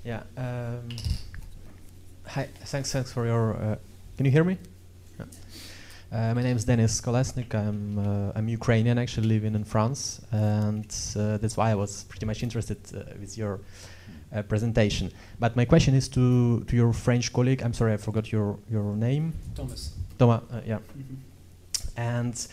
Yeah. 0.04 0.24
Um, 0.38 0.88
hi. 2.26 2.48
Thanks. 2.66 2.92
Thanks 2.94 3.12
for 3.12 3.26
your. 3.26 3.56
Uh, 3.56 3.76
can 4.16 4.26
you 4.26 4.32
hear 4.32 4.46
me? 4.46 4.58
Uh, 6.10 6.34
my 6.34 6.42
name 6.42 6.56
is 6.56 6.64
Denis 6.64 7.02
Kolesnik. 7.02 7.54
I'm 7.54 8.00
uh, 8.00 8.32
I'm 8.34 8.48
Ukrainian, 8.48 8.98
actually 8.98 9.28
living 9.28 9.56
in 9.56 9.66
France, 9.66 10.22
and 10.32 10.86
uh, 11.18 11.38
that's 11.38 11.58
why 11.58 11.72
I 11.72 11.76
was 11.76 12.06
pretty 12.06 12.26
much 12.26 12.44
interested 12.44 12.78
uh, 12.96 13.04
with 13.20 13.38
your 13.38 13.60
uh, 14.34 14.42
presentation. 14.44 15.12
But 15.38 15.58
my 15.58 15.66
question 15.66 15.94
is 15.96 16.08
to 16.10 16.64
to 16.64 16.76
your 16.78 16.94
French 16.94 17.34
colleague. 17.34 17.62
I'm 17.62 17.74
sorry, 17.74 17.92
I 17.92 17.98
forgot 17.98 18.32
your 18.32 18.58
your 18.72 18.96
name. 18.96 19.34
Thomas. 19.54 19.96
Thomas. 20.18 20.42
yeah. 20.66 20.80
Mm 20.80 21.04
-hmm. 21.08 21.18
And 22.16 22.48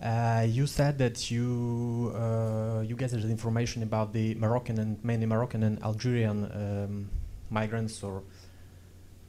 uh, 0.00 0.56
you 0.56 0.66
said 0.66 0.96
that 0.98 1.30
you 1.30 2.12
uh, 2.14 2.88
you 2.88 2.96
gathered 2.96 3.24
information 3.24 3.82
about 3.82 4.12
the 4.12 4.34
Moroccan 4.34 4.78
and 4.78 4.96
mainly 5.02 5.26
Moroccan 5.26 5.62
and 5.62 5.78
Algerian 5.82 6.38
um, 6.54 7.08
migrants 7.50 8.02
or 8.02 8.22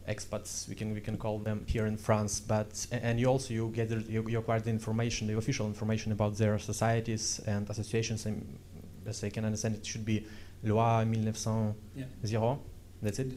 expats 0.07 0.67
we 0.69 0.75
can 0.75 0.93
we 0.93 1.01
can 1.01 1.17
call 1.17 1.39
them 1.39 1.63
here 1.67 1.85
in 1.87 1.97
France 1.97 2.39
but 2.39 2.85
and 2.91 3.19
you 3.19 3.27
also 3.27 3.53
you 3.53 3.69
gathered 3.73 4.07
you, 4.07 4.23
you 4.27 4.39
acquired 4.39 4.63
the 4.63 4.69
information 4.69 5.27
the 5.27 5.37
official 5.37 5.67
information 5.67 6.11
about 6.11 6.35
their 6.35 6.57
societies 6.59 7.41
and 7.47 7.69
associations 7.69 8.25
and 8.25 8.57
as 9.05 9.23
I 9.23 9.29
can 9.29 9.45
understand 9.45 9.75
it 9.75 9.85
should 9.85 10.05
be 10.05 10.25
loi 10.63 11.05
1900 11.05 11.75
yeah. 11.95 12.05
that's 13.01 13.19
it 13.19 13.31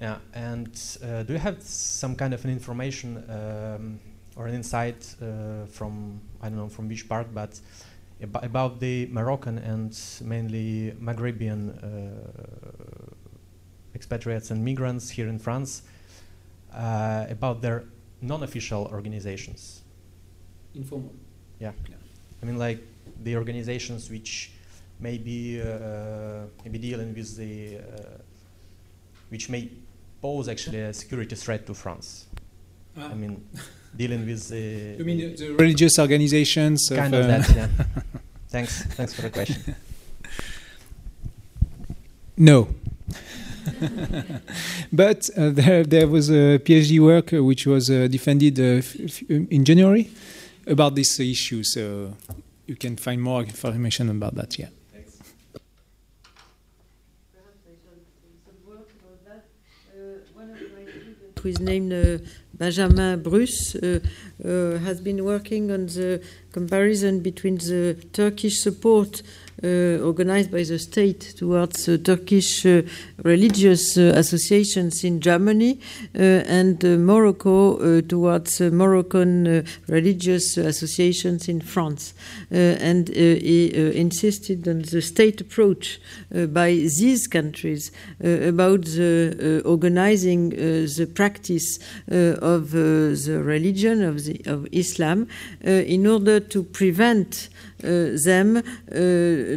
yeah 0.00 0.18
and 0.34 0.98
uh, 1.02 1.22
do 1.22 1.32
you 1.32 1.38
have 1.38 1.62
some 1.62 2.14
kind 2.16 2.34
of 2.34 2.44
an 2.44 2.50
information 2.50 3.24
um, 3.28 4.00
or 4.36 4.46
an 4.46 4.54
insight 4.54 5.14
uh, 5.20 5.66
from 5.66 6.20
I 6.40 6.48
don't 6.48 6.58
know 6.58 6.68
from 6.68 6.88
which 6.88 7.08
part, 7.08 7.34
but 7.34 7.60
ab 8.22 8.36
about 8.42 8.80
the 8.80 9.06
Moroccan 9.06 9.58
and 9.58 9.92
mainly 10.22 10.92
Maghrebian 11.00 11.60
uh, 11.70 11.88
expatriates 13.94 14.50
and 14.50 14.64
migrants 14.64 15.10
here 15.10 15.28
in 15.28 15.38
France, 15.38 15.82
uh, 16.74 17.26
about 17.28 17.62
their 17.62 17.84
non-official 18.22 18.88
organizations. 18.92 19.82
Informal. 20.74 21.12
Yeah. 21.58 21.72
yeah. 21.88 21.96
I 22.42 22.46
mean, 22.46 22.58
like 22.58 22.80
the 23.22 23.36
organizations 23.36 24.10
which 24.10 24.52
may 24.98 25.18
be 25.18 25.60
uh, 25.60 26.44
maybe 26.64 26.78
dealing 26.78 27.14
with 27.14 27.36
the 27.36 27.78
uh, 27.78 27.80
which 29.30 29.48
may 29.48 29.70
pose 30.20 30.48
actually 30.48 30.80
a 30.80 30.92
security 30.92 31.34
threat 31.34 31.66
to 31.66 31.74
France. 31.74 32.26
Ah. 32.96 33.10
I 33.10 33.14
mean. 33.14 33.42
dealing 33.96 34.26
with 34.26 34.48
the. 34.48 34.96
You 34.98 35.04
mean 35.04 35.36
the 35.36 35.50
religious 35.54 35.98
organizations? 35.98 36.88
Kind 36.88 37.14
of, 37.14 37.24
of 37.24 37.30
uh, 37.30 37.38
that, 37.38 37.56
yeah. 37.56 37.68
Thanks. 38.48 38.82
Thanks 38.82 39.14
for 39.14 39.22
the 39.22 39.30
question. 39.30 39.74
No. 42.36 42.68
but 44.92 45.30
uh, 45.36 45.50
there, 45.50 45.84
there 45.84 46.08
was 46.08 46.30
a 46.30 46.58
PhD 46.58 47.00
work 47.00 47.32
uh, 47.32 47.42
which 47.42 47.66
was 47.66 47.90
uh, 47.90 48.06
defended 48.08 48.58
uh, 48.58 48.82
in 49.28 49.64
January 49.64 50.10
about 50.66 50.94
this 50.94 51.18
issue, 51.20 51.62
so 51.62 52.14
you 52.66 52.76
can 52.76 52.96
find 52.96 53.20
more 53.22 53.42
information 53.42 54.08
about 54.10 54.34
that. 54.34 54.58
Yeah. 54.58 54.68
who 61.40 61.48
is 61.48 61.60
named 61.60 61.92
uh, 61.92 62.18
Benjamin 62.54 63.22
Bruce, 63.22 63.74
uh, 63.74 64.00
uh, 64.44 64.78
has 64.78 65.00
been 65.00 65.24
working 65.24 65.70
on 65.70 65.86
the 65.86 66.22
comparison 66.52 67.20
between 67.20 67.56
the 67.56 67.96
Turkish 68.12 68.60
support 68.60 69.22
uh, 69.22 69.24
Uh, 69.62 69.98
organized 70.02 70.50
by 70.50 70.62
the 70.62 70.78
state 70.78 71.20
towards 71.36 71.86
uh, 71.86 71.98
Turkish 72.02 72.64
uh, 72.64 72.80
religious 73.24 73.98
uh, 73.98 74.10
associations 74.16 75.04
in 75.04 75.20
Germany 75.20 75.78
uh, 76.14 76.22
and 76.48 76.82
Morocco 76.82 78.00
towards 78.00 78.62
Moroccan 78.62 79.66
religious 79.86 80.56
associations 80.56 81.46
in 81.46 81.60
France. 81.60 82.14
and 82.50 83.08
he 83.08 83.70
insisted 83.94 84.66
on 84.66 84.80
the 84.80 85.02
state 85.02 85.42
approach 85.42 86.00
by 86.30 86.70
these 86.70 87.26
countries 87.26 87.92
about 88.20 88.84
the 88.84 89.60
organizing 89.66 90.50
the 90.50 91.10
practice 91.14 91.78
of 92.08 92.70
the 92.70 93.42
religion 93.44 94.02
of, 94.02 94.24
the, 94.24 94.40
of 94.46 94.66
Islam 94.72 95.28
in 95.62 96.06
order 96.06 96.40
to 96.40 96.62
prevent 96.62 97.50
Uh, 97.82 98.10
them 98.24 98.58
uh, 98.58 98.62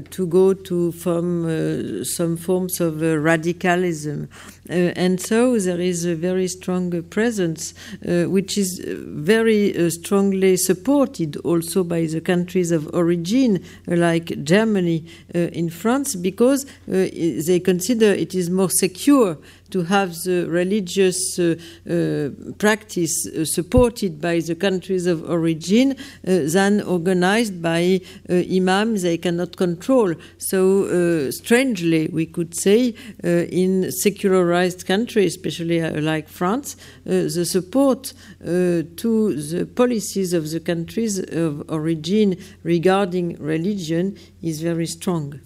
to 0.10 0.28
go 0.30 0.54
to 0.54 0.94
form 0.94 1.46
uh, 1.46 2.04
some 2.06 2.38
forms 2.38 2.80
of 2.80 3.02
radicalism. 3.02 4.30
Uh, 4.70 4.94
and 4.96 5.20
so 5.20 5.60
there 5.60 5.80
is 5.82 6.06
a 6.06 6.16
very 6.16 6.48
strong 6.48 6.96
uh, 6.96 7.02
presence, 7.02 7.74
uh, 8.08 8.24
which 8.24 8.58
is 8.58 8.82
very 8.86 9.92
strongly 9.92 10.56
supported 10.56 11.36
also 11.38 11.84
by 11.84 12.06
the 12.06 12.22
countries 12.22 12.72
of 12.72 12.90
origin, 12.94 13.62
like 13.88 14.44
Germany 14.44 15.06
in 15.34 15.70
France, 15.70 16.16
because 16.16 16.66
they 16.88 17.60
consider 17.60 18.06
it 18.06 18.34
is 18.34 18.50
more 18.50 18.70
secure 18.70 19.38
to 19.74 19.82
have 19.82 20.14
the 20.24 20.46
religious 20.48 21.40
uh, 21.40 21.56
uh, 21.90 22.30
practice 22.60 23.26
uh, 23.26 23.44
supported 23.44 24.22
by 24.22 24.40
the 24.40 24.54
countries 24.54 25.08
of 25.08 25.28
origin 25.28 25.96
than 26.24 26.82
organized 26.82 27.60
by 27.60 28.00
imams 28.30 29.02
they 29.02 29.18
cannot 29.18 29.58
control. 29.58 30.14
So, 30.38 31.32
strangely, 31.32 32.08
we 32.14 32.28
could 32.28 32.54
say, 32.56 32.94
in 33.24 33.92
secularized 33.92 34.53
countries, 34.86 35.36
especially 35.36 35.82
uh, 35.82 36.02
like 36.02 36.28
France, 36.28 36.76
uh, 37.06 37.28
the 37.36 37.46
support 37.46 38.14
uh, 38.42 38.84
to 38.96 39.34
the 39.36 39.66
policies 39.66 40.34
of 40.34 40.50
the 40.52 40.60
countries 40.60 41.20
of 41.20 41.64
origin 41.70 42.38
regarding 42.64 43.36
religion 43.40 44.18
is 44.42 44.62
very 44.62 44.88
strong. 44.88 45.40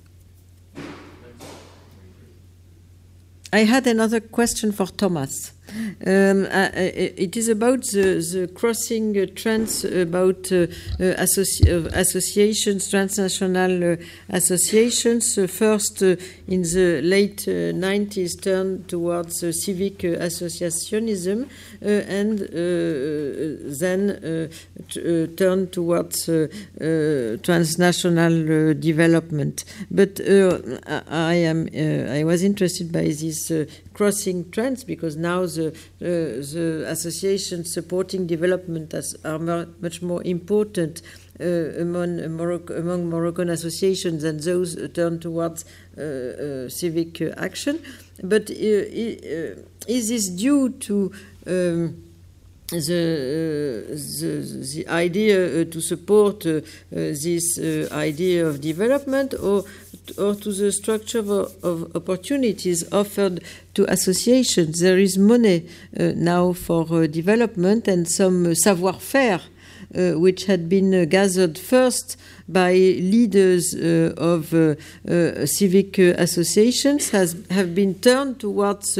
I 3.53 3.59
had 3.59 3.87
another 3.87 4.19
question 4.19 4.71
for 4.71 4.87
Thomas. 4.87 5.53
Um, 6.05 6.45
uh, 6.45 6.47
uh, 6.47 6.69
uh, 6.75 6.91
it 7.17 7.35
is 7.35 7.49
about 7.49 7.83
the, 7.83 8.21
the 8.31 8.49
crossing 8.53 9.17
uh, 9.17 9.25
trends 9.35 9.83
about 9.83 10.51
uh, 10.51 10.67
uh 10.99 11.15
associ 11.17 11.67
uh, 11.67 11.89
associations, 11.93 12.89
transnational 12.89 13.93
uh, 13.93 13.95
associations. 14.29 15.35
first, 15.49 16.01
in 16.01 16.61
the 16.61 17.01
late 17.03 17.45
90s, 17.47 18.41
turned 18.41 18.87
towards 18.87 19.39
civic 19.39 19.99
associationism, 19.99 21.49
and 21.81 22.39
then 23.79 24.49
turned 25.35 25.71
towards 25.71 26.25
transnational 27.43 28.73
development. 28.73 29.65
But 29.91 30.21
I 30.21 31.33
am 31.33 31.67
I 31.73 32.23
was 32.23 32.43
interested 32.43 32.91
by 32.91 33.03
this 33.03 33.51
crossing 33.93 34.49
trends 34.51 34.83
because 34.83 35.17
now 35.17 35.45
the, 35.57 35.67
uh, 35.67 36.07
the 36.53 36.85
associations 36.87 37.73
supporting 37.73 38.27
development 38.27 38.93
as, 38.93 39.15
are 39.25 39.39
much 39.39 40.01
more 40.01 40.23
important 40.23 41.01
uh, 41.39 41.43
among, 41.79 42.17
Morocco, 42.35 42.73
among 42.75 43.09
Moroccan 43.09 43.49
associations 43.49 44.23
than 44.23 44.37
those 44.39 44.75
turned 44.93 45.21
towards 45.21 45.65
uh, 45.97 46.01
uh 46.01 46.69
civic 46.69 47.21
action. 47.37 47.79
But 48.23 48.49
uh, 48.49 48.53
uh, 48.53 49.55
is 49.87 50.09
this 50.09 50.29
due 50.29 50.69
to 50.69 51.11
um, 51.45 52.03
the, 52.69 53.85
the, 53.87 54.65
the 54.75 54.85
idea 54.89 55.65
to 55.65 55.79
support 55.79 56.45
this 56.91 57.59
idea 57.91 58.45
of 58.45 58.59
development 58.59 59.35
or 59.35 59.63
or 60.17 60.35
to 60.35 60.51
the 60.51 60.71
structure 60.71 61.19
of, 61.19 61.31
of 61.63 61.95
opportunities 61.95 62.91
offered 62.91 63.43
to 63.73 63.89
associations. 63.91 64.79
There 64.79 64.99
is 64.99 65.17
money 65.17 65.67
uh, 65.99 66.11
now 66.15 66.53
for 66.53 66.85
uh, 66.91 67.07
development 67.07 67.87
and 67.87 68.07
some 68.07 68.53
savoir-faire 68.55 69.41
uh, 69.95 70.11
which 70.13 70.45
had 70.45 70.67
been 70.67 70.93
uh, 70.93 71.05
gathered 71.05 71.57
first 71.57 72.17
by 72.47 72.73
leaders 72.73 73.73
uh, 73.75 74.13
of 74.17 74.53
uh, 74.53 74.75
uh, 75.07 75.45
civic 75.45 75.97
associations 75.97 77.09
has 77.09 77.35
have 77.49 77.73
been 77.75 77.95
turned 77.95 78.39
towards 78.39 78.95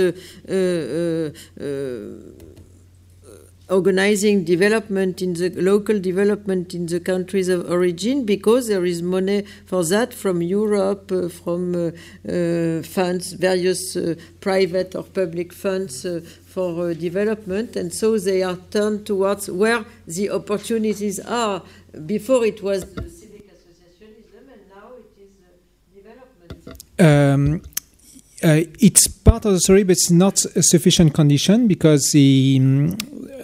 organizing 3.69 4.44
development 4.44 5.22
in 5.22 5.34
the 5.34 5.49
local 5.61 5.99
development 5.99 6.73
in 6.73 6.85
the 6.85 6.99
countries 6.99 7.49
of 7.49 7.69
origin 7.69 8.26
because 8.26 8.68
there 8.68 8.85
is 8.85 9.02
money 9.02 9.44
for 9.65 9.84
that 9.84 10.14
from 10.14 10.41
Europe, 10.41 11.11
uh, 11.11 11.27
from 11.27 11.76
uh, 11.76 11.91
uh, 12.30 12.81
funds, 12.84 13.34
various 13.34 13.95
uh, 13.95 14.15
private 14.39 14.95
or 14.95 15.03
public 15.03 15.52
funds 15.52 16.06
uh, 16.06 16.22
for 16.45 16.94
development, 16.94 17.76
and 17.76 17.94
so 17.94 18.18
they 18.18 18.41
are 18.41 18.57
turned 18.72 19.06
towards 19.06 19.49
where 19.49 19.85
the 20.07 20.30
opportunities 20.30 21.19
are. 21.19 21.61
Before 22.06 22.45
it 22.45 22.64
was 22.64 22.81
civic 22.84 23.49
associationism, 23.52 24.48
and 24.52 24.61
now 24.73 24.91
it 24.98 25.22
is 25.22 25.31
development. 25.94 26.84
Um, 26.99 27.61
uh, 28.44 28.62
it's 28.80 29.08
part 29.08 29.46
of 29.46 29.54
the 29.54 29.60
story, 29.60 29.84
but 29.84 29.94
it's 29.94 30.12
not 30.12 30.46
a 30.56 30.62
sufficient 30.62 31.14
condition 31.14 31.68
because 31.68 32.12
the 32.12 32.58
um, 32.60 32.98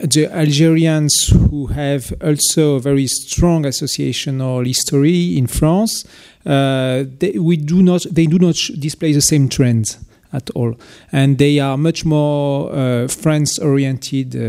the 0.04 0.28
Algerians 0.32 1.28
who 1.28 1.68
have 1.68 2.14
also 2.22 2.76
a 2.76 2.80
very 2.80 3.08
strong 3.08 3.64
associational 3.64 4.66
history 4.66 5.38
in 5.38 5.48
France, 5.48 6.06
uh, 6.46 7.06
they, 7.20 7.32
we 7.40 7.58
do 7.58 7.82
not 7.82 8.06
they 8.12 8.26
do 8.26 8.38
not 8.38 8.56
display 8.80 9.14
the 9.14 9.22
same 9.22 9.50
trends 9.50 9.98
at 10.34 10.50
all, 10.52 10.76
and 11.12 11.38
they 11.38 11.60
are 11.60 11.78
much 11.78 12.06
more 12.06 12.72
uh, 12.74 13.08
France 13.08 13.60
oriented 13.60 14.36
uh, 14.36 14.40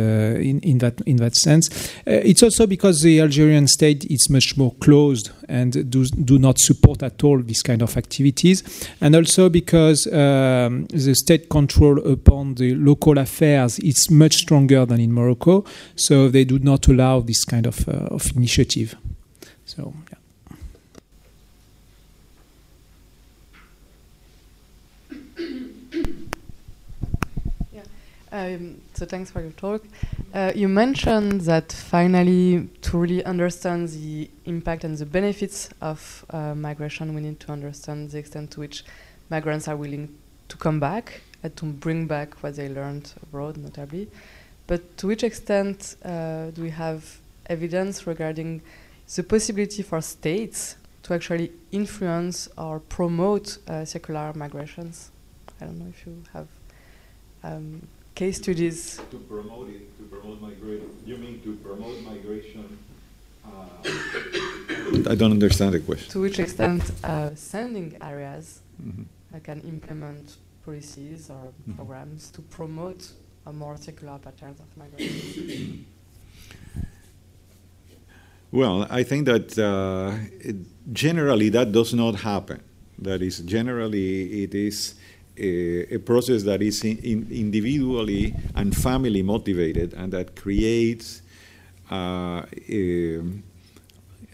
in, 0.40 0.60
in 0.60 0.78
that 0.78 1.00
in 1.02 1.16
that 1.16 1.36
sense. 1.36 1.68
Uh, 2.06 2.22
it's 2.24 2.42
also 2.42 2.66
because 2.66 3.02
the 3.02 3.20
Algerian 3.20 3.68
state 3.68 4.04
is 4.10 4.28
much 4.30 4.56
more 4.56 4.74
closed 4.80 5.30
and 5.48 5.90
do, 5.90 6.04
do 6.06 6.38
not 6.38 6.58
support 6.58 7.02
at 7.02 7.22
all 7.22 7.38
this 7.42 7.62
kind 7.62 7.82
of 7.82 7.96
activities, 7.96 8.88
and 9.00 9.14
also 9.14 9.48
because 9.48 10.06
um, 10.06 10.86
the 10.86 11.14
state 11.14 11.48
control 11.48 11.98
upon 12.10 12.54
the 12.54 12.74
local 12.74 13.18
affairs 13.18 13.78
is 13.78 14.10
much 14.10 14.34
stronger 14.34 14.86
than 14.86 15.00
in 15.00 15.12
Morocco, 15.12 15.64
so 15.96 16.28
they 16.28 16.44
do 16.44 16.58
not 16.58 16.88
allow 16.88 17.20
this 17.20 17.44
kind 17.44 17.66
of, 17.66 17.88
uh, 17.88 18.14
of 18.14 18.34
initiative. 18.36 18.96
So. 19.66 19.92
Yeah. 20.10 20.18
Um, 28.34 28.80
so 28.94 29.06
thanks 29.06 29.30
for 29.30 29.40
your 29.42 29.52
talk. 29.52 29.84
Uh, 30.34 30.50
you 30.56 30.66
mentioned 30.66 31.42
that 31.42 31.70
finally, 31.70 32.68
to 32.82 32.98
really 32.98 33.24
understand 33.24 33.90
the 33.90 34.28
impact 34.44 34.82
and 34.82 34.98
the 34.98 35.06
benefits 35.06 35.68
of 35.80 36.26
uh, 36.30 36.52
migration, 36.52 37.14
we 37.14 37.20
need 37.20 37.38
to 37.38 37.52
understand 37.52 38.10
the 38.10 38.18
extent 38.18 38.50
to 38.50 38.60
which 38.60 38.84
migrants 39.30 39.68
are 39.68 39.76
willing 39.76 40.12
to 40.48 40.56
come 40.56 40.80
back 40.80 41.20
and 41.44 41.54
to 41.54 41.64
bring 41.66 42.08
back 42.08 42.42
what 42.42 42.56
they 42.56 42.68
learned 42.68 43.12
abroad, 43.22 43.56
notably. 43.56 44.10
But 44.66 44.96
to 44.96 45.06
which 45.06 45.22
extent 45.22 45.94
uh, 46.04 46.50
do 46.50 46.62
we 46.62 46.70
have 46.70 47.20
evidence 47.46 48.04
regarding 48.04 48.62
the 49.14 49.22
possibility 49.22 49.84
for 49.84 50.00
states 50.00 50.74
to 51.04 51.14
actually 51.14 51.52
influence 51.70 52.48
or 52.58 52.80
promote 52.80 53.58
uh, 53.68 53.84
circular 53.84 54.32
migrations? 54.34 55.12
I 55.60 55.66
don't 55.66 55.78
know 55.78 55.86
if 55.88 56.04
you 56.04 56.20
have 56.32 56.48
um, 57.44 57.86
case 58.14 58.36
studies. 58.36 59.00
To 59.10 59.18
promote 59.18 59.68
it, 59.70 59.96
to 59.98 60.04
promote 60.04 60.40
migration. 60.40 60.90
You 61.04 61.16
mean 61.16 61.40
to 61.42 61.56
promote 61.56 62.02
migration? 62.02 62.78
Uh, 63.44 65.10
I 65.10 65.14
don't 65.14 65.32
understand 65.32 65.74
the 65.74 65.80
question. 65.80 66.10
To 66.12 66.20
which 66.20 66.38
extent 66.38 66.82
uh, 67.02 67.34
sending 67.34 67.96
areas 68.00 68.60
mm-hmm. 68.82 69.38
can 69.40 69.60
implement 69.62 70.36
policies 70.64 71.28
or 71.28 71.34
mm-hmm. 71.34 71.72
programs 71.72 72.30
to 72.30 72.42
promote 72.42 73.08
a 73.46 73.52
more 73.52 73.76
circular 73.76 74.18
patterns 74.18 74.60
of 74.60 74.76
migration? 74.76 75.86
Well, 78.50 78.86
I 78.88 79.02
think 79.02 79.26
that 79.26 79.58
uh, 79.58 80.16
it, 80.40 80.56
generally 80.92 81.48
that 81.50 81.72
does 81.72 81.92
not 81.92 82.14
happen. 82.14 82.62
That 82.98 83.20
is, 83.20 83.40
generally 83.40 84.44
it 84.44 84.54
is 84.54 84.94
a, 85.36 85.94
a 85.94 85.98
process 85.98 86.42
that 86.44 86.62
is 86.62 86.84
in, 86.84 86.98
in 86.98 87.28
individually 87.30 88.34
and 88.54 88.76
family 88.76 89.22
motivated 89.22 89.92
and 89.94 90.12
that 90.12 90.36
creates 90.36 91.22
uh, 91.90 92.42
a, 92.68 93.20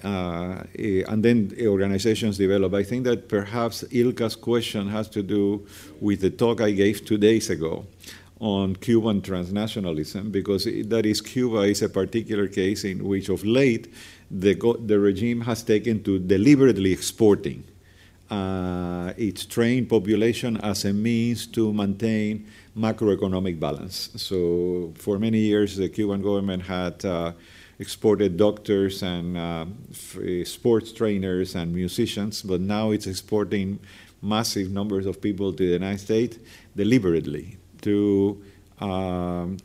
uh, 0.03 0.65
and 1.09 1.23
then 1.23 1.55
organizations 1.63 2.39
develop. 2.39 2.73
I 2.75 2.83
think 2.83 3.05
that 3.05 3.29
perhaps 3.29 3.83
Ilka's 3.85 4.37
question 4.37 4.89
has 4.89 5.09
to 5.11 5.23
do 5.23 5.67
with 6.01 6.21
the 6.23 6.31
talk 6.31 6.61
I 6.61 6.71
gave 6.71 7.05
two 7.05 7.19
days 7.19 7.51
ago 7.51 7.87
on 8.41 8.75
Cuban 8.77 9.21
transnationalism, 9.21 10.33
because 10.33 10.65
that 10.65 11.05
is 11.05 11.21
Cuba 11.21 11.61
is 11.63 11.83
a 11.83 11.89
particular 11.91 12.49
case 12.49 12.85
in 12.85 13.05
which 13.05 13.29
of 13.29 13.45
late 13.45 13.93
the, 14.31 14.55
the 14.87 14.99
regime 14.99 15.43
has 15.43 15.63
taken 15.63 16.03
to 16.05 16.19
deliberately 16.19 16.93
exporting 16.93 17.65
uh, 18.31 19.13
its 19.17 19.45
trained 19.45 19.89
population 19.89 20.57
as 20.59 20.85
a 20.85 20.93
means 20.93 21.47
to 21.49 21.73
maintain 21.73 22.47
macroeconomic 22.77 23.59
balance. 23.59 24.11
So 24.17 24.93
for 24.97 25.19
many 25.19 25.39
years, 25.39 25.77
the 25.77 25.89
Cuban 25.89 26.23
government 26.23 26.63
had 26.63 27.05
uh, 27.05 27.33
exported 27.79 28.37
doctors 28.37 29.03
and 29.03 29.37
uh, 29.37 29.67
sports 30.45 30.93
trainers 30.93 31.55
and 31.57 31.75
musicians, 31.75 32.43
but 32.43 32.61
now 32.61 32.93
it's 32.93 33.07
exporting 33.07 33.81
massive 34.23 34.71
numbers 34.71 35.07
of 35.07 35.21
people 35.21 35.53
to 35.53 35.67
the 35.67 35.73
United 35.73 35.99
States 35.99 36.39
deliberately 36.77 37.57
to 37.83 38.43
um, 38.81 39.57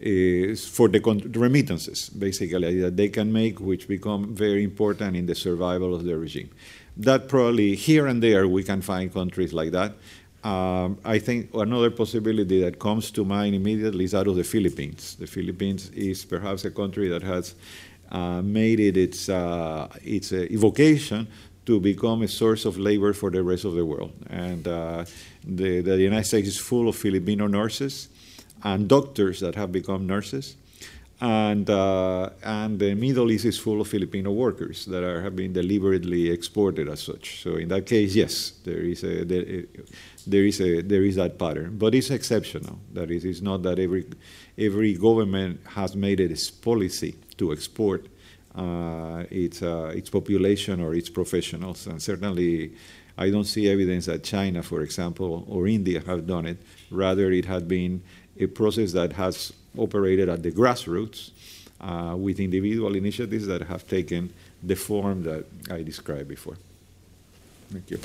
for 0.00 0.88
the 0.88 1.32
remittances, 1.34 2.08
basically, 2.08 2.80
that 2.80 2.96
they 2.96 3.08
can 3.08 3.30
make, 3.30 3.60
which 3.60 3.86
become 3.86 4.34
very 4.34 4.64
important 4.64 5.14
in 5.14 5.26
the 5.26 5.34
survival 5.34 5.94
of 5.94 6.04
the 6.04 6.16
regime. 6.16 6.48
That 6.96 7.28
probably 7.28 7.74
here 7.76 8.06
and 8.06 8.22
there 8.22 8.46
we 8.48 8.62
can 8.62 8.82
find 8.82 9.12
countries 9.12 9.52
like 9.52 9.70
that. 9.72 9.94
Um, 10.42 10.98
I 11.04 11.18
think 11.18 11.50
another 11.54 11.90
possibility 11.90 12.60
that 12.62 12.78
comes 12.78 13.10
to 13.12 13.24
mind 13.24 13.54
immediately 13.54 14.04
is 14.04 14.12
that 14.12 14.26
of 14.26 14.36
the 14.36 14.44
Philippines. 14.44 15.16
The 15.16 15.26
Philippines 15.26 15.90
is 15.90 16.24
perhaps 16.24 16.64
a 16.64 16.70
country 16.70 17.08
that 17.08 17.22
has 17.22 17.54
uh, 18.10 18.40
made 18.42 18.80
it 18.80 18.96
its, 18.96 19.28
uh, 19.28 19.88
its 20.02 20.32
uh, 20.32 20.46
evocation 20.50 21.28
to 21.66 21.78
become 21.78 22.22
a 22.22 22.28
source 22.28 22.64
of 22.64 22.78
labor 22.78 23.12
for 23.12 23.30
the 23.30 23.42
rest 23.42 23.64
of 23.64 23.74
the 23.74 23.84
world. 23.84 24.12
And 24.30 24.66
uh, 24.66 25.04
the, 25.44 25.80
the 25.80 25.98
United 25.98 26.24
States 26.24 26.48
is 26.48 26.58
full 26.58 26.88
of 26.88 26.96
Filipino 26.96 27.46
nurses 27.46 28.08
and 28.64 28.88
doctors 28.88 29.40
that 29.40 29.54
have 29.54 29.70
become 29.70 30.06
nurses. 30.06 30.56
And, 31.20 31.68
uh, 31.68 32.30
and 32.42 32.78
the 32.78 32.94
Middle 32.94 33.30
East 33.30 33.44
is 33.44 33.58
full 33.58 33.82
of 33.82 33.88
Filipino 33.88 34.32
workers 34.32 34.86
that 34.86 35.04
are, 35.04 35.20
have 35.20 35.36
been 35.36 35.52
deliberately 35.52 36.30
exported 36.30 36.88
as 36.88 37.02
such. 37.02 37.42
So 37.42 37.56
in 37.56 37.68
that 37.68 37.84
case, 37.84 38.14
yes, 38.14 38.52
there 38.64 38.78
is 38.78 39.04
a, 39.04 39.24
there, 39.24 39.64
there 40.26 40.44
is 40.46 40.60
a, 40.62 40.80
there 40.80 41.02
is 41.02 41.16
that 41.16 41.38
pattern, 41.38 41.76
but 41.76 41.94
it's 41.94 42.10
exceptional. 42.10 42.78
That 42.94 43.10
is, 43.10 43.26
it's 43.26 43.42
not 43.42 43.62
that 43.64 43.78
every 43.78 44.06
every 44.56 44.94
government 44.94 45.60
has 45.66 45.94
made 45.94 46.20
it 46.20 46.30
its 46.30 46.50
policy 46.50 47.16
to 47.36 47.52
export 47.52 48.06
uh, 48.54 49.24
its 49.30 49.62
uh, 49.62 49.92
its 49.94 50.08
population 50.08 50.80
or 50.80 50.94
its 50.94 51.10
professionals, 51.10 51.86
and 51.86 52.00
certainly. 52.00 52.72
I 53.18 53.28
don't 53.28 53.44
see 53.44 53.68
evidence 53.68 54.06
that 54.06 54.24
China, 54.24 54.62
for 54.62 54.80
example, 54.80 55.44
or 55.46 55.66
India 55.66 56.00
have 56.06 56.26
done 56.26 56.46
it. 56.46 56.56
Rather, 56.90 57.30
it 57.30 57.44
had 57.44 57.68
been 57.68 58.02
a 58.38 58.46
process 58.46 58.92
that 58.92 59.12
has 59.12 59.52
operated 59.76 60.28
at 60.28 60.42
the 60.42 60.50
grassroots 60.50 61.30
uh, 61.80 62.14
with 62.16 62.40
individual 62.40 62.94
initiatives 62.94 63.46
that 63.46 63.62
have 63.62 63.86
taken 63.86 64.32
the 64.62 64.76
form 64.76 65.22
that 65.22 65.44
I 65.70 65.82
described 65.82 66.28
before. 66.28 66.56
Thank 67.70 67.90
you. 67.90 68.00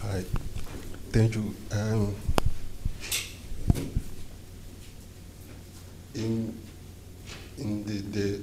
Hi, 0.00 0.22
thank 1.10 1.34
you. 1.34 1.54
Um, 1.72 2.14
in 6.14 6.58
in 7.58 7.84
the, 7.84 7.98
the 8.18 8.42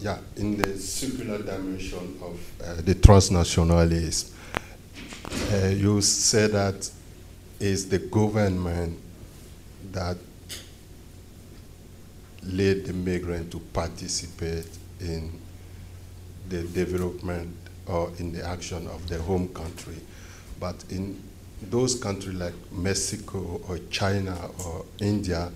yeah, 0.00 0.18
in 0.36 0.56
the 0.56 0.78
circular 0.78 1.38
dimension 1.38 2.16
of 2.22 2.38
uh, 2.64 2.74
the 2.82 2.94
transnationalism, 2.94 4.30
uh, 5.52 5.66
you 5.68 6.00
say 6.00 6.46
that 6.46 6.88
it's 7.58 7.84
the 7.86 7.98
government 7.98 8.96
that 9.90 10.16
led 12.44 12.84
the 12.84 12.92
migrant 12.92 13.50
to 13.50 13.58
participate 13.58 14.68
in 15.00 15.32
the 16.48 16.62
development 16.62 17.56
or 17.86 18.12
in 18.18 18.32
the 18.32 18.46
action 18.46 18.86
of 18.86 19.08
their 19.08 19.18
home 19.20 19.48
country. 19.48 19.96
But 20.60 20.84
in 20.90 21.20
those 21.62 21.96
countries 21.96 22.34
like 22.36 22.54
Mexico 22.70 23.60
or 23.68 23.78
China 23.90 24.36
or 24.64 24.84
India, 25.00 25.50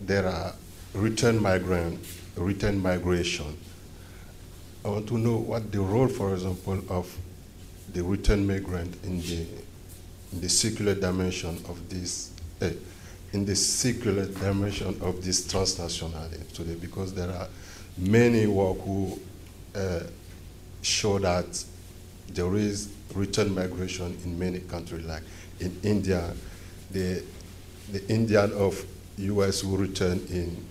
there 0.00 0.26
are 0.26 0.52
return 0.94 1.40
migrant, 1.40 2.00
return 2.36 2.80
migration. 2.80 3.56
I 4.84 4.88
want 4.88 5.08
to 5.08 5.18
know 5.18 5.36
what 5.36 5.72
the 5.72 5.80
role, 5.80 6.08
for 6.08 6.34
example, 6.34 6.80
of 6.88 7.14
the 7.92 8.02
return 8.02 8.46
migrant 8.46 9.02
in 9.04 9.20
the 9.20 9.46
in 10.32 10.40
the 10.40 10.48
circular 10.48 10.94
dimension 10.94 11.56
of 11.68 11.88
this, 11.88 12.32
uh, 12.60 12.70
in 13.32 13.44
the 13.44 13.54
circular 13.54 14.26
dimension 14.26 14.88
of 15.00 15.24
this 15.24 15.46
transnationality 15.46 16.52
today, 16.52 16.74
because 16.74 17.14
there 17.14 17.30
are 17.30 17.48
many 17.96 18.46
work 18.46 18.78
who 18.80 19.18
uh, 19.74 20.00
show 20.82 21.18
that 21.18 21.64
there 22.28 22.54
is 22.56 22.92
return 23.14 23.54
migration 23.54 24.16
in 24.24 24.38
many 24.38 24.60
countries, 24.60 25.04
like 25.06 25.22
in 25.60 25.78
India, 25.82 26.32
the 26.90 27.22
the 27.92 28.06
Indian 28.08 28.52
of 28.52 28.84
U.S. 29.18 29.60
who 29.60 29.76
return 29.76 30.18
in 30.28 30.64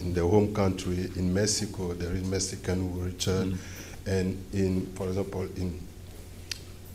in 0.00 0.14
the 0.14 0.26
home 0.26 0.54
country. 0.54 1.10
In 1.16 1.32
Mexico, 1.32 1.94
there 1.94 2.12
is 2.12 2.24
Mexican 2.24 2.92
who 2.92 3.04
return, 3.04 3.52
mm-hmm. 3.52 4.10
and 4.10 4.44
in, 4.52 4.86
for 4.94 5.08
example, 5.08 5.42
in 5.56 5.80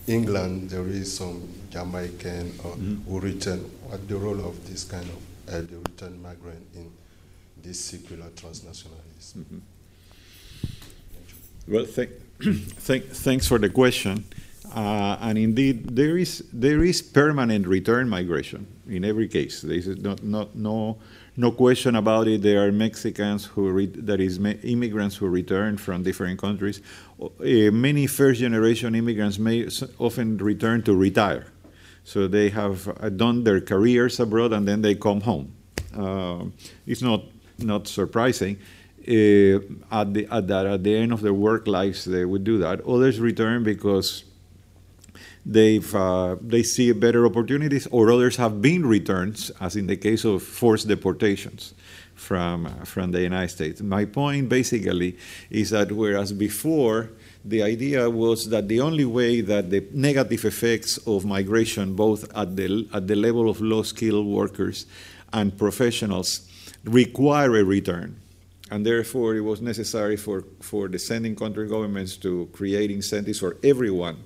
England, 0.07 0.69
there 0.69 0.88
is 0.88 1.15
some 1.15 1.47
Jamaican 1.69 2.51
mm-hmm. 2.51 3.09
who 3.09 3.19
return. 3.19 3.59
What 3.88 4.07
the 4.07 4.17
role 4.17 4.45
of 4.45 4.69
this 4.69 4.84
kind 4.84 5.05
of 5.05 5.53
uh, 5.53 5.61
the 5.61 5.77
return 5.77 6.21
migrant 6.21 6.65
in 6.75 6.91
this 7.61 7.84
circular 7.84 8.27
transnationalism? 8.35 9.38
Mm-hmm. 9.38 9.59
Well, 11.67 11.85
th- 11.85 12.09
th- 12.85 13.03
thanks 13.03 13.47
for 13.47 13.57
the 13.57 13.69
question. 13.69 14.25
Uh, 14.73 15.17
and 15.21 15.38
indeed, 15.38 15.95
there 15.95 16.17
is 16.17 16.43
there 16.51 16.84
is 16.84 17.01
permanent 17.01 17.67
return 17.67 18.09
migration 18.09 18.65
in 18.89 19.05
every 19.05 19.27
case. 19.27 19.61
There 19.61 19.77
is 19.77 19.88
not, 19.88 20.23
not 20.23 20.55
no 20.55 20.97
no 21.35 21.51
question 21.51 21.95
about 21.95 22.27
it. 22.27 22.41
There 22.41 22.65
are 22.65 22.72
Mexicans 22.72 23.45
who 23.45 23.69
re- 23.69 23.85
that 23.88 24.19
is 24.19 24.38
immigrants 24.38 25.15
who 25.15 25.27
return 25.27 25.77
from 25.77 26.03
different 26.03 26.39
countries. 26.39 26.81
Uh, 27.19 27.72
many 27.72 28.07
first 28.07 28.39
generation 28.39 28.95
immigrants 28.95 29.39
may 29.39 29.68
often 29.97 30.38
return 30.38 30.84
to 30.84 30.95
retire, 30.95 31.47
so 32.03 32.27
they 32.27 32.49
have 32.49 32.88
uh, 32.88 33.10
done 33.10 33.43
their 33.43 33.61
careers 33.61 34.19
abroad 34.19 34.53
and 34.53 34.68
then 34.68 34.81
they 34.81 34.95
come 34.95 35.22
home. 35.22 35.53
Uh, 35.97 36.45
it's 36.85 37.01
not 37.01 37.23
not 37.57 37.88
surprising. 37.88 38.57
Uh, 39.07 39.60
at 39.91 40.14
the 40.14 40.27
at, 40.31 40.47
that, 40.47 40.65
at 40.65 40.84
the 40.84 40.95
end 40.95 41.11
of 41.11 41.22
their 41.22 41.34
work 41.34 41.68
lives, 41.68 42.05
they 42.05 42.26
would 42.26 42.43
do 42.43 42.57
that. 42.60 42.85
Others 42.85 43.19
return 43.19 43.64
because 43.64 44.23
they've 45.45 45.95
uh, 45.95 46.35
they 46.41 46.63
see 46.63 46.91
better 46.93 47.25
opportunities, 47.25 47.87
or 47.87 48.11
others 48.11 48.35
have 48.37 48.61
been 48.61 48.85
returns, 48.85 49.51
as 49.59 49.75
in 49.75 49.87
the 49.87 49.97
case 49.97 50.23
of 50.25 50.43
forced 50.43 50.87
deportations 50.87 51.73
from 52.15 52.65
uh, 52.65 52.85
from 52.85 53.11
the 53.11 53.21
United 53.21 53.49
States. 53.49 53.81
My 53.81 54.05
point 54.05 54.49
basically 54.49 55.17
is 55.49 55.71
that 55.71 55.91
whereas 55.91 56.31
before 56.31 57.09
the 57.45 57.61
idea 57.61 58.09
was 58.09 58.49
that 58.49 58.67
the 58.67 58.79
only 58.79 59.05
way 59.05 59.41
that 59.41 59.69
the 59.69 59.85
negative 59.91 60.45
effects 60.45 60.97
of 61.05 61.25
migration, 61.25 61.95
both 61.95 62.25
at 62.35 62.55
the 62.55 62.87
at 62.93 63.07
the 63.07 63.15
level 63.15 63.49
of 63.49 63.59
low 63.61 63.83
skilled 63.83 64.27
workers 64.27 64.85
and 65.33 65.57
professionals, 65.57 66.47
require 66.85 67.57
a 67.57 67.63
return. 67.63 68.19
And 68.71 68.85
therefore, 68.85 69.35
it 69.35 69.41
was 69.41 69.61
necessary 69.61 70.17
for, 70.17 70.45
for 70.61 70.87
the 70.87 70.97
sending 70.97 71.35
country 71.35 71.67
governments 71.67 72.17
to 72.17 72.49
create 72.53 72.89
incentives 72.89 73.39
for 73.39 73.57
everyone 73.63 74.23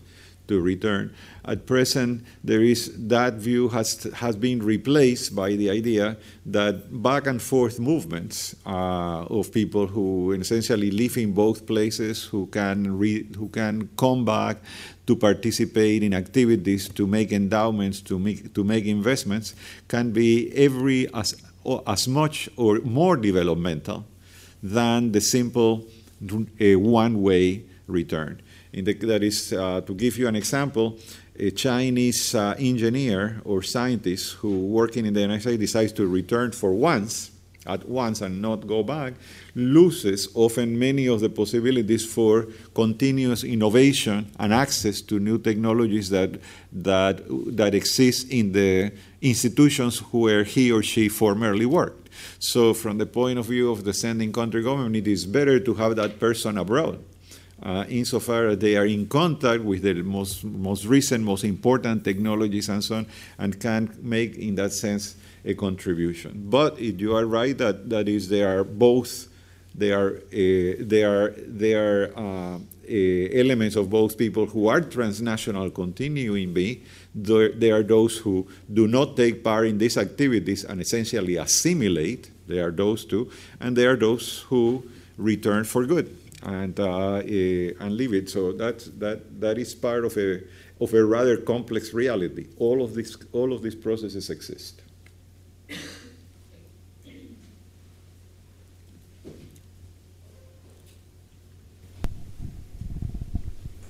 to 0.48 0.62
return. 0.62 1.14
At 1.46 1.66
present, 1.66 2.26
there 2.44 2.62
is 2.62 2.92
that 3.08 3.36
view 3.36 3.70
has 3.70 4.04
has 4.16 4.36
been 4.36 4.64
replaced 4.64 5.36
by 5.36 5.56
the 5.56 5.70
idea 5.70 6.18
that 6.46 7.02
back 7.02 7.28
and 7.28 7.42
forth 7.42 7.80
movements 7.80 8.56
uh, 8.66 9.26
of 9.30 9.52
people 9.52 9.88
who 9.88 10.34
essentially 10.34 10.92
live 10.92 11.18
in 11.18 11.34
both 11.34 11.66
places, 11.66 12.26
who 12.26 12.48
can 12.48 12.98
re, 12.98 13.26
who 13.36 13.50
can 13.50 13.90
come 13.98 14.26
back 14.26 14.58
to 15.06 15.16
participate 15.16 16.04
in 16.04 16.14
activities, 16.14 16.90
to 16.90 17.08
make 17.08 17.32
endowments, 17.32 18.02
to 18.02 18.20
make 18.20 18.54
to 18.54 18.64
make 18.64 18.86
investments, 18.86 19.56
can 19.88 20.12
be 20.12 20.52
every 20.56 21.08
as 21.14 21.36
as 21.86 22.08
much 22.08 22.50
or 22.58 22.80
more 22.80 23.18
developmental 23.18 24.06
than 24.64 25.12
the 25.12 25.22
simple 25.22 25.86
uh, 26.32 26.80
one-way 26.80 27.64
return. 27.88 28.42
The, 28.84 28.94
that 28.94 29.24
is, 29.24 29.54
uh, 29.54 29.82
to 29.82 29.94
give 29.94 30.18
you 30.18 30.28
an 30.28 30.36
example, 30.36 30.98
a 31.40 31.52
Chinese 31.52 32.36
uh, 32.36 32.56
engineer 32.58 33.42
or 33.46 33.62
scientist 33.64 34.36
who 34.36 34.68
working 34.68 35.06
in 35.06 35.14
the 35.14 35.22
United 35.22 35.42
States 35.42 35.60
decides 35.60 35.94
to 35.94 36.08
return 36.08 36.52
for 36.52 36.74
once, 36.74 37.32
at 37.66 37.88
once, 37.88 38.22
and 38.22 38.42
not 38.42 38.66
go 38.66 38.82
back, 38.84 39.14
loses 39.56 40.30
often 40.34 40.78
many 40.78 41.08
of 41.08 41.20
the 41.20 41.30
possibilities 41.30 42.06
for 42.06 42.48
continuous 42.74 43.44
innovation 43.44 44.32
and 44.40 44.54
access 44.54 45.02
to 45.02 45.20
new 45.20 45.38
technologies 45.38 46.10
that 46.10 46.40
that 46.72 47.22
that 47.58 47.76
exist 47.76 48.30
in 48.30 48.52
the 48.52 48.92
institutions 49.22 50.00
where 50.12 50.44
he 50.44 50.72
or 50.72 50.82
she 50.82 51.10
formerly 51.10 51.66
worked. 51.66 52.10
So, 52.40 52.74
from 52.74 52.98
the 52.98 53.06
point 53.06 53.38
of 53.38 53.46
view 53.46 53.72
of 53.72 53.84
the 53.84 53.94
sending 53.94 54.32
country 54.32 54.64
government, 54.64 54.96
it 54.96 55.08
is 55.08 55.26
better 55.26 55.60
to 55.60 55.74
have 55.76 55.96
that 55.98 56.20
person 56.20 56.58
abroad 56.58 57.04
uh, 57.64 57.86
insofar 57.90 58.48
as 58.48 58.60
they 58.60 58.78
are 58.78 58.86
in 58.86 59.08
contact 59.08 59.64
with 59.64 59.82
the 59.82 59.96
most, 59.96 60.44
most 60.44 60.86
recent, 60.86 61.24
most 61.24 61.44
important 61.44 62.04
technologies 62.04 62.70
and 62.70 62.84
so 62.84 62.98
on, 62.98 63.06
and 63.38 63.60
can 63.60 63.96
make, 64.02 64.36
in 64.38 64.56
that 64.56 64.74
sense, 64.74 65.16
a 65.44 65.54
contribution. 65.54 66.46
But 66.50 66.80
you 66.80 67.16
are 67.16 67.26
right 67.26 67.58
that, 67.58 67.90
that 67.90 68.08
is, 68.08 68.30
they 68.30 68.44
are 68.44 68.64
both, 68.64 69.28
they 69.74 69.92
are, 69.92 70.18
uh, 70.18 70.76
they 70.80 71.04
are, 71.04 71.32
they 71.32 71.74
are 71.74 72.12
uh, 72.16 72.60
uh, 72.90 72.94
elements 73.34 73.76
of 73.76 73.90
both 73.90 74.18
people 74.18 74.46
who 74.46 74.68
are 74.68 74.82
transnational 74.82 75.70
continuing 75.72 76.54
being. 76.54 76.84
There 77.14 77.76
are 77.76 77.84
those 77.84 78.18
who 78.18 78.48
do 78.72 78.88
not 78.88 79.18
take 79.18 79.44
part 79.44 79.68
in 79.68 79.78
these 79.78 79.98
activities 79.98 80.64
and 80.64 80.80
essentially 80.80 81.38
assimilate. 81.38 82.32
There 82.48 82.68
are 82.68 82.72
those 82.72 83.04
two, 83.04 83.30
and 83.60 83.76
there 83.76 83.92
are 83.92 83.96
those 83.98 84.46
who 84.48 84.84
return 85.18 85.64
for 85.64 85.86
good 85.86 86.16
and 86.44 86.80
uh, 86.80 87.22
eh, 87.26 87.72
and 87.80 87.96
leave 87.96 88.14
it. 88.14 88.30
So 88.30 88.52
that 88.54 88.88
that 89.00 89.40
that 89.42 89.58
is 89.58 89.74
part 89.76 90.06
of 90.06 90.18
a 90.18 90.44
of 90.80 90.94
a 90.94 91.04
rather 91.04 91.38
complex 91.38 91.94
reality. 91.94 92.48
All 92.58 92.82
of 92.84 92.94
these 92.94 93.18
all 93.32 93.54
of 93.54 93.62
these 93.62 93.76
processes 93.76 94.30
exist. 94.30 94.82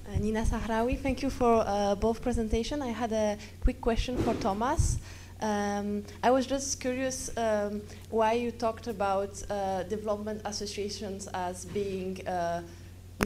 Uh, 0.07 0.19
Nina 0.19 0.43
Sahrawi, 0.43 0.97
thank 0.97 1.21
you 1.21 1.29
for 1.29 1.63
uh, 1.67 1.95
both 1.95 2.21
presentation. 2.21 2.81
I 2.81 2.87
had 2.87 3.11
a 3.11 3.37
quick 3.61 3.81
question 3.81 4.17
for 4.17 4.33
Thomas. 4.35 4.97
Um, 5.39 6.03
I 6.23 6.31
was 6.31 6.47
just 6.47 6.79
curious 6.79 7.29
um, 7.37 7.81
why 8.09 8.33
you 8.33 8.51
talked 8.51 8.87
about 8.87 9.41
uh, 9.49 9.83
development 9.83 10.41
associations 10.45 11.27
as 11.27 11.65
being 11.65 12.27
uh, 12.27 12.63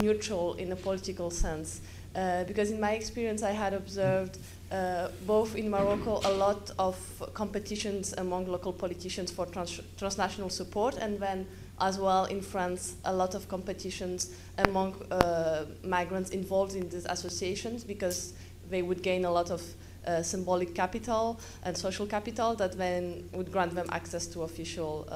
neutral 0.00 0.54
in 0.54 0.72
a 0.72 0.76
political 0.76 1.30
sense. 1.30 1.80
Uh, 2.14 2.44
because 2.44 2.70
in 2.70 2.78
my 2.78 2.92
experience, 2.92 3.42
I 3.42 3.52
had 3.52 3.72
observed 3.72 4.38
uh, 4.70 5.08
both 5.26 5.56
in 5.56 5.70
Morocco 5.70 6.20
a 6.24 6.32
lot 6.32 6.70
of 6.78 6.96
competitions 7.32 8.12
among 8.18 8.46
local 8.46 8.72
politicians 8.72 9.30
for 9.30 9.46
trans 9.46 9.80
transnational 9.96 10.50
support, 10.50 10.98
and 10.98 11.18
then 11.18 11.46
as 11.80 11.98
well 11.98 12.26
in 12.26 12.42
France, 12.42 12.96
a 13.06 13.12
lot 13.14 13.34
of 13.34 13.48
competitions 13.48 14.34
among 14.58 14.94
uh, 15.10 15.64
migrants 15.82 16.30
involved 16.30 16.74
in 16.74 16.86
these 16.90 17.06
associations 17.06 17.82
because 17.82 18.34
they 18.68 18.82
would 18.82 19.02
gain 19.02 19.24
a 19.24 19.30
lot 19.30 19.50
of 19.50 19.62
uh, 20.06 20.22
symbolic 20.22 20.74
capital 20.74 21.38
and 21.64 21.76
social 21.76 22.06
capital 22.06 22.54
that 22.54 22.76
then 22.76 23.28
would 23.32 23.52
grant 23.52 23.74
them 23.74 23.86
access 23.90 24.26
to 24.26 24.42
official 24.42 25.06
uh, 25.10 25.14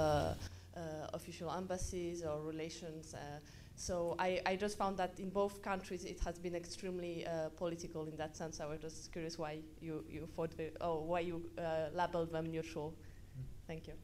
uh 0.77 0.81
official 1.15 1.51
embassies 1.51 2.23
or 2.23 2.41
relations. 2.43 3.15
Uh, 3.15 3.19
so 3.79 4.17
I, 4.19 4.41
I, 4.47 4.57
just 4.57 4.79
found 4.79 4.97
that 4.97 5.13
in 5.19 5.29
both 5.29 5.61
countries 5.61 6.05
it 6.05 6.19
has 6.21 6.39
been 6.39 6.55
extremely 6.55 7.27
political 7.57 8.07
in 8.07 8.17
that 8.17 8.35
sense. 8.35 8.61
I 8.61 8.67
was 8.67 8.81
just 8.81 9.13
curious 9.13 9.39
why 9.39 9.59
you, 9.83 10.03
you 10.11 10.27
thought 10.35 10.57
the, 10.57 10.71
oh 10.81 11.01
why 11.01 11.21
you 11.21 11.43
labeled 11.95 12.33
them 12.33 12.47
neutral. 12.47 12.95
Thank 13.67 13.89
you. 13.89 13.95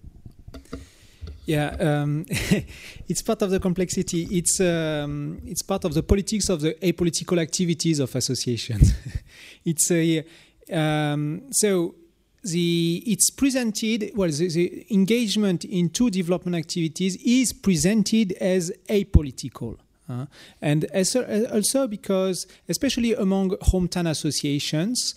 Yeah, 1.45 1.75
um, 1.81 2.25
it's 3.09 3.23
part 3.23 3.43
of 3.43 3.51
the 3.51 3.59
complexity. 3.59 4.29
It's 4.31 4.61
um, 4.61 5.41
it's 5.45 5.63
part 5.63 5.85
of 5.85 5.93
the 5.93 6.03
politics 6.03 6.49
of 6.49 6.61
the 6.61 6.75
apolitical 6.75 7.41
activities 7.41 7.99
of 7.99 8.15
associations. 8.15 8.95
it's 9.65 9.91
a 9.91 10.25
um, 10.73 11.43
so 11.51 11.95
the 12.43 13.03
it's 13.07 13.31
presented 13.31 14.11
well 14.15 14.29
the, 14.29 14.49
the, 14.49 14.87
engagement 14.91 15.65
in 15.65 15.89
two 15.89 16.11
development 16.11 16.57
activities 16.57 17.17
is 17.25 17.53
presented 17.53 18.33
as 18.41 18.73
apolitical 18.89 19.79
uh, 20.09 20.27
and 20.61 20.87
also 21.53 21.87
because 21.87 22.47
especially 22.69 23.15
among 23.15 23.51
hometown 23.71 24.09
associations 24.11 25.15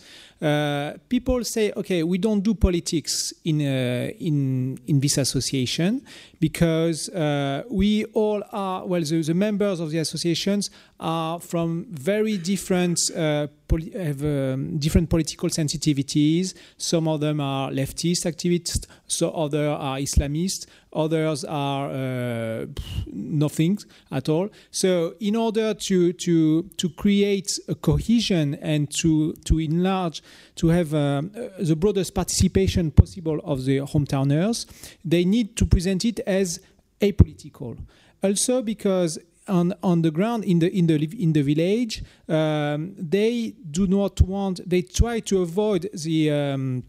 people 1.10 1.44
say 1.44 1.72
okay 1.78 2.03
we 2.03 2.18
don't 2.18 2.41
do 2.41 2.53
politics 2.53 3.34
in 3.45 3.62
uh, 3.62 4.12
in 4.20 4.78
in 4.86 4.99
this 4.99 5.18
association 5.18 6.02
because 6.40 7.10
uh, 7.10 7.64
we 7.70 8.06
all 8.14 8.44
are 8.52 8.86
well 8.86 9.02
the, 9.02 9.22
the, 9.22 9.34
members 9.34 9.80
of 9.80 9.91
the 9.91 9.98
associations 9.98 10.70
are 10.99 11.40
from 11.40 11.86
very 11.90 12.38
different 12.38 12.99
uh, 13.16 13.48
have 13.94 14.24
um, 14.24 14.78
different 14.78 15.10
political 15.10 15.49
sensitivities. 15.49 16.53
Some 16.78 17.07
of 17.07 17.20
them 17.20 17.40
are 17.41 17.72
leftist 17.72 18.26
activists, 18.26 18.86
so 19.07 19.32
others 19.32 19.76
are 19.80 19.98
Islamists, 19.98 20.68
others 20.94 21.44
are 21.44 21.90
uh, 21.90 22.66
nothing 23.07 23.78
at 24.12 24.30
all. 24.30 24.49
So, 24.72 25.16
in 25.20 25.36
order 25.36 25.74
to 25.74 26.14
to 26.14 26.64
to 26.64 26.90
create 26.90 27.60
a 27.68 27.76
cohesion 27.76 28.56
and 28.56 28.90
to 29.02 29.34
to 29.45 29.60
enlarge, 29.60 30.22
to 30.56 30.68
have 30.69 30.93
um, 30.93 31.31
the 31.60 31.76
broadest 31.76 32.14
participation 32.14 32.91
possible 32.91 33.39
of 33.43 33.65
the 33.65 33.80
hometowners, 33.80 34.65
they 35.03 35.26
need 35.26 35.56
to 35.57 35.65
present 35.65 36.06
it 36.06 36.19
as 36.22 36.60
apolitical. 37.02 37.77
Also, 38.23 38.61
because 38.61 39.19
on 39.47 39.73
on 39.84 40.02
the 40.02 40.11
ground 40.11 40.43
in 40.43 40.60
the 40.60 40.72
in 40.76 40.88
the 40.88 40.95
in 41.19 41.34
the 41.34 41.41
village, 41.41 42.03
um, 42.27 42.95
they 42.97 43.53
do 43.72 43.88
not 43.88 44.22
want. 44.22 44.68
They 44.68 44.81
try 44.81 45.19
to 45.22 45.41
avoid 45.41 45.89
the 45.93 46.31
um, 46.31 46.84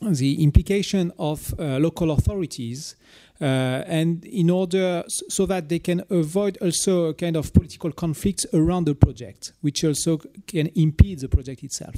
the 0.00 0.42
implication 0.42 1.12
of 1.18 1.54
uh, 1.58 1.78
local 1.78 2.10
authorities. 2.10 2.96
Uh, 3.40 3.82
and 3.86 4.24
in 4.26 4.48
order 4.48 5.02
so 5.08 5.44
that 5.44 5.68
they 5.68 5.80
can 5.80 6.04
avoid 6.08 6.56
also 6.60 7.06
a 7.06 7.14
kind 7.14 7.36
of 7.36 7.52
political 7.52 7.90
conflicts 7.90 8.46
around 8.54 8.84
the 8.84 8.94
project, 8.94 9.52
which 9.60 9.82
also 9.82 10.20
can 10.46 10.70
impede 10.76 11.18
the 11.18 11.28
project 11.28 11.64
itself. 11.64 11.96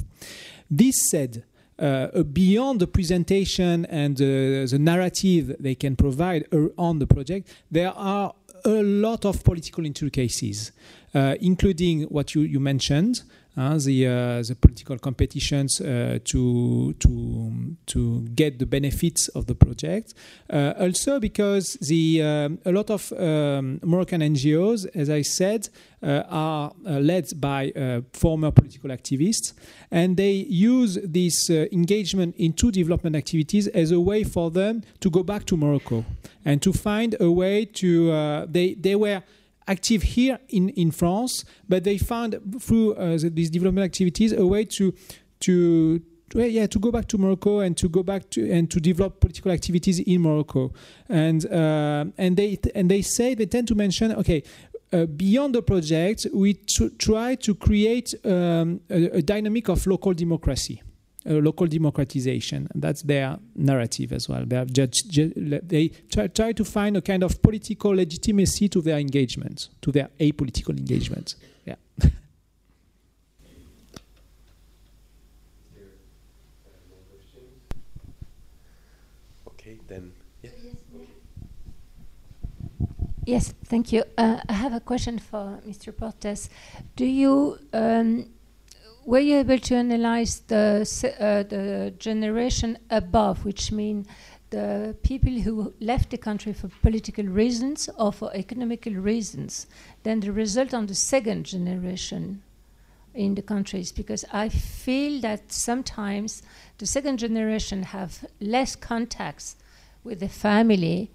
This 0.71 0.95
said, 1.11 1.45
uh, 1.79 2.23
beyond 2.23 2.81
the 2.81 2.87
presentation 2.87 3.85
and 3.87 4.17
uh, 4.17 4.65
the 4.67 4.79
narrative 4.81 5.55
they 5.61 5.75
can 5.75 5.95
provide 5.95 6.47
on 6.79 6.99
the 7.01 7.07
project, 7.07 7.49
there 7.71 7.93
are 7.93 8.33
a 8.65 8.83
lot 8.83 9.27
of 9.27 9.45
political 9.45 9.85
intricacies, 9.85 10.73
uh, 11.15 11.35
including 11.41 12.05
what 12.05 12.35
you, 12.35 12.43
you 12.43 12.59
mentioned, 12.59 13.23
uh, 13.57 13.79
the 13.79 14.07
uh, 14.07 14.43
the 14.43 14.55
political 14.61 14.99
competitions 14.99 15.81
uh, 15.81 16.19
to 16.25 16.93
to 16.95 17.77
to 17.87 18.21
get 18.35 18.59
the 18.59 18.67
benefits 18.67 19.29
of 19.29 19.47
the 19.47 19.55
project. 19.55 20.13
Uh, 20.51 20.75
also, 20.79 21.19
because 21.19 21.79
the 21.81 22.23
um, 22.23 22.59
a 22.67 22.73
lot 22.73 22.91
of 22.91 23.11
um, 23.13 23.81
Moroccan 23.83 24.21
NGOs, 24.21 24.87
as 24.95 25.09
I 25.09 25.23
said, 25.23 25.71
uh, 26.03 26.23
are 26.29 26.73
led 26.85 27.41
by 27.41 27.73
former 28.13 28.51
political 28.51 28.91
activists, 28.91 29.55
and 29.91 30.17
they 30.17 30.33
use 30.33 30.99
this 31.03 31.49
engagement 31.49 32.37
into 32.37 32.71
development 32.71 33.17
activities 33.17 33.69
as 33.69 33.91
a 33.91 34.01
way 34.01 34.23
for 34.23 34.51
them 34.51 34.83
to 35.01 35.09
go 35.09 35.23
back 35.23 35.47
to 35.47 35.57
Morocco 35.57 36.05
and 36.45 36.61
to 36.61 36.73
find 36.73 37.17
a 37.21 37.31
way 37.31 37.65
to 37.65 38.47
they 38.51 38.75
they 38.75 38.95
were 38.95 39.23
active 39.69 40.03
here 40.03 40.39
in, 40.49 40.69
in 40.71 40.91
France, 40.91 41.45
but 41.69 41.85
they 41.85 41.99
found 41.99 42.39
through 42.61 42.95
uh, 42.95 43.19
the, 43.19 43.31
these 43.31 43.51
development 43.51 43.85
activities 43.85 44.33
a 44.33 44.47
way 44.47 44.65
to 44.65 44.95
to 45.41 46.03
yeah 46.35 46.67
to 46.67 46.79
go 46.79 46.91
back 46.91 47.07
to 47.09 47.19
Morocco 47.19 47.61
and 47.61 47.77
to 47.77 47.89
go 47.89 48.03
back 48.03 48.29
to 48.31 48.51
and 48.51 48.71
to 48.71 48.81
develop 48.81 49.21
political 49.21 49.53
activities 49.53 50.01
in 50.01 50.23
Morocco. 50.23 50.73
And 51.09 51.45
uh, 51.47 52.07
and 52.19 52.37
they 52.37 52.59
and 52.75 52.91
they 52.91 53.03
say 53.03 53.35
they 53.35 53.47
tend 53.47 53.69
to 53.69 53.75
mention 53.75 54.13
okay 54.13 54.43
uh, 54.93 55.07
beyond 55.07 55.55
the 55.55 55.63
project 55.63 56.27
we 56.33 56.55
try 56.99 57.35
to 57.35 57.55
create 57.55 58.15
um, 58.25 58.81
a, 58.89 59.19
a, 59.19 59.23
dynamic 59.23 59.69
of 59.69 59.87
local 59.87 60.13
democracy 60.15 60.81
local 61.35 61.67
democratization. 61.67 62.69
That's 62.75 63.03
their 63.03 63.39
narrative 63.55 64.13
as 64.13 64.29
well. 64.29 64.45
They, 64.47 64.65
judged, 64.67 65.13
they 65.69 65.89
try, 66.11 66.29
try, 66.29 66.53
to 66.53 66.65
find 66.65 66.97
a 66.97 67.03
kind 67.03 67.23
of 67.23 67.43
political 67.43 67.91
legitimacy 67.93 68.69
to 68.71 68.81
their 68.81 68.99
engagement, 68.99 69.69
to 69.83 69.93
their 69.93 70.09
apolitical 70.21 70.79
engagement. 70.79 71.35
Yeah. 71.65 71.75
okay, 79.49 79.79
then. 79.89 80.13
Yeah. 80.43 80.51
Yes, 83.27 83.53
thank 83.65 83.93
you. 83.93 84.05
Uh, 84.17 84.39
I 84.49 84.53
have 84.53 84.73
a 84.73 84.79
question 84.79 85.19
for 85.19 85.61
Mr. 85.67 85.97
Portes. 85.97 86.49
Do 86.95 87.05
you 87.05 87.59
um, 87.73 88.29
were 89.07 89.21
you 89.21 89.37
able 89.37 89.59
to 89.59 89.77
analyze 89.77 90.41
the, 90.49 90.81
uh, 91.21 91.45
the 91.45 91.95
generation 91.97 92.77
above, 92.91 93.45
which 93.45 93.71
means 93.71 94.09
the 94.51 94.97
people 95.05 95.31
who 95.41 95.73
left 95.81 96.11
the 96.11 96.19
country 96.19 96.53
for 96.53 96.69
political 96.83 97.25
reasons 97.25 97.89
or 97.99 98.13
for 98.13 98.35
economical 98.35 98.93
reasons, 98.93 99.69
then 100.03 100.19
the 100.19 100.33
result 100.33 100.75
on 100.75 100.87
the 100.87 100.95
second 100.95 101.47
generation 101.47 102.43
in 103.15 103.37
the 103.37 103.43
countries? 103.43 103.93
Because 103.93 104.25
I 104.33 104.49
feel 104.49 105.21
that 105.21 105.53
sometimes 105.53 106.43
the 106.79 106.87
second 106.87 107.19
generation 107.19 107.85
have 107.85 108.27
less 108.41 108.75
contacts 108.75 109.55
with 110.03 110.19
the 110.19 110.29
family 110.29 111.13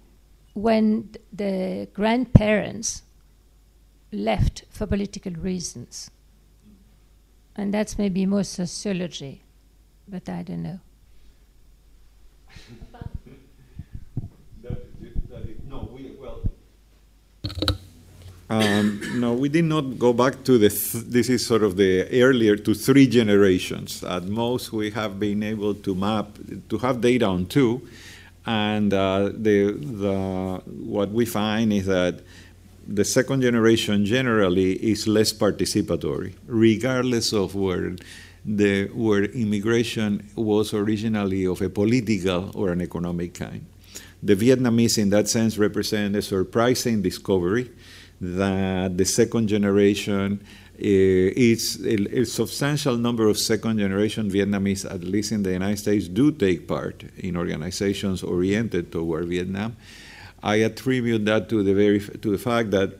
when 0.54 1.10
the 1.30 1.88
grandparents 1.92 3.02
left 4.12 4.64
for 4.70 4.86
political 4.86 5.32
reasons. 5.34 6.10
And 7.56 7.72
that's 7.72 7.98
maybe 7.98 8.24
more 8.26 8.44
sociology, 8.44 9.42
but 10.08 10.28
I 10.28 10.42
don't 10.42 10.62
know. 10.62 10.80
Um, 18.52 19.00
no, 19.14 19.32
we 19.32 19.48
did 19.48 19.64
not 19.64 19.98
go 19.98 20.12
back 20.12 20.44
to 20.44 20.58
the. 20.58 20.68
Th- 20.68 21.04
this 21.04 21.30
is 21.30 21.46
sort 21.46 21.62
of 21.62 21.78
the 21.78 22.06
earlier 22.22 22.54
to 22.54 22.74
three 22.74 23.06
generations. 23.06 24.04
At 24.04 24.24
most, 24.24 24.74
we 24.74 24.90
have 24.90 25.18
been 25.18 25.42
able 25.42 25.74
to 25.74 25.94
map 25.94 26.26
to 26.68 26.76
have 26.78 27.00
data 27.00 27.24
on 27.24 27.46
two, 27.46 27.80
and 28.44 28.92
uh, 28.92 29.30
the 29.32 29.72
the 29.72 30.60
what 30.66 31.10
we 31.10 31.24
find 31.24 31.72
is 31.72 31.86
that 31.86 32.20
the 32.86 33.04
second 33.04 33.42
generation 33.42 34.04
generally 34.04 34.72
is 34.72 35.06
less 35.06 35.32
participatory, 35.32 36.34
regardless 36.46 37.32
of 37.32 37.54
where 37.54 37.96
the 38.44 38.86
where 38.88 39.24
immigration 39.24 40.28
was 40.34 40.74
originally 40.74 41.46
of 41.46 41.62
a 41.62 41.68
political 41.68 42.50
or 42.54 42.70
an 42.70 42.82
economic 42.82 43.34
kind. 43.34 43.64
The 44.22 44.34
Vietnamese, 44.36 44.98
in 44.98 45.10
that 45.10 45.28
sense, 45.28 45.58
represent 45.58 46.16
a 46.16 46.22
surprising 46.22 47.02
discovery 47.02 47.70
that 48.20 48.96
the 48.96 49.04
second 49.04 49.48
generation 49.48 50.40
uh, 50.74 50.88
a, 50.88 51.52
a, 51.52 52.24
substantial 52.24 52.96
number 52.96 53.28
of 53.28 53.38
second 53.38 53.78
generation 53.78 54.30
Vietnamese, 54.30 54.84
at 54.90 55.04
least 55.04 55.30
in 55.30 55.42
the 55.42 55.52
United 55.52 55.78
States, 55.78 56.08
do 56.08 56.32
take 56.32 56.66
part 56.66 57.04
in 57.18 57.36
organizations 57.36 58.22
oriented 58.22 58.90
toward 58.90 59.28
Vietnam. 59.28 59.76
I 60.42 60.56
attribute 60.56 61.24
that 61.26 61.48
to 61.50 61.62
the 61.62 61.74
very 61.74 62.00
to 62.00 62.30
the 62.30 62.38
fact 62.38 62.70
that, 62.72 62.98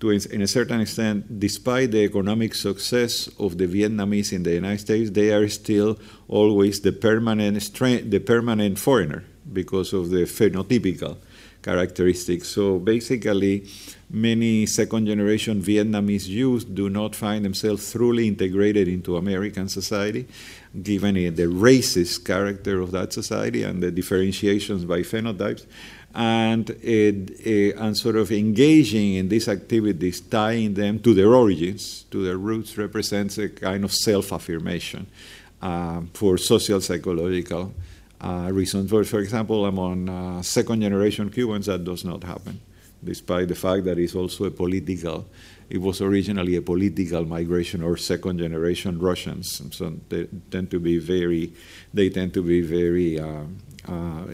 to 0.00 0.10
in 0.10 0.42
a 0.42 0.48
certain 0.48 0.80
extent, 0.80 1.38
despite 1.38 1.92
the 1.92 2.04
economic 2.04 2.54
success 2.54 3.28
of 3.38 3.58
the 3.58 3.66
Vietnamese 3.66 4.32
in 4.32 4.42
the 4.42 4.54
United 4.54 4.80
States, 4.80 5.10
they 5.10 5.32
are 5.32 5.48
still 5.48 5.98
always 6.28 6.80
the 6.80 6.92
permanent 6.92 7.62
stra- 7.62 8.02
the 8.02 8.18
permanent 8.18 8.78
foreigner 8.78 9.24
because 9.52 9.92
of 9.92 10.10
the 10.10 10.22
phenotypical 10.22 11.16
characteristics. 11.62 12.48
So 12.48 12.78
basically 12.78 13.66
many 14.10 14.66
second 14.66 15.06
generation 15.06 15.62
Vietnamese 15.62 16.28
youth 16.28 16.66
do 16.74 16.90
not 16.90 17.14
find 17.14 17.44
themselves 17.44 17.92
truly 17.92 18.28
integrated 18.28 18.88
into 18.88 19.16
American 19.16 19.68
society, 19.68 20.26
given 20.82 21.14
the 21.14 21.46
racist 21.46 22.24
character 22.24 22.80
of 22.80 22.90
that 22.90 23.12
society 23.12 23.62
and 23.62 23.82
the 23.82 23.90
differentiations 23.90 24.84
by 24.84 25.00
phenotypes. 25.00 25.66
And, 26.14 26.68
it, 26.82 27.74
and 27.76 27.96
sort 27.96 28.16
of 28.16 28.30
engaging 28.30 29.14
in 29.14 29.28
these 29.30 29.48
activities, 29.48 30.20
tying 30.20 30.74
them 30.74 30.98
to 31.00 31.14
their 31.14 31.34
origins, 31.34 32.04
to 32.10 32.22
their 32.22 32.36
roots, 32.36 32.76
represents 32.76 33.38
a 33.38 33.48
kind 33.48 33.82
of 33.82 33.92
self 33.94 34.30
affirmation 34.30 35.06
uh, 35.62 36.02
for 36.12 36.36
social 36.36 36.82
psychological 36.82 37.72
uh, 38.20 38.50
reasons. 38.52 38.90
For, 38.90 39.04
for 39.04 39.20
example, 39.20 39.64
among 39.64 40.08
uh, 40.08 40.42
second 40.42 40.82
generation 40.82 41.30
Cubans, 41.30 41.66
that 41.66 41.82
does 41.82 42.04
not 42.04 42.24
happen 42.24 42.60
despite 43.04 43.48
the 43.48 43.54
fact 43.54 43.84
that 43.84 43.98
it's 43.98 44.14
also 44.14 44.44
a 44.44 44.50
political, 44.50 45.26
it 45.68 45.78
was 45.78 46.00
originally 46.00 46.56
a 46.56 46.62
political 46.62 47.24
migration 47.24 47.82
or 47.82 47.96
second 47.96 48.38
generation 48.38 48.98
Russians. 48.98 49.62
So 49.72 49.94
they 50.08 50.28
tend 50.50 50.70
to 50.70 50.78
be 50.78 50.98
very, 50.98 51.52
they 51.92 52.10
tend 52.10 52.34
to 52.34 52.42
be 52.42 52.60
very, 52.60 53.18
uh, 53.18 53.26
uh, 53.26 53.44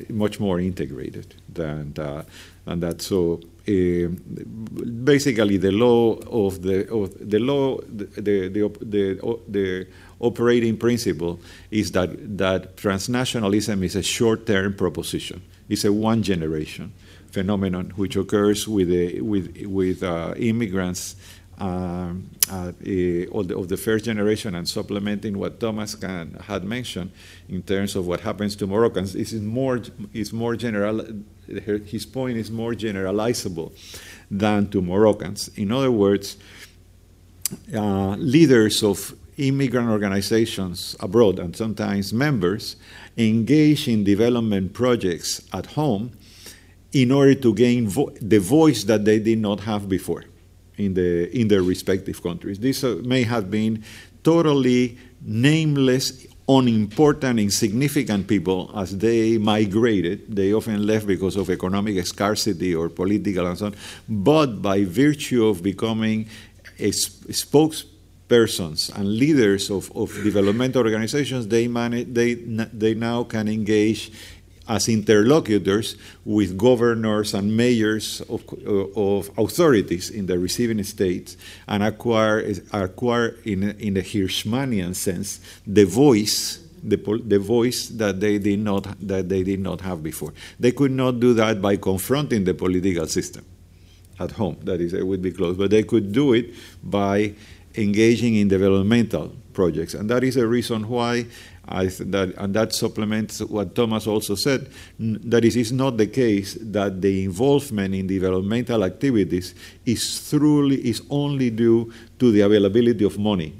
much 0.08 0.40
more 0.40 0.60
integrated 0.60 1.34
than, 1.48 1.94
uh, 1.98 2.22
than 2.64 2.80
that. 2.80 3.00
So 3.00 3.40
uh, 3.66 4.08
basically 5.04 5.56
the 5.56 5.72
law 5.72 6.14
of 6.14 6.62
the, 6.62 6.90
of 6.92 7.14
the 7.18 7.38
law, 7.38 7.78
the, 7.80 8.04
the, 8.20 8.48
the, 8.48 8.68
the, 8.80 9.40
the 9.48 9.86
operating 10.20 10.76
principle 10.76 11.40
is 11.70 11.92
that, 11.92 12.10
that 12.38 12.76
transnationalism 12.76 13.82
is 13.84 13.96
a 13.96 14.02
short-term 14.02 14.74
proposition. 14.74 15.42
It's 15.68 15.84
a 15.84 15.92
one 15.92 16.22
generation 16.22 16.92
phenomenon 17.30 17.92
which 17.96 18.16
occurs 18.16 18.66
with, 18.66 18.88
the, 18.88 19.20
with, 19.20 19.66
with 19.66 20.02
uh, 20.02 20.34
immigrants 20.36 21.16
um, 21.58 22.30
uh, 22.50 22.68
of, 22.68 22.78
the, 23.48 23.56
of, 23.56 23.68
the, 23.68 23.76
first 23.76 24.04
generation 24.04 24.54
and 24.54 24.68
supplementing 24.68 25.36
what 25.36 25.58
Thomas 25.58 25.96
can, 25.96 26.34
had 26.46 26.62
mentioned 26.62 27.10
in 27.48 27.62
terms 27.62 27.96
of 27.96 28.06
what 28.06 28.20
happens 28.20 28.54
to 28.56 28.66
Moroccans 28.66 29.16
is 29.16 29.34
more, 29.34 29.80
is 30.12 30.32
more 30.32 30.54
general, 30.54 31.04
his 31.46 32.06
point 32.06 32.36
is 32.36 32.50
more 32.50 32.74
generalizable 32.74 33.72
than 34.30 34.68
to 34.70 34.80
Moroccans. 34.80 35.48
In 35.56 35.72
other 35.72 35.90
words, 35.90 36.36
uh, 37.74 38.10
leaders 38.10 38.84
of 38.84 39.14
immigrant 39.36 39.88
organizations 39.88 40.94
abroad 41.00 41.40
and 41.40 41.56
sometimes 41.56 42.12
members 42.12 42.76
engage 43.16 43.88
in 43.88 44.04
development 44.04 44.72
projects 44.74 45.42
at 45.52 45.66
home 45.66 46.12
in 46.92 47.10
order 47.10 47.34
to 47.34 47.52
gain 47.54 47.88
vo- 47.88 48.10
the 48.20 48.38
voice 48.38 48.84
that 48.84 49.04
they 49.04 49.18
did 49.18 49.38
not 49.38 49.60
have 49.60 49.88
before 49.88 50.24
in, 50.78 50.94
the, 50.94 51.36
in 51.36 51.48
their 51.48 51.62
respective 51.62 52.22
countries. 52.22 52.58
These 52.58 52.84
uh, 52.84 53.00
may 53.04 53.24
have 53.24 53.50
been 53.50 53.84
totally 54.22 54.96
nameless, 55.20 56.26
unimportant, 56.48 57.38
insignificant 57.38 58.26
people 58.26 58.70
as 58.74 58.96
they 58.96 59.38
migrated. 59.38 60.34
They 60.34 60.52
often 60.54 60.86
left 60.86 61.06
because 61.06 61.36
of 61.36 61.50
economic 61.50 62.04
scarcity 62.06 62.74
or 62.74 62.88
political 62.88 63.46
and 63.46 63.58
so 63.58 63.66
on. 63.66 63.74
But 64.08 64.62
by 64.62 64.84
virtue 64.84 65.46
of 65.46 65.62
becoming 65.62 66.28
a 66.78 66.90
sp- 66.94 67.28
spokespersons 67.28 68.94
and 68.96 69.16
leaders 69.16 69.70
of, 69.70 69.94
of 69.96 70.12
developmental 70.22 70.82
organizations, 70.84 71.48
they, 71.48 71.68
manage, 71.68 72.12
they, 72.14 72.34
they 72.34 72.94
now 72.94 73.24
can 73.24 73.48
engage 73.48 74.12
as 74.68 74.88
interlocutors 74.88 75.96
with 76.24 76.56
governors 76.58 77.34
and 77.34 77.56
mayors 77.56 78.20
of, 78.28 78.42
of 78.96 79.30
authorities 79.38 80.10
in 80.10 80.26
the 80.26 80.38
receiving 80.38 80.82
states 80.84 81.36
and 81.66 81.82
acquire, 81.82 82.52
acquire 82.72 83.36
in, 83.44 83.70
in 83.78 83.94
the 83.94 84.02
Hirschmanian 84.02 84.94
sense, 84.94 85.40
the 85.66 85.84
voice 85.84 86.64
the, 86.82 86.96
the 87.24 87.40
voice 87.40 87.88
that 87.88 88.20
they 88.20 88.38
did 88.38 88.60
not 88.60 88.86
that 89.00 89.28
they 89.28 89.42
did 89.42 89.58
not 89.58 89.80
have 89.80 90.00
before. 90.00 90.32
They 90.60 90.70
could 90.70 90.92
not 90.92 91.18
do 91.18 91.34
that 91.34 91.60
by 91.60 91.76
confronting 91.76 92.44
the 92.44 92.54
political 92.54 93.06
system 93.06 93.44
at 94.20 94.32
home. 94.32 94.58
That 94.62 94.80
is, 94.80 94.92
it 94.92 95.06
would 95.06 95.22
be 95.22 95.32
closed, 95.32 95.58
but 95.58 95.70
they 95.70 95.82
could 95.82 96.12
do 96.12 96.34
it 96.34 96.54
by 96.82 97.34
engaging 97.74 98.36
in 98.36 98.48
developmental 98.48 99.32
projects, 99.52 99.94
and 99.94 100.08
that 100.10 100.22
is 100.24 100.36
a 100.36 100.46
reason 100.46 100.88
why 100.88 101.26
that, 101.68 102.34
and 102.38 102.54
that 102.54 102.72
supplements 102.72 103.40
what 103.40 103.74
Thomas 103.74 104.06
also 104.06 104.34
said, 104.34 104.70
that 104.98 105.44
it 105.44 105.56
is 105.56 105.72
not 105.72 105.96
the 105.96 106.06
case 106.06 106.56
that 106.60 107.00
the 107.00 107.24
involvement 107.24 107.94
in 107.94 108.06
developmental 108.06 108.84
activities 108.84 109.54
is 109.84 110.28
truly 110.30 110.76
is 110.88 111.02
only 111.10 111.50
due 111.50 111.92
to 112.18 112.32
the 112.32 112.40
availability 112.40 113.04
of 113.04 113.18
money 113.18 113.54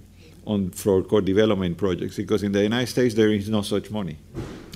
on 0.46 0.70
for 0.70 1.02
co-development 1.02 1.76
projects 1.76 2.16
because 2.16 2.42
in 2.42 2.52
the 2.52 2.62
United 2.62 2.86
States 2.86 3.14
there 3.14 3.30
is 3.30 3.48
no 3.48 3.62
such 3.62 3.90
money. 3.90 4.16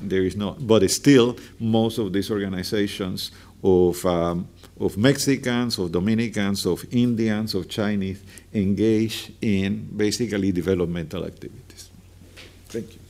There 0.03 0.25
is 0.25 0.37
no, 0.37 0.53
but 0.61 0.89
still 0.91 1.37
most 1.59 1.99
of 1.99 2.13
these 2.13 2.31
organizations 2.31 3.31
of 3.63 4.05
um, 4.05 4.49
of 4.79 4.99
Mexicans, 4.99 5.79
of 5.79 5.93
Dominicans, 5.93 6.67
of 6.67 6.85
Indians, 6.91 7.55
of 7.55 7.69
Chinese 7.69 8.23
engage 8.53 9.33
in 9.41 9.89
basically 9.97 10.53
developmental 10.53 11.25
activities. 11.25 11.89
Thank 12.67 12.95
you 12.95 13.02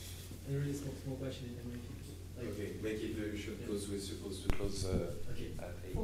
a 0.55 0.59
really 0.59 0.75
small, 0.75 0.95
small 1.05 1.17
question 1.17 1.57
and 1.59 1.73
make 1.73 1.83
it 1.83 1.93
like 2.39 2.49
okay, 2.53 2.73
make 2.83 3.03
it 3.03 3.17
very 3.17 3.39
short 3.39 3.59
because 3.65 3.89
we're 3.89 3.99
supposed 3.99 4.43
to 4.43 4.57
close 4.57 4.85
uh, 4.85 5.33
okay. 5.33 5.51
at 5.59 5.75
eight. 5.87 5.97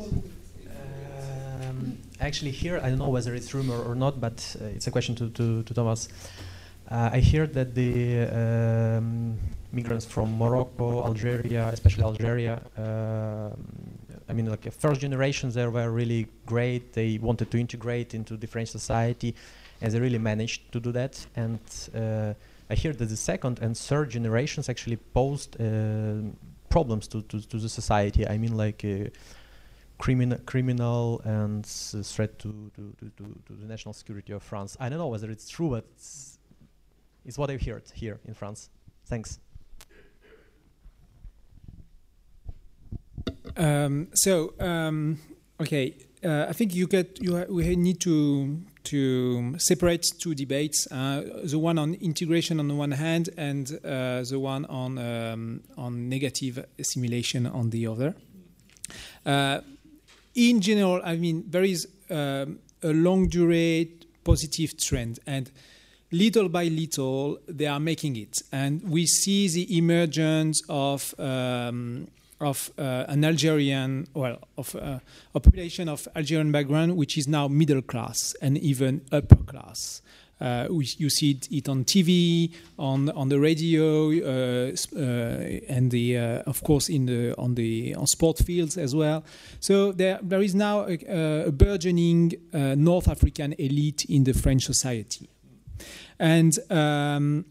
Um, 1.67 1.99
actually, 2.21 2.53
here 2.53 2.81
I 2.83 2.89
don't 2.89 2.99
know 2.99 3.09
whether 3.09 3.35
it's 3.35 3.53
rumor 3.53 3.81
or 3.83 3.95
not, 3.95 4.21
but 4.21 4.57
uh, 4.61 4.65
it's 4.67 4.87
a 4.87 4.91
question 4.91 5.15
to 5.17 5.31
to, 5.31 5.63
to 5.63 5.75
Thomas. 5.75 6.09
Uh, 6.91 7.11
I 7.13 7.19
hear 7.21 7.47
that 7.47 7.75
the 7.75 8.23
um, 8.41 9.37
migrants 9.73 10.07
from 10.07 10.39
Morocco, 10.39 11.05
Algeria, 11.05 11.69
especially 11.69 12.05
Algeria, 12.05 12.63
uh, 12.79 13.51
I 14.29 14.33
mean, 14.33 14.47
like 14.47 14.73
first 14.73 15.01
generations, 15.03 15.55
they 15.55 15.67
were 15.67 15.91
really 15.91 16.27
great. 16.47 16.95
They 16.95 17.19
wanted 17.19 17.51
to 17.51 17.59
integrate 17.59 18.15
into 18.15 18.37
the 18.39 18.47
French 18.47 18.71
society, 18.71 19.35
and 19.83 19.93
they 19.93 20.01
really 20.01 20.19
managed 20.19 20.73
to 20.73 20.81
do 20.81 20.93
that. 20.93 21.27
And 21.37 21.61
uh, 21.95 22.33
I 22.71 22.75
hear 22.75 22.93
that 22.93 23.07
the 23.07 23.17
second 23.17 23.61
and 23.61 23.77
third 23.77 24.11
generations 24.11 24.69
actually 24.69 24.97
posed 24.97 25.61
uh, 25.61 26.31
problems 26.69 27.09
to, 27.09 27.23
to, 27.23 27.41
to, 27.41 27.59
the 27.59 27.69
society. 27.69 28.29
I 28.29 28.37
mean, 28.37 28.57
like 28.57 28.85
uh, 28.85 29.09
criminal, 29.99 30.39
criminal 30.45 31.21
and 31.25 31.65
uh, 31.65 32.03
threat 32.03 32.39
to, 32.41 32.71
to, 32.77 32.95
to, 33.17 33.41
to, 33.47 33.53
the 33.55 33.67
national 33.67 33.95
security 33.95 34.33
of 34.33 34.43
France. 34.43 34.77
I 34.79 34.89
don't 34.89 34.99
know 34.99 35.09
whether 35.09 35.31
it's 35.31 35.49
true, 35.49 35.71
but 35.71 35.85
it's, 35.95 36.39
it's 37.25 37.39
what 37.39 37.51
I've 37.51 37.63
heard 37.63 37.85
here 37.95 38.21
in 38.27 38.35
France. 38.35 38.69
Thanks. 39.07 39.39
Um, 43.57 44.09
so, 44.13 44.55
um, 44.61 45.19
okay, 45.61 45.97
uh, 46.25 46.47
I 46.49 46.53
think 46.53 46.75
you 46.75 46.87
get 46.87 47.19
you 47.21 47.45
we 47.49 47.75
need 47.77 48.01
to 48.01 48.61
to 48.91 49.59
separate 49.59 50.07
two 50.19 50.35
debates: 50.35 50.87
uh, 50.91 51.23
the 51.45 51.59
one 51.59 51.79
on 51.79 51.95
integration 51.95 52.61
on 52.61 52.69
the 52.69 52.75
one 52.75 52.93
hand, 52.93 53.31
and 53.37 53.79
uh, 53.85 54.23
the 54.23 54.39
one 54.39 54.65
on 54.67 54.99
um, 54.99 55.63
on 55.77 56.09
negative 56.09 56.65
assimilation 56.79 57.47
on 57.47 57.71
the 57.71 57.87
other. 57.87 58.15
Uh, 59.27 59.61
in 60.35 60.61
general, 60.61 61.01
I 61.05 61.17
mean 61.17 61.45
there 61.49 61.65
is 61.65 61.87
um, 62.11 62.59
a 62.83 62.93
longue 62.93 63.31
durée 63.31 63.89
positive 64.25 64.77
trend, 64.79 65.19
and 65.27 65.51
little 66.11 66.49
by 66.49 66.65
little 66.65 67.39
they 67.47 67.67
are 67.67 67.81
making 67.81 68.17
it, 68.17 68.43
and 68.53 68.83
we 68.89 69.07
see 69.07 69.49
the 69.49 69.77
emergence 69.77 70.63
of. 70.69 71.15
Um, 71.19 72.09
of 72.41 72.71
uh, 72.79 73.05
an 73.09 73.25
Algerian, 73.25 74.07
well, 74.15 74.39
of 74.57 74.75
uh, 74.77 75.01
a 75.35 75.41
population 75.41 75.89
of 75.89 76.07
Algerian 76.15 76.53
background, 76.53 76.97
which 76.97 77.19
is 77.19 77.27
now 77.27 77.49
middle 77.49 77.83
class 77.83 78.35
and 78.41 78.57
even 78.59 79.03
upper 79.11 79.37
class. 79.37 80.03
Uh, 80.41 80.69
you 80.71 81.11
see 81.11 81.33
it, 81.33 81.49
it, 81.51 81.69
on 81.69 81.85
TV, 81.85 82.53
on 82.79 83.11
on 83.11 83.29
the 83.29 83.41
radio, 83.41 84.09
uh, 84.11 84.73
uh, 84.95 85.01
and 85.69 85.91
the 85.91 86.17
uh, 86.17 86.43
of 86.47 86.63
course 86.63 86.89
in 86.89 87.07
the 87.07 87.35
on 87.37 87.57
the 87.57 87.93
on 87.97 88.07
sport 88.07 88.39
fields 88.39 88.79
as 88.79 88.95
well. 88.95 89.25
So 89.59 89.91
there 89.91 90.21
there 90.23 90.41
is 90.41 90.55
now 90.55 90.87
a, 90.87 91.47
a 91.47 91.51
burgeoning 91.51 92.35
North 92.53 93.09
African 93.09 93.55
elite 93.55 94.05
in 94.09 94.25
the 94.25 94.33
French 94.33 94.65
society, 94.65 95.29
and. 96.19 96.57
Um, 96.71 97.45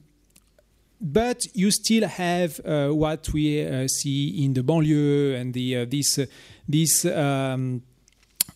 but 1.00 1.46
you 1.54 1.72
still 1.72 2.08
have 2.08 2.60
uh, 2.66 2.90
what 2.90 3.32
we 3.34 3.66
uh, 3.66 3.88
see 3.88 4.44
in 4.44 4.54
the 4.54 4.62
banlieue 4.62 5.40
and 5.40 5.54
the 5.54 5.78
uh, 5.78 5.86
these 5.86 6.20
these 6.68 7.06
um, 7.06 7.82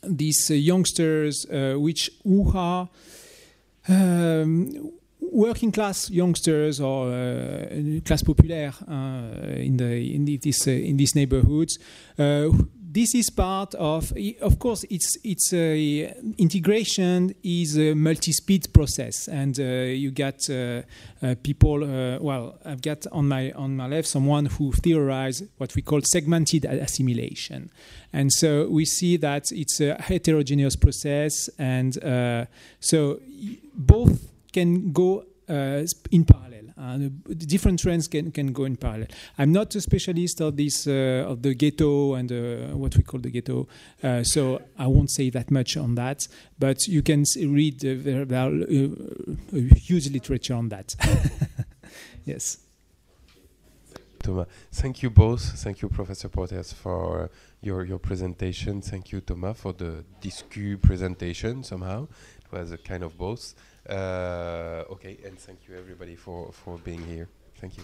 these 0.04 0.50
youngsters 0.50 1.46
which 1.50 2.10
who 2.24 2.52
are 2.56 2.90
um, 3.88 4.92
working 5.32 5.72
class 5.72 6.10
youngsters 6.10 6.80
or 6.80 7.12
uh, 7.12 7.68
class 8.06 8.24
populaire 8.24 8.74
uh, 8.88 9.58
in 9.58 9.78
the 9.78 10.16
in 10.16 10.26
this 10.26 10.68
uh, 10.68 10.72
in 10.72 10.98
these 10.98 11.16
neighborhoods 11.16 11.80
this 12.94 13.16
is 13.16 13.30
part 13.30 13.74
of 13.76 14.12
of 14.42 14.60
course 14.60 14.84
it's 14.90 15.18
it's 15.24 15.54
a 15.54 16.14
integration 16.38 17.34
is 17.44 17.78
a 17.78 17.94
multi-speed 17.94 18.74
process. 18.74 19.28
And 19.28 19.58
uh, 19.60 19.64
you 19.64 20.12
got 20.12 20.50
uh, 20.50 20.82
uh, 21.22 21.36
people 21.42 21.84
uh, 21.84 22.20
well 22.20 22.58
i've 22.66 22.82
got 22.82 23.08
on 23.12 23.28
my 23.28 23.52
on 23.52 23.78
my 23.78 23.88
left 23.88 24.08
someone 24.08 24.48
who 24.48 24.72
theorized 24.74 25.48
what 25.58 25.74
we 25.76 25.82
call 25.82 26.02
segmented 26.04 26.66
assimilation. 26.66 27.72
And 28.14 28.32
so 28.32 28.68
we 28.68 28.86
see 28.86 29.18
that 29.18 29.52
it's 29.52 29.80
a 29.80 29.96
heterogeneous 30.02 30.76
process. 30.76 31.50
And 31.58 32.04
uh, 32.04 32.46
so 32.82 33.22
both 33.74 34.30
can 34.52 34.92
go 34.92 35.26
uh, 35.48 35.86
in 36.12 36.26
parallel 36.26 36.61
different 37.38 37.80
trends 37.80 38.08
can, 38.08 38.32
can 38.32 38.52
go 38.54 38.66
in 38.66 38.76
parallel. 38.76 39.08
I'm 39.38 39.52
not 39.52 39.76
a 39.76 39.82
specialist 39.82 40.42
of 40.42 40.58
this 40.58 40.88
uh, 40.88 41.26
of 41.28 41.42
the 41.42 41.54
ghetto 41.54 42.16
and 42.16 42.32
uh, 42.32 42.76
what 42.76 42.96
we 42.98 43.04
call 43.04 43.20
the 43.20 43.30
ghetto, 43.30 43.68
uh, 44.04 44.24
so 44.24 44.62
I 44.78 44.88
won't 44.88 45.12
say 45.12 45.30
that 45.32 45.52
much 45.52 45.78
on 45.78 45.96
that. 45.96 46.28
But 46.58 46.88
you 46.88 47.02
can 47.02 47.24
read 47.36 47.80
there 47.80 48.26
are, 48.34 48.52
huge 49.76 50.10
literature 50.12 50.56
on 50.56 50.70
that. 50.70 50.96
yes. 52.26 52.58
Thomas, 54.20 54.48
thank 54.72 55.02
you 55.02 55.10
both. 55.10 55.42
Thank 55.42 55.82
you, 55.82 55.90
Professor 55.90 56.30
Portes, 56.30 56.74
for 56.74 57.30
your 57.62 57.86
your 57.86 58.00
presentation. 58.00 58.82
Thank 58.82 59.12
you, 59.12 59.22
Thomas, 59.22 59.60
for 59.60 59.74
the 59.74 60.04
discu 60.22 60.80
presentation. 60.82 61.64
Somehow, 61.64 62.08
it 62.44 62.52
was 62.52 62.72
a 62.72 62.78
kind 62.78 63.04
of 63.04 63.18
both. 63.18 63.56
Uh, 63.92 64.86
okay, 64.90 65.18
and 65.26 65.38
thank 65.38 65.68
you 65.68 65.78
everybody 65.78 66.16
for, 66.16 66.52
for 66.54 66.78
being 66.78 67.04
here. 67.04 67.28
Thank 67.58 67.76
you. 67.78 67.84